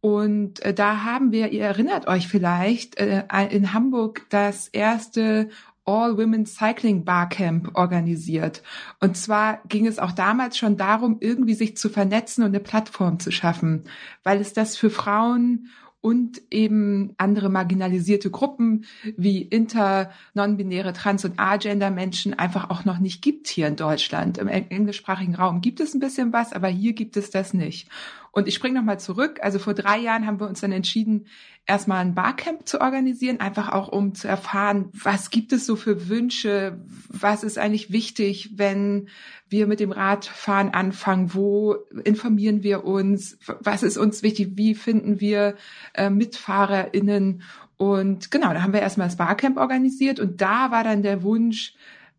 Und 0.00 0.60
äh, 0.60 0.74
da 0.74 1.04
haben 1.04 1.32
wir, 1.32 1.52
ihr 1.52 1.64
erinnert 1.64 2.06
euch 2.06 2.28
vielleicht, 2.28 2.98
äh, 2.98 3.24
in 3.50 3.72
Hamburg 3.72 4.26
das 4.28 4.68
erste 4.68 5.48
All 5.86 6.16
Women 6.16 6.46
Cycling 6.46 7.04
Barcamp 7.04 7.70
organisiert. 7.74 8.62
Und 9.00 9.16
zwar 9.16 9.60
ging 9.68 9.86
es 9.86 9.98
auch 9.98 10.12
damals 10.12 10.56
schon 10.56 10.76
darum, 10.76 11.18
irgendwie 11.20 11.54
sich 11.54 11.76
zu 11.76 11.88
vernetzen 11.88 12.42
und 12.42 12.50
eine 12.50 12.60
Plattform 12.60 13.18
zu 13.18 13.30
schaffen, 13.30 13.84
weil 14.22 14.40
es 14.40 14.52
das 14.52 14.76
für 14.76 14.90
Frauen 14.90 15.68
und 16.04 16.42
eben 16.50 17.14
andere 17.16 17.48
marginalisierte 17.48 18.30
Gruppen 18.30 18.84
wie 19.16 19.40
inter, 19.40 20.10
non-binäre, 20.34 20.92
trans- 20.92 21.24
und 21.24 21.38
agender-Menschen 21.38 22.34
einfach 22.34 22.68
auch 22.68 22.84
noch 22.84 22.98
nicht 22.98 23.22
gibt 23.22 23.48
hier 23.48 23.68
in 23.68 23.76
Deutschland. 23.76 24.36
Im 24.36 24.48
englischsprachigen 24.48 25.34
Raum 25.34 25.62
gibt 25.62 25.80
es 25.80 25.94
ein 25.94 26.00
bisschen 26.00 26.30
was, 26.34 26.52
aber 26.52 26.68
hier 26.68 26.92
gibt 26.92 27.16
es 27.16 27.30
das 27.30 27.54
nicht. 27.54 27.88
Und 28.34 28.48
ich 28.48 28.54
springe 28.56 28.76
nochmal 28.76 28.98
zurück. 28.98 29.38
Also 29.42 29.60
vor 29.60 29.74
drei 29.74 29.96
Jahren 29.96 30.26
haben 30.26 30.40
wir 30.40 30.48
uns 30.48 30.60
dann 30.60 30.72
entschieden, 30.72 31.26
erstmal 31.66 32.04
ein 32.04 32.16
Barcamp 32.16 32.66
zu 32.66 32.80
organisieren, 32.80 33.38
einfach 33.38 33.70
auch 33.70 33.86
um 33.86 34.12
zu 34.16 34.26
erfahren, 34.26 34.90
was 34.92 35.30
gibt 35.30 35.52
es 35.52 35.66
so 35.66 35.76
für 35.76 36.08
Wünsche, 36.08 36.80
was 37.08 37.44
ist 37.44 37.58
eigentlich 37.58 37.92
wichtig, 37.92 38.50
wenn 38.56 39.08
wir 39.48 39.68
mit 39.68 39.78
dem 39.78 39.92
Radfahren 39.92 40.74
anfangen, 40.74 41.32
wo 41.32 41.76
informieren 42.02 42.64
wir 42.64 42.84
uns, 42.84 43.38
was 43.60 43.84
ist 43.84 43.96
uns 43.96 44.24
wichtig, 44.24 44.52
wie 44.56 44.74
finden 44.74 45.20
wir 45.20 45.54
äh, 45.94 46.10
MitfahrerInnen 46.10 47.42
Und 47.76 48.32
genau, 48.32 48.52
da 48.52 48.62
haben 48.62 48.72
wir 48.72 48.80
erstmal 48.80 49.06
das 49.06 49.16
Barcamp 49.16 49.58
organisiert 49.58 50.18
und 50.18 50.40
da 50.40 50.72
war 50.72 50.82
dann 50.82 51.04
der 51.04 51.22
Wunsch 51.22 51.76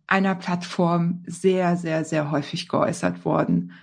einer 0.08 0.36
Plattform 0.36 1.26
sehr, 1.28 1.76
sehr, 1.76 2.06
sehr 2.06 2.32
häufig 2.32 2.70
geäußert 2.70 3.26
worden. 3.26 3.74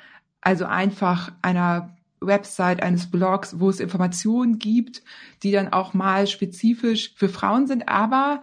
Also 0.41 0.65
einfach 0.65 1.33
einer 1.43 1.95
Website 2.27 2.83
eines 2.83 3.11
Blogs, 3.11 3.61
wo 3.61 3.71
es 3.71 3.81
Informationen 3.81 4.59
gibt, 4.59 5.03
die 5.43 5.53
dann 5.53 5.73
auch 5.73 5.95
mal 5.95 6.27
spezifisch 6.27 7.13
für 7.17 7.29
Frauen 7.29 7.67
sind, 7.67 7.89
aber 7.89 8.43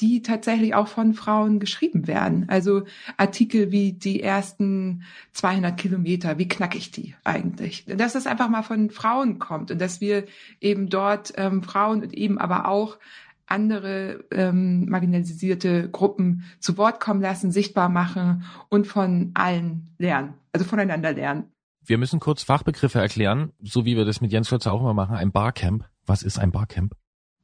die 0.00 0.22
tatsächlich 0.22 0.74
auch 0.74 0.88
von 0.88 1.14
Frauen 1.14 1.58
geschrieben 1.58 2.06
werden. 2.06 2.46
Also 2.48 2.82
Artikel 3.16 3.70
wie 3.70 3.92
die 3.92 4.22
ersten 4.22 5.02
200 5.32 5.76
Kilometer, 5.76 6.38
wie 6.38 6.48
knack 6.48 6.74
ich 6.74 6.90
die 6.90 7.14
eigentlich? 7.24 7.86
Dass 7.86 8.12
das 8.12 8.26
einfach 8.26 8.48
mal 8.48 8.62
von 8.62 8.90
Frauen 8.90 9.38
kommt 9.38 9.70
und 9.70 9.80
dass 9.80 10.00
wir 10.00 10.24
eben 10.60 10.88
dort 10.88 11.32
ähm, 11.36 11.62
Frauen 11.62 12.02
und 12.02 12.14
eben 12.14 12.38
aber 12.38 12.68
auch 12.68 12.98
andere 13.46 14.24
ähm, 14.32 14.88
marginalisierte 14.88 15.88
Gruppen 15.88 16.44
zu 16.58 16.76
Wort 16.76 17.00
kommen 17.00 17.20
lassen, 17.20 17.52
sichtbar 17.52 17.88
machen 17.88 18.44
und 18.68 18.86
von 18.86 19.30
allen 19.34 19.94
lernen, 19.98 20.34
also 20.52 20.66
voneinander 20.66 21.12
lernen. 21.12 21.44
Wir 21.86 21.98
müssen 21.98 22.18
kurz 22.18 22.42
Fachbegriffe 22.42 22.98
erklären, 22.98 23.52
so 23.62 23.84
wie 23.84 23.96
wir 23.96 24.04
das 24.04 24.20
mit 24.20 24.32
Jens 24.32 24.48
Schulze 24.48 24.72
auch 24.72 24.80
immer 24.80 24.94
machen. 24.94 25.16
Ein 25.16 25.30
Barcamp. 25.30 25.88
Was 26.04 26.22
ist 26.24 26.38
ein 26.38 26.50
Barcamp? 26.50 26.94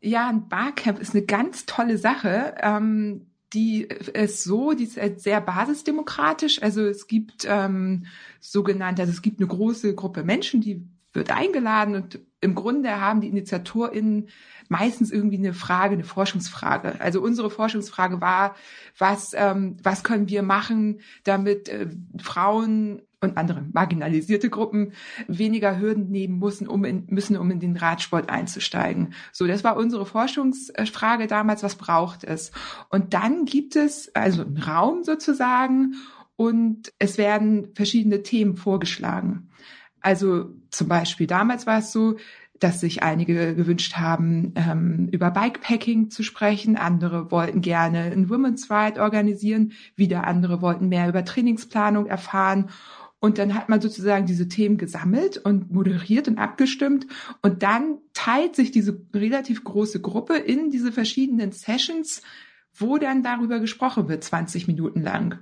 Ja, 0.00 0.28
ein 0.28 0.48
Barcamp 0.48 0.98
ist 0.98 1.14
eine 1.14 1.24
ganz 1.24 1.64
tolle 1.64 1.96
Sache. 1.96 2.56
Ähm, 2.60 3.28
die 3.52 3.82
ist 3.82 4.42
so, 4.42 4.72
die 4.72 4.84
ist 4.84 4.98
sehr 5.20 5.40
basisdemokratisch. 5.40 6.60
Also 6.60 6.82
es 6.82 7.06
gibt 7.06 7.46
ähm, 7.48 8.06
sogenannte, 8.40 9.02
also 9.02 9.12
es 9.12 9.22
gibt 9.22 9.38
eine 9.40 9.46
große 9.46 9.94
Gruppe 9.94 10.24
Menschen, 10.24 10.60
die 10.60 10.88
wird 11.12 11.30
eingeladen 11.30 11.94
und 11.94 12.18
im 12.40 12.54
Grunde 12.54 13.00
haben 13.00 13.20
die 13.20 13.28
InitiatorInnen 13.28 14.28
meistens 14.68 15.12
irgendwie 15.12 15.36
eine 15.36 15.52
Frage, 15.52 15.92
eine 15.92 16.04
Forschungsfrage. 16.04 17.00
Also 17.00 17.20
unsere 17.20 17.50
Forschungsfrage 17.50 18.20
war, 18.20 18.56
was, 18.98 19.32
ähm, 19.34 19.76
was 19.82 20.02
können 20.02 20.28
wir 20.28 20.42
machen, 20.42 21.00
damit 21.22 21.68
äh, 21.68 21.88
Frauen 22.20 23.02
und 23.22 23.36
andere 23.36 23.64
marginalisierte 23.72 24.50
Gruppen 24.50 24.92
weniger 25.28 25.78
Hürden 25.78 26.10
nehmen 26.10 26.38
müssen, 26.38 26.66
um 26.66 26.84
in, 26.84 27.04
müssen, 27.08 27.36
um 27.36 27.50
in 27.50 27.60
den 27.60 27.76
Radsport 27.76 28.28
einzusteigen. 28.28 29.14
So, 29.32 29.46
das 29.46 29.64
war 29.64 29.76
unsere 29.76 30.04
Forschungsfrage 30.04 31.26
damals, 31.26 31.62
was 31.62 31.76
braucht 31.76 32.24
es? 32.24 32.52
Und 32.90 33.14
dann 33.14 33.44
gibt 33.44 33.76
es 33.76 34.14
also 34.14 34.42
einen 34.42 34.58
Raum 34.58 35.04
sozusagen 35.04 35.94
und 36.36 36.92
es 36.98 37.18
werden 37.18 37.68
verschiedene 37.74 38.22
Themen 38.22 38.56
vorgeschlagen. 38.56 39.48
Also 40.00 40.50
zum 40.70 40.88
Beispiel 40.88 41.28
damals 41.28 41.66
war 41.66 41.78
es 41.78 41.92
so, 41.92 42.16
dass 42.62 42.80
sich 42.80 43.02
einige 43.02 43.56
gewünscht 43.56 43.96
haben, 43.96 44.52
ähm, 44.54 45.08
über 45.10 45.32
Bikepacking 45.32 46.10
zu 46.10 46.22
sprechen. 46.22 46.76
Andere 46.76 47.30
wollten 47.32 47.60
gerne 47.60 48.02
ein 48.12 48.30
Women's 48.30 48.70
Ride 48.70 49.00
organisieren. 49.00 49.72
Wieder 49.96 50.26
andere 50.26 50.62
wollten 50.62 50.88
mehr 50.88 51.08
über 51.08 51.24
Trainingsplanung 51.24 52.06
erfahren. 52.06 52.70
Und 53.22 53.38
dann 53.38 53.54
hat 53.54 53.68
man 53.68 53.80
sozusagen 53.80 54.26
diese 54.26 54.48
Themen 54.48 54.78
gesammelt 54.78 55.36
und 55.36 55.70
moderiert 55.70 56.26
und 56.26 56.38
abgestimmt. 56.38 57.06
Und 57.40 57.62
dann 57.62 57.98
teilt 58.14 58.56
sich 58.56 58.72
diese 58.72 59.00
relativ 59.14 59.62
große 59.62 60.00
Gruppe 60.00 60.34
in 60.34 60.70
diese 60.70 60.90
verschiedenen 60.90 61.52
Sessions, 61.52 62.22
wo 62.74 62.98
dann 62.98 63.22
darüber 63.22 63.60
gesprochen 63.60 64.08
wird, 64.08 64.24
20 64.24 64.66
Minuten 64.66 65.00
lang. 65.00 65.38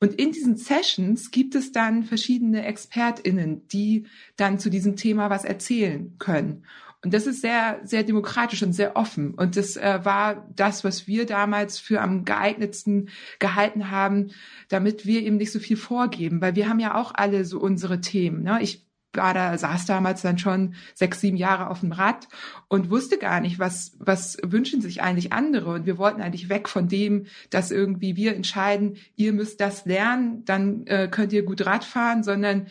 Und 0.00 0.14
in 0.14 0.32
diesen 0.32 0.56
Sessions 0.56 1.30
gibt 1.30 1.54
es 1.54 1.70
dann 1.70 2.02
verschiedene 2.02 2.66
ExpertInnen, 2.66 3.68
die 3.68 4.06
dann 4.34 4.58
zu 4.58 4.68
diesem 4.68 4.96
Thema 4.96 5.30
was 5.30 5.44
erzählen 5.44 6.16
können. 6.18 6.64
Und 7.02 7.14
das 7.14 7.26
ist 7.26 7.40
sehr, 7.40 7.80
sehr 7.82 8.02
demokratisch 8.02 8.62
und 8.62 8.74
sehr 8.74 8.94
offen. 8.96 9.32
Und 9.34 9.56
das 9.56 9.76
äh, 9.76 10.00
war 10.02 10.46
das, 10.54 10.84
was 10.84 11.06
wir 11.06 11.24
damals 11.24 11.78
für 11.78 12.00
am 12.02 12.24
geeignetsten 12.24 13.08
gehalten 13.38 13.90
haben, 13.90 14.32
damit 14.68 15.06
wir 15.06 15.22
eben 15.22 15.38
nicht 15.38 15.52
so 15.52 15.60
viel 15.60 15.78
vorgeben, 15.78 16.42
weil 16.42 16.56
wir 16.56 16.68
haben 16.68 16.78
ja 16.78 16.94
auch 16.94 17.12
alle 17.14 17.44
so 17.46 17.58
unsere 17.58 18.02
Themen. 18.02 18.42
Ne? 18.42 18.58
Ich 18.60 18.86
war 19.14 19.34
da, 19.34 19.56
saß 19.56 19.86
damals 19.86 20.22
dann 20.22 20.38
schon 20.38 20.74
sechs, 20.94 21.20
sieben 21.20 21.36
Jahre 21.36 21.68
auf 21.68 21.80
dem 21.80 21.92
Rad 21.92 22.28
und 22.68 22.90
wusste 22.90 23.18
gar 23.18 23.40
nicht, 23.40 23.58
was, 23.58 23.96
was 23.98 24.38
wünschen 24.44 24.80
sich 24.80 25.02
eigentlich 25.02 25.32
andere. 25.32 25.72
Und 25.72 25.86
wir 25.86 25.98
wollten 25.98 26.20
eigentlich 26.20 26.48
weg 26.48 26.68
von 26.68 26.88
dem, 26.88 27.26
dass 27.50 27.70
irgendwie 27.70 28.14
wir 28.16 28.36
entscheiden, 28.36 28.96
ihr 29.16 29.32
müsst 29.32 29.60
das 29.60 29.84
lernen, 29.84 30.44
dann 30.44 30.86
äh, 30.86 31.08
könnt 31.10 31.32
ihr 31.32 31.44
gut 31.44 31.66
Rad 31.66 31.84
fahren, 31.84 32.22
sondern 32.22 32.66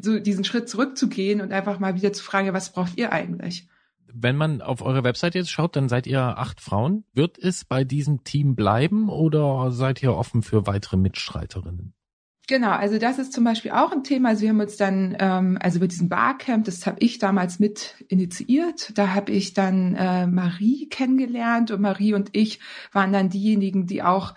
so 0.00 0.18
diesen 0.18 0.44
Schritt 0.44 0.68
zurückzugehen 0.68 1.40
und 1.40 1.52
einfach 1.52 1.78
mal 1.78 1.94
wieder 1.94 2.12
zu 2.12 2.22
fragen, 2.22 2.52
was 2.52 2.72
braucht 2.72 2.98
ihr 2.98 3.12
eigentlich? 3.12 3.68
Wenn 4.12 4.36
man 4.36 4.62
auf 4.62 4.82
eure 4.82 5.04
Website 5.04 5.34
jetzt 5.34 5.50
schaut, 5.50 5.76
dann 5.76 5.88
seid 5.88 6.06
ihr 6.06 6.20
acht 6.20 6.60
Frauen. 6.60 7.04
Wird 7.12 7.38
es 7.38 7.64
bei 7.64 7.84
diesem 7.84 8.24
Team 8.24 8.56
bleiben 8.56 9.08
oder 9.08 9.70
seid 9.70 10.02
ihr 10.02 10.14
offen 10.14 10.42
für 10.42 10.66
weitere 10.66 10.96
Mitstreiterinnen? 10.96 11.94
Genau, 12.48 12.70
also 12.70 12.96
das 12.96 13.18
ist 13.18 13.34
zum 13.34 13.44
Beispiel 13.44 13.72
auch 13.72 13.92
ein 13.92 14.04
Thema. 14.04 14.30
Also 14.30 14.40
wir 14.40 14.48
haben 14.48 14.60
uns 14.60 14.78
dann, 14.78 15.14
ähm, 15.20 15.58
also 15.60 15.76
über 15.76 15.86
diesen 15.86 16.08
Barcamp, 16.08 16.64
das 16.64 16.86
habe 16.86 16.96
ich 17.00 17.18
damals 17.18 17.58
mit 17.58 18.02
initiiert. 18.08 18.96
Da 18.96 19.14
habe 19.14 19.32
ich 19.32 19.52
dann 19.52 19.94
äh, 19.94 20.26
Marie 20.26 20.88
kennengelernt 20.88 21.70
und 21.70 21.82
Marie 21.82 22.14
und 22.14 22.30
ich 22.32 22.60
waren 22.90 23.12
dann 23.12 23.28
diejenigen, 23.28 23.86
die 23.86 24.02
auch 24.02 24.34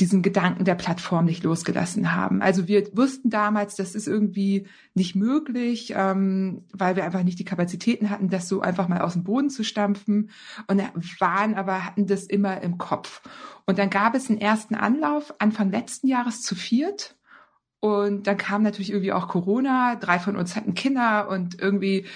diesen 0.00 0.22
Gedanken 0.22 0.64
der 0.64 0.74
Plattform 0.74 1.26
nicht 1.26 1.44
losgelassen 1.44 2.12
haben. 2.12 2.42
Also 2.42 2.66
wir 2.66 2.88
wussten 2.96 3.30
damals, 3.30 3.76
das 3.76 3.94
ist 3.94 4.08
irgendwie 4.08 4.66
nicht 4.94 5.14
möglich, 5.14 5.92
ähm, 5.96 6.64
weil 6.72 6.96
wir 6.96 7.04
einfach 7.04 7.22
nicht 7.22 7.38
die 7.38 7.44
Kapazitäten 7.44 8.10
hatten, 8.10 8.30
das 8.30 8.48
so 8.48 8.60
einfach 8.60 8.88
mal 8.88 9.02
aus 9.02 9.12
dem 9.12 9.24
Boden 9.24 9.50
zu 9.50 9.62
stampfen 9.62 10.30
und 10.66 10.82
waren 11.20 11.54
aber 11.54 11.84
hatten 11.84 12.06
das 12.06 12.24
immer 12.24 12.60
im 12.62 12.78
Kopf. 12.78 13.22
Und 13.66 13.78
dann 13.78 13.90
gab 13.90 14.14
es 14.14 14.30
einen 14.30 14.40
ersten 14.40 14.74
Anlauf 14.74 15.34
Anfang 15.38 15.70
letzten 15.70 16.08
Jahres 16.08 16.42
zu 16.42 16.54
viert. 16.54 17.16
Und 17.80 18.26
dann 18.26 18.36
kam 18.36 18.62
natürlich 18.62 18.90
irgendwie 18.90 19.12
auch 19.12 19.28
Corona. 19.28 19.96
Drei 19.96 20.18
von 20.18 20.36
uns 20.36 20.56
hatten 20.56 20.74
Kinder 20.74 21.28
und 21.28 21.60
irgendwie 21.60 22.06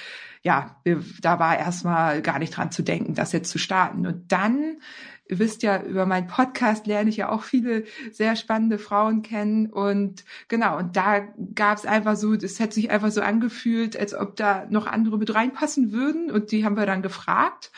ja, 0.44 0.76
wir, 0.84 1.02
da 1.22 1.38
war 1.38 1.58
erstmal 1.58 2.20
gar 2.20 2.38
nicht 2.38 2.54
dran 2.54 2.70
zu 2.70 2.82
denken, 2.82 3.14
das 3.14 3.32
jetzt 3.32 3.50
zu 3.50 3.58
starten. 3.58 4.06
Und 4.06 4.30
dann 4.30 4.76
Ihr 5.26 5.38
wisst 5.38 5.62
ja, 5.62 5.82
über 5.82 6.04
meinen 6.04 6.26
Podcast 6.26 6.86
lerne 6.86 7.08
ich 7.08 7.16
ja 7.16 7.30
auch 7.30 7.42
viele 7.42 7.84
sehr 8.12 8.36
spannende 8.36 8.78
Frauen 8.78 9.22
kennen. 9.22 9.66
Und 9.70 10.24
genau, 10.48 10.76
und 10.78 10.96
da 10.96 11.20
gab 11.54 11.78
es 11.78 11.86
einfach 11.86 12.16
so, 12.16 12.36
das 12.36 12.60
hat 12.60 12.74
sich 12.74 12.90
einfach 12.90 13.10
so 13.10 13.22
angefühlt, 13.22 13.96
als 13.98 14.14
ob 14.14 14.36
da 14.36 14.66
noch 14.68 14.86
andere 14.86 15.18
mit 15.18 15.34
reinpassen 15.34 15.92
würden. 15.92 16.30
Und 16.30 16.52
die 16.52 16.64
haben 16.64 16.76
wir 16.76 16.86
dann 16.86 17.02
gefragt. 17.02 17.72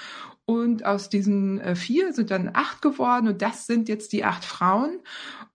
Und 0.45 0.85
aus 0.85 1.09
diesen 1.09 1.61
äh, 1.61 1.75
vier 1.75 2.13
sind 2.13 2.31
dann 2.31 2.51
acht 2.53 2.81
geworden 2.81 3.27
und 3.27 3.43
das 3.43 3.67
sind 3.67 3.89
jetzt 3.89 4.13
die 4.13 4.25
acht 4.25 4.45
Frauen. 4.45 5.01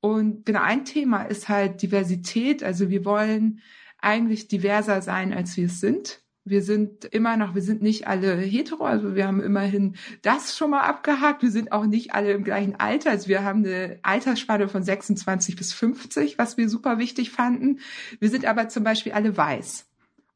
Und 0.02 0.46
genau 0.46 0.62
ein 0.62 0.84
Thema 0.84 1.24
ist 1.24 1.48
halt 1.48 1.82
Diversität. 1.82 2.62
Also 2.62 2.90
wir 2.90 3.06
wollen 3.06 3.62
eigentlich 4.00 4.48
diverser 4.50 5.02
sein, 5.02 5.34
als 5.34 5.56
wir 5.56 5.68
es 5.68 5.80
sind. 5.80 6.22
Wir 6.44 6.64
sind 6.64 7.06
immer 7.06 7.38
noch, 7.38 7.54
wir 7.54 7.62
sind 7.62 7.84
nicht 7.84 8.08
alle 8.08 8.36
hetero, 8.36 8.84
also 8.84 9.14
wir 9.14 9.28
haben 9.28 9.42
immerhin 9.42 9.96
das 10.24 10.58
schon 10.58 10.72
mal 10.72 10.82
abgehakt. 10.82 11.44
Wir 11.44 11.52
sind 11.52 11.72
auch 11.72 11.86
nicht 11.86 12.16
alle 12.16 12.32
im 12.32 12.44
gleichen 12.44 12.80
Alter. 12.80 13.12
Also 13.12 13.28
wir 13.28 13.44
haben 13.44 13.64
eine 13.64 14.00
Altersspanne 14.02 14.68
von 14.68 14.84
26 14.84 15.56
bis 15.56 15.72
50, 15.74 16.40
was 16.40 16.58
wir 16.58 16.68
super 16.68 16.98
wichtig 16.98 17.30
fanden. 17.30 17.80
Wir 18.20 18.30
sind 18.30 18.46
aber 18.46 18.70
zum 18.70 18.84
Beispiel 18.84 19.12
alle 19.12 19.38
weiß. 19.38 19.86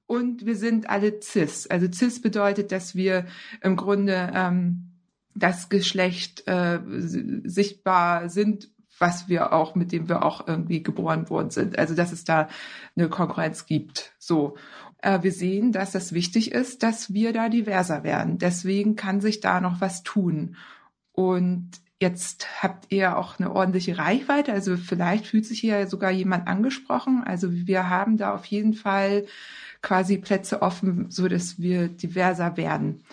Und 0.07 0.45
wir 0.45 0.56
sind 0.56 0.90
alle 0.90 1.19
cis. 1.22 1.68
Also 1.68 1.88
cis 1.91 2.22
bedeutet, 2.22 2.72
dass 2.72 2.95
wir 2.95 3.26
im 3.61 3.76
Grunde 3.76 4.32
ähm, 4.36 4.91
das 5.34 5.69
Geschlecht 5.69 6.48
äh, 6.48 6.80
sichtbar 6.86 8.30
sind, 8.30 8.69
was 8.98 9.27
wir 9.27 9.52
auch, 9.52 9.76
mit 9.76 9.91
dem 9.91 10.07
wir 10.07 10.23
auch 10.23 10.48
irgendwie 10.48 10.82
geboren 10.82 11.30
worden 11.30 11.49
sind. 11.49 11.77
Also 11.77 11.95
dass 11.95 12.11
es 12.11 12.23
da 12.23 12.48
eine 12.95 13.10
Konkurrenz 13.10 13.65
gibt. 13.65 14.14
So. 14.19 14.56
Äh, 14.99 15.23
wir 15.23 15.31
sehen, 15.31 15.72
dass 15.72 15.95
es 15.95 16.13
wichtig 16.13 16.51
ist, 16.51 16.84
dass 16.84 17.13
wir 17.13 17.34
da 17.34 17.49
diverser 17.49 18.03
werden. 18.03 18.38
Deswegen 18.38 18.95
kann 18.95 19.22
sich 19.22 19.39
da 19.39 19.61
noch 19.61 19.81
was 19.81 20.03
tun. 20.03 20.55
Und 21.11 21.72
jetzt 22.01 22.47
habt 22.61 22.91
ihr 22.91 23.17
auch 23.17 23.39
eine 23.39 23.51
ordentliche 23.51 23.97
Reichweite. 23.97 24.51
Also 24.51 24.77
vielleicht 24.77 25.27
fühlt 25.27 25.45
sich 25.45 25.59
hier 25.59 25.88
sogar 25.88 26.11
jemand 26.11 26.47
angesprochen. 26.47 27.23
Also 27.26 27.51
wir 27.51 27.89
haben 27.89 28.17
da 28.17 28.34
auf 28.34 28.45
jeden 28.45 28.73
Fall 28.73 29.26
quasi 29.81 30.17
Plätze 30.17 30.61
offen, 30.61 31.09
so 31.09 31.27
dass 31.27 31.59
wir 31.59 31.88
diverser 31.88 32.57
werden. 32.57 33.03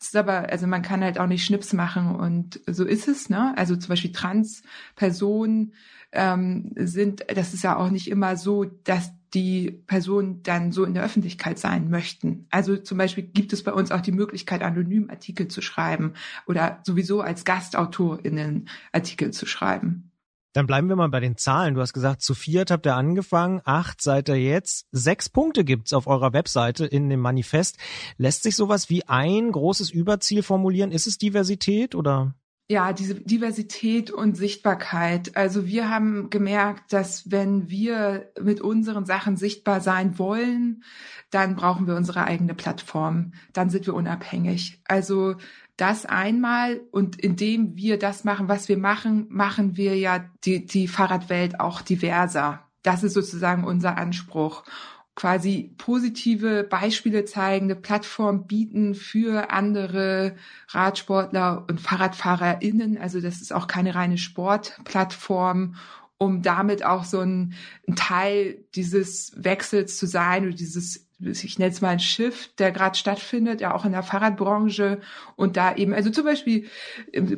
Es 0.00 0.08
ist 0.08 0.16
aber, 0.16 0.50
also 0.50 0.66
man 0.66 0.82
kann 0.82 1.02
halt 1.02 1.18
auch 1.18 1.26
nicht 1.26 1.44
Schnips 1.44 1.72
machen 1.72 2.16
und 2.16 2.60
so 2.66 2.84
ist 2.84 3.08
es, 3.08 3.30
ne? 3.30 3.54
Also 3.56 3.76
zum 3.76 3.88
Beispiel 3.88 4.12
Trans-Personen 4.12 5.72
ähm, 6.14 6.72
sind, 6.76 7.24
das 7.34 7.54
ist 7.54 7.64
ja 7.64 7.76
auch 7.76 7.90
nicht 7.90 8.08
immer 8.08 8.36
so, 8.36 8.64
dass 8.64 9.12
die 9.34 9.82
Personen 9.86 10.42
dann 10.42 10.70
so 10.70 10.84
in 10.84 10.94
der 10.94 11.04
Öffentlichkeit 11.04 11.58
sein 11.58 11.90
möchten. 11.90 12.46
Also 12.50 12.76
zum 12.76 12.98
Beispiel 12.98 13.24
gibt 13.24 13.52
es 13.52 13.64
bei 13.64 13.72
uns 13.72 13.90
auch 13.90 14.00
die 14.00 14.12
Möglichkeit, 14.12 14.62
anonym 14.62 15.10
Artikel 15.10 15.48
zu 15.48 15.60
schreiben 15.60 16.14
oder 16.46 16.80
sowieso 16.84 17.20
als 17.20 17.44
GastautorInnen 17.44 18.68
Artikel 18.92 19.32
zu 19.32 19.44
schreiben. 19.46 20.12
Dann 20.52 20.68
bleiben 20.68 20.88
wir 20.88 20.94
mal 20.94 21.08
bei 21.08 21.18
den 21.18 21.36
Zahlen. 21.36 21.74
Du 21.74 21.80
hast 21.80 21.92
gesagt, 21.92 22.22
zu 22.22 22.32
viert 22.32 22.70
habt 22.70 22.86
ihr 22.86 22.94
angefangen, 22.94 23.60
acht 23.64 24.00
seid 24.00 24.28
ihr 24.28 24.40
jetzt. 24.40 24.86
Sechs 24.92 25.28
Punkte 25.28 25.64
gibt's 25.64 25.92
auf 25.92 26.06
eurer 26.06 26.32
Webseite 26.32 26.86
in 26.86 27.10
dem 27.10 27.18
Manifest. 27.18 27.76
Lässt 28.18 28.44
sich 28.44 28.54
sowas 28.54 28.88
wie 28.88 29.04
ein 29.08 29.50
großes 29.50 29.90
Überziel 29.90 30.44
formulieren? 30.44 30.92
Ist 30.92 31.08
es 31.08 31.18
Diversität 31.18 31.96
oder? 31.96 32.34
Ja, 32.66 32.94
diese 32.94 33.16
Diversität 33.16 34.10
und 34.10 34.38
Sichtbarkeit. 34.38 35.36
Also 35.36 35.66
wir 35.66 35.90
haben 35.90 36.30
gemerkt, 36.30 36.94
dass 36.94 37.30
wenn 37.30 37.68
wir 37.68 38.32
mit 38.40 38.62
unseren 38.62 39.04
Sachen 39.04 39.36
sichtbar 39.36 39.82
sein 39.82 40.18
wollen, 40.18 40.82
dann 41.30 41.56
brauchen 41.56 41.86
wir 41.86 41.94
unsere 41.94 42.24
eigene 42.24 42.54
Plattform. 42.54 43.32
Dann 43.52 43.68
sind 43.68 43.86
wir 43.86 43.92
unabhängig. 43.92 44.80
Also 44.88 45.34
das 45.76 46.06
einmal 46.06 46.80
und 46.90 47.20
indem 47.20 47.76
wir 47.76 47.98
das 47.98 48.24
machen, 48.24 48.48
was 48.48 48.68
wir 48.68 48.78
machen, 48.78 49.26
machen 49.28 49.76
wir 49.76 49.96
ja 49.98 50.24
die, 50.44 50.64
die 50.64 50.88
Fahrradwelt 50.88 51.60
auch 51.60 51.82
diverser. 51.82 52.66
Das 52.82 53.02
ist 53.02 53.14
sozusagen 53.14 53.64
unser 53.64 53.98
Anspruch. 53.98 54.64
Quasi 55.16 55.74
positive 55.78 56.64
Beispiele 56.64 57.24
zeigen, 57.24 57.66
eine 57.66 57.76
Plattform 57.76 58.46
bieten 58.46 58.94
für 58.94 59.50
andere 59.50 60.34
Radsportler 60.68 61.64
und 61.68 61.80
FahrradfahrerInnen. 61.80 62.98
Also 62.98 63.20
das 63.20 63.40
ist 63.40 63.52
auch 63.52 63.68
keine 63.68 63.94
reine 63.94 64.18
Sportplattform 64.18 65.76
um 66.16 66.42
damit 66.42 66.84
auch 66.84 67.04
so 67.04 67.20
ein, 67.20 67.54
ein, 67.88 67.96
Teil 67.96 68.64
dieses 68.76 69.32
Wechsels 69.36 69.98
zu 69.98 70.06
sein 70.06 70.46
oder 70.46 70.54
dieses 70.54 71.04
ich 71.20 71.58
nenne 71.58 71.70
es 71.70 71.80
mal 71.80 71.90
ein 71.90 72.00
Shift, 72.00 72.58
der 72.58 72.72
gerade 72.72 72.96
stattfindet, 72.96 73.60
ja 73.60 73.74
auch 73.74 73.84
in 73.84 73.92
der 73.92 74.02
Fahrradbranche 74.02 75.00
und 75.36 75.56
da 75.56 75.74
eben, 75.74 75.94
also 75.94 76.10
zum 76.10 76.24
Beispiel 76.24 76.68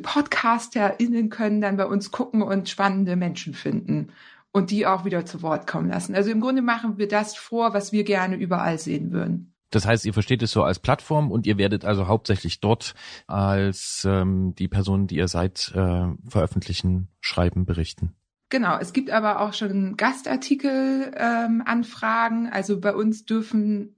PodcasterInnen 0.01 1.29
können 1.29 1.61
dann 1.61 1.77
bei 1.77 1.85
uns 1.85 2.11
gucken 2.11 2.41
und 2.41 2.69
spannende 2.69 3.15
Menschen 3.15 3.53
finden 3.53 4.09
und 4.57 4.71
die 4.71 4.87
auch 4.87 5.05
wieder 5.05 5.25
zu 5.25 5.43
Wort 5.43 5.67
kommen 5.67 5.87
lassen. 5.87 6.15
Also 6.15 6.31
im 6.31 6.41
Grunde 6.41 6.63
machen 6.63 6.97
wir 6.97 7.07
das 7.07 7.37
vor, 7.37 7.73
was 7.73 7.91
wir 7.91 8.03
gerne 8.03 8.35
überall 8.35 8.79
sehen 8.79 9.11
würden. 9.11 9.53
Das 9.69 9.85
heißt, 9.85 10.03
ihr 10.05 10.13
versteht 10.13 10.41
es 10.41 10.49
so 10.51 10.63
als 10.63 10.79
Plattform 10.79 11.29
und 11.29 11.45
ihr 11.45 11.59
werdet 11.59 11.85
also 11.85 12.07
hauptsächlich 12.07 12.59
dort 12.59 12.95
als 13.27 14.03
ähm, 14.09 14.55
die 14.55 14.67
Person, 14.67 15.05
die 15.07 15.17
ihr 15.17 15.27
seid, 15.27 15.71
äh, 15.75 16.07
veröffentlichen, 16.27 17.09
schreiben, 17.19 17.65
berichten. 17.65 18.15
Genau, 18.49 18.77
es 18.79 18.93
gibt 18.93 19.11
aber 19.11 19.41
auch 19.41 19.51
schon 19.51 19.97
Gastartikel-Anfragen. 19.97 22.45
Ähm, 22.45 22.51
also 22.53 22.79
bei 22.79 22.95
uns 22.95 23.25
dürfen 23.25 23.93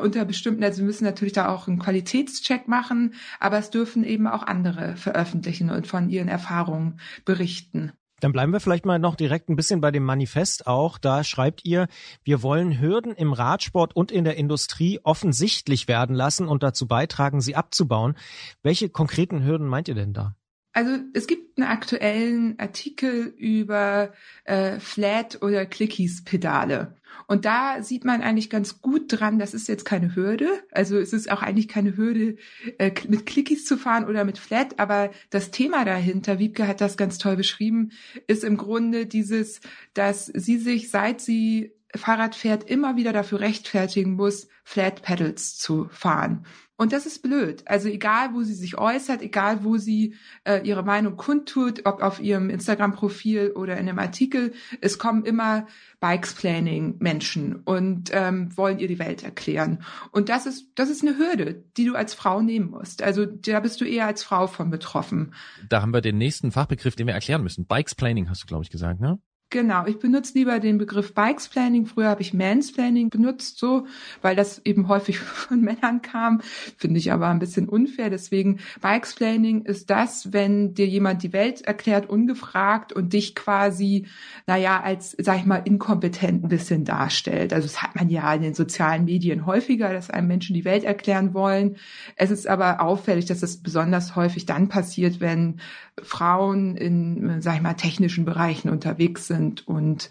unter 0.00 0.24
bestimmten, 0.24 0.62
also 0.62 0.78
wir 0.78 0.86
müssen 0.86 1.02
natürlich 1.02 1.32
da 1.32 1.48
auch 1.48 1.66
einen 1.66 1.80
Qualitätscheck 1.80 2.68
machen, 2.68 3.14
aber 3.40 3.58
es 3.58 3.70
dürfen 3.70 4.04
eben 4.04 4.28
auch 4.28 4.44
andere 4.44 4.94
veröffentlichen 4.94 5.70
und 5.70 5.88
von 5.88 6.08
ihren 6.08 6.28
Erfahrungen 6.28 7.00
berichten. 7.24 7.90
Dann 8.20 8.32
bleiben 8.32 8.52
wir 8.52 8.60
vielleicht 8.60 8.86
mal 8.86 8.98
noch 8.98 9.16
direkt 9.16 9.48
ein 9.48 9.56
bisschen 9.56 9.80
bei 9.80 9.90
dem 9.90 10.04
Manifest 10.04 10.66
auch. 10.66 10.98
Da 10.98 11.24
schreibt 11.24 11.64
ihr, 11.64 11.88
wir 12.22 12.42
wollen 12.42 12.80
Hürden 12.80 13.14
im 13.14 13.32
Radsport 13.32 13.96
und 13.96 14.12
in 14.12 14.24
der 14.24 14.36
Industrie 14.36 15.00
offensichtlich 15.02 15.88
werden 15.88 16.14
lassen 16.14 16.46
und 16.46 16.62
dazu 16.62 16.86
beitragen, 16.86 17.40
sie 17.40 17.56
abzubauen. 17.56 18.16
Welche 18.62 18.88
konkreten 18.88 19.44
Hürden 19.44 19.66
meint 19.66 19.88
ihr 19.88 19.94
denn 19.94 20.12
da? 20.12 20.36
Also 20.72 20.98
es 21.14 21.26
gibt 21.26 21.58
einen 21.58 21.68
aktuellen 21.68 22.58
Artikel 22.58 23.34
über 23.36 24.12
äh, 24.44 24.78
Flat- 24.78 25.42
oder 25.42 25.66
Clickies-Pedale. 25.66 26.96
Und 27.26 27.44
da 27.44 27.82
sieht 27.82 28.04
man 28.04 28.22
eigentlich 28.22 28.50
ganz 28.50 28.80
gut 28.80 29.04
dran, 29.08 29.38
das 29.38 29.52
ist 29.52 29.68
jetzt 29.68 29.84
keine 29.84 30.14
Hürde. 30.14 30.48
Also 30.70 30.96
es 30.98 31.12
ist 31.12 31.30
auch 31.30 31.42
eigentlich 31.42 31.68
keine 31.68 31.96
Hürde, 31.96 32.36
äh, 32.78 32.92
mit 33.08 33.26
Clickies 33.26 33.64
zu 33.64 33.76
fahren 33.76 34.04
oder 34.04 34.24
mit 34.24 34.38
Flat. 34.38 34.78
Aber 34.78 35.10
das 35.30 35.50
Thema 35.50 35.84
dahinter, 35.84 36.38
Wiebke 36.38 36.68
hat 36.68 36.80
das 36.80 36.96
ganz 36.96 37.18
toll 37.18 37.36
beschrieben, 37.36 37.90
ist 38.28 38.44
im 38.44 38.56
Grunde 38.56 39.06
dieses, 39.06 39.60
dass 39.94 40.26
sie 40.26 40.58
sich, 40.58 40.90
seit 40.90 41.20
sie 41.20 41.72
Fahrrad 41.96 42.36
fährt, 42.36 42.70
immer 42.70 42.96
wieder 42.96 43.12
dafür 43.12 43.40
rechtfertigen 43.40 44.14
muss, 44.14 44.48
Flat 44.62 45.02
Pedals 45.02 45.58
zu 45.58 45.88
fahren. 45.90 46.46
Und 46.80 46.94
das 46.94 47.04
ist 47.04 47.20
blöd. 47.20 47.62
Also 47.66 47.90
egal, 47.90 48.32
wo 48.32 48.42
sie 48.42 48.54
sich 48.54 48.78
äußert, 48.78 49.20
egal, 49.20 49.64
wo 49.64 49.76
sie 49.76 50.14
äh, 50.44 50.66
ihre 50.66 50.82
Meinung 50.82 51.18
kundtut, 51.18 51.84
ob 51.84 52.02
auf 52.02 52.20
ihrem 52.20 52.48
Instagram-Profil 52.48 53.52
oder 53.54 53.74
in 53.74 53.86
einem 53.86 53.98
Artikel, 53.98 54.54
es 54.80 54.98
kommen 54.98 55.26
immer 55.26 55.66
Bikesplaining-Menschen 56.00 57.56
und 57.56 58.08
ähm, 58.14 58.56
wollen 58.56 58.78
ihr 58.78 58.88
die 58.88 58.98
Welt 58.98 59.22
erklären. 59.22 59.82
Und 60.10 60.30
das 60.30 60.46
ist, 60.46 60.68
das 60.74 60.88
ist 60.88 61.02
eine 61.02 61.18
Hürde, 61.18 61.62
die 61.76 61.84
du 61.84 61.96
als 61.96 62.14
Frau 62.14 62.40
nehmen 62.40 62.70
musst. 62.70 63.02
Also 63.02 63.26
da 63.26 63.60
bist 63.60 63.82
du 63.82 63.84
eher 63.84 64.06
als 64.06 64.22
Frau 64.22 64.46
von 64.46 64.70
betroffen. 64.70 65.34
Da 65.68 65.82
haben 65.82 65.92
wir 65.92 66.00
den 66.00 66.16
nächsten 66.16 66.50
Fachbegriff, 66.50 66.96
den 66.96 67.06
wir 67.06 67.12
erklären 67.12 67.42
müssen. 67.42 67.66
Bikesplaining 67.66 68.30
hast 68.30 68.44
du, 68.44 68.46
glaube 68.46 68.64
ich, 68.64 68.70
gesagt, 68.70 69.00
ne? 69.00 69.18
Genau, 69.52 69.84
ich 69.84 69.98
benutze 69.98 70.38
lieber 70.38 70.60
den 70.60 70.78
Begriff 70.78 71.12
Bikesplaining. 71.12 71.86
Früher 71.86 72.08
habe 72.08 72.22
ich 72.22 72.32
Mansplaining 72.32 73.10
benutzt, 73.10 73.58
so, 73.58 73.84
weil 74.22 74.36
das 74.36 74.60
eben 74.64 74.86
häufig 74.86 75.18
von 75.18 75.60
Männern 75.60 76.02
kam. 76.02 76.40
Finde 76.76 77.00
ich 77.00 77.10
aber 77.10 77.26
ein 77.26 77.40
bisschen 77.40 77.68
unfair. 77.68 78.10
Deswegen 78.10 78.60
Bikesplaining 78.80 79.62
ist 79.62 79.90
das, 79.90 80.32
wenn 80.32 80.74
dir 80.74 80.86
jemand 80.86 81.24
die 81.24 81.32
Welt 81.32 81.62
erklärt, 81.62 82.08
ungefragt 82.08 82.92
und 82.92 83.12
dich 83.12 83.34
quasi, 83.34 84.06
naja, 84.46 84.80
als, 84.80 85.16
sag 85.18 85.38
ich 85.38 85.46
mal, 85.46 85.62
inkompetent 85.64 86.44
ein 86.44 86.48
bisschen 86.48 86.84
darstellt. 86.84 87.52
Also 87.52 87.66
das 87.66 87.82
hat 87.82 87.96
man 87.96 88.08
ja 88.08 88.32
in 88.32 88.42
den 88.42 88.54
sozialen 88.54 89.04
Medien 89.04 89.46
häufiger, 89.46 89.92
dass 89.92 90.10
einem 90.10 90.28
Menschen 90.28 90.54
die 90.54 90.64
Welt 90.64 90.84
erklären 90.84 91.34
wollen. 91.34 91.74
Es 92.14 92.30
ist 92.30 92.46
aber 92.46 92.80
auffällig, 92.80 93.24
dass 93.24 93.40
das 93.40 93.56
besonders 93.56 94.14
häufig 94.14 94.46
dann 94.46 94.68
passiert, 94.68 95.18
wenn 95.18 95.58
Frauen 96.02 96.76
in, 96.76 97.40
sag 97.40 97.56
ich 97.56 97.62
mal, 97.62 97.74
technischen 97.74 98.24
Bereichen 98.24 98.70
unterwegs 98.70 99.26
sind 99.26 99.66
und 99.66 100.10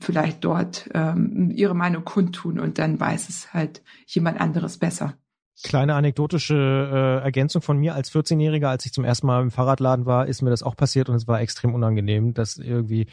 vielleicht 0.00 0.44
dort 0.44 0.88
ähm, 0.94 1.50
ihre 1.50 1.74
Meinung 1.74 2.04
kundtun 2.04 2.60
und 2.60 2.78
dann 2.78 3.00
weiß 3.00 3.28
es 3.28 3.52
halt 3.52 3.82
jemand 4.06 4.40
anderes 4.40 4.78
besser. 4.78 5.14
Kleine 5.64 5.94
anekdotische 5.96 6.54
äh, 6.54 7.24
Ergänzung 7.24 7.62
von 7.62 7.78
mir 7.78 7.96
als 7.96 8.12
14-Jähriger, 8.12 8.68
als 8.68 8.86
ich 8.86 8.92
zum 8.92 9.04
ersten 9.04 9.26
Mal 9.26 9.42
im 9.42 9.50
Fahrradladen 9.50 10.06
war, 10.06 10.26
ist 10.26 10.40
mir 10.40 10.50
das 10.50 10.62
auch 10.62 10.76
passiert 10.76 11.08
und 11.08 11.16
es 11.16 11.26
war 11.26 11.40
extrem 11.40 11.74
unangenehm, 11.74 12.32
das 12.32 12.58
irgendwie 12.58 13.08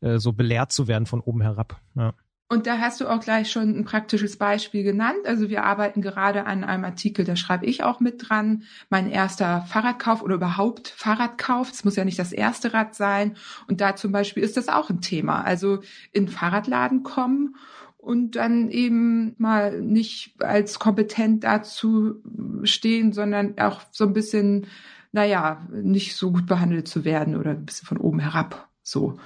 äh, 0.00 0.18
so 0.18 0.32
belehrt 0.32 0.72
zu 0.72 0.88
werden 0.88 1.04
von 1.04 1.20
oben 1.20 1.42
herab. 1.42 1.78
Ja. 1.94 2.14
Und 2.52 2.66
da 2.66 2.78
hast 2.78 3.00
du 3.00 3.06
auch 3.06 3.20
gleich 3.20 3.48
schon 3.48 3.78
ein 3.78 3.84
praktisches 3.84 4.36
Beispiel 4.36 4.82
genannt. 4.82 5.20
Also 5.24 5.50
wir 5.50 5.62
arbeiten 5.62 6.02
gerade 6.02 6.46
an 6.46 6.64
einem 6.64 6.84
Artikel, 6.84 7.24
da 7.24 7.36
schreibe 7.36 7.64
ich 7.64 7.84
auch 7.84 8.00
mit 8.00 8.28
dran. 8.28 8.64
Mein 8.88 9.08
erster 9.08 9.62
Fahrradkauf 9.68 10.20
oder 10.20 10.34
überhaupt 10.34 10.88
Fahrradkauf. 10.88 11.70
Es 11.70 11.84
muss 11.84 11.94
ja 11.94 12.04
nicht 12.04 12.18
das 12.18 12.32
erste 12.32 12.74
Rad 12.74 12.96
sein. 12.96 13.36
Und 13.68 13.80
da 13.80 13.94
zum 13.94 14.10
Beispiel 14.10 14.42
ist 14.42 14.56
das 14.56 14.66
auch 14.66 14.90
ein 14.90 15.00
Thema. 15.00 15.42
Also 15.42 15.78
in 16.10 16.26
Fahrradladen 16.26 17.04
kommen 17.04 17.54
und 17.98 18.34
dann 18.34 18.68
eben 18.68 19.36
mal 19.38 19.80
nicht 19.80 20.42
als 20.42 20.80
kompetent 20.80 21.44
dazu 21.44 22.16
stehen, 22.64 23.12
sondern 23.12 23.60
auch 23.60 23.82
so 23.92 24.04
ein 24.04 24.12
bisschen, 24.12 24.66
naja, 25.12 25.68
nicht 25.70 26.16
so 26.16 26.32
gut 26.32 26.46
behandelt 26.46 26.88
zu 26.88 27.04
werden 27.04 27.36
oder 27.36 27.52
ein 27.52 27.64
bisschen 27.64 27.86
von 27.86 27.98
oben 27.98 28.18
herab 28.18 28.66
so 28.82 29.18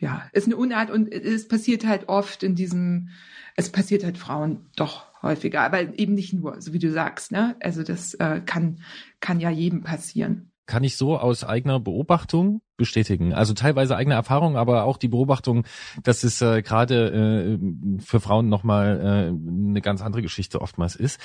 ja, 0.00 0.28
ist 0.32 0.46
eine 0.46 0.56
Unart 0.56 0.90
und 0.90 1.12
es 1.12 1.48
passiert 1.48 1.86
halt 1.86 2.08
oft 2.08 2.42
in 2.42 2.54
diesem, 2.54 3.10
es 3.56 3.70
passiert 3.70 4.04
halt 4.04 4.18
Frauen 4.18 4.66
doch 4.76 5.06
häufiger, 5.22 5.62
aber 5.62 5.98
eben 5.98 6.14
nicht 6.14 6.32
nur, 6.32 6.60
so 6.60 6.72
wie 6.72 6.78
du 6.78 6.90
sagst, 6.90 7.32
ne? 7.32 7.56
Also 7.60 7.82
das 7.82 8.14
äh, 8.14 8.40
kann, 8.44 8.80
kann 9.20 9.40
ja 9.40 9.50
jedem 9.50 9.82
passieren. 9.82 10.52
Kann 10.66 10.84
ich 10.84 10.96
so 10.96 11.18
aus 11.18 11.44
eigener 11.44 11.80
Beobachtung 11.80 12.60
bestätigen. 12.76 13.32
Also 13.32 13.54
teilweise 13.54 13.96
eigene 13.96 14.14
Erfahrung, 14.14 14.56
aber 14.56 14.84
auch 14.84 14.98
die 14.98 15.08
Beobachtung, 15.08 15.64
dass 16.02 16.24
es 16.24 16.42
äh, 16.42 16.62
gerade 16.62 17.58
äh, 17.58 18.00
für 18.00 18.20
Frauen 18.20 18.48
nochmal 18.48 19.00
äh, 19.00 19.28
eine 19.28 19.80
ganz 19.80 20.02
andere 20.02 20.22
Geschichte 20.22 20.60
oftmals 20.60 20.94
ist. 20.94 21.20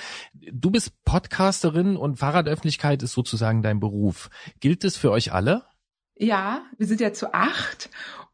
Du 0.52 0.72
bist 0.72 0.94
Podcasterin 1.04 1.98
und 1.98 2.18
Fahrradöffentlichkeit 2.18 3.04
ist 3.04 3.12
sozusagen 3.12 3.62
dein 3.62 3.82
Beruf. 3.82 4.30
Gilt 4.62 4.86
es 4.86 4.95
für 4.95 5.12
euch 5.12 5.34
alle? 5.34 5.64
Ja, 6.16 6.62
wir 6.78 6.88
sind 6.88 7.02
ja 7.02 7.12
zu 7.12 7.34
acht 7.34 7.90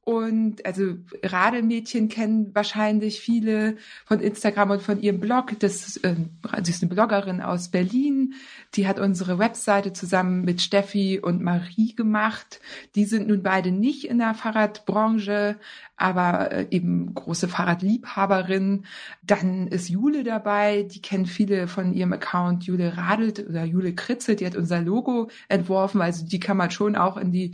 und 0.10 0.66
also 0.66 0.96
Radelmädchen 1.22 2.10
kennen 2.10 2.50
wahrscheinlich 2.56 3.20
viele 3.20 3.78
von 4.06 4.22
Instagram 4.22 4.72
und 4.72 4.82
von 4.82 5.00
ihrem 5.00 5.20
Blog. 5.20 5.52
Das 5.60 5.98
äh, 5.98 6.16
sie 6.64 6.72
ist 6.72 6.82
eine 6.82 6.92
Bloggerin 6.92 7.42
aus 7.42 7.70
Berlin. 7.70 8.34
Die 8.74 8.88
hat 8.88 9.00
unsere 9.00 9.38
Webseite 9.38 9.94
zusammen 9.94 10.44
mit 10.44 10.64
Steffi 10.64 11.20
und 11.22 11.44
Marie 11.44 11.94
gemacht. 11.94 12.60
Die 12.96 13.06
sind 13.06 13.28
nun 13.28 13.44
beide 13.44 13.70
nicht 13.70 14.06
in 14.06 14.18
der 14.18 14.34
Fahrradbranche, 14.34 15.58
aber 16.00 16.52
äh, 16.52 16.68
eben 16.72 17.14
große 17.14 17.48
Fahrradliebhaberin. 17.48 18.86
Dann 19.22 19.68
ist 19.68 19.90
Jule 19.90 20.24
dabei, 20.24 20.84
die 20.84 21.02
kennen 21.02 21.26
viele 21.26 21.68
von 21.68 21.94
ihrem 21.94 22.14
Account 22.14 22.64
Jule 22.64 22.98
Radelt 22.98 23.48
oder 23.48 23.64
Jule 23.66 23.94
Kritze, 23.94 24.36
die 24.36 24.46
hat 24.46 24.56
unser 24.56 24.82
Logo 24.82 25.30
entworfen, 25.48 26.02
also 26.02 26.26
die 26.26 26.40
kann 26.40 26.58
man 26.58 26.72
schon 26.72 26.96
auch 26.96 27.18
in 27.18 27.32
die 27.32 27.52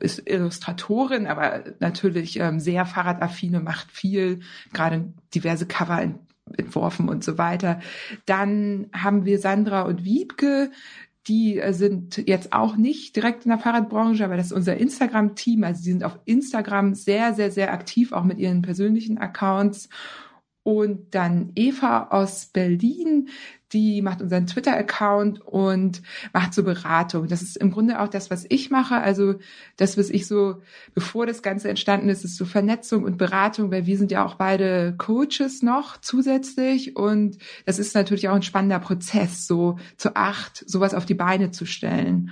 ist 0.00 0.28
Illustratorin, 0.28 1.26
aber 1.26 1.64
natürlich 1.80 2.38
ähm, 2.38 2.60
sehr 2.60 2.86
fahrradaffine, 2.86 3.60
macht 3.60 3.90
viel, 3.90 4.40
gerade 4.72 5.12
diverse 5.34 5.66
Cover 5.66 6.14
entworfen 6.56 7.08
und 7.08 7.24
so 7.24 7.36
weiter. 7.36 7.80
Dann 8.26 8.86
haben 8.92 9.24
wir 9.24 9.38
Sandra 9.38 9.82
und 9.82 10.04
Wiebke, 10.04 10.70
Die 11.28 11.58
äh, 11.58 11.72
sind 11.72 12.26
jetzt 12.26 12.52
auch 12.52 12.76
nicht 12.76 13.14
direkt 13.14 13.44
in 13.44 13.50
der 13.50 13.58
Fahrradbranche, 13.58 14.24
aber 14.24 14.36
das 14.36 14.46
ist 14.46 14.52
unser 14.52 14.76
Instagram-Team. 14.76 15.62
Also 15.64 15.84
die 15.84 15.90
sind 15.90 16.04
auf 16.04 16.18
Instagram 16.24 16.94
sehr, 16.94 17.34
sehr, 17.34 17.50
sehr 17.50 17.72
aktiv, 17.72 18.12
auch 18.12 18.24
mit 18.24 18.38
ihren 18.38 18.62
persönlichen 18.62 19.18
Accounts. 19.18 19.88
Und 20.68 21.14
dann 21.14 21.52
Eva 21.54 22.08
aus 22.10 22.44
Berlin, 22.44 23.30
die 23.72 24.02
macht 24.02 24.20
unseren 24.20 24.46
Twitter-Account 24.46 25.40
und 25.40 26.02
macht 26.34 26.52
so 26.52 26.62
Beratung. 26.62 27.26
Das 27.26 27.40
ist 27.40 27.56
im 27.56 27.70
Grunde 27.70 28.02
auch 28.02 28.08
das, 28.08 28.30
was 28.30 28.44
ich 28.50 28.68
mache. 28.68 28.96
Also 28.96 29.36
das, 29.78 29.96
was 29.96 30.10
ich 30.10 30.26
so, 30.26 30.60
bevor 30.92 31.24
das 31.24 31.40
Ganze 31.40 31.70
entstanden 31.70 32.10
ist, 32.10 32.22
ist 32.22 32.36
so 32.36 32.44
Vernetzung 32.44 33.04
und 33.04 33.16
Beratung, 33.16 33.70
weil 33.70 33.86
wir 33.86 33.96
sind 33.96 34.10
ja 34.10 34.26
auch 34.26 34.34
beide 34.34 34.94
Coaches 34.98 35.62
noch 35.62 35.98
zusätzlich. 36.02 36.96
Und 36.96 37.38
das 37.64 37.78
ist 37.78 37.94
natürlich 37.94 38.28
auch 38.28 38.34
ein 38.34 38.42
spannender 38.42 38.78
Prozess, 38.78 39.46
so 39.46 39.78
zu 39.96 40.16
acht, 40.16 40.64
sowas 40.68 40.92
auf 40.92 41.06
die 41.06 41.14
Beine 41.14 41.50
zu 41.50 41.64
stellen. 41.64 42.28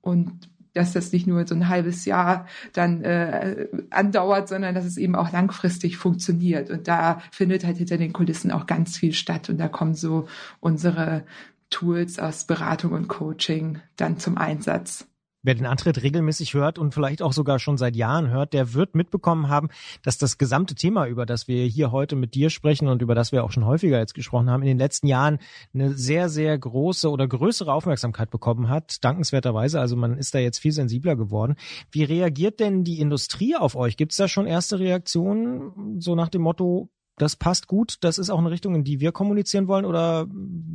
Und 0.00 0.48
dass 0.76 0.92
das 0.92 1.12
nicht 1.12 1.26
nur 1.26 1.46
so 1.46 1.54
ein 1.54 1.68
halbes 1.68 2.04
Jahr 2.04 2.46
dann 2.72 3.02
äh, 3.02 3.68
andauert, 3.90 4.48
sondern 4.48 4.74
dass 4.74 4.84
es 4.84 4.96
eben 4.96 5.16
auch 5.16 5.32
langfristig 5.32 5.96
funktioniert. 5.96 6.70
Und 6.70 6.88
da 6.88 7.22
findet 7.32 7.64
halt 7.64 7.78
hinter 7.78 7.96
den 7.96 8.12
Kulissen 8.12 8.50
auch 8.50 8.66
ganz 8.66 8.96
viel 8.96 9.12
statt. 9.12 9.48
Und 9.48 9.58
da 9.58 9.68
kommen 9.68 9.94
so 9.94 10.26
unsere 10.60 11.24
Tools 11.70 12.18
aus 12.18 12.44
Beratung 12.44 12.92
und 12.92 13.08
Coaching 13.08 13.80
dann 13.96 14.18
zum 14.18 14.38
Einsatz. 14.38 15.06
Wer 15.46 15.54
den 15.54 15.66
Antritt 15.66 16.02
regelmäßig 16.02 16.54
hört 16.54 16.76
und 16.76 16.92
vielleicht 16.92 17.22
auch 17.22 17.32
sogar 17.32 17.60
schon 17.60 17.76
seit 17.76 17.94
Jahren 17.94 18.30
hört, 18.30 18.52
der 18.52 18.74
wird 18.74 18.96
mitbekommen 18.96 19.48
haben, 19.48 19.68
dass 20.02 20.18
das 20.18 20.38
gesamte 20.38 20.74
Thema, 20.74 21.06
über 21.06 21.24
das 21.24 21.46
wir 21.46 21.64
hier 21.66 21.92
heute 21.92 22.16
mit 22.16 22.34
dir 22.34 22.50
sprechen 22.50 22.88
und 22.88 23.00
über 23.00 23.14
das 23.14 23.30
wir 23.30 23.44
auch 23.44 23.52
schon 23.52 23.64
häufiger 23.64 23.96
jetzt 23.96 24.14
gesprochen 24.14 24.50
haben, 24.50 24.62
in 24.62 24.66
den 24.66 24.78
letzten 24.78 25.06
Jahren 25.06 25.38
eine 25.72 25.92
sehr, 25.92 26.28
sehr 26.30 26.58
große 26.58 27.08
oder 27.08 27.28
größere 27.28 27.72
Aufmerksamkeit 27.72 28.28
bekommen 28.28 28.68
hat, 28.68 29.04
dankenswerterweise. 29.04 29.78
Also 29.78 29.94
man 29.94 30.18
ist 30.18 30.34
da 30.34 30.40
jetzt 30.40 30.58
viel 30.58 30.72
sensibler 30.72 31.14
geworden. 31.14 31.54
Wie 31.92 32.02
reagiert 32.02 32.58
denn 32.58 32.82
die 32.82 32.98
Industrie 32.98 33.54
auf 33.54 33.76
euch? 33.76 33.96
Gibt 33.96 34.10
es 34.10 34.18
da 34.18 34.26
schon 34.26 34.48
erste 34.48 34.80
Reaktionen, 34.80 36.00
so 36.00 36.16
nach 36.16 36.28
dem 36.28 36.42
Motto, 36.42 36.90
das 37.18 37.36
passt 37.36 37.68
gut, 37.68 37.98
das 38.00 38.18
ist 38.18 38.30
auch 38.30 38.40
eine 38.40 38.50
Richtung, 38.50 38.74
in 38.74 38.82
die 38.82 38.98
wir 38.98 39.12
kommunizieren 39.12 39.68
wollen? 39.68 39.84
Oder 39.84 40.26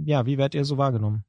ja, 0.06 0.26
wie 0.26 0.38
werdet 0.38 0.56
ihr 0.56 0.64
so 0.64 0.78
wahrgenommen? 0.78 1.26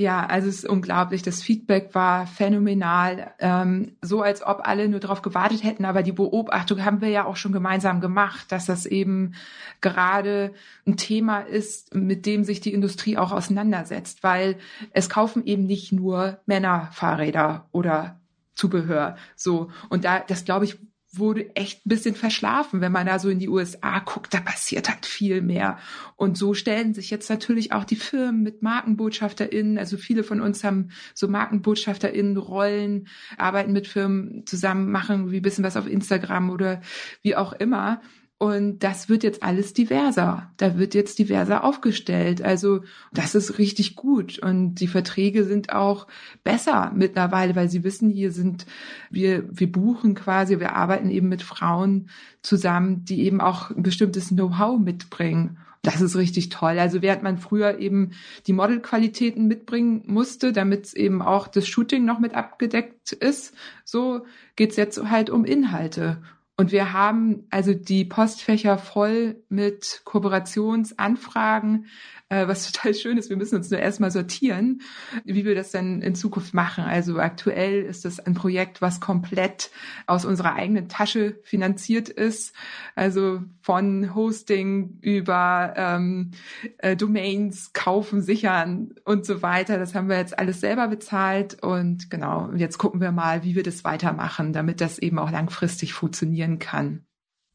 Ja, 0.00 0.24
also 0.26 0.48
es 0.48 0.58
ist 0.58 0.68
unglaublich. 0.68 1.22
Das 1.22 1.42
Feedback 1.42 1.92
war 1.92 2.28
phänomenal. 2.28 3.32
Ähm, 3.40 3.96
so 4.00 4.22
als 4.22 4.46
ob 4.46 4.60
alle 4.62 4.88
nur 4.88 5.00
darauf 5.00 5.22
gewartet 5.22 5.64
hätten. 5.64 5.84
Aber 5.84 6.04
die 6.04 6.12
Beobachtung 6.12 6.84
haben 6.84 7.00
wir 7.00 7.08
ja 7.08 7.24
auch 7.24 7.34
schon 7.34 7.50
gemeinsam 7.50 8.00
gemacht, 8.00 8.52
dass 8.52 8.66
das 8.66 8.86
eben 8.86 9.34
gerade 9.80 10.54
ein 10.86 10.96
Thema 10.96 11.40
ist, 11.40 11.96
mit 11.96 12.26
dem 12.26 12.44
sich 12.44 12.60
die 12.60 12.72
Industrie 12.72 13.18
auch 13.18 13.32
auseinandersetzt. 13.32 14.22
Weil 14.22 14.58
es 14.92 15.10
kaufen 15.10 15.44
eben 15.44 15.66
nicht 15.66 15.90
nur 15.90 16.38
Männer 16.46 16.90
Fahrräder 16.92 17.66
oder 17.72 18.20
Zubehör. 18.54 19.16
So. 19.34 19.72
Und 19.88 20.04
da, 20.04 20.20
das 20.20 20.44
glaube 20.44 20.64
ich, 20.64 20.78
wurde 21.18 21.54
echt 21.56 21.84
ein 21.84 21.88
bisschen 21.88 22.14
verschlafen. 22.14 22.80
Wenn 22.80 22.92
man 22.92 23.06
da 23.06 23.18
so 23.18 23.28
in 23.28 23.38
die 23.38 23.48
USA 23.48 23.98
guckt, 24.00 24.32
da 24.34 24.40
passiert 24.40 24.88
halt 24.88 25.06
viel 25.06 25.42
mehr. 25.42 25.78
Und 26.16 26.36
so 26.38 26.54
stellen 26.54 26.94
sich 26.94 27.10
jetzt 27.10 27.28
natürlich 27.30 27.72
auch 27.72 27.84
die 27.84 27.96
Firmen 27.96 28.42
mit 28.42 28.62
MarkenbotschafterInnen. 28.62 29.78
Also 29.78 29.96
viele 29.96 30.24
von 30.24 30.40
uns 30.40 30.64
haben 30.64 30.90
so 31.14 31.28
MarkenbotschafterInnen 31.28 32.36
Rollen, 32.36 33.08
arbeiten 33.36 33.72
mit 33.72 33.86
Firmen 33.86 34.46
zusammen, 34.46 34.90
machen 34.90 35.30
wie 35.30 35.40
bisschen 35.40 35.64
was 35.64 35.76
auf 35.76 35.86
Instagram 35.86 36.50
oder 36.50 36.80
wie 37.22 37.36
auch 37.36 37.52
immer. 37.52 38.00
Und 38.40 38.84
das 38.84 39.08
wird 39.08 39.24
jetzt 39.24 39.42
alles 39.42 39.72
diverser. 39.72 40.52
Da 40.58 40.78
wird 40.78 40.94
jetzt 40.94 41.18
diverser 41.18 41.64
aufgestellt. 41.64 42.40
Also 42.40 42.82
das 43.12 43.34
ist 43.34 43.58
richtig 43.58 43.96
gut. 43.96 44.38
Und 44.38 44.76
die 44.76 44.86
Verträge 44.86 45.42
sind 45.42 45.72
auch 45.72 46.06
besser 46.44 46.92
mittlerweile, 46.94 47.56
weil 47.56 47.68
sie 47.68 47.82
wissen, 47.82 48.08
hier 48.10 48.30
sind 48.30 48.64
wir, 49.10 49.44
wir 49.50 49.70
buchen 49.70 50.14
quasi, 50.14 50.60
wir 50.60 50.76
arbeiten 50.76 51.10
eben 51.10 51.28
mit 51.28 51.42
Frauen 51.42 52.10
zusammen, 52.40 53.04
die 53.04 53.22
eben 53.22 53.40
auch 53.40 53.70
ein 53.70 53.82
bestimmtes 53.82 54.28
Know-how 54.28 54.78
mitbringen. 54.78 55.58
Das 55.82 56.00
ist 56.00 56.14
richtig 56.14 56.48
toll. 56.48 56.78
Also 56.78 57.02
während 57.02 57.24
man 57.24 57.38
früher 57.38 57.78
eben 57.78 58.12
die 58.46 58.52
Modelqualitäten 58.52 59.48
mitbringen 59.48 60.04
musste, 60.06 60.52
damit 60.52 60.92
eben 60.94 61.22
auch 61.22 61.48
das 61.48 61.66
Shooting 61.66 62.04
noch 62.04 62.20
mit 62.20 62.34
abgedeckt 62.34 63.12
ist, 63.12 63.52
so 63.84 64.24
geht's 64.54 64.76
jetzt 64.76 65.02
halt 65.10 65.28
um 65.28 65.44
Inhalte. 65.44 66.22
Und 66.60 66.72
wir 66.72 66.92
haben 66.92 67.46
also 67.50 67.72
die 67.72 68.04
Postfächer 68.04 68.78
voll 68.78 69.36
mit 69.48 70.02
Kooperationsanfragen, 70.04 71.86
äh, 72.28 72.46
was 72.46 72.64
total 72.72 72.94
schön 72.94 73.18
ist. 73.18 73.30
Wir 73.30 73.36
müssen 73.36 73.56
uns 73.56 73.70
nur 73.70 73.80
erstmal 73.80 74.10
sortieren, 74.10 74.82
wie 75.24 75.44
wir 75.44 75.54
das 75.54 75.70
dann 75.70 76.02
in 76.02 76.14
Zukunft 76.14 76.54
machen. 76.54 76.84
Also 76.84 77.18
aktuell 77.18 77.82
ist 77.82 78.04
das 78.04 78.20
ein 78.20 78.34
Projekt, 78.34 78.82
was 78.82 79.00
komplett 79.00 79.70
aus 80.06 80.24
unserer 80.24 80.54
eigenen 80.54 80.88
Tasche 80.88 81.38
finanziert 81.42 82.08
ist. 82.08 82.54
Also 82.94 83.42
von 83.60 84.14
Hosting 84.14 84.98
über 85.00 85.74
ähm, 85.76 86.32
äh, 86.78 86.96
Domains 86.96 87.72
kaufen, 87.72 88.22
sichern 88.22 88.94
und 89.04 89.24
so 89.24 89.42
weiter. 89.42 89.78
Das 89.78 89.94
haben 89.94 90.08
wir 90.08 90.18
jetzt 90.18 90.38
alles 90.38 90.60
selber 90.60 90.88
bezahlt. 90.88 91.62
Und 91.62 92.10
genau, 92.10 92.50
jetzt 92.54 92.78
gucken 92.78 93.00
wir 93.00 93.12
mal, 93.12 93.44
wie 93.44 93.54
wir 93.54 93.62
das 93.62 93.84
weitermachen, 93.84 94.52
damit 94.52 94.80
das 94.80 94.98
eben 94.98 95.18
auch 95.18 95.30
langfristig 95.30 95.94
funktionieren 95.94 96.58
kann. 96.58 97.07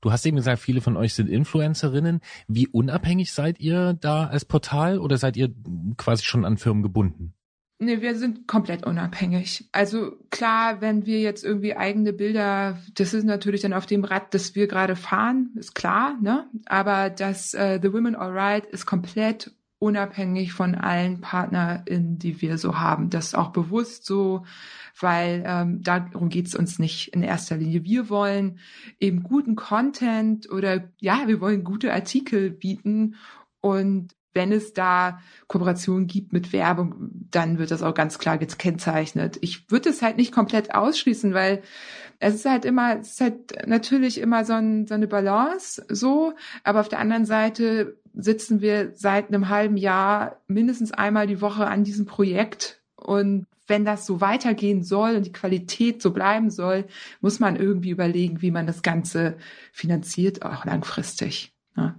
Du 0.03 0.11
hast 0.11 0.25
eben 0.25 0.35
gesagt, 0.35 0.59
viele 0.59 0.81
von 0.81 0.97
euch 0.97 1.13
sind 1.13 1.29
Influencerinnen. 1.29 2.19
Wie 2.49 2.67
unabhängig 2.67 3.31
seid 3.31 3.61
ihr 3.61 3.93
da 3.93 4.25
als 4.25 4.43
Portal 4.43 4.99
oder 4.99 5.17
seid 5.17 5.37
ihr 5.37 5.53
quasi 5.95 6.25
schon 6.25 6.43
an 6.43 6.57
Firmen 6.57 6.83
gebunden? 6.83 7.33
Nee, 7.79 8.01
wir 8.01 8.17
sind 8.17 8.45
komplett 8.45 8.85
unabhängig. 8.85 9.69
Also 9.71 10.17
klar, 10.29 10.81
wenn 10.81 11.05
wir 11.05 11.21
jetzt 11.21 11.45
irgendwie 11.45 11.77
eigene 11.77 12.11
Bilder, 12.11 12.79
das 12.95 13.13
ist 13.13 13.23
natürlich 13.23 13.61
dann 13.61 13.71
auf 13.71 13.85
dem 13.85 14.03
Rad, 14.03 14.33
das 14.33 14.55
wir 14.55 14.67
gerade 14.67 14.97
fahren, 14.97 15.51
ist 15.55 15.73
klar, 15.73 16.17
ne? 16.21 16.49
Aber 16.65 17.09
das 17.09 17.53
äh, 17.53 17.79
The 17.81 17.93
Women 17.93 18.15
Alright 18.15 18.65
ist 18.65 18.85
komplett 18.85 19.53
unabhängig 19.79 20.51
von 20.51 20.75
allen 20.75 21.21
PartnerInnen, 21.21 22.19
die 22.19 22.41
wir 22.41 22.57
so 22.57 22.77
haben. 22.77 23.09
Das 23.09 23.27
ist 23.27 23.35
auch 23.35 23.51
bewusst 23.51 24.05
so 24.05 24.45
weil 24.99 25.43
ähm, 25.45 25.81
darum 25.81 26.29
geht 26.29 26.47
es 26.47 26.55
uns 26.55 26.79
nicht 26.79 27.09
in 27.09 27.23
erster 27.23 27.57
Linie. 27.57 27.83
Wir 27.83 28.09
wollen 28.09 28.59
eben 28.99 29.23
guten 29.23 29.55
Content 29.55 30.49
oder 30.51 30.89
ja, 30.99 31.23
wir 31.27 31.41
wollen 31.41 31.63
gute 31.63 31.93
Artikel 31.93 32.51
bieten 32.51 33.15
und 33.61 34.15
wenn 34.33 34.51
es 34.51 34.73
da 34.73 35.19
Kooperationen 35.47 36.07
gibt 36.07 36.33
mit 36.33 36.53
Werbung, 36.53 37.11
dann 37.29 37.59
wird 37.59 37.71
das 37.71 37.83
auch 37.83 37.93
ganz 37.93 38.17
klar 38.17 38.37
gekennzeichnet. 38.37 39.37
Ich 39.41 39.69
würde 39.69 39.89
es 39.89 40.01
halt 40.01 40.17
nicht 40.17 40.31
komplett 40.31 40.73
ausschließen, 40.73 41.33
weil 41.33 41.61
es 42.19 42.35
ist 42.35 42.45
halt 42.45 42.65
immer, 42.65 42.99
es 42.99 43.11
ist 43.11 43.21
halt 43.21 43.67
natürlich 43.67 44.19
immer 44.19 44.45
so, 44.45 44.53
ein, 44.53 44.87
so 44.87 44.93
eine 44.95 45.07
Balance 45.07 45.85
so, 45.89 46.33
aber 46.63 46.79
auf 46.79 46.89
der 46.89 46.99
anderen 46.99 47.25
Seite 47.25 47.97
sitzen 48.13 48.61
wir 48.61 48.93
seit 48.95 49.27
einem 49.27 49.49
halben 49.49 49.77
Jahr 49.77 50.37
mindestens 50.47 50.91
einmal 50.91 51.27
die 51.27 51.41
Woche 51.41 51.67
an 51.67 51.83
diesem 51.83 52.05
Projekt 52.05 52.81
und 52.95 53.45
wenn 53.67 53.85
das 53.85 54.05
so 54.05 54.21
weitergehen 54.21 54.83
soll 54.83 55.15
und 55.15 55.25
die 55.25 55.31
Qualität 55.31 56.01
so 56.01 56.11
bleiben 56.11 56.49
soll, 56.49 56.85
muss 57.21 57.39
man 57.39 57.55
irgendwie 57.55 57.91
überlegen, 57.91 58.41
wie 58.41 58.51
man 58.51 58.67
das 58.67 58.81
Ganze 58.81 59.37
finanziert, 59.71 60.43
auch 60.43 60.65
langfristig. 60.65 61.53
Ne? 61.75 61.95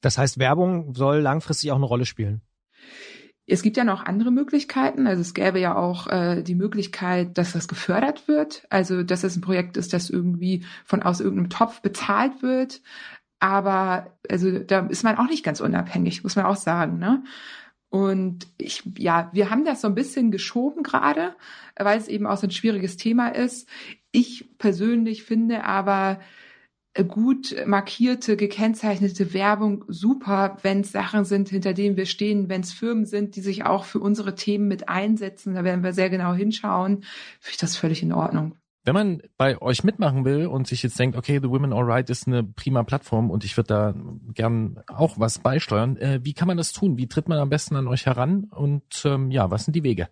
Das 0.00 0.18
heißt, 0.18 0.38
Werbung 0.38 0.94
soll 0.94 1.18
langfristig 1.20 1.72
auch 1.72 1.76
eine 1.76 1.86
Rolle 1.86 2.06
spielen. 2.06 2.42
Es 3.46 3.62
gibt 3.62 3.76
ja 3.76 3.84
noch 3.84 4.04
andere 4.04 4.30
Möglichkeiten. 4.30 5.06
Also 5.06 5.20
es 5.20 5.34
gäbe 5.34 5.60
ja 5.60 5.76
auch 5.76 6.06
äh, 6.06 6.42
die 6.42 6.54
Möglichkeit, 6.54 7.36
dass 7.36 7.52
das 7.52 7.68
gefördert 7.68 8.26
wird. 8.26 8.66
Also 8.70 9.02
dass 9.02 9.22
es 9.22 9.36
ein 9.36 9.42
Projekt 9.42 9.76
ist, 9.76 9.92
das 9.92 10.08
irgendwie 10.08 10.64
von 10.84 11.02
aus 11.02 11.20
irgendeinem 11.20 11.50
Topf 11.50 11.82
bezahlt 11.82 12.42
wird. 12.42 12.80
Aber 13.40 14.16
also 14.30 14.58
da 14.58 14.86
ist 14.86 15.04
man 15.04 15.18
auch 15.18 15.28
nicht 15.28 15.44
ganz 15.44 15.60
unabhängig, 15.60 16.22
muss 16.22 16.36
man 16.36 16.46
auch 16.46 16.56
sagen. 16.56 16.98
Ne? 16.98 17.22
Und 17.94 18.48
ich, 18.58 18.82
ja, 18.98 19.30
wir 19.32 19.50
haben 19.50 19.64
das 19.64 19.82
so 19.82 19.86
ein 19.86 19.94
bisschen 19.94 20.32
geschoben 20.32 20.82
gerade, 20.82 21.36
weil 21.78 21.96
es 21.96 22.08
eben 22.08 22.26
auch 22.26 22.38
so 22.38 22.48
ein 22.48 22.50
schwieriges 22.50 22.96
Thema 22.96 23.28
ist. 23.28 23.68
Ich 24.10 24.58
persönlich 24.58 25.22
finde 25.22 25.62
aber 25.62 26.18
äh, 26.94 27.04
gut 27.04 27.54
markierte, 27.66 28.36
gekennzeichnete 28.36 29.32
Werbung 29.32 29.84
super, 29.86 30.58
wenn 30.62 30.80
es 30.80 30.90
Sachen 30.90 31.24
sind, 31.24 31.50
hinter 31.50 31.72
denen 31.72 31.96
wir 31.96 32.06
stehen, 32.06 32.48
wenn 32.48 32.62
es 32.62 32.72
Firmen 32.72 33.06
sind, 33.06 33.36
die 33.36 33.42
sich 33.42 33.64
auch 33.64 33.84
für 33.84 34.00
unsere 34.00 34.34
Themen 34.34 34.66
mit 34.66 34.88
einsetzen, 34.88 35.54
da 35.54 35.62
werden 35.62 35.84
wir 35.84 35.92
sehr 35.92 36.10
genau 36.10 36.34
hinschauen, 36.34 37.04
finde 37.38 37.52
ich 37.52 37.58
das 37.58 37.76
völlig 37.76 38.02
in 38.02 38.12
Ordnung. 38.12 38.56
Wenn 38.84 38.94
man 38.94 39.22
bei 39.38 39.60
euch 39.62 39.82
mitmachen 39.82 40.24
will 40.24 40.46
und 40.46 40.66
sich 40.66 40.82
jetzt 40.82 40.98
denkt, 40.98 41.16
okay, 41.16 41.40
The 41.42 41.48
Women 41.48 41.72
Alright 41.72 42.10
ist 42.10 42.26
eine 42.26 42.44
prima 42.44 42.82
Plattform 42.82 43.30
und 43.30 43.42
ich 43.44 43.56
würde 43.56 43.68
da 43.68 43.94
gern 44.34 44.82
auch 44.88 45.18
was 45.18 45.38
beisteuern, 45.38 45.96
äh, 45.96 46.20
wie 46.22 46.34
kann 46.34 46.48
man 46.48 46.58
das 46.58 46.72
tun? 46.72 46.98
Wie 46.98 47.08
tritt 47.08 47.28
man 47.28 47.38
am 47.38 47.48
besten 47.48 47.76
an 47.76 47.88
euch 47.88 48.04
heran? 48.04 48.44
Und 48.50 49.02
ähm, 49.06 49.30
ja, 49.30 49.50
was 49.50 49.64
sind 49.64 49.74
die 49.74 49.84
Wege? 49.84 50.08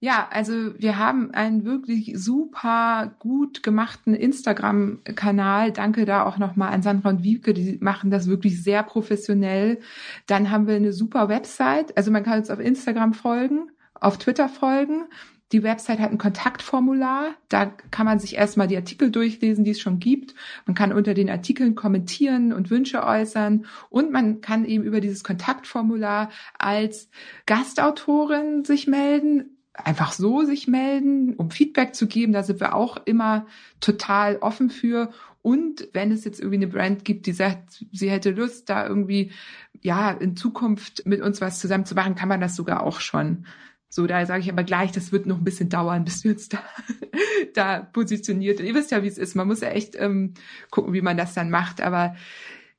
Ja, 0.00 0.28
also 0.30 0.52
wir 0.78 0.98
haben 0.98 1.30
einen 1.30 1.64
wirklich 1.64 2.12
super 2.16 3.14
gut 3.20 3.62
gemachten 3.62 4.14
Instagram-Kanal. 4.14 5.70
Danke 5.70 6.04
da 6.04 6.24
auch 6.24 6.38
nochmal 6.38 6.72
an 6.72 6.82
Sandra 6.82 7.10
und 7.10 7.22
Wiebke, 7.22 7.54
die 7.54 7.78
machen 7.80 8.10
das 8.10 8.26
wirklich 8.26 8.62
sehr 8.62 8.82
professionell. 8.82 9.78
Dann 10.26 10.50
haben 10.50 10.66
wir 10.66 10.74
eine 10.74 10.92
super 10.92 11.28
Website. 11.28 11.96
Also 11.96 12.10
man 12.10 12.24
kann 12.24 12.40
uns 12.40 12.50
auf 12.50 12.58
Instagram 12.58 13.14
folgen 13.14 13.70
auf 14.02 14.18
Twitter 14.18 14.48
folgen. 14.48 15.04
Die 15.52 15.62
Website 15.62 16.00
hat 16.00 16.10
ein 16.10 16.18
Kontaktformular. 16.18 17.34
Da 17.48 17.66
kann 17.66 18.06
man 18.06 18.18
sich 18.18 18.36
erstmal 18.36 18.68
die 18.68 18.76
Artikel 18.76 19.10
durchlesen, 19.10 19.64
die 19.64 19.72
es 19.72 19.80
schon 19.80 19.98
gibt. 19.98 20.34
Man 20.66 20.74
kann 20.74 20.92
unter 20.92 21.14
den 21.14 21.28
Artikeln 21.28 21.74
kommentieren 21.74 22.52
und 22.52 22.70
Wünsche 22.70 23.04
äußern. 23.04 23.66
Und 23.90 24.12
man 24.12 24.40
kann 24.40 24.64
eben 24.64 24.84
über 24.84 25.00
dieses 25.00 25.22
Kontaktformular 25.22 26.30
als 26.58 27.10
Gastautorin 27.46 28.64
sich 28.64 28.86
melden 28.86 29.56
einfach 29.74 30.12
so 30.12 30.42
sich 30.42 30.68
melden, 30.68 31.34
um 31.34 31.50
Feedback 31.50 31.94
zu 31.94 32.06
geben. 32.06 32.32
Da 32.32 32.42
sind 32.42 32.60
wir 32.60 32.74
auch 32.74 32.98
immer 33.06 33.46
total 33.80 34.36
offen 34.36 34.70
für. 34.70 35.10
Und 35.40 35.88
wenn 35.92 36.12
es 36.12 36.24
jetzt 36.24 36.40
irgendwie 36.40 36.56
eine 36.56 36.68
Brand 36.68 37.04
gibt, 37.04 37.26
die 37.26 37.32
sagt, 37.32 37.84
sie 37.90 38.10
hätte 38.10 38.30
Lust, 38.30 38.68
da 38.70 38.86
irgendwie, 38.86 39.32
ja, 39.80 40.10
in 40.10 40.36
Zukunft 40.36 41.04
mit 41.06 41.20
uns 41.20 41.40
was 41.40 41.58
zusammen 41.58 41.86
zu 41.86 41.94
machen, 41.94 42.14
kann 42.14 42.28
man 42.28 42.40
das 42.40 42.54
sogar 42.54 42.82
auch 42.82 43.00
schon. 43.00 43.46
So, 43.94 44.06
da 44.06 44.24
sage 44.24 44.40
ich 44.40 44.50
aber 44.50 44.64
gleich, 44.64 44.90
das 44.90 45.12
wird 45.12 45.26
noch 45.26 45.36
ein 45.36 45.44
bisschen 45.44 45.68
dauern, 45.68 46.06
bis 46.06 46.24
wir 46.24 46.32
uns 46.32 46.48
da, 46.48 46.62
da 47.54 47.80
positioniert. 47.80 48.58
Ihr 48.58 48.74
wisst 48.74 48.90
ja, 48.90 49.02
wie 49.02 49.06
es 49.06 49.18
ist. 49.18 49.34
Man 49.34 49.46
muss 49.46 49.60
ja 49.60 49.68
echt 49.68 49.96
ähm, 49.96 50.32
gucken, 50.70 50.94
wie 50.94 51.02
man 51.02 51.18
das 51.18 51.34
dann 51.34 51.50
macht. 51.50 51.82
Aber 51.82 52.16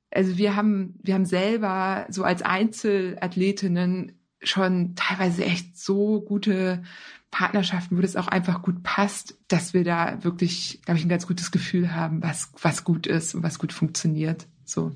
also 0.10 0.40
wir 0.40 0.56
haben, 0.56 0.95
wir 1.03 1.14
haben 1.14 1.27
selber 1.27 2.07
so 2.10 2.23
als 2.23 2.41
Einzelathletinnen 2.41 4.14
schon 4.41 4.95
teilweise 4.95 5.45
echt 5.45 5.77
so 5.77 6.19
gute 6.19 6.81
Partnerschaften, 7.30 7.95
wo 7.95 8.02
das 8.02 8.15
auch 8.15 8.27
einfach 8.27 8.64
gut 8.64 8.81
passt, 8.81 9.38
dass 9.48 9.76
wir 9.76 9.84
da 9.84 10.23
wirklich, 10.23 10.81
glaube 10.84 10.98
ich, 10.98 11.06
ein 11.06 11.10
ganz 11.10 11.27
gutes 11.27 11.52
Gefühl 11.52 11.94
haben, 11.94 12.23
was, 12.23 12.52
was 12.60 12.84
gut 12.84 13.06
ist 13.06 13.35
und 13.35 13.44
was 13.44 13.60
gut 13.60 13.72
funktioniert. 13.72 14.48
So. 14.65 14.94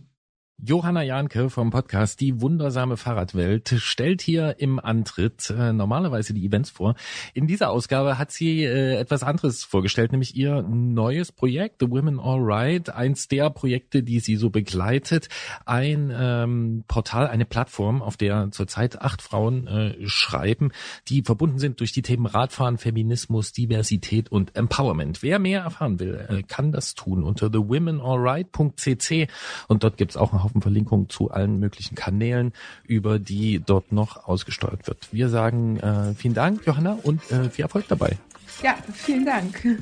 Johanna 0.59 1.03
Janke 1.03 1.51
vom 1.51 1.69
Podcast 1.69 2.19
Die 2.19 2.41
wundersame 2.41 2.97
Fahrradwelt 2.97 3.75
stellt 3.77 4.23
hier 4.23 4.55
im 4.57 4.79
Antritt 4.79 5.51
äh, 5.51 5.71
normalerweise 5.71 6.33
die 6.33 6.47
Events 6.47 6.71
vor. 6.71 6.95
In 7.35 7.45
dieser 7.45 7.69
Ausgabe 7.69 8.17
hat 8.17 8.31
sie 8.31 8.63
äh, 8.63 8.95
etwas 8.95 9.21
anderes 9.21 9.63
vorgestellt, 9.63 10.11
nämlich 10.11 10.35
ihr 10.35 10.63
neues 10.63 11.31
Projekt, 11.31 11.75
The 11.79 11.91
Women 11.91 12.19
All 12.19 12.39
Right, 12.41 12.89
eins 12.89 13.27
der 13.27 13.51
Projekte, 13.51 14.01
die 14.01 14.19
sie 14.19 14.35
so 14.35 14.49
begleitet. 14.49 15.29
Ein 15.67 16.11
ähm, 16.11 16.83
Portal, 16.87 17.27
eine 17.27 17.45
Plattform, 17.45 18.01
auf 18.01 18.17
der 18.17 18.49
zurzeit 18.49 18.99
acht 18.99 19.21
Frauen 19.21 19.67
äh, 19.67 20.07
schreiben, 20.07 20.71
die 21.07 21.21
verbunden 21.21 21.59
sind 21.59 21.81
durch 21.81 21.91
die 21.91 22.01
Themen 22.01 22.25
Radfahren, 22.25 22.79
Feminismus, 22.79 23.51
Diversität 23.51 24.31
und 24.31 24.55
Empowerment. 24.55 25.21
Wer 25.21 25.37
mehr 25.37 25.61
erfahren 25.61 25.99
will, 25.99 26.25
äh, 26.27 26.41
kann 26.41 26.71
das 26.71 26.95
tun 26.95 27.23
unter 27.23 27.51
thewomenallright.cc 27.51 29.27
und 29.67 29.83
dort 29.83 29.97
gibt's 29.97 30.17
auch 30.17 30.33
ein 30.33 30.46
Haufen 30.47 30.61
Verlinkungen 30.61 31.09
zu 31.09 31.31
allen 31.31 31.59
möglichen 31.59 31.95
Kanälen, 31.95 32.53
über 32.85 33.19
die 33.19 33.61
dort 33.65 33.91
noch 33.91 34.27
ausgesteuert 34.27 34.87
wird. 34.87 35.09
Wir 35.11 35.29
sagen 35.29 35.77
äh, 35.77 36.13
vielen 36.15 36.33
Dank, 36.33 36.65
Johanna, 36.65 36.97
und 37.03 37.19
äh, 37.31 37.49
viel 37.49 37.63
Erfolg 37.63 37.87
dabei. 37.87 38.17
Ja, 38.63 38.75
vielen 38.93 39.25
Dank. 39.25 39.77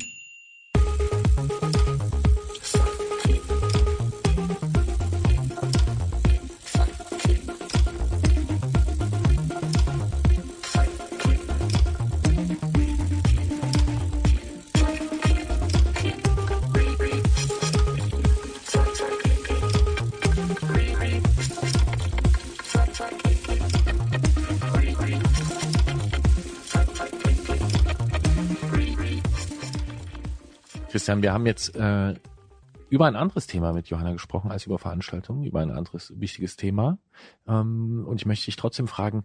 Christian, 30.96 31.20
wir 31.20 31.34
haben 31.34 31.44
jetzt 31.44 31.76
äh, 31.76 32.14
über 32.88 33.04
ein 33.04 33.16
anderes 33.16 33.46
Thema 33.46 33.74
mit 33.74 33.88
Johanna 33.88 34.12
gesprochen 34.12 34.50
als 34.50 34.64
über 34.64 34.78
Veranstaltungen, 34.78 35.44
über 35.44 35.60
ein 35.60 35.70
anderes 35.70 36.10
wichtiges 36.18 36.56
Thema. 36.56 36.96
Ähm, 37.46 38.06
und 38.08 38.18
ich 38.18 38.24
möchte 38.24 38.46
dich 38.46 38.56
trotzdem 38.56 38.88
fragen, 38.88 39.24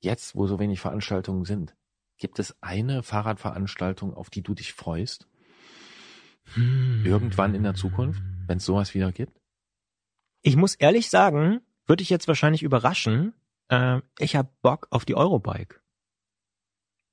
jetzt, 0.00 0.36
wo 0.36 0.46
so 0.46 0.58
wenig 0.58 0.80
Veranstaltungen 0.80 1.44
sind, 1.44 1.76
gibt 2.16 2.38
es 2.38 2.56
eine 2.62 3.02
Fahrradveranstaltung, 3.02 4.14
auf 4.14 4.30
die 4.30 4.40
du 4.40 4.54
dich 4.54 4.72
freust? 4.72 5.28
Hm. 6.54 7.02
Irgendwann 7.04 7.54
in 7.54 7.62
der 7.62 7.74
Zukunft, 7.74 8.22
wenn 8.46 8.56
es 8.56 8.64
sowas 8.64 8.94
wieder 8.94 9.12
gibt? 9.12 9.38
Ich 10.40 10.56
muss 10.56 10.76
ehrlich 10.76 11.10
sagen, 11.10 11.60
würde 11.84 12.02
ich 12.02 12.08
jetzt 12.08 12.26
wahrscheinlich 12.26 12.62
überraschen, 12.62 13.34
äh, 13.68 14.00
ich 14.18 14.34
habe 14.34 14.48
Bock 14.62 14.86
auf 14.88 15.04
die 15.04 15.14
Eurobike. 15.14 15.79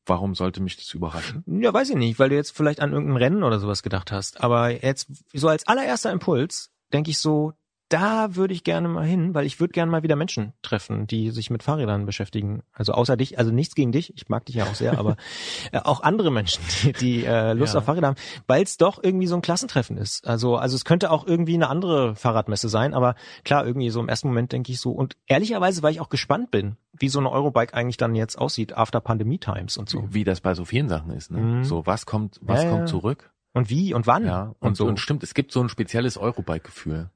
Warum 0.07 0.35
sollte 0.35 0.61
mich 0.61 0.77
das 0.77 0.93
überraschen? 0.93 1.43
Ja, 1.45 1.73
weiß 1.73 1.89
ich 1.91 1.95
nicht, 1.95 2.17
weil 2.17 2.29
du 2.29 2.35
jetzt 2.35 2.55
vielleicht 2.55 2.79
an 2.79 2.93
irgendein 2.93 3.17
Rennen 3.17 3.43
oder 3.43 3.59
sowas 3.59 3.83
gedacht 3.83 4.11
hast. 4.11 4.41
Aber 4.41 4.71
jetzt, 4.71 5.07
so 5.33 5.47
als 5.49 5.67
allererster 5.67 6.11
Impuls, 6.11 6.71
denke 6.93 7.11
ich 7.11 7.19
so, 7.19 7.53
da 7.89 8.35
würde 8.35 8.53
ich 8.53 8.63
gerne 8.63 8.87
mal 8.87 9.05
hin, 9.05 9.33
weil 9.33 9.45
ich 9.45 9.59
würde 9.59 9.71
gerne 9.71 9.89
mal 9.91 10.03
wieder 10.03 10.15
Menschen 10.15 10.53
treffen, 10.61 11.07
die 11.07 11.31
sich 11.31 11.49
mit 11.49 11.63
Fahrrädern 11.63 12.05
beschäftigen. 12.05 12.63
Also 12.73 12.91
außer 12.93 13.15
dich, 13.15 13.39
also 13.39 13.51
nichts 13.51 13.75
gegen 13.75 13.91
dich, 13.91 14.13
ich 14.15 14.27
mag 14.27 14.45
dich 14.45 14.55
ja 14.55 14.65
auch 14.65 14.75
sehr, 14.75 14.97
aber 14.99 15.15
äh, 15.71 15.79
auch 15.79 16.01
andere 16.01 16.31
Menschen, 16.31 16.61
die, 16.83 16.93
die 16.93 17.25
äh, 17.25 17.53
Lust 17.53 17.73
Ja. 17.73 17.79
auf 17.79 17.85
Fahrräder 17.85 18.07
haben, 18.07 18.17
weil 18.47 18.63
es 18.63 18.77
doch 18.77 19.01
irgendwie 19.01 19.27
so 19.27 19.35
ein 19.35 19.41
Klassentreffen 19.41 19.97
ist. 19.97 20.27
Also, 20.27 20.57
also 20.57 20.75
es 20.75 20.83
könnte 20.85 21.11
auch 21.11 21.25
irgendwie 21.25 21.53
eine 21.53 21.69
andere 21.69 22.15
Fahrradmesse 22.15 22.67
sein, 22.69 22.93
aber 22.93 23.15
klar, 23.45 23.65
irgendwie 23.65 23.89
so 23.89 23.99
im 24.01 24.09
ersten 24.09 24.27
Moment 24.27 24.51
denke 24.51 24.71
ich 24.71 24.79
so. 24.81 24.91
Und 24.91 25.15
ehrlicherweise, 25.27 25.81
weil 25.81 25.91
ich 25.93 26.01
auch 26.01 26.09
gespannt 26.09 26.51
bin, 26.51 26.75
wie 26.99 27.09
so 27.09 27.19
eine 27.19 27.31
Eurobike 27.31 27.73
eigentlich 27.73 27.97
dann 27.97 28.15
jetzt 28.15 28.37
aussieht, 28.37 28.75
after 28.75 28.99
Pandemie 28.99 29.37
Times 29.37 29.77
und 29.77 29.87
so. 29.89 30.03
Wie 30.09 30.23
das 30.25 30.41
bei 30.41 30.55
so 30.55 30.65
vielen 30.65 30.89
Sachen 30.89 31.11
ist. 31.11 31.31
Ne? 31.31 31.39
Mhm. 31.39 31.63
So, 31.63 31.85
was 31.85 32.05
kommt, 32.05 32.39
was 32.41 32.63
Ja, 32.63 32.69
kommt 32.69 32.89
zurück? 32.89 33.31
Und 33.53 33.69
wie 33.69 33.93
und 33.93 34.05
wann 34.07 34.25
Ja, 34.25 34.43
und, 34.59 34.67
und 34.69 34.77
so. 34.77 34.85
und 34.87 34.99
stimmt, 34.99 35.23
es 35.23 35.33
gibt 35.33 35.51
so 35.51 35.61
ein 35.61 35.69
spezielles 35.69 36.17
Eurobike-Gefühl. 36.17 37.09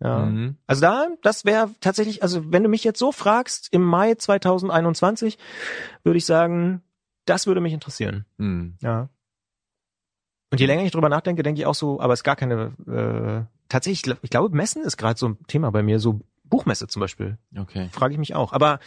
Ja. 0.00 0.26
Mhm. 0.26 0.56
Also 0.66 0.80
da, 0.82 1.06
das 1.22 1.44
wäre 1.44 1.70
tatsächlich, 1.80 2.22
also 2.22 2.52
wenn 2.52 2.62
du 2.62 2.68
mich 2.68 2.84
jetzt 2.84 2.98
so 2.98 3.12
fragst, 3.12 3.68
im 3.72 3.82
Mai 3.82 4.14
2021, 4.14 5.38
würde 6.02 6.18
ich 6.18 6.26
sagen, 6.26 6.82
das 7.26 7.46
würde 7.46 7.60
mich 7.60 7.72
interessieren. 7.72 8.24
Mhm. 8.36 8.76
Ja. 8.80 9.08
Und 10.50 10.60
je 10.60 10.66
länger 10.66 10.82
ich 10.84 10.92
drüber 10.92 11.08
nachdenke, 11.08 11.42
denke 11.42 11.60
ich 11.60 11.66
auch 11.66 11.74
so, 11.74 12.00
aber 12.00 12.12
es 12.12 12.20
ist 12.20 12.24
gar 12.24 12.36
keine, 12.36 12.72
äh, 12.86 13.44
tatsächlich, 13.68 13.98
ich 14.00 14.02
glaub- 14.02 14.18
ich 14.22 14.30
glaube, 14.30 14.56
Messen 14.56 14.82
ist 14.84 14.96
gerade 14.96 15.18
so 15.18 15.28
ein 15.28 15.38
Thema 15.46 15.70
bei 15.70 15.82
mir, 15.82 15.98
so 15.98 16.20
Buchmesse 16.44 16.86
zum 16.86 17.00
Beispiel, 17.00 17.38
Okay. 17.56 17.88
frage 17.90 18.12
ich 18.12 18.18
mich 18.18 18.34
auch. 18.34 18.52
Aber 18.52 18.78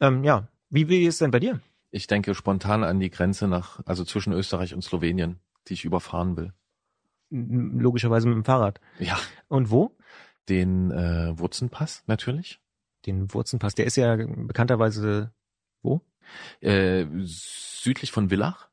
ähm, 0.00 0.22
ja, 0.24 0.48
wie, 0.68 0.88
wie 0.88 1.04
ist 1.04 1.14
es 1.14 1.18
denn 1.20 1.30
bei 1.30 1.40
dir? 1.40 1.60
Ich 1.90 2.06
denke 2.06 2.34
spontan 2.34 2.84
an 2.84 3.00
die 3.00 3.10
Grenze 3.10 3.48
nach, 3.48 3.80
also 3.86 4.04
zwischen 4.04 4.32
Österreich 4.34 4.74
und 4.74 4.82
Slowenien, 4.82 5.40
die 5.68 5.74
ich 5.74 5.84
überfahren 5.84 6.36
will. 6.36 6.52
Logischerweise 7.30 8.28
mit 8.28 8.36
dem 8.36 8.44
Fahrrad. 8.44 8.80
Ja. 9.00 9.18
Und 9.48 9.70
wo? 9.70 9.96
Den 10.48 10.90
äh, 10.90 11.38
Wurzenpass 11.38 12.02
natürlich. 12.06 12.60
Den 13.04 13.32
Wurzenpass, 13.32 13.74
der 13.74 13.86
ist 13.86 13.96
ja 13.96 14.16
bekannterweise 14.16 15.32
wo? 15.82 16.00
Äh, 16.60 17.06
südlich 17.22 18.10
von 18.10 18.30
Villach. 18.30 18.68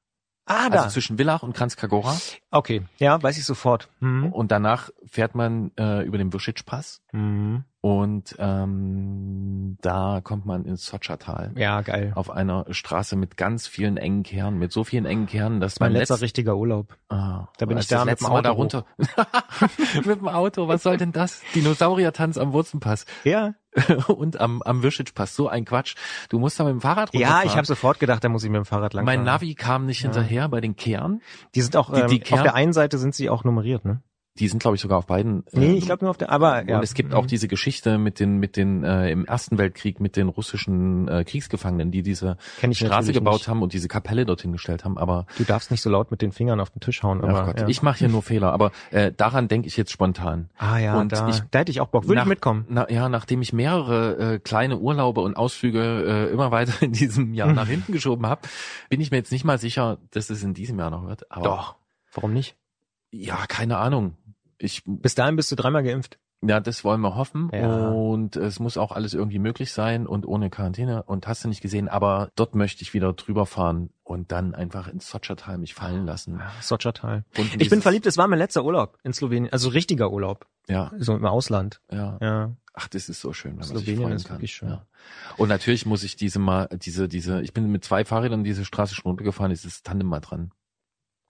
Ah, 0.45 0.69
da. 0.69 0.83
Also 0.83 0.93
zwischen 0.93 1.17
Villach 1.17 1.43
und 1.43 1.55
Kranjskagora. 1.55 2.17
okay, 2.51 2.83
ja, 2.97 3.21
weiß 3.21 3.37
ich 3.37 3.45
sofort. 3.45 3.89
Mhm. 3.99 4.33
Und 4.33 4.51
danach 4.51 4.89
fährt 5.05 5.35
man 5.35 5.71
äh, 5.77 6.03
über 6.03 6.17
den 6.17 6.33
Wuschitsch-Pass. 6.33 7.01
Mhm. 7.11 7.63
Und 7.85 8.37
ähm, 8.39 9.77
da 9.81 10.21
kommt 10.23 10.45
man 10.45 10.63
ins 10.63 10.85
Sotschertal. 10.85 11.51
Ja, 11.57 11.81
geil. 11.81 12.13
Auf 12.15 12.29
einer 12.29 12.65
Straße 12.69 13.17
mit 13.17 13.35
ganz 13.35 13.67
vielen 13.67 13.97
engen 13.97 14.23
Kernen, 14.23 14.57
mit 14.57 14.71
so 14.71 14.85
vielen 14.85 15.05
engen 15.05 15.25
Kernen, 15.25 15.59
dass 15.59 15.81
Mein 15.81 15.91
man 15.91 15.99
letzter 15.99 16.21
richtiger 16.21 16.55
Urlaub. 16.55 16.95
Ah, 17.09 17.47
Da 17.57 17.65
bin 17.65 17.77
ich 17.77 17.87
da 17.87 18.05
mit 18.05 18.21
dem 18.21 18.23
Mal 18.29 18.35
Auto 18.35 18.41
da 18.41 18.49
runter. 18.51 18.85
mit 20.05 20.21
dem 20.21 20.29
Auto, 20.29 20.69
was 20.69 20.81
soll 20.81 20.95
denn 20.95 21.11
das? 21.11 21.41
Dinosauriertanz 21.55 22.37
am 22.37 22.53
Wurzenpass 22.53 23.05
Ja. 23.25 23.53
und 24.07 24.39
am, 24.39 24.61
am 24.61 24.81
Wischitschpass. 24.81 25.35
So 25.35 25.49
ein 25.49 25.65
Quatsch. 25.65 25.95
Du 26.29 26.39
musst 26.39 26.57
da 26.61 26.63
mit 26.63 26.71
dem 26.71 26.79
Fahrrad 26.79 27.13
Ja, 27.13 27.19
runterfahren. 27.19 27.47
ich 27.49 27.57
habe 27.57 27.67
sofort 27.67 27.99
gedacht, 27.99 28.23
da 28.23 28.29
muss 28.29 28.45
ich 28.45 28.49
mit 28.49 28.59
dem 28.59 28.65
Fahrrad 28.65 28.93
lang. 28.93 29.03
Mein 29.03 29.25
Navi 29.25 29.55
kam 29.55 29.87
nicht 29.87 30.01
Ja. 30.03 30.09
hinterher 30.09 30.47
bei 30.47 30.61
den 30.61 30.77
Kehren. 30.77 31.21
Die 31.53 31.61
sind 31.61 31.75
auch, 31.75 31.91
Die- 31.93 31.99
ähm, 31.99 32.07
die 32.07 32.21
auf 32.21 32.27
Kern- 32.29 32.43
der 32.43 32.55
einen 32.55 32.71
Seite 32.71 32.97
sind 32.97 33.13
sie 33.13 33.29
auch 33.29 33.43
nummeriert, 33.43 33.83
ne? 33.83 34.01
Die 34.39 34.47
sind, 34.47 34.59
glaube 34.59 34.75
ich, 34.75 34.81
sogar 34.81 34.97
auf 34.97 35.05
beiden. 35.05 35.43
Nee, 35.51 35.67
ähm, 35.73 35.75
ich 35.75 35.85
glaube 35.85 36.03
nur 36.05 36.09
auf 36.09 36.17
der, 36.17 36.31
aber 36.31 36.67
ja. 36.67 36.77
Und 36.77 36.83
es 36.83 36.95
gibt 36.95 37.09
Mhm. 37.11 37.15
auch 37.17 37.27
diese 37.27 37.47
Geschichte 37.47 37.99
mit 37.99 38.19
den, 38.19 38.39
mit 38.39 38.57
den 38.57 38.83
äh, 38.83 39.11
im 39.11 39.25
Ersten 39.25 39.59
Weltkrieg 39.59 39.99
mit 39.99 40.15
den 40.15 40.27
russischen 40.27 41.07
äh, 41.07 41.23
Kriegsgefangenen, 41.23 41.91
die 41.91 42.01
diese 42.01 42.37
Straße 42.71 43.13
gebaut 43.13 43.33
nicht. 43.41 43.47
haben 43.47 43.61
und 43.61 43.73
diese 43.73 43.87
Kapelle 43.87 44.25
dorthin 44.25 44.51
gestellt 44.51 44.85
haben. 44.85 44.97
Aber 44.97 45.27
Du 45.37 45.43
darfst 45.43 45.69
nicht 45.69 45.81
so 45.83 45.89
laut 45.91 46.09
mit 46.09 46.23
den 46.23 46.31
Fingern 46.31 46.59
auf 46.59 46.71
den 46.71 46.79
Tisch 46.79 47.03
hauen, 47.03 47.21
aber 47.23 47.45
Gott, 47.45 47.59
ja. 47.59 47.67
ich 47.67 47.83
mache 47.83 47.99
hier 47.99 48.09
nur 48.09 48.23
Fehler. 48.23 48.53
Aber 48.53 48.71
äh, 48.89 49.11
daran 49.11 49.47
denke 49.49 49.67
ich 49.67 49.77
jetzt 49.77 49.91
spontan. 49.91 50.49
Ah 50.57 50.79
ja, 50.79 50.99
und 50.99 51.11
da, 51.11 51.29
ich- 51.29 51.41
da 51.51 51.59
hätte 51.59 51.69
ich 51.71 51.79
auch 51.79 51.89
Bock. 51.89 52.05
Würde 52.05 52.15
Nach- 52.15 52.23
ich 52.23 52.29
mitkommen. 52.29 52.65
Na, 52.69 52.89
ja, 52.89 53.09
nachdem 53.09 53.43
ich 53.43 53.53
mehrere 53.53 54.33
äh, 54.35 54.39
kleine 54.39 54.79
Urlaube 54.79 55.21
und 55.21 55.37
Ausflüge 55.37 56.27
äh, 56.29 56.33
immer 56.33 56.49
weiter 56.49 56.73
in 56.81 56.91
diesem 56.91 57.35
Jahr 57.35 57.53
nach 57.53 57.67
hinten 57.67 57.91
geschoben 57.91 58.25
habe, 58.25 58.41
bin 58.89 58.99
ich 58.99 59.11
mir 59.11 59.17
jetzt 59.17 59.31
nicht 59.31 59.45
mal 59.45 59.59
sicher, 59.59 59.99
dass 60.09 60.31
es 60.31 60.41
in 60.41 60.55
diesem 60.55 60.79
Jahr 60.79 60.89
noch 60.89 61.05
wird. 61.05 61.31
Aber 61.31 61.43
Doch. 61.43 61.75
Warum 62.13 62.33
nicht? 62.33 62.55
ja, 63.15 63.45
keine 63.47 63.77
Ahnung. 63.77 64.17
Ich 64.63 64.81
Bis 64.85 65.15
dahin 65.15 65.35
bist 65.35 65.51
du 65.51 65.55
dreimal 65.55 65.83
geimpft. 65.83 66.17
Ja, 66.45 66.59
das 66.59 66.83
wollen 66.83 66.99
wir 66.99 67.15
hoffen. 67.15 67.49
Ja. 67.53 67.87
Und 67.89 68.35
es 68.35 68.59
muss 68.59 68.75
auch 68.77 68.91
alles 68.91 69.13
irgendwie 69.13 69.39
möglich 69.39 69.71
sein 69.71 70.05
und 70.05 70.25
ohne 70.25 70.49
Quarantäne. 70.49 71.03
Und 71.03 71.25
hast 71.25 71.45
du 71.45 71.47
nicht 71.47 71.61
gesehen, 71.61 71.87
aber 71.87 72.31
dort 72.35 72.53
möchte 72.53 72.81
ich 72.81 72.93
wieder 72.93 73.13
drüber 73.13 73.45
fahren 73.45 73.91
und 74.03 74.33
dann 74.33 74.53
einfach 74.53 74.89
ins 74.89 75.09
Sotschertal 75.09 75.57
mich 75.57 75.73
fallen 75.73 76.05
lassen. 76.05 76.41
Sotschertal. 76.59 77.23
Und 77.37 77.61
Ich 77.61 77.69
bin 77.69 77.81
verliebt, 77.81 78.05
es 78.07 78.17
war 78.17 78.27
mein 78.27 78.39
letzter 78.39 78.65
Urlaub 78.65 78.97
in 79.03 79.13
Slowenien, 79.13 79.53
also 79.53 79.69
richtiger 79.69 80.11
Urlaub, 80.11 80.45
Ja, 80.67 80.91
so 80.97 81.15
im 81.15 81.25
Ausland. 81.25 81.79
ja. 81.91 82.17
Ja. 82.21 82.51
Ach, 82.75 82.87
das 82.87 83.07
ist 83.07 83.21
so 83.21 83.33
schön, 83.33 83.51
wenn 83.51 83.57
man 83.59 83.67
sich 83.67 83.77
Slowenien 83.77 84.01
freuen 84.01 84.15
ist 84.15 84.27
kann. 84.27 84.37
wirklich 84.37 84.53
schön. 84.55 84.67
Ja. 84.69 84.85
Und 85.37 85.47
natürlich 85.47 85.85
muss 85.85 86.03
ich 86.03 86.15
diese 86.15 86.39
mal, 86.39 86.67
diese, 86.73 87.07
diese, 87.07 87.41
ich 87.43 87.53
bin 87.53 87.71
mit 87.71 87.85
zwei 87.85 88.03
Fahrrädern 88.03 88.43
diese 88.43 88.65
Straße 88.65 88.95
schon 88.95 89.11
runtergefahren, 89.11 89.51
dieses 89.51 89.83
Tandem 89.83 90.07
mal 90.07 90.19
dran. 90.21 90.51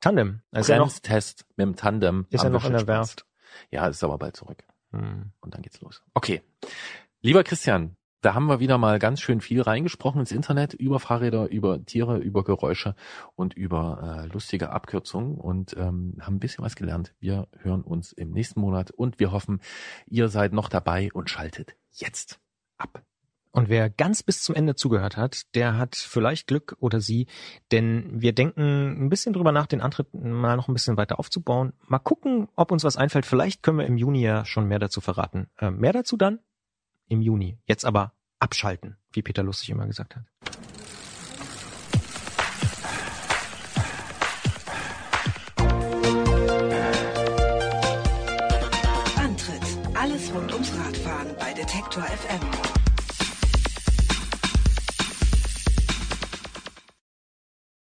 Tandem. 0.04 0.42
Noch, 0.52 0.66
Bremstest 0.66 1.46
mit 1.56 1.66
dem 1.66 1.76
Tandem. 1.78 2.28
ist 2.30 2.44
ja 2.44 2.50
noch 2.50 2.66
in 2.66 2.74
der. 2.74 2.88
Werft. 2.88 3.26
Ja, 3.72 3.88
ist 3.88 4.04
aber 4.04 4.18
bald 4.18 4.36
zurück. 4.36 4.64
Hm. 4.92 5.32
Und 5.40 5.54
dann 5.54 5.62
geht's 5.62 5.80
los. 5.80 6.04
Okay. 6.14 6.42
Lieber 7.22 7.46
Christian, 7.46 7.96
da 8.20 8.34
haben 8.34 8.48
wir 8.48 8.60
wieder 8.60 8.78
mal 8.78 9.00
ganz 9.00 9.22
schön 9.22 9.40
viel 9.40 9.62
reingesprochen 9.62 10.20
ins 10.20 10.34
Internet 10.34 10.74
über 10.74 11.00
Fahrräder, 11.00 11.50
über 11.50 11.86
Tiere, 11.86 12.18
über 12.18 12.44
Geräusche 12.44 12.96
und 13.36 13.54
über 13.54 14.26
äh, 14.26 14.28
lustige 14.28 14.72
Abkürzungen 14.72 15.38
und 15.38 15.78
ähm, 15.78 16.18
haben 16.20 16.36
ein 16.36 16.40
bisschen 16.40 16.66
was 16.66 16.76
gelernt. 16.76 17.14
Wir 17.20 17.48
hören 17.60 17.82
uns 17.82 18.12
im 18.12 18.32
nächsten 18.32 18.60
Monat 18.60 18.92
und 18.92 19.20
wir 19.20 19.32
hoffen, 19.32 19.62
ihr 20.06 20.28
seid 20.28 20.52
noch 20.52 20.68
dabei 20.68 21.12
und 21.14 21.30
schaltet 21.30 21.78
jetzt 21.92 22.42
ab. 22.78 23.04
Und 23.54 23.70
wer 23.70 23.88
ganz 23.92 24.24
bis 24.24 24.42
zum 24.42 24.56
Ende 24.56 24.74
zugehört 24.74 25.16
hat, 25.16 25.44
der 25.54 25.78
hat 25.78 25.96
vielleicht 25.96 26.48
Glück 26.48 26.76
oder 26.80 27.00
sie, 27.00 27.28
denn 27.72 28.10
wir 28.12 28.34
denken 28.34 29.06
ein 29.06 29.10
bisschen 29.10 29.32
drüber 29.32 29.52
nach, 29.52 29.68
den 29.68 29.80
Antritt 29.80 30.12
mal 30.12 30.56
noch 30.56 30.68
ein 30.68 30.74
bisschen 30.74 30.98
weiter 30.98 31.20
aufzubauen. 31.20 31.74
Mal 31.86 32.00
gucken, 32.00 32.48
ob 32.56 32.72
uns 32.72 32.84
was 32.84 32.98
einfällt. 32.98 33.28
Vielleicht 33.28 33.62
können 33.62 33.78
wir 33.78 33.86
im 33.86 33.96
Juni 33.96 34.24
ja 34.24 34.44
schon 34.44 34.68
mehr 34.68 34.80
dazu 34.80 35.02
verraten. 35.02 35.52
Äh, 35.60 35.70
mehr 35.70 35.94
dazu 35.94 36.18
dann 36.18 36.40
im 37.08 37.22
Juni. 37.22 37.60
Jetzt 37.66 37.86
aber 37.86 38.14
abschalten, 38.40 38.98
wie 39.12 39.22
Peter 39.22 39.44
Lustig 39.44 39.70
immer 39.70 39.86
gesagt 39.86 40.16
hat. 40.16 40.24
Antritt. 49.16 49.62
Alles 49.94 50.34
rund 50.34 50.52
ums 50.54 50.72
Radfahren 50.76 51.28
bei 51.40 51.54
Detektor 51.54 52.02
FM. 52.02 52.83